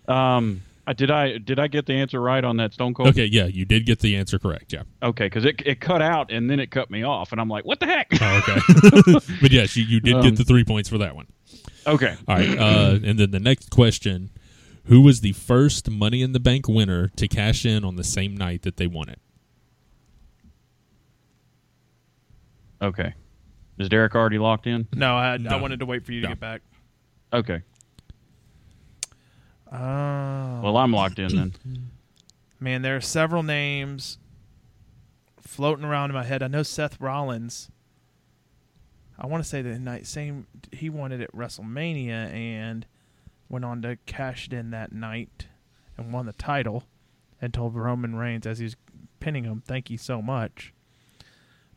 Um, 0.07 0.61
I 0.89 0.93
did 0.93 1.11
I 1.11 1.37
did 1.37 1.59
I 1.59 1.67
get 1.67 1.85
the 1.85 1.93
answer 1.93 2.19
right 2.19 2.43
on 2.43 2.57
that 2.57 2.73
Stone 2.73 2.95
Cold? 2.95 3.09
okay, 3.09 3.25
yeah, 3.25 3.45
you 3.45 3.63
did 3.63 3.85
get 3.85 3.99
the 3.99 4.15
answer 4.15 4.39
correct. 4.39 4.73
Yeah. 4.73 4.81
Okay, 5.03 5.27
because 5.27 5.45
it 5.45 5.61
it 5.63 5.79
cut 5.79 6.01
out 6.01 6.31
and 6.31 6.49
then 6.49 6.59
it 6.59 6.71
cut 6.71 6.89
me 6.89 7.03
off, 7.03 7.31
and 7.31 7.39
I'm 7.39 7.47
like, 7.47 7.63
what 7.63 7.79
the 7.79 7.85
heck? 7.85 8.07
Oh, 8.19 8.41
okay. 8.47 9.19
but 9.41 9.51
yes, 9.51 9.75
you, 9.75 9.83
you 9.83 9.99
did 9.99 10.15
Um, 10.15 10.21
get 10.23 10.35
the 10.37 10.43
three 10.43 10.63
points 10.63 10.89
for 10.89 10.97
that 10.97 11.15
one. 11.15 11.27
okay, 11.85 12.15
All 12.27 12.35
right. 12.35 12.57
Uh, 12.57 12.97
and 13.03 13.19
then 13.19 13.29
the 13.29 13.39
next 13.39 13.69
question 13.69 14.31
Who 14.85 15.01
was 15.01 15.21
the 15.21 15.33
first 15.33 15.91
Money 15.91 16.23
in 16.23 16.31
the 16.33 16.39
Bank 16.39 16.67
winner 16.67 17.09
to 17.17 17.27
cash 17.27 17.67
in 17.67 17.83
on 17.85 17.95
the 17.95 18.03
same 18.03 18.35
night 18.35 18.63
that 18.63 18.77
they 18.77 18.87
won 18.87 19.09
it? 19.09 19.19
okay. 22.81 23.13
Is 23.77 23.89
Derick 23.89 24.15
already 24.15 24.39
locked 24.39 24.67
in? 24.67 24.87
No, 24.95 25.15
I, 25.15 25.33
I 25.33 25.37
No. 25.37 25.57
wanted 25.59 25.79
to 25.79 25.85
wait 25.85 26.05
for 26.05 26.11
you 26.11 26.21
to 26.21 26.27
No. 26.27 26.31
get 26.33 26.39
back. 26.39 26.61
Okay. 27.31 27.61
Oh 29.71 30.61
Well, 30.61 30.77
I'm 30.77 30.91
locked 30.91 31.19
in 31.19 31.35
then. 31.35 31.53
man, 32.59 32.81
there 32.81 32.95
are 32.95 33.01
several 33.01 33.43
names 33.43 34.17
floating 35.39 35.85
around 35.85 36.09
in 36.09 36.15
my 36.15 36.23
head. 36.23 36.41
I 36.41 36.47
know 36.47 36.63
Seth 36.63 36.99
Rollins. 36.99 37.69
I 39.17 39.27
want 39.27 39.43
to 39.43 39.49
say 39.49 39.61
the 39.61 39.77
night 39.77 40.07
same 40.07 40.47
he 40.71 40.89
won 40.89 41.11
it 41.11 41.21
at 41.21 41.35
WrestleMania 41.35 42.31
and 42.33 42.85
went 43.49 43.65
on 43.65 43.81
to 43.81 43.97
cash 44.05 44.47
it 44.47 44.53
in 44.53 44.71
that 44.71 44.91
night 44.91 45.47
and 45.97 46.13
won 46.13 46.25
the 46.25 46.33
title 46.33 46.85
and 47.41 47.53
told 47.53 47.75
Roman 47.75 48.15
Reigns 48.15 48.47
as 48.47 48.59
he 48.59 48.63
was 48.63 48.77
pinning 49.19 49.43
him, 49.43 49.61
"Thank 49.65 49.89
you 49.89 49.97
so 49.97 50.21
much." 50.21 50.73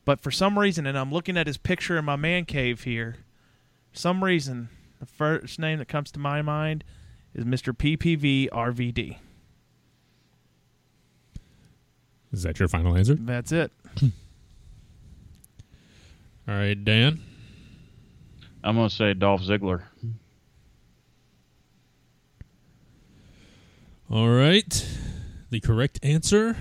But 0.04 0.20
for 0.20 0.30
some 0.30 0.58
reason, 0.58 0.86
and 0.86 0.98
I'm 0.98 1.12
looking 1.12 1.36
at 1.36 1.46
his 1.46 1.56
picture 1.56 1.96
in 1.98 2.04
my 2.04 2.16
man 2.16 2.44
cave 2.44 2.84
here, 2.84 3.16
some 3.92 4.24
reason 4.24 4.68
the 5.00 5.06
first 5.06 5.58
name 5.58 5.78
that 5.78 5.88
comes 5.88 6.10
to 6.12 6.18
my 6.18 6.42
mind 6.42 6.84
is 7.34 7.44
Mr. 7.44 7.72
PPV 7.76 8.48
RVD. 8.50 9.16
Is 12.32 12.42
that 12.44 12.58
your 12.58 12.68
final 12.68 12.96
answer? 12.96 13.14
That's 13.14 13.52
it. 13.52 13.70
All 16.48 16.54
right, 16.54 16.82
Dan. 16.82 17.20
I'm 18.64 18.76
gonna 18.76 18.88
say 18.90 19.12
Dolph 19.14 19.42
Ziggler. 19.42 19.82
All 24.10 24.28
right. 24.28 24.86
The 25.50 25.60
correct 25.60 25.98
answer 26.02 26.56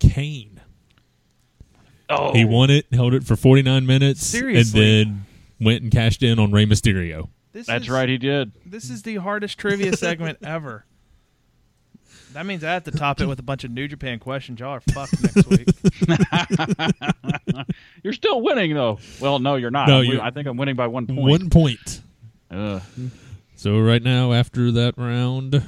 Kane. 0.00 0.60
Oh, 2.08 2.32
He 2.32 2.44
won 2.44 2.70
it, 2.70 2.86
held 2.92 3.14
it 3.14 3.24
for 3.24 3.36
49 3.36 3.86
minutes, 3.86 4.26
Seriously? 4.26 5.02
and 5.02 5.08
then 5.08 5.26
went 5.60 5.82
and 5.82 5.90
cashed 5.90 6.22
in 6.22 6.38
on 6.38 6.50
Rey 6.50 6.66
Mysterio. 6.66 7.28
This 7.52 7.66
That's 7.66 7.84
is, 7.84 7.90
right, 7.90 8.08
he 8.08 8.16
did. 8.18 8.52
This 8.64 8.88
is 8.90 9.02
the 9.02 9.16
hardest 9.16 9.58
trivia 9.58 9.94
segment 9.96 10.38
ever. 10.44 10.84
That 12.32 12.46
means 12.46 12.64
I 12.64 12.72
have 12.72 12.84
to 12.84 12.90
top 12.90 13.20
it 13.20 13.26
with 13.26 13.38
a 13.38 13.42
bunch 13.42 13.62
of 13.64 13.70
New 13.70 13.86
Japan 13.88 14.18
questions. 14.18 14.58
Y'all 14.58 14.70
are 14.70 14.80
fucked 14.80 15.22
next 15.22 15.46
week. 15.50 15.68
You're 18.02 18.14
still 18.14 18.40
winning 18.40 18.72
though. 18.74 18.98
Well, 19.20 19.38
no, 19.38 19.56
you're 19.56 19.70
not. 19.70 19.86
No, 19.88 19.98
I'm 19.98 20.04
you- 20.04 20.10
win- 20.12 20.20
I 20.20 20.30
think 20.30 20.46
I'm 20.48 20.56
winning 20.56 20.76
by 20.76 20.86
one 20.86 21.06
point. 21.06 21.20
One 21.20 21.50
point. 21.50 22.00
Ugh. 22.50 22.80
So 23.54 23.78
right 23.80 24.02
now, 24.02 24.32
after 24.32 24.72
that 24.72 24.94
round, 24.96 25.62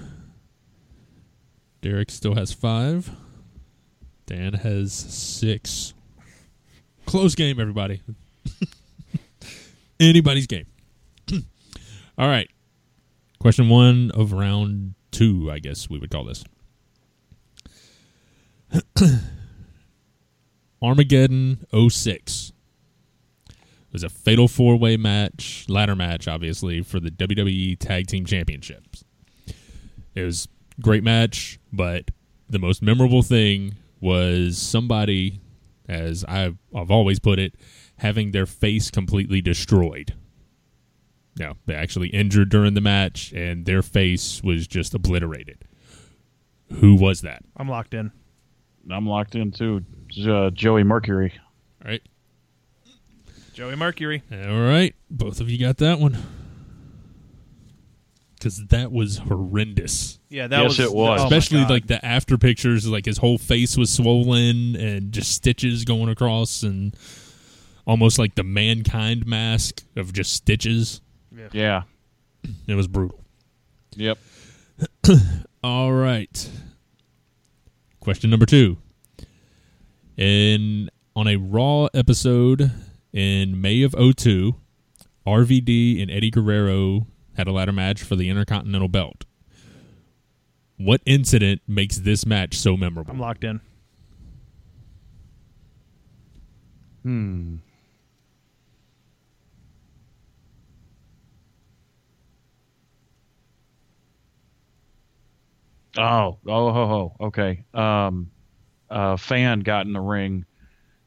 Derick 1.83 2.11
still 2.11 2.35
has 2.35 2.53
five. 2.53 3.11
Dan 4.27 4.55
has 4.55 4.93
six. 4.95 5.93
Close 7.05 7.35
game, 7.35 7.61
everybody. 7.61 8.01
Anybody's 10.01 10.47
game. 10.47 10.65
All 12.17 12.29
right. 12.29 12.49
Question 13.41 13.69
one 13.69 14.11
of 14.13 14.33
round 14.33 14.95
two, 15.11 15.51
I 15.51 15.59
guess 15.59 15.91
we 15.91 15.99
would 15.99 16.11
call 16.11 16.25
this. 16.25 16.45
Armageddon 20.83 21.67
06 21.89 22.53
It 23.49 23.93
was 23.93 24.03
a 24.03 24.09
fatal 24.09 24.49
four 24.49 24.77
way 24.77 24.97
match, 24.97 25.67
ladder 25.69 25.97
match, 25.97 26.29
obviously, 26.29 26.83
for 26.83 27.01
the 27.01 27.11
WWE 27.11 27.79
Tag 27.79 28.07
Team 28.07 28.25
Championships. 28.25 29.05
It 30.15 30.23
was 30.23 30.49
great 30.81 31.03
match, 31.03 31.59
but 31.73 32.11
the 32.49 32.59
most 32.59 32.83
memorable 32.83 33.23
thing 33.23 33.75
was 34.01 34.59
somebody, 34.59 35.41
as 35.89 36.25
I've, 36.25 36.59
I've 36.75 36.91
always 36.91 37.19
put 37.19 37.39
it, 37.39 37.55
having 37.99 38.31
their 38.31 38.47
face 38.47 38.91
completely 38.91 39.41
destroyed. 39.41 40.15
No, 41.39 41.55
they 41.67 41.75
actually 41.75 42.09
injured 42.09 42.49
during 42.49 42.75
the 42.75 42.81
match, 42.81 43.33
and 43.33 43.67
their 43.67 43.83
face 43.83 44.41
was 44.43 44.67
just 44.69 44.95
obliterated. 44.95 45.59
Who 46.75 46.95
was 46.95 47.23
that? 47.23 47.43
I'm 47.57 47.69
locked 47.69 47.93
in. 47.95 48.13
I'm 48.91 49.07
locked 49.07 49.35
in 49.35 49.51
too. 49.51 49.85
Uh, 50.29 50.51
Joey 50.51 50.85
Mercury. 50.85 51.33
All 51.85 51.91
right. 51.91 52.03
Joey 53.53 53.77
Mercury. 53.77 54.23
All 54.33 54.61
right. 54.63 54.95
Both 55.11 55.41
of 55.41 55.51
you 55.51 55.59
got 55.59 55.79
that 55.79 55.99
one. 55.99 56.17
Because 58.37 58.67
that 58.67 58.93
was 58.93 59.19
horrendous. 59.19 60.19
Yeah, 60.29 60.47
that 60.49 60.61
Yes, 60.63 60.69
was. 60.71 60.81
it 60.81 60.93
was. 60.93 61.21
oh 61.21 61.25
Especially 61.25 61.61
God. 61.61 61.71
like 61.71 61.87
the 61.87 62.05
after 62.05 62.37
pictures, 62.37 62.87
like 62.87 63.07
his 63.07 63.19
whole 63.19 63.39
face 63.39 63.77
was 63.77 63.91
swollen 63.91 64.77
and 64.77 65.13
just 65.13 65.33
stitches 65.33 65.85
going 65.85 66.09
across, 66.11 66.63
and 66.63 66.95
almost 67.87 68.19
like 68.19 68.35
the 68.35 68.43
mankind 68.45 69.27
mask 69.27 69.83
of 69.97 70.13
just 70.13 70.33
stitches. 70.35 71.01
Yeah. 71.53 71.83
It 72.67 72.75
was 72.75 72.89
brutal. 72.89 73.21
Yep. 73.97 74.19
All 75.65 75.93
right. 75.93 76.51
Question 78.01 78.31
number 78.31 78.47
two. 78.47 78.77
In 80.17 80.91
on 81.17 81.27
a 81.27 81.37
Raw 81.37 81.87
episode 81.95 82.71
in 83.13 83.61
May 83.61 83.83
of 83.83 83.95
02, 83.95 84.55
RVD 85.27 86.03
and 86.03 86.11
Eddie 86.11 86.31
Guerrero 86.31 87.07
had 87.37 87.49
a 87.49 87.53
ladder 87.53 87.73
match 87.73 88.03
for 88.03 88.17
the 88.17 88.29
Intercontinental 88.29 88.89
Belt. 88.89 89.25
What 90.77 91.01
incident 91.07 91.63
makes 91.67 91.99
this 91.99 92.27
match 92.27 92.59
so 92.59 92.77
memorable? 92.77 93.13
I'm 93.13 93.21
locked 93.21 93.45
in. 93.45 93.61
Hmm. 97.03 97.57
Oh, 105.97 106.39
oh, 106.47 106.69
oh, 106.69 107.13
oh, 107.21 107.27
okay. 107.27 107.65
Um, 107.75 108.31
a 108.91 109.17
fan 109.17 109.61
got 109.61 109.87
in 109.87 109.93
the 109.93 110.01
ring 110.01 110.45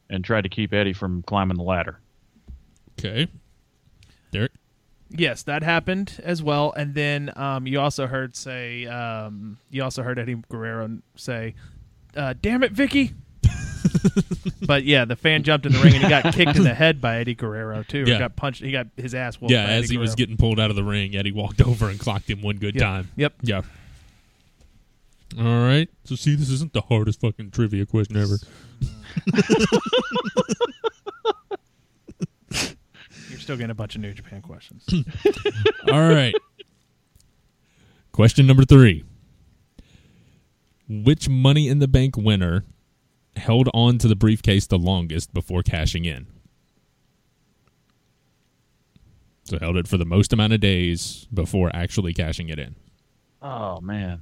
and 0.09 0.23
tried 0.23 0.41
to 0.41 0.49
keep 0.49 0.73
Eddie 0.73 0.93
from 0.93 1.21
climbing 1.23 1.57
the 1.57 1.63
ladder. 1.63 1.99
Okay. 2.99 3.27
Derick. 4.31 4.51
Yes, 5.09 5.43
that 5.43 5.63
happened 5.63 6.19
as 6.23 6.41
well. 6.43 6.73
And 6.75 6.93
then 6.93 7.31
um, 7.37 7.65
you 7.67 7.79
also 7.79 8.07
heard 8.07 8.35
say 8.35 8.85
um, 8.87 9.57
you 9.69 9.83
also 9.83 10.03
heard 10.03 10.19
Eddie 10.19 10.35
Guerrero 10.49 10.97
say, 11.15 11.55
uh, 12.15 12.33
"Damn 12.41 12.63
it, 12.63 12.73
Vicky." 12.73 13.13
but 14.65 14.83
yeah, 14.83 15.05
the 15.05 15.15
fan 15.15 15.43
jumped 15.43 15.65
in 15.65 15.71
the 15.71 15.79
ring 15.79 15.93
and 15.93 16.03
he 16.03 16.09
got 16.09 16.33
kicked 16.33 16.57
in 16.57 16.63
the 16.63 16.73
head 16.73 16.99
by 16.99 17.17
Eddie 17.19 17.35
Guerrero 17.35 17.83
too. 17.83 18.03
Or 18.03 18.07
Yeah. 18.07 18.19
got 18.19 18.35
punched. 18.35 18.61
He 18.61 18.71
got 18.71 18.87
his 18.97 19.15
ass 19.15 19.35
whooped. 19.39 19.51
Yeah, 19.51 19.65
by 19.65 19.73
as 19.73 19.85
Eddie 19.85 19.93
he 19.93 19.97
was 19.97 20.15
getting 20.15 20.35
pulled 20.35 20.59
out 20.59 20.69
of 20.69 20.75
the 20.75 20.83
ring, 20.83 21.15
Eddie 21.15 21.31
walked 21.31 21.61
over 21.65 21.89
and 21.89 21.99
clocked 21.99 22.29
him 22.29 22.41
one 22.41 22.57
good 22.57 22.75
Yep. 22.75 22.83
time. 22.83 23.09
Yep. 23.15 23.33
Yeah. 23.43 23.61
All 25.37 25.63
right. 25.63 25.89
So 26.05 26.15
see, 26.15 26.35
this 26.35 26.49
isn't 26.49 26.73
the 26.73 26.81
hardest 26.81 27.21
fucking 27.21 27.51
trivia 27.51 27.85
question 27.85 28.17
ever. 28.17 28.37
You're 33.29 33.39
still 33.39 33.57
getting 33.57 33.71
a 33.71 33.75
bunch 33.75 33.95
of 33.95 34.01
New 34.01 34.13
Japan 34.13 34.41
questions. 34.41 34.85
All 35.91 36.09
right. 36.09 36.33
Question 38.11 38.47
number 38.47 38.65
three. 38.65 39.03
Which 40.89 41.27
Money 41.27 41.67
in 41.67 41.79
the 41.79 41.87
Bank 41.87 42.15
winner 42.15 42.63
held 43.35 43.69
on 43.73 43.97
to 43.99 44.07
the 44.07 44.15
briefcase 44.15 44.65
the 44.65 44.79
longest 44.79 45.33
before 45.33 45.61
cashing 45.61 46.05
in? 46.05 46.27
So 49.43 49.59
held 49.59 49.77
it 49.77 49.87
for 49.87 49.97
the 49.97 50.05
most 50.05 50.33
amount 50.33 50.53
of 50.53 50.59
days 50.59 51.27
before 51.33 51.69
actually 51.73 52.13
cashing 52.13 52.49
it 52.49 52.59
in. 52.59 52.75
Oh 53.41 53.79
man. 53.81 54.21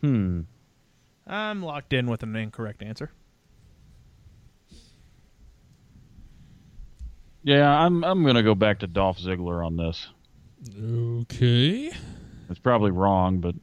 Hmm. 0.00 0.42
I'm 1.26 1.62
locked 1.62 1.92
in 1.92 2.06
with 2.06 2.22
an 2.22 2.34
incorrect 2.34 2.82
answer. 2.82 3.10
Yeah, 7.42 7.70
I'm 7.70 8.04
I'm 8.04 8.24
gonna 8.24 8.42
go 8.42 8.54
back 8.54 8.80
to 8.80 8.86
Dolph 8.86 9.18
Ziggler 9.18 9.64
on 9.64 9.76
this. 9.76 10.08
Okay. 10.78 11.90
It's 12.50 12.58
probably 12.58 12.90
wrong, 12.90 13.38
but 13.38 13.54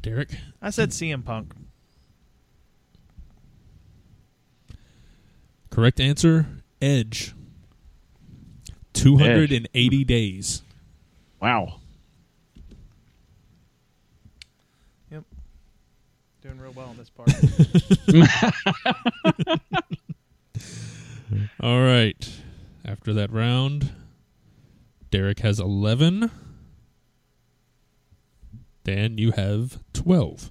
Derick? 0.00 0.30
I 0.60 0.70
said 0.70 0.90
CM 0.90 1.24
Punk. 1.24 1.52
Correct 5.70 6.00
answer 6.00 6.46
Edge. 6.80 7.34
280 8.92 10.04
days. 10.04 10.62
wow. 11.40 11.80
Doing 16.52 16.64
real 16.64 16.72
well 16.72 16.88
on 16.88 16.96
this 16.98 17.08
part. 17.08 17.30
All 21.60 21.80
right. 21.80 22.30
After 22.84 23.14
that 23.14 23.32
round, 23.32 23.90
Derick 25.10 25.38
has 25.38 25.58
11. 25.58 26.30
Dan, 28.84 29.16
you 29.16 29.30
have 29.30 29.78
12. 29.94 30.50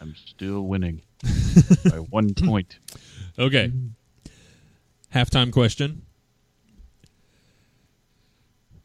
I'm 0.00 0.14
still 0.14 0.62
winning 0.62 1.02
by 1.90 1.96
one 1.96 2.32
point. 2.34 2.78
Okay. 3.36 3.72
Halftime 5.12 5.50
question. 5.50 6.02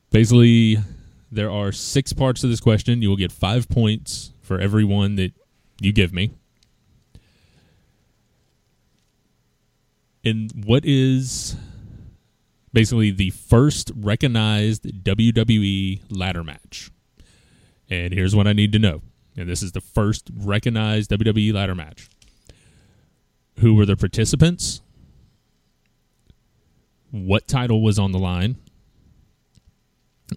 Basically, 0.10 0.80
there 1.31 1.51
are 1.51 1.71
six 1.71 2.13
parts 2.13 2.41
to 2.41 2.47
this 2.47 2.59
question. 2.59 3.01
You 3.01 3.09
will 3.09 3.17
get 3.17 3.31
five 3.31 3.69
points 3.69 4.33
for 4.41 4.59
every 4.59 4.83
one 4.83 5.15
that 5.15 5.33
you 5.81 5.91
give 5.91 6.13
me. 6.13 6.31
And 10.23 10.51
what 10.65 10.83
is 10.85 11.55
basically 12.73 13.11
the 13.11 13.29
first 13.29 13.91
recognized 13.95 14.83
WWE 14.83 16.01
ladder 16.09 16.43
match? 16.43 16.91
And 17.89 18.13
here's 18.13 18.35
what 18.35 18.47
I 18.47 18.53
need 18.53 18.71
to 18.73 18.79
know. 18.79 19.01
And 19.37 19.47
this 19.47 19.61
is 19.61 19.71
the 19.71 19.81
first 19.81 20.29
recognized 20.35 21.11
WWE 21.11 21.53
ladder 21.53 21.75
match. 21.75 22.09
Who 23.59 23.75
were 23.75 23.85
the 23.85 23.95
participants? 23.95 24.81
What 27.11 27.47
title 27.47 27.81
was 27.81 27.97
on 27.97 28.11
the 28.11 28.19
line? 28.19 28.57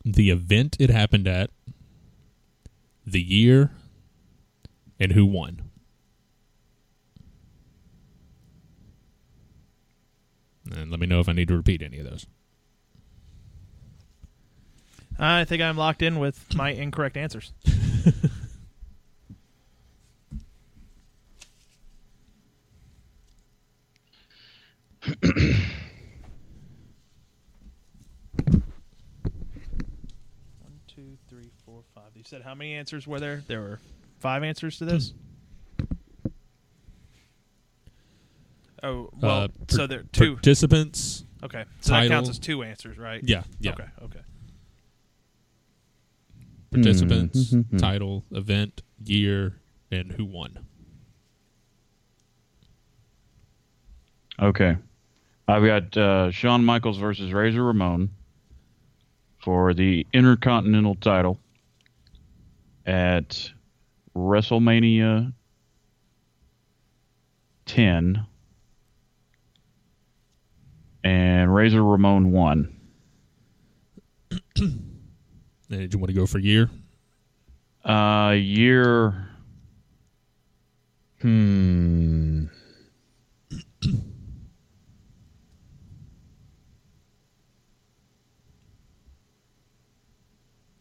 The 0.04 0.30
event 0.30 0.76
it 0.78 0.90
happened 0.90 1.26
at? 1.26 1.50
The 3.06 3.20
year? 3.20 3.72
And 4.98 5.12
who 5.12 5.26
won? 5.26 5.62
And 10.70 10.90
let 10.90 11.00
me 11.00 11.06
know 11.06 11.20
if 11.20 11.28
I 11.28 11.32
need 11.32 11.48
to 11.48 11.56
repeat 11.56 11.82
any 11.82 11.98
of 11.98 12.08
those. 12.08 12.26
I 15.18 15.44
think 15.44 15.60
I'm 15.62 15.76
locked 15.76 16.02
in 16.02 16.18
with 16.18 16.54
my 16.54 16.70
incorrect 16.70 17.16
answers. 17.16 17.52
One, 25.20 25.42
two, 30.86 31.16
three, 31.28 31.50
four, 31.64 31.82
five. 31.94 32.10
You 32.14 32.19
said 32.30 32.42
how 32.42 32.54
many 32.54 32.74
answers 32.74 33.08
were 33.08 33.18
there? 33.18 33.42
There 33.48 33.60
were 33.60 33.80
five 34.20 34.44
answers 34.44 34.78
to 34.78 34.84
this. 34.84 35.12
Oh 38.84 39.10
well, 39.20 39.30
Uh, 39.42 39.48
so 39.66 39.78
par- 39.78 39.86
there 39.88 40.00
are 40.00 40.02
two. 40.04 40.34
participants. 40.34 41.24
Okay, 41.42 41.64
so 41.80 41.92
that 41.92 42.06
counts 42.08 42.28
title. 42.28 42.30
as 42.30 42.38
two 42.38 42.62
answers, 42.62 42.98
right? 42.98 43.20
Yeah, 43.24 43.42
yeah. 43.58 43.72
Okay, 43.72 43.84
okay. 44.02 44.20
Participants, 46.70 47.52
Mhm. 47.52 47.78
title, 47.78 48.24
event, 48.30 48.82
year, 49.04 49.56
and 49.90 50.12
who 50.12 50.24
won. 50.24 50.56
Okay. 54.38 54.76
I've 55.48 55.64
got 55.64 55.96
uh, 55.96 56.30
Shawn 56.30 56.64
Michaels 56.64 56.96
versus 56.98 57.32
Razor 57.32 57.64
Ramon 57.64 58.10
for 59.38 59.74
the 59.74 60.06
Intercontinental 60.12 60.94
title 60.94 61.40
at 62.90 63.52
WrestleMania 64.16 65.32
10. 67.66 68.26
And 71.04 71.54
Razor 71.54 71.82
Ramon 71.84 72.32
won. 72.32 72.76
And 75.72 75.78
did 75.78 75.94
you 75.94 76.00
want 76.00 76.08
to 76.08 76.16
go 76.16 76.26
for 76.26 76.38
a 76.38 76.42
year? 76.42 76.68
Uh, 77.84 78.34
year. 78.36 79.28
Hmm. 81.20 82.46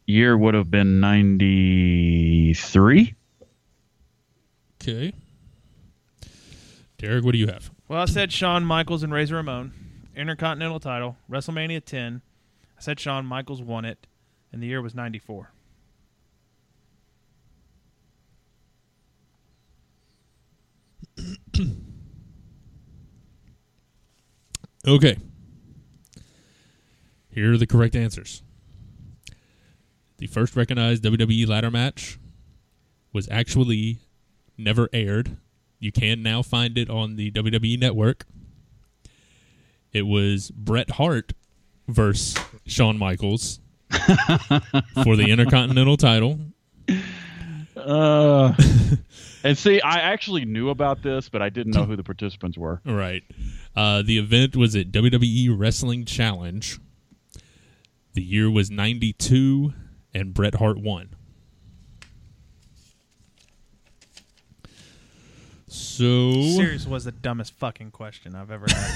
Year 0.09 0.35
would 0.35 0.55
have 0.55 0.71
been 0.71 0.99
93. 0.99 3.13
Okay. 4.81 5.13
Derick, 6.97 7.23
what 7.23 7.33
do 7.33 7.37
you 7.37 7.45
have? 7.45 7.69
Well, 7.87 8.01
I 8.01 8.05
said 8.05 8.33
Shawn 8.33 8.65
Michaels 8.65 9.03
and 9.03 9.13
Razor 9.13 9.35
Ramon, 9.35 9.71
Intercontinental 10.15 10.79
title, 10.79 11.17
WrestleMania 11.29 11.85
10. 11.85 12.23
I 12.75 12.81
said 12.81 12.99
Shawn 12.99 13.27
Michaels 13.27 13.61
won 13.61 13.85
it, 13.85 14.07
and 14.51 14.63
the 14.63 14.67
year 14.67 14.81
was 14.81 14.95
94. 14.95 15.51
Okay. 24.87 25.17
Here 27.29 27.53
are 27.53 27.57
the 27.57 27.67
correct 27.67 27.95
answers. 27.95 28.41
The 30.19 30.27
first 30.27 30.55
recognized 30.55 31.03
WWE 31.03 31.47
ladder 31.47 31.71
match 31.71 32.19
was 33.13 33.27
actually 33.31 33.99
never 34.57 34.89
aired. 34.93 35.37
You 35.79 35.91
can 35.91 36.21
now 36.21 36.41
find 36.41 36.77
it 36.77 36.89
on 36.89 37.15
the 37.15 37.31
WWE 37.31 37.79
network. 37.79 38.25
It 39.91 40.03
was 40.03 40.51
Bret 40.51 40.91
Hart 40.91 41.33
versus 41.87 42.37
Shawn 42.65 42.97
Michaels 42.97 43.59
for 45.03 45.15
the 45.15 45.27
Intercontinental 45.29 45.97
title. 45.97 46.39
Uh, 47.75 48.53
And 49.43 49.57
see, 49.57 49.79
I 49.79 49.99
actually 49.99 50.43
knew 50.45 50.69
about 50.69 51.01
this, 51.01 51.29
but 51.29 51.41
I 51.41 51.49
didn't 51.49 51.73
know 51.73 51.85
who 51.85 51.95
the 51.95 52.03
participants 52.03 52.57
were. 52.57 52.81
Right. 52.85 53.23
Uh, 53.75 54.01
the 54.01 54.17
event 54.17 54.55
was 54.55 54.75
at 54.75 54.91
WWE 54.91 55.57
Wrestling 55.57 56.03
Challenge. 56.05 56.77
The 58.13 58.21
year 58.21 58.51
was 58.51 58.69
92, 58.69 59.73
and 60.13 60.33
Bret 60.33 60.55
Hart 60.55 60.77
won. 60.77 61.15
So, 65.67 66.31
Serious 66.31 66.87
was 66.87 67.05
the 67.05 67.11
dumbest 67.11 67.53
fucking 67.53 67.91
question 67.91 68.33
I've 68.33 68.49
ever 68.49 68.65
had 68.67 68.89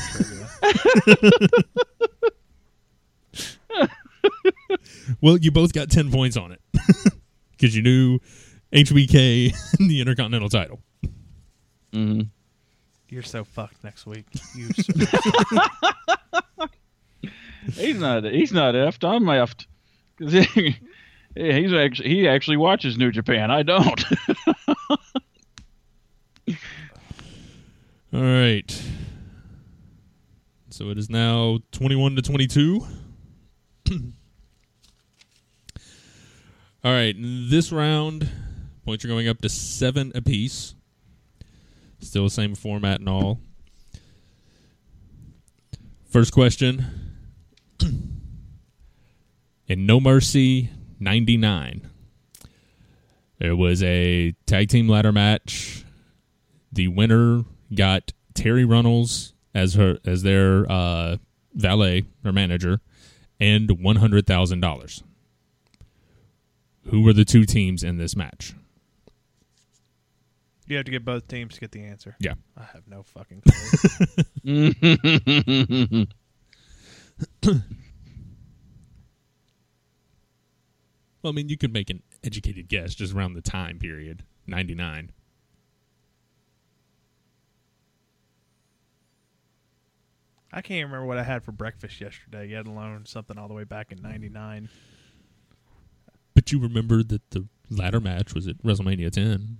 well, 5.22 5.38
you 5.38 5.52
both 5.52 5.73
got 5.73 5.91
10 5.91 6.11
points 6.11 6.35
on 6.35 6.52
it 6.52 6.61
because 7.52 7.76
you 7.76 7.84
knew 7.84 8.19
HBK 8.72 9.53
and 9.80 9.90
the 9.90 10.02
Intercontinental 10.02 10.49
title. 10.49 10.80
Mm-hmm. 11.91 12.22
You're 13.10 13.22
so 13.22 13.44
fucked 13.44 13.84
next 13.84 14.07
week. 14.07 14.26
You 14.56 14.69
He's 17.73 17.99
not. 17.99 18.23
He's 18.23 18.52
not 18.52 18.73
effed. 18.73 19.07
I'm 19.07 19.26
effed. 19.26 19.68
He's 21.35 21.73
actually 21.73 22.10
he 22.10 22.27
actually 22.27 22.57
watches 22.57 22.97
New 22.97 23.11
Japan. 23.11 23.51
I 23.51 23.64
don't. 23.64 24.03
All 28.14 28.22
right. 28.22 28.84
So 30.69 30.89
it 30.89 30.97
is 30.97 31.10
now 31.10 31.60
21 31.72 32.15
to 32.15 32.22
22. 32.22 32.85
All 36.84 36.91
right, 36.91 37.15
this 37.18 37.72
round, 37.72 38.30
points 38.84 39.05
are 39.05 39.07
going 39.07 39.30
up 39.30 39.39
to 39.41 39.49
seven 39.49 40.11
apiece. 40.15 40.76
Still 42.01 42.26
the 42.26 42.30
same 42.30 42.55
format 42.55 42.99
and 42.99 43.07
all. 43.07 43.39
First 46.10 46.34
question. 46.34 46.85
In 49.68 49.85
No 49.85 50.01
Mercy 50.01 50.72
99, 51.04 51.90
there 53.40 53.56
was 53.56 53.84
a 53.84 54.34
tag 54.46 54.70
team 54.70 54.88
ladder 54.88 55.12
match. 55.12 55.84
The 56.72 56.88
winner 56.88 57.44
got 57.74 58.14
Terri 58.34 58.68
Runnels 58.68 59.34
as 59.54 59.74
her 59.76 60.00
as 60.06 60.24
their 60.24 60.70
uh, 60.72 61.18
valet 61.54 62.06
or 62.26 62.32
manager, 62.32 62.80
and 63.40 63.84
one 63.84 63.98
hundred 63.98 64.26
thousand 64.26 64.62
dollars. 64.62 65.04
Who 66.90 67.02
were 67.02 67.14
the 67.14 67.26
two 67.26 67.46
teams 67.46 67.84
in 67.84 67.98
this 67.98 68.16
match? 68.16 68.54
You 70.68 70.78
have 70.78 70.86
to 70.86 70.92
get 70.92 71.04
both 71.06 71.28
teams 71.28 71.56
to 71.56 71.60
get 71.60 71.72
the 71.72 71.84
answer. 71.84 72.16
Yeah. 72.20 72.34
I 72.58 72.64
have 72.64 72.88
no 72.88 73.04
fucking 73.04 73.44
clue. 74.44 76.06
Well, 81.24 81.32
I 81.32 81.36
mean, 81.36 81.48
you 81.48 81.58
could 81.58 81.72
make 81.72 81.90
an 81.90 82.04
educated 82.24 82.68
guess 82.68 82.94
just 82.94 83.14
around 83.14 83.34
the 83.34 83.41
time 83.41 83.80
period, 83.80 84.26
ninety 84.45 84.76
nine. 84.76 85.12
I 90.52 90.62
can't 90.62 90.86
remember 90.86 91.08
what 91.08 91.18
I 91.18 91.24
had 91.24 91.44
for 91.44 91.52
breakfast 91.52 92.00
yesterday, 92.00 92.48
yet 92.48 92.68
alone 92.68 93.06
something 93.06 93.40
all 93.40 93.48
the 93.48 93.54
way 93.54 93.64
back 93.64 93.91
in 93.91 94.02
'99. 94.02 94.70
But 96.36 96.52
you 96.52 96.60
remember 96.60 97.04
that 97.04 97.28
the 97.32 97.48
ladder 97.70 98.02
match 98.02 98.36
was 98.36 98.45
at 98.48 98.58
WrestleMania 98.62 99.10
ten. 99.10 99.60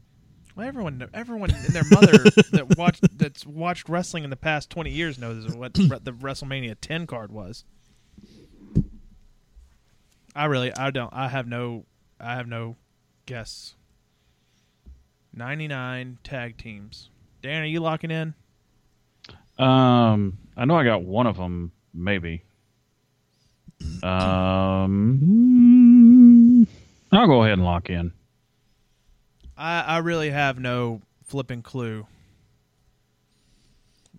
Well, 0.56 0.68
everyone, 0.68 1.10
everyone 1.14 1.49
and 1.49 1.64
their 1.68 1.85
mother 1.85 2.11
that 2.52 2.76
watched 2.77 3.18
that's 3.18 3.45
watched 3.45 3.88
wrestling 3.88 4.26
in 4.26 4.30
the 4.30 4.35
past 4.35 4.69
twenty 4.69 4.91
years 4.91 5.18
knows 5.18 5.56
what 5.56 5.73
the 5.76 6.11
WrestleMania 6.11 6.76
ten 6.81 7.07
card 7.07 7.31
was. 7.31 7.64
I 10.35 10.45
really, 10.45 10.73
I 10.76 10.91
don't, 10.91 11.14
I 11.14 11.27
have 11.27 11.47
no, 11.47 11.85
I 12.19 12.35
have 12.35 12.47
no 12.47 12.76
guess. 13.26 13.76
Ninety 15.35 15.68
nine 15.68 16.19
tag 16.23 16.57
teams. 16.57 17.10
Dan, 17.41 17.64
are 17.64 17.65
you 17.65 17.80
locking 17.80 18.11
in? 18.11 18.35
um, 19.57 20.38
I 20.55 20.65
know 20.65 20.76
I 20.76 20.84
got 20.84 21.03
one 21.03 21.27
of 21.27 21.38
them. 21.38 21.72
Maybe. 21.93 22.43
Um, 24.01 25.07
I'll 27.11 27.27
go 27.27 27.43
ahead 27.43 27.53
and 27.53 27.64
lock 27.64 27.89
in. 27.89 28.14
I, 29.57 29.81
I 29.81 29.97
really 29.99 30.30
have 30.31 30.60
no 30.60 31.01
flipping 31.23 31.61
clue 31.61 32.07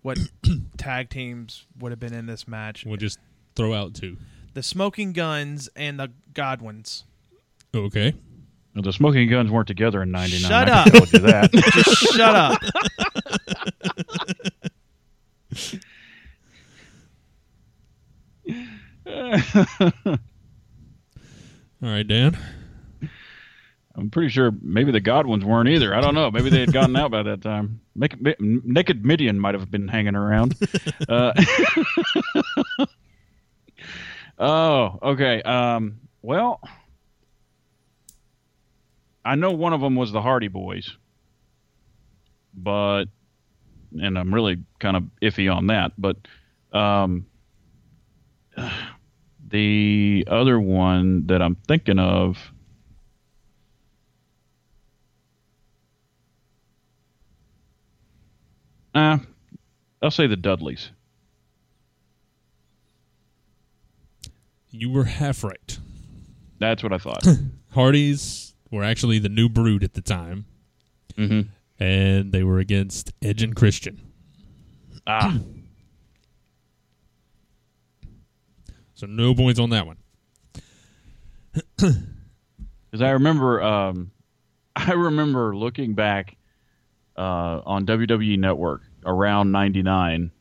what 0.01 0.17
tag 0.77 1.09
teams 1.09 1.65
would 1.79 1.91
have 1.91 1.99
been 1.99 2.13
in 2.13 2.25
this 2.27 2.47
match. 2.47 2.85
We'll 2.85 2.97
just 2.97 3.19
throw 3.55 3.73
out 3.73 3.95
two. 3.95 4.17
The 4.55 4.63
Smoking 4.63 5.11
Gunns 5.11 5.69
and 5.75 5.99
the 5.99 6.11
Godwins. 6.33 7.03
Okay. 7.75 8.13
Well, 8.73 8.83
the 8.83 8.93
Smoking 8.93 9.29
Gunns 9.29 9.51
weren't 9.51 9.67
together 9.67 10.01
in 10.01 10.11
'99. 10.11 10.49
Shut 10.49 10.69
I 10.69 10.71
up. 10.71 10.91
can 10.91 10.93
tell 10.93 11.07
you 11.07 11.19
that. 11.27 11.51
Just 11.51 11.97
shut 12.15 12.35
up. 12.35 12.61
All 21.83 21.89
right, 21.89 22.07
Dan. 22.07 22.37
I'm 23.97 24.09
pretty 24.09 24.29
sure 24.29 24.51
maybe 24.61 24.91
the 24.91 25.01
Godwins 25.01 25.43
weren't 25.43 25.69
either. 25.69 25.93
I 25.93 25.99
don't 26.01 26.15
know. 26.15 26.31
Maybe 26.31 26.49
they 26.49 26.61
had 26.61 26.73
gotten 26.73 26.95
out 26.95 27.11
by 27.11 27.23
that 27.23 27.41
time. 27.41 27.81
Make, 27.95 28.15
Naked 28.39 29.05
Mideon 29.05 29.39
might 29.39 29.53
have 29.53 29.71
been 29.71 29.87
hanging 29.87 30.15
around. 30.15 30.55
Uh, 31.07 31.33
oh, 34.39 34.99
okay. 35.01 35.41
Um, 35.41 35.99
well, 36.21 36.61
I 39.23 39.35
know 39.35 39.51
one 39.51 39.73
of 39.73 39.81
them 39.81 39.95
was 39.95 40.11
the 40.11 40.21
Hardy 40.21 40.47
Boys, 40.47 40.97
but 42.53 43.05
and 43.99 44.17
I'm 44.17 44.33
really 44.33 44.57
kind 44.79 44.97
of 44.97 45.03
iffy 45.21 45.53
on 45.53 45.67
that. 45.67 45.93
But 45.97 46.17
um, 46.71 47.25
the 49.47 50.25
other 50.27 50.59
one 50.59 51.27
that 51.27 51.41
I'm 51.41 51.55
thinking 51.67 51.99
of. 51.99 52.37
Uh, 58.93 59.17
I'll 60.01 60.11
say 60.11 60.27
the 60.27 60.37
Dudleys. 60.37 60.91
You 64.77 64.89
were 64.89 65.05
half 65.05 65.43
right. 65.43 65.79
That's 66.59 66.83
what 66.83 66.91
I 66.91 66.97
thought. 66.97 67.25
Hardys 67.71 68.53
were 68.71 68.83
actually 68.83 69.19
the 69.19 69.29
new 69.29 69.47
brood 69.49 69.83
at 69.83 69.93
the 69.93 70.01
time, 70.01 70.45
hmm 71.15 71.41
and 71.79 72.31
they 72.31 72.41
were 72.43 72.59
against 72.59 73.11
Edge 73.21 73.41
and 73.43 73.55
Christian. 73.55 74.01
Ah, 75.07 75.37
So 78.95 79.05
no 79.07 79.35
points 79.35 79.59
on 79.59 79.71
that 79.71 79.85
one. 79.85 79.97
because 81.77 83.01
I 83.01 83.09
remember, 83.11 83.61
um, 83.61 84.11
I 84.75 84.93
remember 84.93 85.55
looking 85.55 85.93
back 85.95 86.37
uh, 87.17 87.61
on 87.65 87.85
WWE 87.85 88.39
Network 88.39 88.81
around 89.05 89.51
'99, 89.51 90.31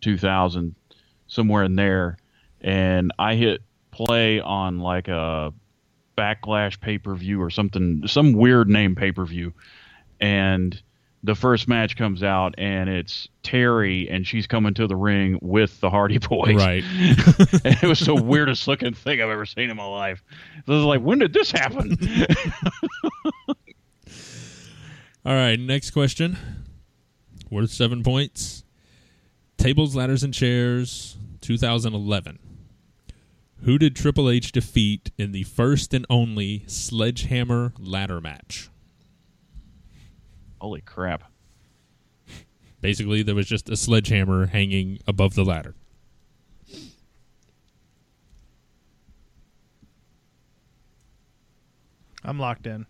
2000, 0.00 0.74
somewhere 1.26 1.64
in 1.64 1.74
there, 1.74 2.18
and 2.62 3.12
I 3.18 3.34
hit 3.34 3.60
play 3.90 4.40
on 4.40 4.78
like 4.78 5.08
a 5.08 5.52
backlash 6.16 6.80
pay 6.80 6.98
per 6.98 7.14
view 7.14 7.40
or 7.40 7.50
something, 7.50 8.06
some 8.06 8.32
weird 8.32 8.68
name 8.68 8.94
pay 8.94 9.12
per 9.12 9.24
view, 9.24 9.52
and 10.20 10.80
the 11.24 11.34
first 11.34 11.68
match 11.68 11.96
comes 11.96 12.22
out 12.22 12.54
and 12.58 12.90
it's 12.90 13.28
Terri 13.44 14.12
and 14.12 14.26
she's 14.26 14.46
coming 14.46 14.74
to 14.74 14.88
the 14.88 14.96
ring 14.96 15.38
with 15.40 15.80
the 15.80 15.88
Hardy 15.88 16.18
Boys. 16.28 16.56
Right. 16.56 16.82
and 16.84 17.78
it 17.82 17.84
was 17.84 18.00
the 18.00 18.14
weirdest 18.14 18.66
looking 18.66 18.92
thing 18.92 19.22
I've 19.22 19.30
ever 19.30 19.46
seen 19.46 19.70
in 19.70 19.76
my 19.76 19.84
life. 19.86 20.22
So 20.66 20.72
I 20.72 20.76
was 20.76 20.84
like, 20.84 21.00
when 21.00 21.20
did 21.20 21.32
this 21.32 21.52
happen? 21.52 21.96
All 25.24 25.34
right, 25.34 25.60
next 25.60 25.92
question. 25.92 26.36
Worth 27.50 27.70
seven 27.70 28.02
points. 28.02 28.64
Tables, 29.56 29.94
ladders, 29.94 30.24
and 30.24 30.34
chairs, 30.34 31.16
2011. 31.42 32.40
Who 33.64 33.78
did 33.78 33.94
Triple 33.94 34.28
H 34.28 34.50
defeat 34.50 35.12
in 35.16 35.30
the 35.30 35.44
first 35.44 35.94
and 35.94 36.04
only 36.10 36.64
sledgehammer 36.66 37.72
ladder 37.78 38.20
match? 38.20 38.68
Holy 40.60 40.80
crap. 40.80 41.24
Basically, 42.80 43.22
there 43.22 43.36
was 43.36 43.46
just 43.46 43.70
a 43.70 43.76
sledgehammer 43.76 44.46
hanging 44.46 44.98
above 45.06 45.34
the 45.34 45.44
ladder. 45.44 45.76
I'm 52.24 52.38
locked 52.40 52.66
in. 52.66 52.86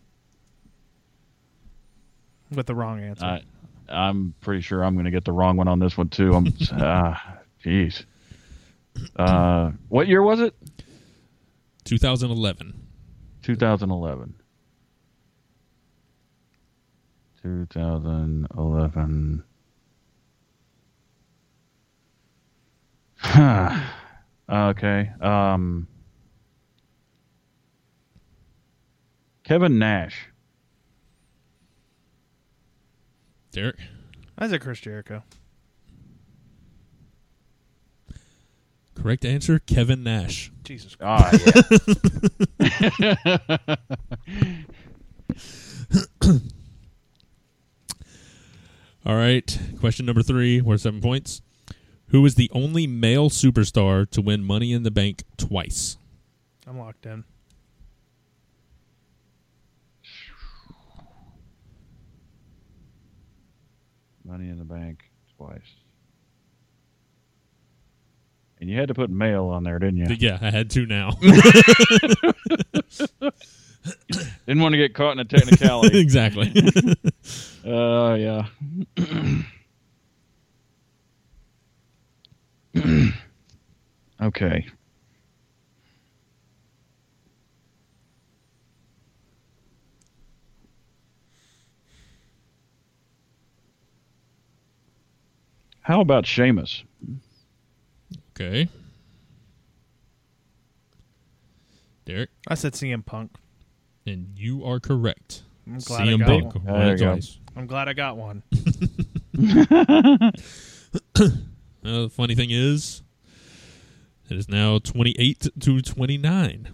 with 2.50 2.66
the 2.66 2.74
wrong 2.74 3.00
answer. 3.00 3.24
I, 3.24 3.42
I'm 3.88 4.34
pretty 4.40 4.62
sure 4.62 4.82
I'm 4.82 4.94
going 4.94 5.04
to 5.04 5.10
get 5.10 5.26
the 5.26 5.32
wrong 5.32 5.58
one 5.58 5.68
on 5.68 5.78
this 5.78 5.98
one 5.98 6.08
too. 6.08 6.32
I'm, 6.34 6.46
ah, 6.72 7.38
jeez. 7.62 8.00
Uh, 8.00 8.04
what 9.88 10.08
year 10.08 10.22
was 10.22 10.40
it? 10.40 10.54
2011. 11.84 12.74
2011. 13.42 14.34
2011. 17.42 19.44
okay. 24.50 25.10
Um, 25.20 25.86
Kevin 29.44 29.78
Nash. 29.78 30.28
Derick? 33.52 33.76
I 34.38 34.48
said 34.48 34.60
Chris 34.60 34.80
Jericho. 34.80 35.22
Correct 39.02 39.24
answer, 39.24 39.58
Kevin 39.58 40.04
Nash. 40.04 40.52
Jesus 40.62 40.94
Christ. 40.94 41.42
Ah, 41.44 41.76
yeah. 43.00 43.76
All 49.04 49.16
right. 49.16 49.58
Question 49.80 50.06
number 50.06 50.22
three, 50.22 50.60
worth 50.60 50.82
seven 50.82 51.00
points. 51.00 51.42
Who 52.10 52.24
is 52.24 52.36
the 52.36 52.48
only 52.54 52.86
male 52.86 53.28
superstar 53.28 54.08
to 54.10 54.22
win 54.22 54.44
Money 54.44 54.72
in 54.72 54.84
the 54.84 54.92
Bank 54.92 55.24
twice? 55.36 55.96
I'm 56.64 56.78
locked 56.78 57.04
in. 57.04 57.24
Money 64.24 64.48
in 64.48 64.58
the 64.58 64.64
Bank 64.64 65.10
twice. 65.36 65.81
And 68.62 68.70
you 68.70 68.78
had 68.78 68.86
to 68.86 68.94
put 68.94 69.10
male 69.10 69.46
on 69.46 69.64
there, 69.64 69.80
didn't 69.80 69.96
you? 69.96 70.06
Yeah, 70.20 70.38
I 70.40 70.50
had 70.50 70.70
to 70.70 70.86
now. 70.86 71.10
Didn't 74.46 74.62
want 74.62 74.72
to 74.74 74.76
get 74.76 74.94
caught 74.94 75.14
in 75.14 75.18
a 75.18 75.24
technicality. 75.24 76.00
exactly. 76.00 76.52
uh, 77.66 78.14
yeah. 78.14 78.46
okay. 84.22 84.66
How 95.80 96.00
about 96.00 96.26
Sheamus? 96.26 96.84
Okay. 98.34 98.68
Derick, 102.04 102.30
I 102.48 102.54
said 102.54 102.72
CM 102.72 103.04
Punk. 103.04 103.36
and 104.06 104.36
you 104.36 104.64
are 104.64 104.80
correct. 104.80 105.42
I'm 105.66 105.78
glad 105.78 106.02
I 106.02 106.06
CM 106.06 106.18
got 106.18 106.28
Punk 106.28 106.54
one. 106.56 106.64
won 106.64 106.80
There 106.80 106.92
you 106.92 106.98
go. 106.98 107.18
I'm 107.56 107.66
glad 107.66 107.88
I 107.88 107.92
got 107.92 108.16
one. 108.16 108.42
Uh, 111.84 112.02
the 112.02 112.10
funny 112.10 112.36
thing 112.36 112.50
is, 112.52 113.02
it 114.30 114.36
is 114.36 114.48
now 114.48 114.78
28 114.78 115.48
to 115.58 115.82
29. 115.82 116.68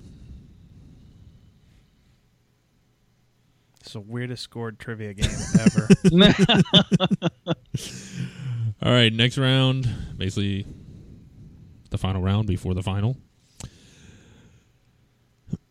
It's 3.81 3.93
the 3.95 4.01
weirdest 4.01 4.43
scored 4.43 4.79
trivia 4.79 5.15
game 5.15 5.31
ever. 5.59 5.89
All 8.83 8.93
right, 8.93 9.11
next 9.11 9.39
round, 9.39 9.89
basically 10.19 10.67
the 11.91 11.99
final 11.99 12.23
round 12.23 12.47
before 12.47 12.75
the 12.75 12.83
final. 12.83 13.17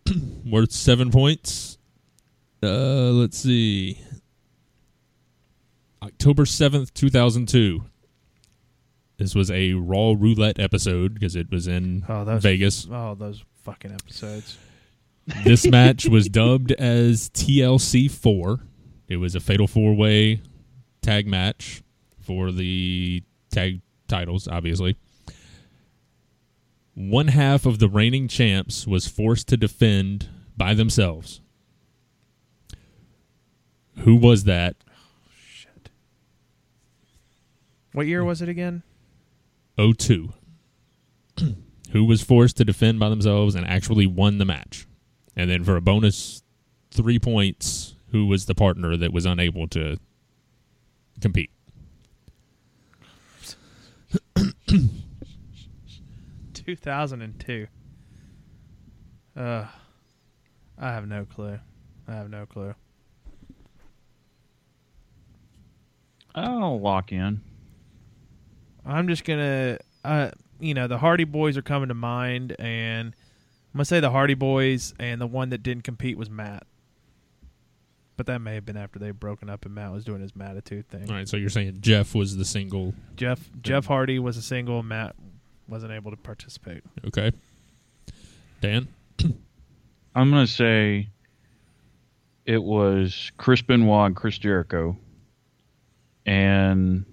Worth 0.45 0.71
seven 0.71 1.11
points. 1.11 1.77
Uh, 2.63 3.11
let's 3.11 3.37
see. 3.37 3.99
October 6.01 6.43
7th, 6.45 6.93
2002. 6.93 7.83
This 9.17 9.33
was 9.35 9.49
a 9.49 9.73
Raw 9.73 10.13
Roulette 10.17 10.59
episode 10.59 11.13
because 11.13 11.35
it 11.35 11.51
was 11.51 11.67
in 11.67 12.05
Oh, 12.07 12.23
those 12.23 12.41
Vegas. 12.43 12.87
Oh, 12.91 13.15
those 13.15 13.43
fucking 13.63 13.91
episodes. 13.91 14.57
This 15.43 15.65
match 15.69 16.05
was 16.07 16.29
dubbed 16.29 16.71
as 16.73 17.29
TLC 17.31 18.09
4. 18.09 18.59
It 19.09 19.17
was 19.17 19.35
a 19.35 19.39
fatal 19.39 19.67
four 19.67 19.93
way 19.95 20.41
tag 21.01 21.27
match 21.27 21.81
for 22.19 22.51
the 22.51 23.23
tag 23.51 23.81
titles, 24.07 24.47
obviously. 24.47 24.97
One 26.97 27.27
half 27.27 27.67
of 27.67 27.77
the 27.77 27.87
reigning 27.87 28.27
champs 28.27 28.87
was 28.87 29.05
forced 29.05 29.47
to 29.49 29.57
defend 29.57 30.29
by 30.57 30.73
themselves. 30.73 31.41
Who 33.99 34.15
was 34.15 34.45
that? 34.45 34.77
Shit. 35.47 35.91
What 37.93 38.07
year 38.07 38.23
was 38.23 38.41
it 38.41 38.49
again? 38.49 38.81
02. 39.77 40.33
Who 41.91 42.03
was 42.03 42.23
forced 42.23 42.57
to 42.57 42.65
defend 42.65 42.99
by 42.99 43.09
themselves 43.09 43.53
and 43.53 43.67
actually 43.67 44.07
won 44.07 44.39
the 44.39 44.45
match. 44.45 44.87
And 45.35 45.51
then 45.51 45.63
for 45.63 45.75
a 45.75 45.81
bonus 45.81 46.41
three 46.89 47.19
points, 47.19 47.93
who 48.11 48.25
was 48.25 48.47
the 48.47 48.55
partner 48.55 48.97
that 48.97 49.13
was 49.13 49.27
unable 49.27 49.67
to 49.67 49.97
compete? 51.21 51.51
2002. 56.67 57.67
Uh, 59.37 59.65
I 60.77 60.87
have 60.91 61.07
no 61.07 61.23
clue. 61.23 61.59
I 62.07 62.11
have 62.13 62.29
no 62.29 62.45
clue. 62.45 62.75
I'll 66.35 66.79
lock 66.79 67.13
in. 67.13 67.39
I'm 68.85 69.07
just 69.07 69.23
gonna, 69.23 69.77
uh, 70.03 70.31
you 70.59 70.73
know, 70.73 70.87
the 70.87 70.97
Hardy 70.97 71.23
Boys 71.23 71.55
are 71.55 71.61
coming 71.61 71.87
to 71.87 71.93
mind, 71.95 72.53
and 72.59 73.13
I'm 73.73 73.77
gonna 73.77 73.85
say 73.85 74.01
the 74.01 74.11
Hardy 74.11 74.33
Boys, 74.33 74.93
and 74.99 75.21
the 75.21 75.27
one 75.27 75.49
that 75.51 75.63
didn't 75.63 75.83
compete 75.83 76.17
was 76.17 76.29
Matt. 76.29 76.67
But 78.17 78.25
that 78.25 78.39
may 78.39 78.55
have 78.55 78.65
been 78.65 78.77
after 78.77 78.99
they 78.99 79.11
broken 79.11 79.49
up, 79.49 79.65
and 79.65 79.73
Matt 79.73 79.93
was 79.93 80.03
doing 80.03 80.21
his 80.21 80.35
Mattitude 80.35 80.89
thing. 80.89 81.09
All 81.09 81.15
right, 81.15 81.29
so 81.29 81.37
you're 81.37 81.49
saying 81.49 81.77
Jeff 81.79 82.13
was 82.13 82.35
the 82.35 82.45
single. 82.45 82.93
Jeff 83.15 83.49
Jeff 83.61 83.85
Hardy 83.85 84.19
was 84.19 84.35
a 84.35 84.41
single. 84.41 84.83
Matt 84.83 85.15
wasn't 85.67 85.91
able 85.91 86.11
to 86.11 86.17
participate. 86.17 86.83
Okay. 87.05 87.31
Dan? 88.61 88.87
I'm 90.15 90.31
going 90.31 90.45
to 90.45 90.51
say 90.51 91.09
it 92.45 92.63
was 92.63 93.31
Chris 93.37 93.61
Benoit 93.61 94.07
and 94.07 94.15
Chris 94.15 94.37
Jericho. 94.37 94.97
And 96.25 97.05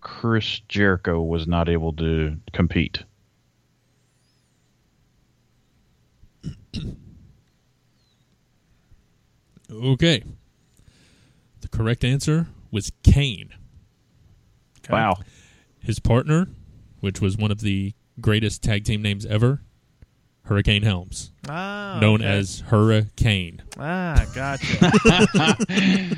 Chris 0.00 0.60
Jericho 0.68 1.22
was 1.22 1.46
not 1.46 1.68
able 1.68 1.92
to 1.94 2.36
compete. 2.52 3.04
Okay. 9.72 10.24
The 11.60 11.68
correct 11.68 12.04
answer 12.04 12.48
was 12.70 12.90
Kane. 13.02 13.50
Okay. 14.78 14.92
Wow. 14.92 15.16
His 15.82 15.98
partner, 15.98 16.48
which 17.00 17.20
was 17.20 17.36
one 17.36 17.50
of 17.50 17.60
the 17.60 17.94
greatest 18.20 18.62
tag 18.62 18.84
team 18.84 19.02
names 19.02 19.24
ever, 19.26 19.62
Hurricane 20.44 20.82
Helms, 20.82 21.32
Ah, 21.48 21.98
known 22.00 22.20
okay. 22.22 22.30
as 22.38 22.60
Hurricane. 22.60 23.62
ah, 23.78 24.26
gotcha. 24.34 25.56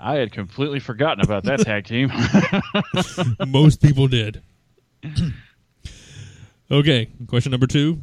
I 0.00 0.14
had 0.16 0.32
completely 0.32 0.80
forgotten 0.80 1.22
about 1.22 1.44
that 1.44 1.60
tag 1.60 1.84
team. 1.84 2.10
Most 3.50 3.82
people 3.82 4.08
did. 4.08 4.40
okay, 6.70 7.10
question 7.26 7.50
number 7.50 7.66
two. 7.66 8.00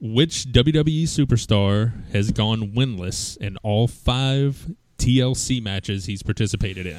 Which 0.00 0.46
WWE 0.46 1.04
superstar 1.04 1.92
has 2.12 2.30
gone 2.32 2.72
winless 2.72 3.36
in 3.36 3.56
all 3.58 3.86
five 3.88 4.70
TLC 4.98 5.62
matches 5.62 6.06
he's 6.06 6.22
participated 6.22 6.86
in? 6.86 6.98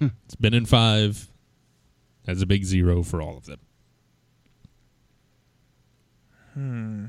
it's 0.24 0.34
been 0.36 0.54
in 0.54 0.66
five. 0.66 1.30
That's 2.24 2.42
a 2.42 2.46
big 2.46 2.64
zero 2.64 3.02
for 3.02 3.22
all 3.22 3.36
of 3.36 3.46
them. 3.46 3.60
hmm. 6.54 7.06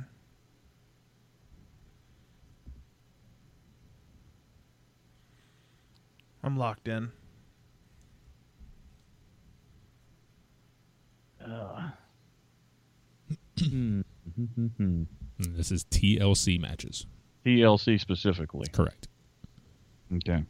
I'm 6.44 6.58
locked 6.58 6.88
in. 6.88 7.12
Hmm. 13.60 14.02
And 14.40 15.08
This 15.40 15.72
is 15.72 15.84
TLC 15.86 16.60
matches. 16.60 17.06
TLC 17.46 18.00
specifically. 18.00 18.68
Correct. 18.72 19.08
Okay. 20.14 20.44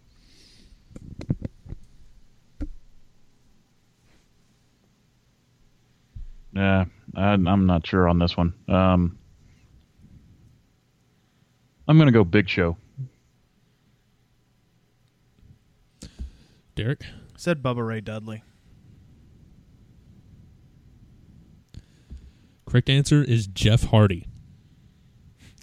Yeah, 6.53 6.85
I, 7.15 7.33
I'm 7.33 7.65
not 7.65 7.85
sure 7.85 8.07
on 8.07 8.19
this 8.19 8.35
one. 8.35 8.53
Um, 8.67 9.17
I'm 11.87 11.97
going 11.97 12.07
to 12.07 12.11
go 12.13 12.23
Big 12.23 12.49
Show. 12.49 12.77
Derick? 16.75 17.01
Said 17.35 17.61
Bubba 17.63 17.85
Ray 17.85 18.01
Dudley. 18.01 18.43
Correct 22.65 22.89
answer 22.89 23.23
is 23.23 23.47
Jeff 23.47 23.83
Hardy. 23.85 24.27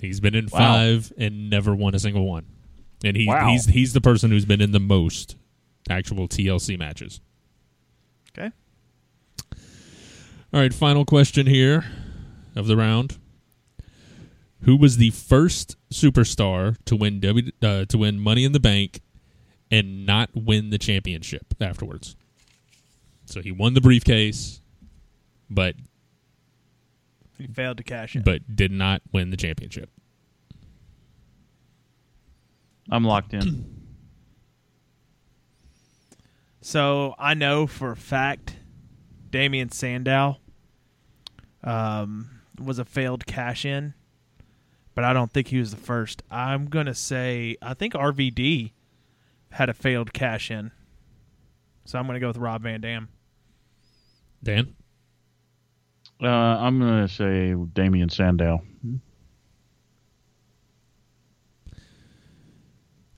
He's 0.00 0.20
been 0.20 0.34
in 0.34 0.46
Wow. 0.46 0.58
five 0.58 1.12
and 1.18 1.50
never 1.50 1.74
won 1.74 1.94
a 1.94 1.98
single 1.98 2.26
one. 2.26 2.46
And 3.04 3.16
he, 3.16 3.26
Wow. 3.26 3.48
he's 3.50 3.66
he's 3.66 3.92
the 3.92 4.00
person 4.00 4.30
who's 4.30 4.44
been 4.46 4.60
in 4.62 4.72
the 4.72 4.80
most 4.80 5.36
actual 5.90 6.28
TLC 6.28 6.78
matches. 6.78 7.20
Okay. 8.36 8.50
All 10.54 10.60
right, 10.60 10.72
final 10.72 11.04
question 11.04 11.48
here 11.48 11.84
of 12.54 12.68
the 12.68 12.76
round. 12.76 13.18
Who 14.60 14.76
was 14.76 14.98
the 14.98 15.10
first 15.10 15.74
superstar 15.92 16.76
to 16.84 16.94
win 16.94 17.18
W 17.18 17.50
uh, 17.60 17.86
to 17.86 17.98
win 17.98 18.20
Money 18.20 18.44
in 18.44 18.52
the 18.52 18.60
Bank 18.60 19.00
and 19.68 20.06
not 20.06 20.30
win 20.32 20.70
the 20.70 20.78
championship 20.78 21.54
afterwards? 21.60 22.14
So 23.26 23.40
he 23.40 23.50
won 23.50 23.74
the 23.74 23.80
briefcase, 23.80 24.60
but 25.50 25.74
He 27.36 27.48
failed 27.48 27.78
to 27.78 27.82
cash 27.82 28.14
in. 28.14 28.22
but 28.22 28.54
did 28.54 28.70
not 28.70 29.02
win 29.12 29.30
the 29.30 29.36
championship. 29.36 29.90
I'm 32.92 33.02
locked 33.02 33.34
in. 33.34 33.74
So 36.60 37.16
I 37.18 37.34
know 37.34 37.66
for 37.66 37.90
a 37.90 37.96
fact 37.96 38.54
Damien 39.30 39.70
Sandow 39.70 40.36
um, 41.64 42.30
was 42.62 42.78
a 42.78 42.84
failed 42.84 43.26
cash 43.26 43.64
in, 43.64 43.94
but 44.94 45.04
I 45.04 45.12
don't 45.12 45.32
think 45.32 45.48
he 45.48 45.58
was 45.58 45.70
the 45.70 45.76
first. 45.76 46.22
I'm 46.30 46.66
going 46.66 46.86
to 46.86 46.94
say, 46.94 47.56
I 47.60 47.74
think 47.74 47.94
RVD 47.94 48.72
had 49.52 49.68
a 49.68 49.74
failed 49.74 50.12
cash 50.12 50.50
in. 50.50 50.70
So 51.84 51.98
I'm 51.98 52.06
going 52.06 52.14
to 52.14 52.20
go 52.20 52.28
with 52.28 52.36
Rob 52.36 52.62
Van 52.62 52.80
Dam. 52.80 53.08
Dan? 54.42 54.74
Uh, 56.22 56.26
I'm 56.26 56.78
going 56.78 57.06
to 57.06 57.12
say 57.12 57.54
Damien 57.72 58.08
Sandow. 58.08 58.62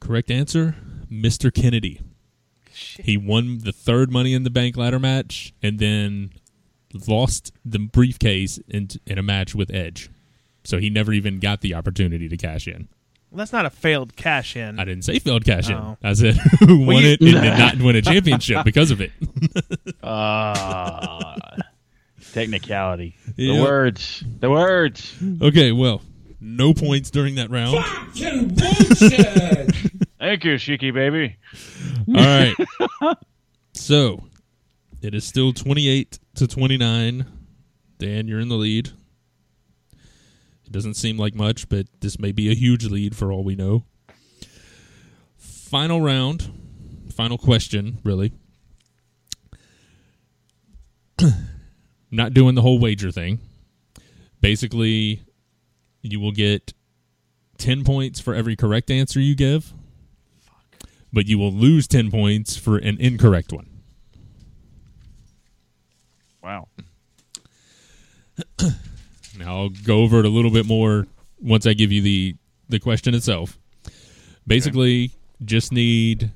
Correct 0.01 0.31
answer, 0.31 0.77
Mr. 1.11 1.53
Kennedy. 1.53 2.01
He 2.71 3.17
won 3.17 3.59
the 3.59 3.73
third 3.73 4.13
Money 4.13 4.35
in 4.35 4.45
the 4.45 4.51
Bank 4.51 4.77
ladder 4.77 4.99
match 4.99 5.53
and 5.63 5.79
then 5.79 6.31
lost 6.97 7.53
the 7.65 7.79
briefcase 7.79 8.59
in, 8.69 8.89
in 9.07 9.19
a 9.19 9.23
match 9.23 9.55
with 9.55 9.71
Edge. 9.73 10.11
So 10.65 10.79
he 10.79 10.91
never 10.91 11.13
even 11.13 11.39
got 11.39 11.61
the 11.61 11.75
opportunity 11.75 12.29
to 12.29 12.37
cash 12.37 12.67
in. 12.67 12.89
Well, 13.31 13.39
that's 13.39 13.53
not 13.53 13.67
a 13.67 13.71
failed 13.71 14.17
cash 14.17 14.57
in. 14.57 14.79
I 14.79 14.85
didn't 14.85 15.03
say 15.05 15.19
failed 15.19 15.45
cash 15.45 15.69
in. 15.69 15.75
Oh. 15.77 15.97
I 16.03 16.13
said 16.15 16.35
who 16.61 16.85
won 16.87 17.03
you- 17.03 17.11
it 17.11 17.21
and 17.21 17.33
did 17.33 17.43
not 17.59 17.79
win 17.79 17.97
a 17.97 18.03
championship 18.03 18.65
because 18.65 18.91
of 18.91 19.01
it. 19.01 19.13
Ah, 20.09 21.35
technicality. 22.33 23.17
The 23.37 23.61
words. 23.61 24.23
The 24.41 24.49
words. 24.49 25.15
okay, 25.43 25.73
well, 25.73 26.01
no 26.41 26.73
points 26.75 27.11
during 27.11 27.35
that 27.37 27.51
round. 27.51 27.85
Thank 30.19 30.45
you, 30.45 30.55
Shiki 30.55 30.93
baby. 30.95 31.37
All 32.09 32.15
right. 32.15 33.17
so 33.75 34.23
it 35.07 35.15
is 35.15 35.25
still 35.25 35.53
28 35.53 36.19
to 36.35 36.47
29. 36.47 37.27
Dan, 37.99 38.29
you're 38.29 38.41
in 38.41 38.49
the 38.49 38.57
lead. 38.57 38.91
It 40.65 40.73
doesn't 40.73 40.95
seem 40.95 41.17
like 41.17 41.35
much, 41.35 41.69
but 41.69 41.87
this 42.01 42.19
may 42.19 42.33
be 42.33 42.51
a 42.51 42.55
huge 42.55 42.85
lead 42.87 43.15
for 43.17 43.31
all 43.33 43.45
we 43.45 43.55
know. 43.55 43.85
Final 45.39 46.01
round. 46.01 46.53
Final 47.15 47.39
question, 47.39 47.99
really. 48.05 48.33
Not 52.11 52.35
doing 52.35 52.55
the 52.55 52.63
whole 52.63 52.79
wager 52.79 53.11
thing. 53.11 53.39
Basically, 54.41 55.23
you 56.03 56.21
will 56.21 56.33
get 56.33 56.75
10 57.59 57.85
points 57.85 58.21
for 58.21 58.35
every 58.35 58.57
correct 58.57 58.91
answer 58.91 59.21
you 59.21 59.35
give 59.35 59.73
but 61.13 61.27
you 61.27 61.39
will 61.39 61.53
lose 61.53 61.89
10 61.89 62.11
points 62.11 62.59
for 62.59 62.77
an 62.77 62.99
incorrect 63.01 63.51
one. 63.51 63.76
Wow. 66.47 66.69
Now 69.39 69.59
I'll 69.59 69.69
go 69.69 69.99
over 69.99 70.21
it 70.21 70.25
a 70.25 70.31
little 70.31 70.51
bit 70.51 70.65
more 70.65 71.07
once 71.43 71.67
I 71.67 71.75
give 71.75 71.93
you 71.93 72.01
the 72.01 72.37
the 72.71 72.79
question 72.79 73.15
itself. 73.15 73.59
Basically, 74.47 75.11
just 75.45 75.73
need 75.73 76.31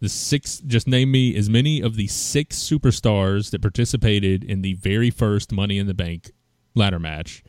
the 0.00 0.08
six 0.08 0.58
just 0.58 0.86
name 0.86 1.10
me 1.10 1.34
as 1.34 1.50
many 1.50 1.80
of 1.80 1.96
the 1.96 2.06
six 2.06 2.58
superstars 2.58 3.50
that 3.50 3.60
participated 3.60 4.44
in 4.44 4.62
the 4.62 4.74
very 4.74 5.10
first 5.10 5.50
Money 5.50 5.78
in 5.78 5.88
the 5.88 5.94
Bank 5.94 6.30
ladder 6.76 7.00
match 7.00 7.42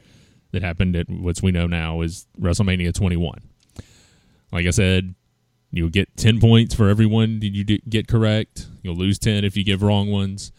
that 0.53 0.63
happened 0.63 0.95
at 0.95 1.07
what 1.07 1.39
we 1.43 1.51
know 1.51 1.67
now 1.67 2.01
is 2.01 2.25
WrestleMania 2.41 2.95
21. 2.95 3.41
Like 4.51 4.65
I 4.65 4.71
said, 4.71 5.13
you'll 5.69 5.89
get 5.89 6.17
10 6.17 6.39
points 6.39 6.73
for 6.73 6.89
every 6.89 7.05
one 7.05 7.41
that 7.41 7.49
you 7.49 7.63
get 7.63 8.07
correct. 8.07 8.67
You'll 8.81 8.95
lose 8.95 9.19
10 9.19 9.43
if 9.43 9.55
you 9.55 9.63
give 9.63 9.83
wrong 9.83 10.09
ones. 10.09 10.51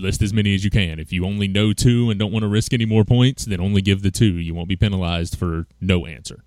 List 0.00 0.22
as 0.22 0.32
many 0.32 0.54
as 0.54 0.64
you 0.64 0.70
can. 0.70 0.98
If 0.98 1.12
you 1.12 1.26
only 1.26 1.46
know 1.46 1.72
two 1.72 2.10
and 2.10 2.18
don't 2.18 2.32
want 2.32 2.42
to 2.42 2.48
risk 2.48 2.72
any 2.72 2.86
more 2.86 3.04
points, 3.04 3.44
then 3.44 3.60
only 3.60 3.82
give 3.82 4.02
the 4.02 4.10
two. 4.10 4.32
You 4.32 4.54
won't 4.54 4.68
be 4.68 4.76
penalized 4.76 5.36
for 5.36 5.66
no 5.80 6.06
answer. 6.06 6.42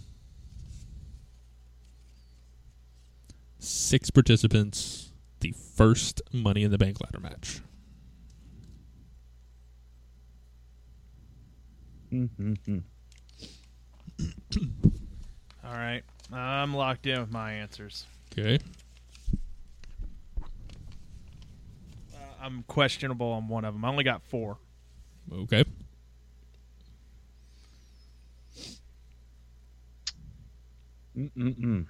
Six 3.58 4.10
participants, 4.10 5.10
the 5.40 5.52
first 5.52 6.22
Money 6.32 6.62
in 6.62 6.70
the 6.70 6.78
Bank 6.78 6.98
ladder 7.00 7.20
match. 7.20 7.60
All 15.64 15.72
right. 15.72 16.02
I'm 16.32 16.74
locked 16.74 17.06
in 17.06 17.20
with 17.20 17.30
my 17.32 17.52
answers. 17.52 18.06
Okay. 18.32 18.58
Uh, 22.12 22.16
I'm 22.40 22.64
questionable 22.64 23.28
on 23.32 23.48
one 23.48 23.64
of 23.64 23.74
them. 23.74 23.84
I 23.84 23.88
only 23.88 24.04
got 24.04 24.22
four. 24.22 24.58
Okay. 25.32 25.64
Mm-mm-mm. 31.16 31.86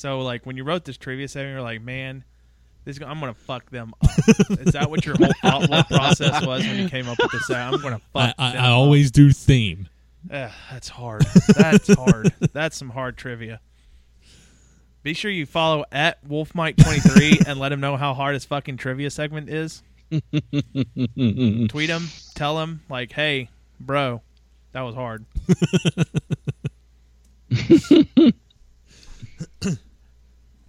So, 0.00 0.20
like, 0.20 0.46
when 0.46 0.56
you 0.56 0.64
wrote 0.64 0.86
this 0.86 0.96
trivia 0.96 1.28
segment, 1.28 1.52
you're 1.52 1.60
like, 1.60 1.82
man, 1.82 2.24
this 2.86 2.96
is, 2.96 3.02
I'm 3.02 3.20
going 3.20 3.34
to 3.34 3.38
fuck 3.38 3.68
them 3.68 3.92
up. 4.02 4.10
is 4.48 4.72
that 4.72 4.88
what 4.88 5.04
your 5.04 5.14
whole 5.14 5.60
thought 5.66 5.88
process 5.90 6.46
was 6.46 6.66
when 6.66 6.78
you 6.78 6.88
came 6.88 7.06
up 7.06 7.18
with 7.20 7.30
this? 7.32 7.50
I'm 7.50 7.78
going 7.82 7.92
to 7.92 8.00
fuck 8.10 8.34
I, 8.38 8.52
them 8.52 8.62
I 8.62 8.68
up. 8.68 8.72
always 8.78 9.10
do 9.10 9.30
theme. 9.30 9.90
Ugh, 10.32 10.50
that's 10.70 10.88
hard. 10.88 11.26
That's 11.54 11.92
hard. 11.92 12.32
That's 12.54 12.78
some 12.78 12.88
hard 12.88 13.18
trivia. 13.18 13.60
Be 15.02 15.12
sure 15.12 15.30
you 15.30 15.44
follow 15.44 15.84
at 15.92 16.26
WolfMike23 16.26 17.46
and 17.46 17.60
let 17.60 17.70
him 17.70 17.80
know 17.80 17.98
how 17.98 18.14
hard 18.14 18.32
his 18.32 18.46
fucking 18.46 18.78
trivia 18.78 19.10
segment 19.10 19.50
is. 19.50 19.82
Tweet 20.10 21.90
him, 21.90 22.08
tell 22.34 22.58
him, 22.58 22.80
like, 22.88 23.12
hey, 23.12 23.50
bro, 23.78 24.22
that 24.72 24.80
was 24.80 24.94
hard. 24.94 25.26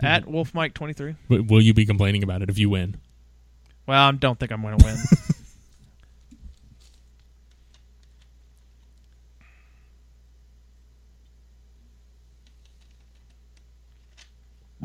at 0.02 0.26
WolfMike23. 0.26 1.16
W- 1.30 1.44
Will 1.50 1.62
you 1.62 1.74
be 1.74 1.86
complaining 1.86 2.24
about 2.24 2.42
it 2.42 2.50
if 2.50 2.58
you 2.58 2.70
win? 2.70 2.96
Well, 3.88 4.08
I 4.08 4.12
don't 4.12 4.40
think 4.40 4.52
I'm 4.52 4.62
going 4.62 4.78
to 4.78 4.86
win. 4.86 4.96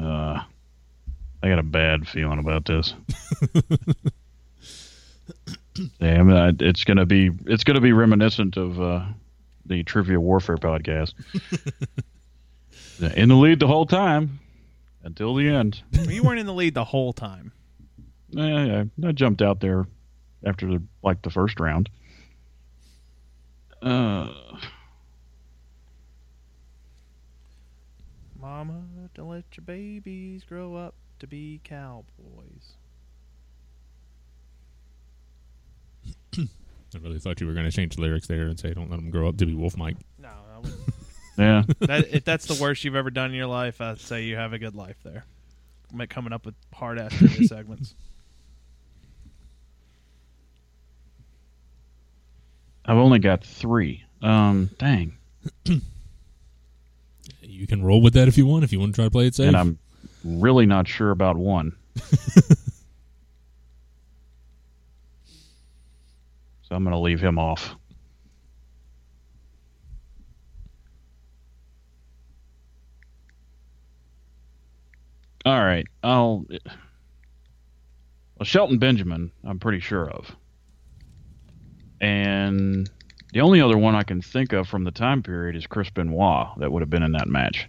Uh, 0.01 0.40
I 1.43 1.48
got 1.48 1.59
a 1.59 1.62
bad 1.62 2.06
feeling 2.06 2.38
about 2.38 2.64
this. 2.66 2.94
Damn, 6.01 6.32
I- 6.32 6.52
it's 6.59 6.84
gonna 6.84 7.06
be 7.06 7.30
it's 7.47 7.64
gonna 7.64 7.80
be 7.80 7.93
reminiscent 7.93 8.56
of 8.56 8.80
uh, 8.80 9.05
the 9.66 9.82
Trivial 9.84 10.22
Warfare 10.22 10.56
podcast. 10.59 11.14
In 13.14 13.28
the 13.28 13.34
lead 13.34 13.60
the 13.60 13.66
whole 13.66 13.84
time 13.86 14.38
until 15.02 15.35
the 15.35 15.48
end. 15.48 15.82
you 15.93 16.23
weren't 16.23 16.40
in 16.40 16.47
the 16.47 16.55
lead 16.55 16.74
the 16.74 16.85
whole 16.85 17.12
time. 17.12 17.52
Yeah, 18.28 18.85
I 19.05 19.12
jumped 19.12 19.40
out 19.40 19.60
there 19.60 19.86
after 20.44 20.66
the, 20.66 20.82
like 21.02 21.23
the 21.23 21.31
first 21.31 21.60
round. 21.60 21.89
Uh, 23.81 24.32
Mama, 28.39 28.82
don't 29.14 29.28
let 29.28 29.44
your 29.56 29.64
babies 29.64 30.43
grow 30.43 30.74
up 30.74 30.94
to 31.20 31.27
be 31.27 31.60
cowboys. 31.62 32.74
I 36.36 36.98
really 37.01 37.18
thought 37.18 37.40
you 37.40 37.47
were 37.47 37.55
going 37.55 37.66
to 37.66 37.73
change 37.73 37.97
the 37.97 38.02
lyrics 38.02 38.27
there 38.27 38.47
and 38.47 38.59
say, 38.59 38.73
"Don't 38.74 38.90
let 38.90 38.97
them 38.97 39.10
grow 39.10 39.28
up 39.28 39.36
to 39.39 39.47
be 39.47 39.55
Wolf 39.55 39.77
Mike." 39.77 39.97
No, 40.18 40.28
I 40.55 40.59
wouldn't. 40.59 40.81
yeah, 41.36 41.62
that, 41.80 42.08
if 42.12 42.24
that's 42.24 42.46
the 42.46 42.60
worst 42.62 42.84
you've 42.84 42.96
ever 42.96 43.10
done 43.10 43.30
in 43.30 43.36
your 43.36 43.46
life, 43.46 43.80
I'd 43.80 44.00
say 44.00 44.24
you 44.24 44.36
have 44.36 44.52
a 44.52 44.58
good 44.58 44.74
life 44.74 44.96
there. 45.04 45.24
Like 45.94 46.10
coming 46.10 46.32
up 46.32 46.44
with 46.44 46.54
hard 46.74 46.98
ass 46.98 47.12
trivia 47.14 47.46
segments. 47.48 47.94
I've 52.84 52.96
only 52.96 53.18
got 53.18 53.44
three. 53.44 54.04
Um, 54.22 54.70
dang, 54.78 55.16
You 57.42 57.66
can 57.66 57.82
roll 57.82 58.00
with 58.00 58.14
that 58.14 58.28
if 58.28 58.36
you 58.38 58.46
want. 58.46 58.64
If 58.64 58.72
you 58.72 58.78
want 58.80 58.94
to 58.94 58.96
try 58.96 59.04
to 59.06 59.10
play 59.10 59.26
it 59.26 59.34
safe, 59.34 59.48
and 59.48 59.56
I'm 59.56 59.78
really 60.24 60.66
not 60.66 60.86
sure 60.88 61.10
about 61.10 61.36
one. 61.36 61.72
so 61.96 62.54
I'm 66.70 66.84
gonna 66.84 67.00
leave 67.00 67.20
him 67.20 67.38
off. 67.38 67.74
All 75.47 75.64
right, 75.64 75.86
I'll. 76.02 76.44
Well, 78.36 78.44
Shelton 78.44 78.78
Benjamin, 78.78 79.31
I'm 79.44 79.60
pretty 79.60 79.78
sure 79.78 80.10
of. 80.10 80.35
And 82.01 82.90
the 83.32 83.40
only 83.43 83.60
other 83.60 83.78
one 83.78 83.94
I 83.94 84.02
can 84.02 84.20
think 84.20 84.52
of 84.52 84.66
from 84.66 84.82
the 84.82 84.90
time 84.90 85.23
period 85.23 85.55
is 85.55 85.64
Chris 85.68 85.89
Benoit 85.89 86.48
that 86.59 86.73
would 86.73 86.82
have 86.82 86.90
been 86.90 87.05
in 87.05 87.12
that 87.12 87.28
match. 87.28 87.68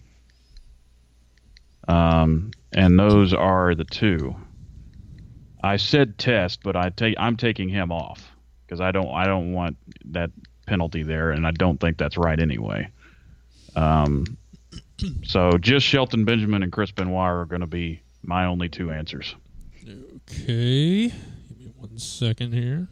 Um, 1.88 2.50
and 2.74 3.00
those 3.00 3.32
are 3.32 3.76
the 3.76 3.86
two. 3.86 4.36
I 5.64 5.78
said 5.78 6.18
test, 6.18 6.64
but 6.64 6.76
I 6.76 6.90
take 6.90 7.14
I'm 7.20 7.38
taking 7.38 7.70
him 7.70 7.92
off 7.92 8.32
because 8.66 8.82
I 8.82 8.92
don't 8.92 9.14
I 9.14 9.26
don't 9.26 9.54
want 9.54 9.78
that 10.06 10.32
penalty 10.66 11.04
there, 11.04 11.30
and 11.30 11.46
I 11.46 11.52
don't 11.52 11.80
think 11.80 12.00
that's 12.00 12.18
right 12.18 12.40
anyway. 12.40 12.90
Um, 13.76 14.26
so 15.24 15.58
just 15.58 15.86
Shelton 15.86 16.26
Benjamin 16.26 16.64
and 16.64 16.72
Chris 16.72 16.92
Benoit 16.92 17.16
are 17.18 17.46
going 17.46 17.62
to 17.62 17.68
be 17.68 18.02
my 18.24 18.46
only 18.46 18.70
two 18.70 18.92
answers. 18.92 19.36
okay. 19.84 21.08
Give 21.08 21.58
me 21.58 21.72
one 21.78 21.98
second 21.98 22.54
here. 22.54 22.88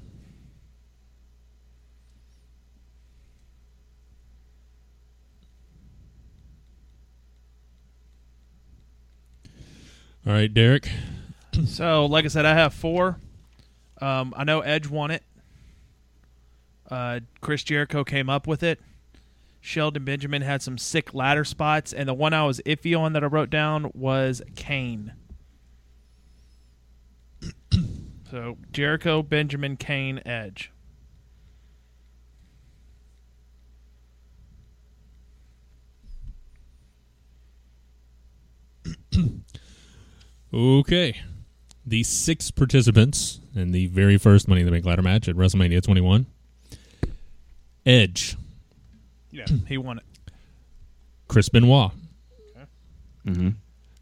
All 10.28 10.34
right, 10.34 10.52
Derick. 10.54 10.90
So, 11.68 12.06
like 12.08 12.26
I 12.26 12.28
said, 12.28 12.46
I 12.46 12.54
have 12.54 12.74
four. 12.74 13.18
Um, 14.02 14.34
I 14.36 14.44
know 14.44 14.60
Edge 14.60 14.88
won 14.88 15.10
it. 15.10 15.24
Uh, 16.92 17.22
Chris 17.40 17.64
Jericho 17.64 18.04
came 18.04 18.30
up 18.30 18.46
with 18.46 18.62
it. 18.62 18.82
Shelton 19.66 20.06
Benjamin 20.06 20.44
had 20.44 20.62
some 20.62 20.78
sick 20.78 21.16
ladder 21.16 21.44
spots, 21.44 21.92
and 21.92 22.08
the 22.08 22.14
one 22.14 22.34
I 22.34 22.46
was 22.46 22.62
iffy 22.68 22.96
on 22.98 23.14
that 23.14 23.24
I 23.24 23.26
wrote 23.26 23.50
down 23.50 23.90
was 23.96 24.44
Kane. 24.56 25.14
so 28.30 28.60
Jericho, 28.72 29.24
Benjamin, 29.24 29.76
Kane, 29.76 30.22
Edge. 30.24 30.72
Okay. 40.54 41.20
The 41.86 42.04
six 42.04 42.50
participants 42.50 43.42
in 43.54 43.74
the 43.74 43.88
very 43.88 44.18
first 44.18 44.48
Money 44.48 44.62
in 44.62 44.66
the 44.66 44.72
Bank 44.72 44.86
ladder 44.86 45.02
match 45.02 45.28
at 45.28 45.36
WrestleMania 45.36 45.84
21. 45.84 46.28
Edge, 47.86 48.38
Yeah, 49.36 49.46
he 49.68 49.78
won 49.78 49.98
it. 50.00 50.04
Chris 51.28 51.50
Benoit, 51.50 51.92
Mm-hmm. 53.26 53.50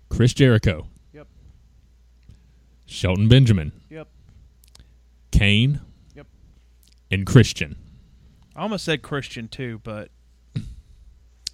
Chris 0.10 0.34
Jericho, 0.34 0.88
Yep. 1.14 1.27
Shelton 2.85 3.27
Benjamin, 3.30 3.72
Yep. 3.89 4.07
Kane, 5.31 5.80
Yep. 6.15 6.27
and 7.10 7.26
Christian. 7.26 7.77
I 8.55 8.61
almost 8.64 8.84
said 8.85 9.01
Christian 9.01 9.47
too, 9.47 9.80
but 9.84 10.10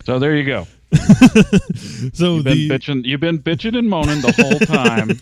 So 0.09 0.17
there 0.17 0.35
you 0.35 0.43
go. 0.43 0.65
So 2.13 2.35
You've 2.37 2.43
been 2.45 2.57
the 2.57 2.69
bitching. 2.69 3.05
You've 3.05 3.19
been 3.19 3.37
bitching 3.39 3.77
and 3.77 3.87
moaning 3.87 4.21
the 4.21 4.31
whole 4.31 4.57
time, 4.59 5.19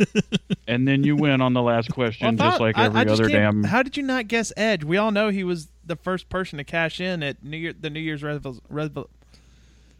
and 0.67 0.87
then 0.87 1.03
you 1.03 1.17
win 1.17 1.41
on 1.41 1.51
the 1.53 1.61
last 1.61 1.91
question, 1.91 2.37
Well, 2.37 2.47
I 2.47 2.49
just 2.51 2.61
like 2.61 2.77
I- 2.77 2.85
every 2.85 3.01
I 3.01 3.03
just 3.03 3.19
other 3.21 3.29
can't- 3.29 3.55
damn. 3.55 3.63
How 3.65 3.83
did 3.83 3.97
you 3.97 4.03
not 4.03 4.29
guess 4.29 4.53
Edge? 4.55 4.85
We 4.85 4.95
all 4.95 5.11
know 5.11 5.27
he 5.27 5.43
was 5.43 5.67
the 5.85 5.97
first 5.97 6.29
person 6.29 6.57
to 6.57 6.63
cash 6.63 7.01
in 7.01 7.21
at 7.21 7.43
New 7.43 7.57
Year, 7.57 7.73
the 7.77 7.89
New 7.89 7.99
Year's 7.99 8.21
Revol. 8.21 8.61
Revol 8.71 9.07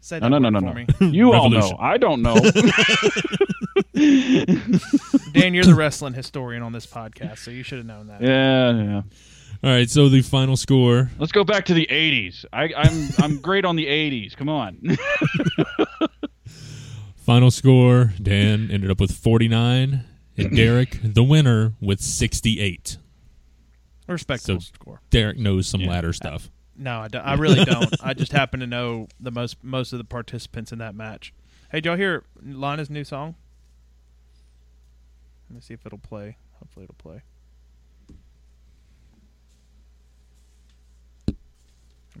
say 0.00 0.20
No, 0.20 0.28
no, 0.28 0.38
no, 0.38 0.48
no, 0.48 0.60
no. 0.60 0.72
me. 0.72 0.86
You 1.00 1.34
all 1.34 1.50
know. 1.50 1.76
I 1.78 1.98
don't 1.98 2.22
know. 2.22 2.36
Dan, 5.34 5.52
you're 5.54 5.64
the 5.64 5.74
wrestling 5.76 6.14
historian 6.14 6.62
on 6.62 6.72
this 6.72 6.86
podcast, 6.86 7.38
so 7.38 7.50
you 7.50 7.62
should 7.62 7.78
have 7.78 7.86
known 7.86 8.06
that. 8.08 8.22
yeah, 8.22 8.72
yeah. 8.72 9.02
All 9.64 9.70
right, 9.70 9.90
so 9.90 10.08
the 10.08 10.22
final 10.22 10.56
score. 10.56 11.10
Let's 11.18 11.32
go 11.32 11.42
back 11.44 11.64
to 11.66 11.74
the 11.74 11.86
'80s. 11.90 12.44
I, 12.52 12.72
I'm 12.76 13.08
I'm 13.18 13.40
great 13.40 13.64
on 13.64 13.74
the 13.76 13.86
'80s. 13.86 14.36
Come 14.36 14.48
on. 14.48 14.78
Final 17.16 17.50
score, 17.50 18.14
Dan 18.22 18.70
ended 18.70 18.90
up 18.90 18.98
with 19.00 19.12
49 19.12 20.02
and 20.38 20.50
Derick 20.56 20.98
the 21.02 21.22
winner 21.22 21.74
with 21.78 22.00
68. 22.00 22.96
Respectable 24.06 24.60
So- 24.62 24.70
score. 24.74 25.00
Derick 25.10 25.36
knows 25.36 25.68
some 25.68 25.82
Yeah. 25.82 25.90
ladder 25.90 26.14
stuff. 26.14 26.48
No, 26.74 27.00
I, 27.00 27.08
don't- 27.08 27.26
I 27.26 27.34
really 27.34 27.62
don't. 27.66 27.92
I 28.02 28.14
just 28.14 28.32
happen 28.32 28.60
to 28.60 28.66
know 28.66 29.08
the 29.20 29.30
most 29.30 29.62
most 29.62 29.92
of 29.92 29.98
the 29.98 30.04
participants 30.04 30.72
in 30.72 30.78
that 30.78 30.94
match. 30.94 31.34
Hey, 31.70 31.78
did 31.80 31.86
y'all 31.86 31.96
hear 31.96 32.24
Lana's 32.42 32.88
new 32.88 33.04
song? 33.04 33.34
Let 35.50 35.56
me 35.56 35.60
see 35.60 35.74
if 35.74 35.84
it'll 35.84 35.98
play. 35.98 36.36
Hopefully, 36.60 36.84
it'll 36.84 36.94
play. 36.94 37.20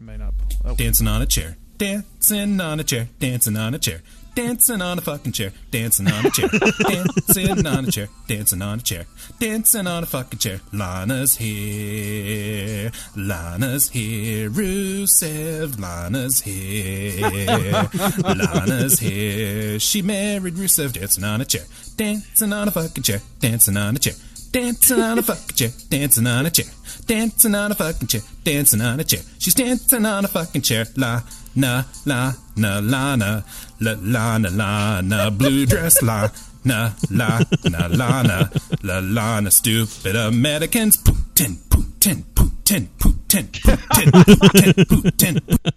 May 0.00 0.16
not. 0.16 0.34
Oh, 0.64 0.74
Dancing 0.74 1.08
on 1.08 1.22
a 1.22 1.26
chair, 1.26 1.56
dancing 1.76 2.60
on 2.60 2.80
a 2.80 2.84
chair, 2.84 3.08
dancing 3.18 3.56
on 3.56 3.74
a 3.74 3.78
chair, 3.78 4.00
dancing 4.34 4.80
on 4.80 4.98
a 4.98 5.00
fucking 5.00 5.32
chair, 5.32 5.52
dancing 5.70 6.06
on 6.08 6.26
a 6.26 6.30
chair, 6.30 6.48
dancing 6.48 7.66
on 7.66 7.84
a 7.84 7.90
chair, 7.90 8.08
dancing 8.28 8.62
on 8.62 8.78
a 8.78 8.82
chair, 8.82 9.06
dancing 9.40 9.86
on 9.86 10.02
a 10.04 10.06
fucking 10.06 10.38
chair. 10.38 10.60
Lana's 10.72 11.36
here, 11.36 12.90
Lana's 13.16 13.88
here, 13.90 14.50
Rusev, 14.50 15.80
Lana's 15.80 16.40
here, 16.42 17.88
Lana's 18.22 18.98
here. 19.00 19.78
She 19.80 20.02
married 20.02 20.54
Rusev, 20.54 20.92
dancing 20.92 21.24
on 21.24 21.40
a 21.40 21.44
chair, 21.44 21.64
dancing 21.96 22.52
on 22.52 22.68
a 22.68 22.70
fucking 22.70 23.02
chair, 23.02 23.20
dancing 23.40 23.76
on 23.76 23.96
a 23.96 23.98
chair. 23.98 24.14
Dancing 24.50 25.00
on 25.00 25.18
a 25.18 25.22
fucking 25.22 25.56
chair, 25.56 25.70
dancing 25.90 26.26
on 26.26 26.46
a 26.46 26.50
chair, 26.50 26.66
dancing 27.06 27.54
on 27.54 27.70
a 27.70 27.74
fucking 27.74 28.08
chair, 28.08 28.22
dancing 28.44 28.80
on 28.80 28.98
a 28.98 29.04
chair. 29.04 29.20
She's 29.38 29.54
dancing 29.54 30.06
on 30.06 30.24
a 30.24 30.28
fucking 30.28 30.62
chair. 30.62 30.86
La 30.96 31.20
na 31.54 31.84
la 32.06 32.32
na 32.56 32.78
la 32.78 33.16
na 33.16 33.42
la 33.80 33.94
la 34.00 34.38
na 34.38 34.48
la 34.50 35.00
na 35.02 35.30
blue 35.30 35.66
dress 35.66 36.00
la 36.02 36.28
na 36.64 36.92
la 37.10 37.40
na 37.64 37.86
la 37.88 38.22
na 38.22 38.48
la 38.82 38.98
la 39.00 39.40
na 39.40 39.50
stupid 39.50 40.16
Americans. 40.16 40.96
Putin, 40.96 41.56
Putin, 41.68 42.24
Putin, 42.34 42.88
Putin, 42.98 43.48
Putin, 43.50 44.10
Putin, 44.10 44.34
Putin, 44.34 45.42
Putin. 45.44 45.72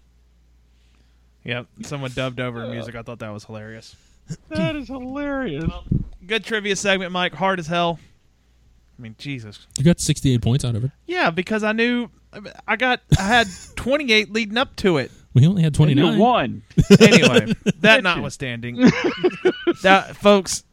Yep, 1.43 1.68
someone 1.84 2.11
dubbed 2.11 2.39
over 2.39 2.68
music. 2.68 2.95
I 2.95 3.02
thought 3.02 3.19
that 3.19 3.34
was 3.34 3.43
hilarious. 3.43 3.95
that 4.49 4.76
is 4.76 4.88
hilarious. 4.88 5.69
Good 6.26 6.45
trivia 6.45 6.76
segment, 6.76 7.11
Mike. 7.11 7.34
Hard 7.34 7.60
as 7.60 7.68
hell. 7.68 7.99
I 9.02 9.03
mean, 9.03 9.15
Jesus. 9.18 9.65
You 9.80 9.84
got 9.84 9.99
68 9.99 10.44
points 10.44 10.64
out 10.64 10.76
of 10.76 10.84
it. 10.84 10.91
Yeah, 11.07 11.32
because 11.32 11.64
I 11.64 11.72
knew 11.72 12.10
I 12.68 12.76
got 12.76 13.02
I 13.18 13.23
had 13.23 13.48
28 13.76 14.32
leading 14.32 14.60
up 14.60 14.76
to 14.78 14.98
it. 14.98 15.11
We 15.34 15.48
only 15.48 15.64
had 15.64 15.76
And 15.80 15.90
you 15.90 15.95
29. 15.95 16.19
won. 16.19 16.61
Anyway, 16.99 17.56
that 17.80 18.03
notwithstanding, 18.03 18.76
that 19.82 20.15
folks, 20.15 20.65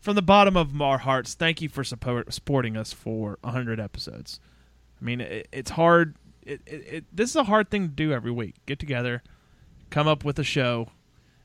from 0.00 0.14
the 0.14 0.22
bottom 0.22 0.56
of 0.56 0.80
our 0.80 0.98
hearts, 0.98 1.34
thank 1.34 1.60
you 1.60 1.68
for 1.68 1.82
support, 1.82 2.32
supporting 2.32 2.76
us 2.76 2.92
for 2.92 3.38
100 3.40 3.80
episodes. 3.80 4.38
I 5.00 5.04
mean, 5.04 5.20
it, 5.20 5.48
it's 5.50 5.72
hard. 5.72 6.14
It, 6.42 6.60
it, 6.66 6.86
it, 6.86 7.04
this 7.12 7.30
is 7.30 7.36
a 7.36 7.44
hard 7.44 7.68
thing 7.68 7.88
to 7.88 7.94
do 7.94 8.12
every 8.12 8.30
week. 8.30 8.54
Get 8.64 8.78
together, 8.78 9.24
come 9.90 10.06
up 10.06 10.24
with 10.24 10.38
a 10.38 10.44
show. 10.44 10.90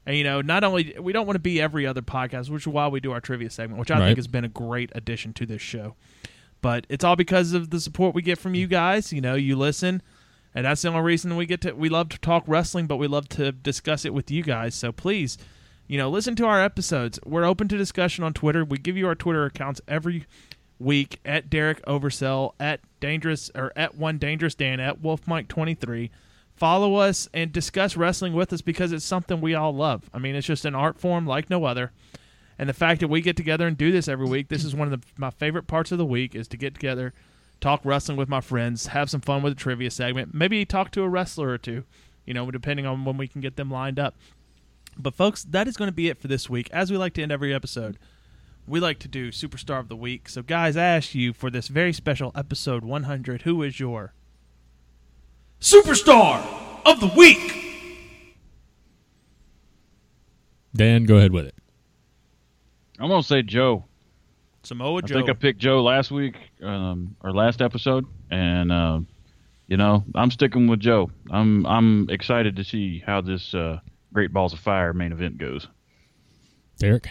And, 0.09 0.17
you 0.17 0.23
know, 0.23 0.41
not 0.41 0.63
only, 0.63 0.95
we 0.99 1.13
don't 1.13 1.27
want 1.27 1.35
to 1.35 1.39
be 1.39 1.61
every 1.61 1.85
other 1.85 2.01
podcast, 2.01 2.49
which 2.49 2.63
is 2.63 2.67
why 2.67 2.87
we 2.87 2.99
do 2.99 3.11
our 3.11 3.21
trivia 3.21 3.51
segment, 3.51 3.79
which 3.79 3.91
I 3.91 3.99
Right. 3.99 4.05
think 4.07 4.17
has 4.17 4.25
been 4.25 4.43
a 4.43 4.47
great 4.49 4.91
addition 4.95 5.33
to 5.33 5.45
this 5.45 5.61
show. 5.61 5.93
But 6.63 6.87
it's 6.89 7.03
all 7.03 7.15
because 7.15 7.53
of 7.53 7.69
the 7.69 7.79
support 7.79 8.15
we 8.15 8.23
get 8.23 8.39
from 8.39 8.55
you 8.55 8.65
guys. 8.65 9.13
You 9.13 9.21
know, 9.21 9.35
you 9.35 9.55
listen. 9.55 10.01
And 10.55 10.65
that's 10.65 10.81
the 10.81 10.87
only 10.87 11.01
reason 11.01 11.35
we 11.37 11.45
get 11.45 11.61
to, 11.61 11.73
we 11.73 11.89
love 11.89 12.09
to 12.09 12.17
talk 12.17 12.43
wrestling, 12.47 12.87
but 12.87 12.97
we 12.97 13.05
love 13.05 13.29
to 13.29 13.51
discuss 13.51 14.03
it 14.03 14.15
with 14.15 14.31
you 14.31 14.41
guys. 14.41 14.73
So 14.73 14.91
please, 14.91 15.37
you 15.87 15.99
know, 15.99 16.09
listen 16.09 16.35
to 16.37 16.45
our 16.47 16.59
episodes. 16.59 17.19
We're 17.23 17.45
open 17.45 17.67
to 17.67 17.77
discussion 17.77 18.23
on 18.23 18.33
Twitter. 18.33 18.65
We 18.65 18.79
give 18.79 18.97
you 18.97 19.05
our 19.05 19.13
Twitter 19.13 19.45
accounts 19.45 19.79
every 19.87 20.25
week 20.79 21.19
at 21.23 21.51
Derick 21.51 21.85
Oversell, 21.85 22.53
at 22.59 22.79
Dangerous 22.99 23.51
or 23.53 23.71
at 23.75 23.93
One 23.93 24.17
Dangerous 24.17 24.55
Dan, 24.55 24.79
at 24.79 25.01
Wolf 25.01 25.27
Mike 25.27 25.49
twenty 25.49 25.75
three. 25.75 26.09
Follow 26.59 26.95
us 26.95 27.29
and 27.33 27.53
discuss 27.53 27.95
wrestling 27.95 28.33
with 28.33 28.51
us 28.51 28.61
because 28.61 28.91
it's 28.91 29.05
something 29.05 29.39
we 29.39 29.55
all 29.55 29.73
love. 29.73 30.09
I 30.13 30.19
mean, 30.19 30.35
it's 30.35 30.45
just 30.45 30.65
an 30.65 30.75
art 30.75 30.99
form 30.99 31.25
like 31.25 31.49
no 31.49 31.63
other. 31.63 31.93
And 32.57 32.67
the 32.67 32.73
fact 32.73 32.99
that 32.99 33.07
we 33.07 33.21
get 33.21 33.37
together 33.37 33.65
and 33.65 33.77
do 33.77 33.93
this 33.93 34.09
every 34.09 34.27
week, 34.27 34.49
this 34.49 34.65
is 34.65 34.75
one 34.75 34.91
of 34.91 34.99
the, 34.99 35.07
my 35.15 35.29
favorite 35.29 35.67
parts 35.67 35.93
of 35.93 35.97
the 35.97 36.05
week 36.05 36.35
is 36.35 36.49
to 36.49 36.57
get 36.57 36.73
together, 36.73 37.13
talk 37.61 37.79
wrestling 37.85 38.17
with 38.17 38.27
my 38.27 38.41
friends, 38.41 38.87
have 38.87 39.09
some 39.09 39.21
fun 39.21 39.41
with 39.41 39.53
a 39.53 39.55
trivia 39.55 39.89
segment, 39.89 40.33
maybe 40.33 40.65
talk 40.65 40.91
to 40.91 41.03
a 41.03 41.07
wrestler 41.07 41.47
or 41.47 41.57
two, 41.57 41.85
you 42.25 42.33
know, 42.33 42.51
depending 42.51 42.85
on 42.85 43.05
when 43.05 43.15
we 43.15 43.29
can 43.29 43.39
get 43.39 43.55
them 43.55 43.71
lined 43.71 43.97
up. 43.97 44.17
But 44.97 45.15
folks, 45.15 45.45
that 45.45 45.65
is 45.65 45.77
going 45.77 45.87
to 45.87 45.95
be 45.95 46.09
it 46.09 46.17
for 46.17 46.27
this 46.27 46.49
week. 46.49 46.69
As 46.73 46.91
we 46.91 46.97
like 46.97 47.13
to 47.13 47.23
end 47.23 47.31
every 47.31 47.53
episode, 47.53 47.97
we 48.67 48.81
like 48.81 48.99
to 48.99 49.07
do 49.07 49.31
Superstar 49.31 49.79
of 49.79 49.87
the 49.87 49.95
Week. 49.95 50.27
So, 50.27 50.41
guys, 50.41 50.75
I 50.75 50.83
ask 50.83 51.15
you 51.15 51.31
for 51.31 51.49
this 51.49 51.69
very 51.69 51.93
special 51.93 52.33
episode 52.35 52.83
100, 52.83 53.43
who 53.43 53.63
is 53.63 53.79
your 53.79 54.13
Superstar 55.59 56.45
of 56.85 56.99
the 56.99 57.11
Week? 57.15 57.55
Dan, 60.75 61.05
go 61.05 61.17
ahead 61.17 61.31
with 61.31 61.45
it. 61.45 61.55
I'm 62.99 63.09
gonna 63.09 63.23
say 63.23 63.41
Joe. 63.41 63.85
Samoa 64.63 65.01
Joe. 65.01 65.15
I 65.15 65.17
think 65.19 65.29
I 65.29 65.33
picked 65.33 65.59
Joe 65.59 65.81
last 65.81 66.11
week, 66.11 66.35
um, 66.61 67.15
or 67.23 67.33
last 67.33 67.61
episode, 67.61 68.05
and 68.29 68.71
uh, 68.71 68.99
you 69.67 69.77
know 69.77 70.03
I'm 70.15 70.31
sticking 70.31 70.67
with 70.67 70.79
Joe. 70.79 71.09
I'm 71.31 71.65
I'm 71.65 72.09
excited 72.09 72.55
to 72.57 72.63
see 72.63 72.99
how 73.05 73.21
this 73.21 73.53
uh, 73.53 73.79
Great 74.13 74.31
Balls 74.33 74.53
of 74.53 74.59
Fire 74.59 74.93
main 74.93 75.11
event 75.11 75.37
goes. 75.37 75.67
Derick, 76.77 77.09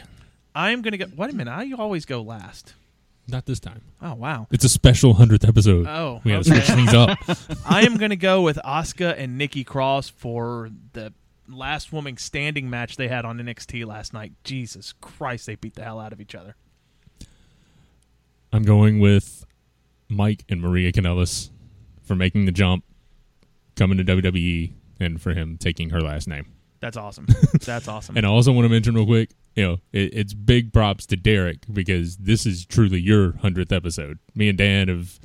I 0.55 0.71
am 0.71 0.83
going 0.83 0.93
to 0.93 0.99
go. 0.99 1.07
Wait 1.17 1.31
a 1.31 1.35
minute. 1.37 1.51
I 1.51 1.73
always 1.73 2.05
go 2.05 2.23
last. 2.23 2.75
Not 3.31 3.45
this 3.45 3.61
time. 3.61 3.83
Oh, 4.01 4.15
wow. 4.15 4.47
It's 4.51 4.65
a 4.65 4.71
special 4.71 5.15
hundredth 5.15 5.47
episode. 5.47 5.87
Oh, 5.87 6.23
we 6.25 6.31
got 6.33 6.45
to 6.45 6.51
okay. 6.51 6.61
switch 6.61 6.77
things 6.77 6.95
up. 6.95 7.19
I 7.67 7.83
am 7.83 7.99
going 7.99 8.11
to 8.11 8.17
go 8.17 8.41
with 8.41 8.59
Asuka 8.65 9.15
and 9.19 9.37
Nikki 9.37 9.65
Cross 9.65 10.09
for 10.09 10.71
the 10.95 11.13
last 11.47 11.93
woman 11.93 12.17
standing 12.17 12.71
match 12.71 12.97
they 12.97 13.09
had 13.09 13.27
on 13.27 13.39
NXT 13.39 13.85
last 13.85 14.15
night. 14.15 14.33
Jesus 14.45 14.95
Christ, 15.01 15.47
they 15.47 15.57
beat 15.57 15.75
the 15.75 15.85
hell 15.85 16.01
out 16.01 16.15
of 16.15 16.23
each 16.23 16.35
other. 16.35 16.57
I'm 18.51 18.63
going 18.63 18.99
with 18.99 19.45
Mike 20.09 20.45
and 20.49 20.63
Maria 20.63 20.91
Kanellis 20.91 21.51
for 22.03 22.15
making 22.15 22.47
the 22.47 22.53
jump, 22.53 22.85
coming 23.77 23.99
to 23.99 24.05
WWE, 24.05 24.73
and 25.01 25.21
for 25.21 25.35
him 25.35 25.59
taking 25.59 25.91
her 25.91 26.01
last 26.01 26.29
name. 26.29 26.47
That's 26.81 26.97
awesome. 26.97 27.27
That's 27.61 27.89
awesome. 27.89 28.17
And 28.17 28.25
I 28.25 28.31
also 28.31 28.53
want 28.53 28.65
to 28.65 28.71
mention 28.71 28.95
real 28.95 29.05
quick, 29.05 29.31
you 29.59 29.67
know, 29.67 29.81
it, 29.93 30.15
it's 30.15 30.35
big 30.35 30.73
props 30.73 31.05
to 31.07 31.17
Derick 31.17 31.65
because 31.73 32.17
this 32.19 32.47
is 32.47 32.65
truly 32.65 33.01
your 33.01 33.33
hundredth 33.39 33.73
episode. 33.73 34.21
Me 34.37 34.49
and 34.49 34.57
Dan 34.57 34.87
have, 34.87 35.19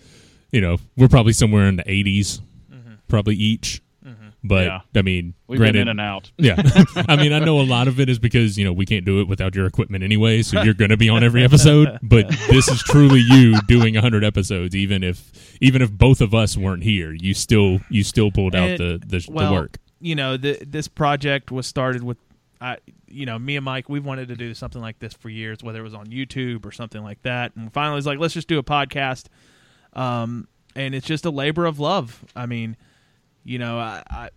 you 0.51 0.59
know, 0.59 0.79
we're 0.97 1.07
probably 1.07 1.33
somewhere 1.33 1.67
in 1.67 1.75
the 1.75 1.83
80s, 1.83 2.41
mm-hmm. 2.73 2.93
probably 3.07 3.35
each. 3.35 3.83
Mm-hmm. 4.03 4.29
But 4.43 4.65
Yeah. 4.65 4.79
I 4.95 5.03
mean, 5.03 5.35
We've 5.45 5.59
granted, 5.59 5.73
been 5.73 5.81
in 5.83 5.87
and 5.99 6.01
out. 6.01 6.31
yeah, 6.39 6.55
I 7.07 7.15
mean, 7.15 7.31
I 7.31 7.39
know 7.39 7.61
a 7.61 7.63
lot 7.63 7.87
of 7.87 7.99
it 7.99 8.09
is 8.09 8.17
because 8.17 8.57
you 8.57 8.65
know 8.65 8.73
we 8.73 8.87
can't 8.87 9.05
do 9.05 9.21
it 9.21 9.27
without 9.27 9.53
your 9.53 9.67
equipment 9.67 10.03
anyway, 10.03 10.41
so 10.41 10.63
you're 10.63 10.73
going 10.73 10.89
to 10.89 10.97
be 10.97 11.09
on 11.09 11.23
every 11.23 11.43
episode. 11.45 11.99
But 12.01 12.27
this 12.49 12.67
is 12.67 12.81
truly 12.81 13.19
you 13.19 13.61
doing 13.67 13.93
hundred 13.93 14.23
episodes, 14.23 14.75
even 14.75 15.03
if 15.03 15.31
even 15.61 15.83
if 15.83 15.91
both 15.91 16.21
of 16.21 16.33
us 16.33 16.57
weren't 16.57 16.83
here, 16.83 17.13
you 17.13 17.35
still 17.35 17.81
you 17.89 18.03
still 18.03 18.31
pulled 18.31 18.55
out 18.55 18.69
And, 18.69 18.79
the 18.79 19.05
the, 19.05 19.31
well, 19.31 19.47
the 19.47 19.53
work. 19.53 19.77
You 20.01 20.15
know, 20.15 20.37
the, 20.37 20.57
this 20.65 20.87
project 20.89 21.49
was 21.49 21.67
started 21.67 22.03
with, 22.03 22.17
I, 22.59 22.77
you 23.13 23.25
know, 23.25 23.37
me 23.37 23.55
and 23.55 23.65
Mike. 23.65 23.89
We've 23.89 24.05
wanted 24.05 24.27
to 24.29 24.35
do 24.35 24.53
something 24.53 24.81
like 24.81 24.99
this 24.99 25.13
for 25.13 25.29
years, 25.29 25.63
whether 25.63 25.79
it 25.79 25.83
was 25.83 25.93
on 25.93 26.07
YouTube 26.07 26.65
or 26.65 26.71
something 26.71 27.03
like 27.03 27.21
that. 27.23 27.55
And 27.55 27.71
finally, 27.71 27.97
it's 27.97 28.07
like, 28.07 28.19
let's 28.19 28.33
just 28.33 28.47
do 28.47 28.59
a 28.59 28.63
podcast. 28.63 29.27
Um, 29.93 30.47
and 30.75 30.95
it's 30.95 31.05
just 31.05 31.25
a 31.25 31.29
labor 31.29 31.65
of 31.65 31.79
love. 31.79 32.25
I 32.35 32.45
mean, 32.45 32.75
you 33.43 33.59
know, 33.59 33.77
I, 33.77 34.03
I 34.09 34.29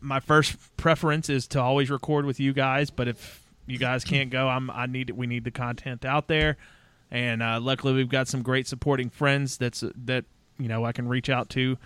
my 0.00 0.20
first 0.20 0.56
preference 0.76 1.28
is 1.28 1.46
to 1.48 1.60
always 1.60 1.90
record 1.90 2.26
with 2.26 2.40
you 2.40 2.52
guys, 2.52 2.90
but 2.90 3.08
if 3.08 3.42
you 3.66 3.78
guys 3.78 4.04
can't 4.04 4.30
go, 4.30 4.48
I'm 4.48 4.70
I 4.70 4.86
need 4.86 5.10
we 5.10 5.26
need 5.26 5.44
the 5.44 5.50
content 5.50 6.04
out 6.04 6.28
there. 6.28 6.56
And 7.10 7.42
uh, 7.42 7.60
luckily, 7.60 7.92
we've 7.92 8.08
got 8.08 8.28
some 8.28 8.42
great 8.42 8.66
supporting 8.66 9.10
friends 9.10 9.56
that's 9.56 9.84
that 10.04 10.24
you 10.58 10.68
know 10.68 10.84
I 10.84 10.92
can 10.92 11.08
reach 11.08 11.28
out 11.28 11.48
to 11.50 11.78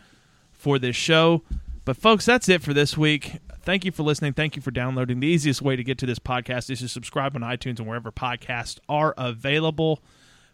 for 0.53 0.79
this 0.79 0.97
show. 0.97 1.43
But 1.89 1.97
folks, 1.97 2.27
that's 2.27 2.51
it 2.51 2.61
for 2.61 2.75
this 2.75 2.99
week. 2.99 3.39
Thank 3.63 3.87
you 3.87 3.93
for 3.93 4.03
listening. 4.03 4.35
Thank 4.35 4.57
you 4.57 4.61
for 4.61 4.71
downloading. 4.71 5.21
The 5.21 5.27
easiest 5.27 5.63
way 5.63 5.75
to 5.75 5.83
get 5.83 5.97
to 5.97 6.05
this 6.05 6.19
podcast 6.19 6.69
is 6.69 6.81
to 6.81 6.89
subscribe 6.89 7.35
on 7.35 7.41
iTunes 7.41 7.79
and 7.79 7.89
wherever 7.89 8.13
podcasts 8.13 8.79
are 8.91 9.15
available. 9.17 10.03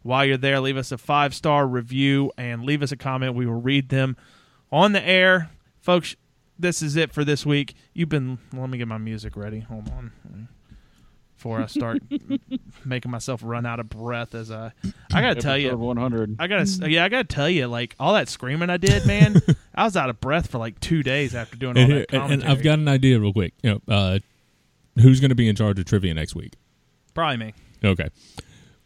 While 0.05 0.27
you're 0.27 0.36
there, 0.36 0.61
leave 0.61 0.77
us 0.77 0.93
a 0.93 0.97
five 0.97 1.35
star 1.35 1.66
review 1.66 2.31
and 2.39 2.62
leave 2.62 2.85
us 2.85 2.93
a 2.93 2.97
comment. 2.97 3.35
We 3.35 3.47
will 3.47 3.61
read 3.61 3.89
them 3.89 4.16
on 4.70 4.93
the 4.93 5.05
air. 5.05 5.51
Folks, 5.81 6.15
this 6.56 6.81
is 6.82 6.94
it 6.94 7.12
for 7.12 7.24
this 7.24 7.44
week. 7.44 7.74
You've 7.94 8.11
been, 8.11 8.39
let 8.52 8.70
me 8.70 8.78
get 8.78 8.86
my 8.86 8.98
music 8.98 9.36
ready. 9.36 9.59
Hold 9.59 9.89
on. 9.89 10.12
Before 11.45 11.61
I 11.61 11.66
start 11.66 12.03
making 12.87 13.11
myself 13.11 13.43
run 13.45 13.66
out 13.66 13.79
of 13.79 13.91
breath 13.91 14.35
as 14.35 14.51
I, 14.51 14.73
I 15.12 15.21
gotta 15.21 15.43
tell 15.43 15.59
you, 15.59 15.77
100. 15.77 16.37
I 16.39 16.47
gotta, 16.47 16.89
yeah, 16.91 17.05
I 17.05 17.11
gotta 17.11 17.25
tell 17.25 17.51
you, 17.51 17.66
like 17.66 17.95
all 18.01 18.15
that 18.15 18.31
screaming 18.31 18.71
I 18.71 18.79
did, 18.79 19.05
man, 19.07 19.43
I 19.75 19.85
was 19.85 19.95
out 19.95 20.09
of 20.09 20.23
breath 20.23 20.51
for 20.51 20.57
like 20.57 20.81
two 20.81 21.03
days 21.03 21.35
after 21.35 21.57
doing 21.59 21.77
all 21.77 21.83
And, 21.83 21.93
that 21.93 21.97
and- 21.99 22.09
commentary. 22.09 22.43
and 22.51 22.51
I've 22.51 22.65
got 22.65 22.79
an 22.79 22.89
idea, 22.89 23.21
real 23.21 23.35
quick. 23.35 23.53
You 23.62 23.73
know, 23.89 23.95
uh, 23.95 24.19
who's 25.03 25.21
going 25.21 25.29
to 25.29 25.35
be 25.35 25.47
in 25.47 25.55
charge 25.55 25.79
of 25.79 25.85
trivia 25.85 26.15
next 26.15 26.35
week? 26.35 26.55
probably 27.12 27.37
me. 27.37 27.55
Okay, 27.85 28.09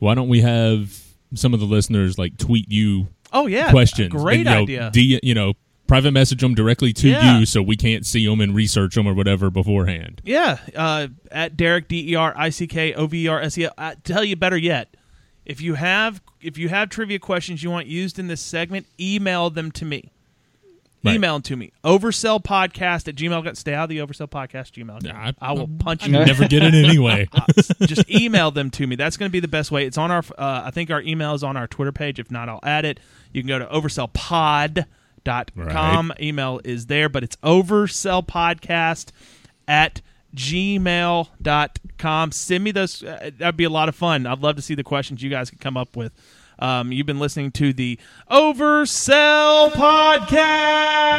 why 0.01 0.17
don't 0.17 0.29
we 0.29 0.41
have 0.41 1.01
some 1.35 1.55
of 1.55 1.61
the 1.61 1.67
listeners 1.67 2.19
like 2.19 2.39
tweet 2.39 2.67
you 2.69 3.07
Oh 3.33 3.47
yeah, 3.47 3.71
questions? 3.71 4.09
Great 4.11 4.49
and, 4.49 4.69
you 4.69 4.79
know, 4.79 4.87
idea. 4.87 4.91
D, 4.93 5.21
you 5.23 5.35
know, 5.35 5.53
private 5.89 6.13
message 6.13 6.41
them 6.41 6.55
directly 6.55 6.93
to 6.93 7.09
Yeah. 7.09 7.41
you 7.41 7.47
so 7.47 7.61
we 7.63 7.77
can't 7.77 8.07
see 8.07 8.25
them 8.25 8.41
and 8.41 8.55
research 8.55 8.95
them 8.95 9.09
or 9.09 9.15
whatever 9.15 9.51
beforehand. 9.51 10.23
Yeah, 10.25 10.59
uh, 10.77 11.09
at 11.33 11.57
Derick 11.57 11.89
D 11.89 12.13
E 12.13 12.15
R 12.15 12.33
I 12.37 12.51
C 12.51 12.69
K 12.69 12.93
O 12.95 13.07
V 13.09 13.25
E 13.25 13.29
R 13.29 13.41
S 13.41 13.59
E 13.59 13.65
L. 13.65 13.73
I 13.77 13.95
tell 14.05 14.23
you 14.23 14.37
better 14.37 14.57
yet, 14.57 14.95
if 15.45 15.61
you 15.61 15.75
have 15.75 16.21
if 16.41 16.57
you 16.57 16.69
have 16.69 16.89
trivia 16.91 17.19
questions 17.19 17.65
you 17.65 17.71
want 17.71 17.89
used 17.89 18.19
in 18.21 18.29
this 18.29 18.41
segment, 18.41 18.87
email 19.01 19.51
them 19.51 19.73
to 19.73 19.85
me. 19.85 20.13
Right. 21.05 21.15
Email 21.15 21.35
them 21.35 21.43
to 21.43 21.57
me. 21.57 21.73
Oversell 21.85 22.43
podcast 22.43 23.07
at 23.07 23.15
gmail. 23.15 23.57
Stay 23.57 23.73
out 23.73 23.85
of 23.85 23.89
the 23.89 23.99
oversell 23.99 24.29
podcast 24.29 24.73
gmail. 24.73 25.01
Nah, 25.03 25.31
I, 25.41 25.53
will 25.53 25.69
punch 25.79 26.03
I 26.03 26.07
you. 26.07 26.13
never 26.13 26.49
get 26.49 26.65
it 26.65 26.75
anyway. 26.75 27.29
just 27.83 28.11
email 28.11 28.51
them 28.51 28.69
to 28.71 28.85
me. 28.87 28.97
That's 28.97 29.17
going 29.17 29.29
to 29.29 29.33
be 29.33 29.39
the 29.39 29.47
best 29.47 29.71
way. 29.71 29.87
It's 29.87 29.97
on 29.97 30.11
our. 30.11 30.25
Uh, 30.37 30.63
I 30.67 30.71
think 30.73 30.91
our 30.91 31.01
email 31.01 31.35
is 31.35 31.45
on 31.45 31.57
our 31.57 31.69
Twitter 31.69 31.93
page. 31.93 32.19
If 32.19 32.33
not, 32.33 32.49
I'll 32.49 32.59
add 32.65 32.85
it. 32.85 32.99
You 33.33 33.43
can 33.43 33.49
go 33.49 33.61
to 33.61 33.71
oversellpod.com. 35.25 36.13
Email 36.21 36.61
is 36.65 36.87
there, 36.87 37.09
but 37.09 37.23
it's 37.25 37.37
oversellpodcast 37.37 39.11
at 39.67 40.01
gmail.com. 40.35 42.33
Send 42.33 42.65
me 42.65 42.71
those. 42.71 43.03
Uh, 43.03 43.31
that'd 43.39 43.57
be 43.57 43.65
a 43.65 43.71
lot 43.71 43.89
of 43.89 43.95
fun. 43.97 44.27
I'd 44.27 44.41
love 44.41 44.57
to 44.57 44.63
see 44.63 44.75
the 44.75 44.85
questions 44.85 45.23
you 45.23 45.31
guys 45.31 45.51
could 45.51 45.61
come 45.61 45.77
up 45.77 45.97
with. 45.97 46.13
Um, 46.59 46.91
you've 46.93 47.07
been 47.07 47.21
listening 47.21 47.53
to 47.53 47.73
the 47.73 47.99
Oversell 48.31 49.71
Podcast. 49.73 51.19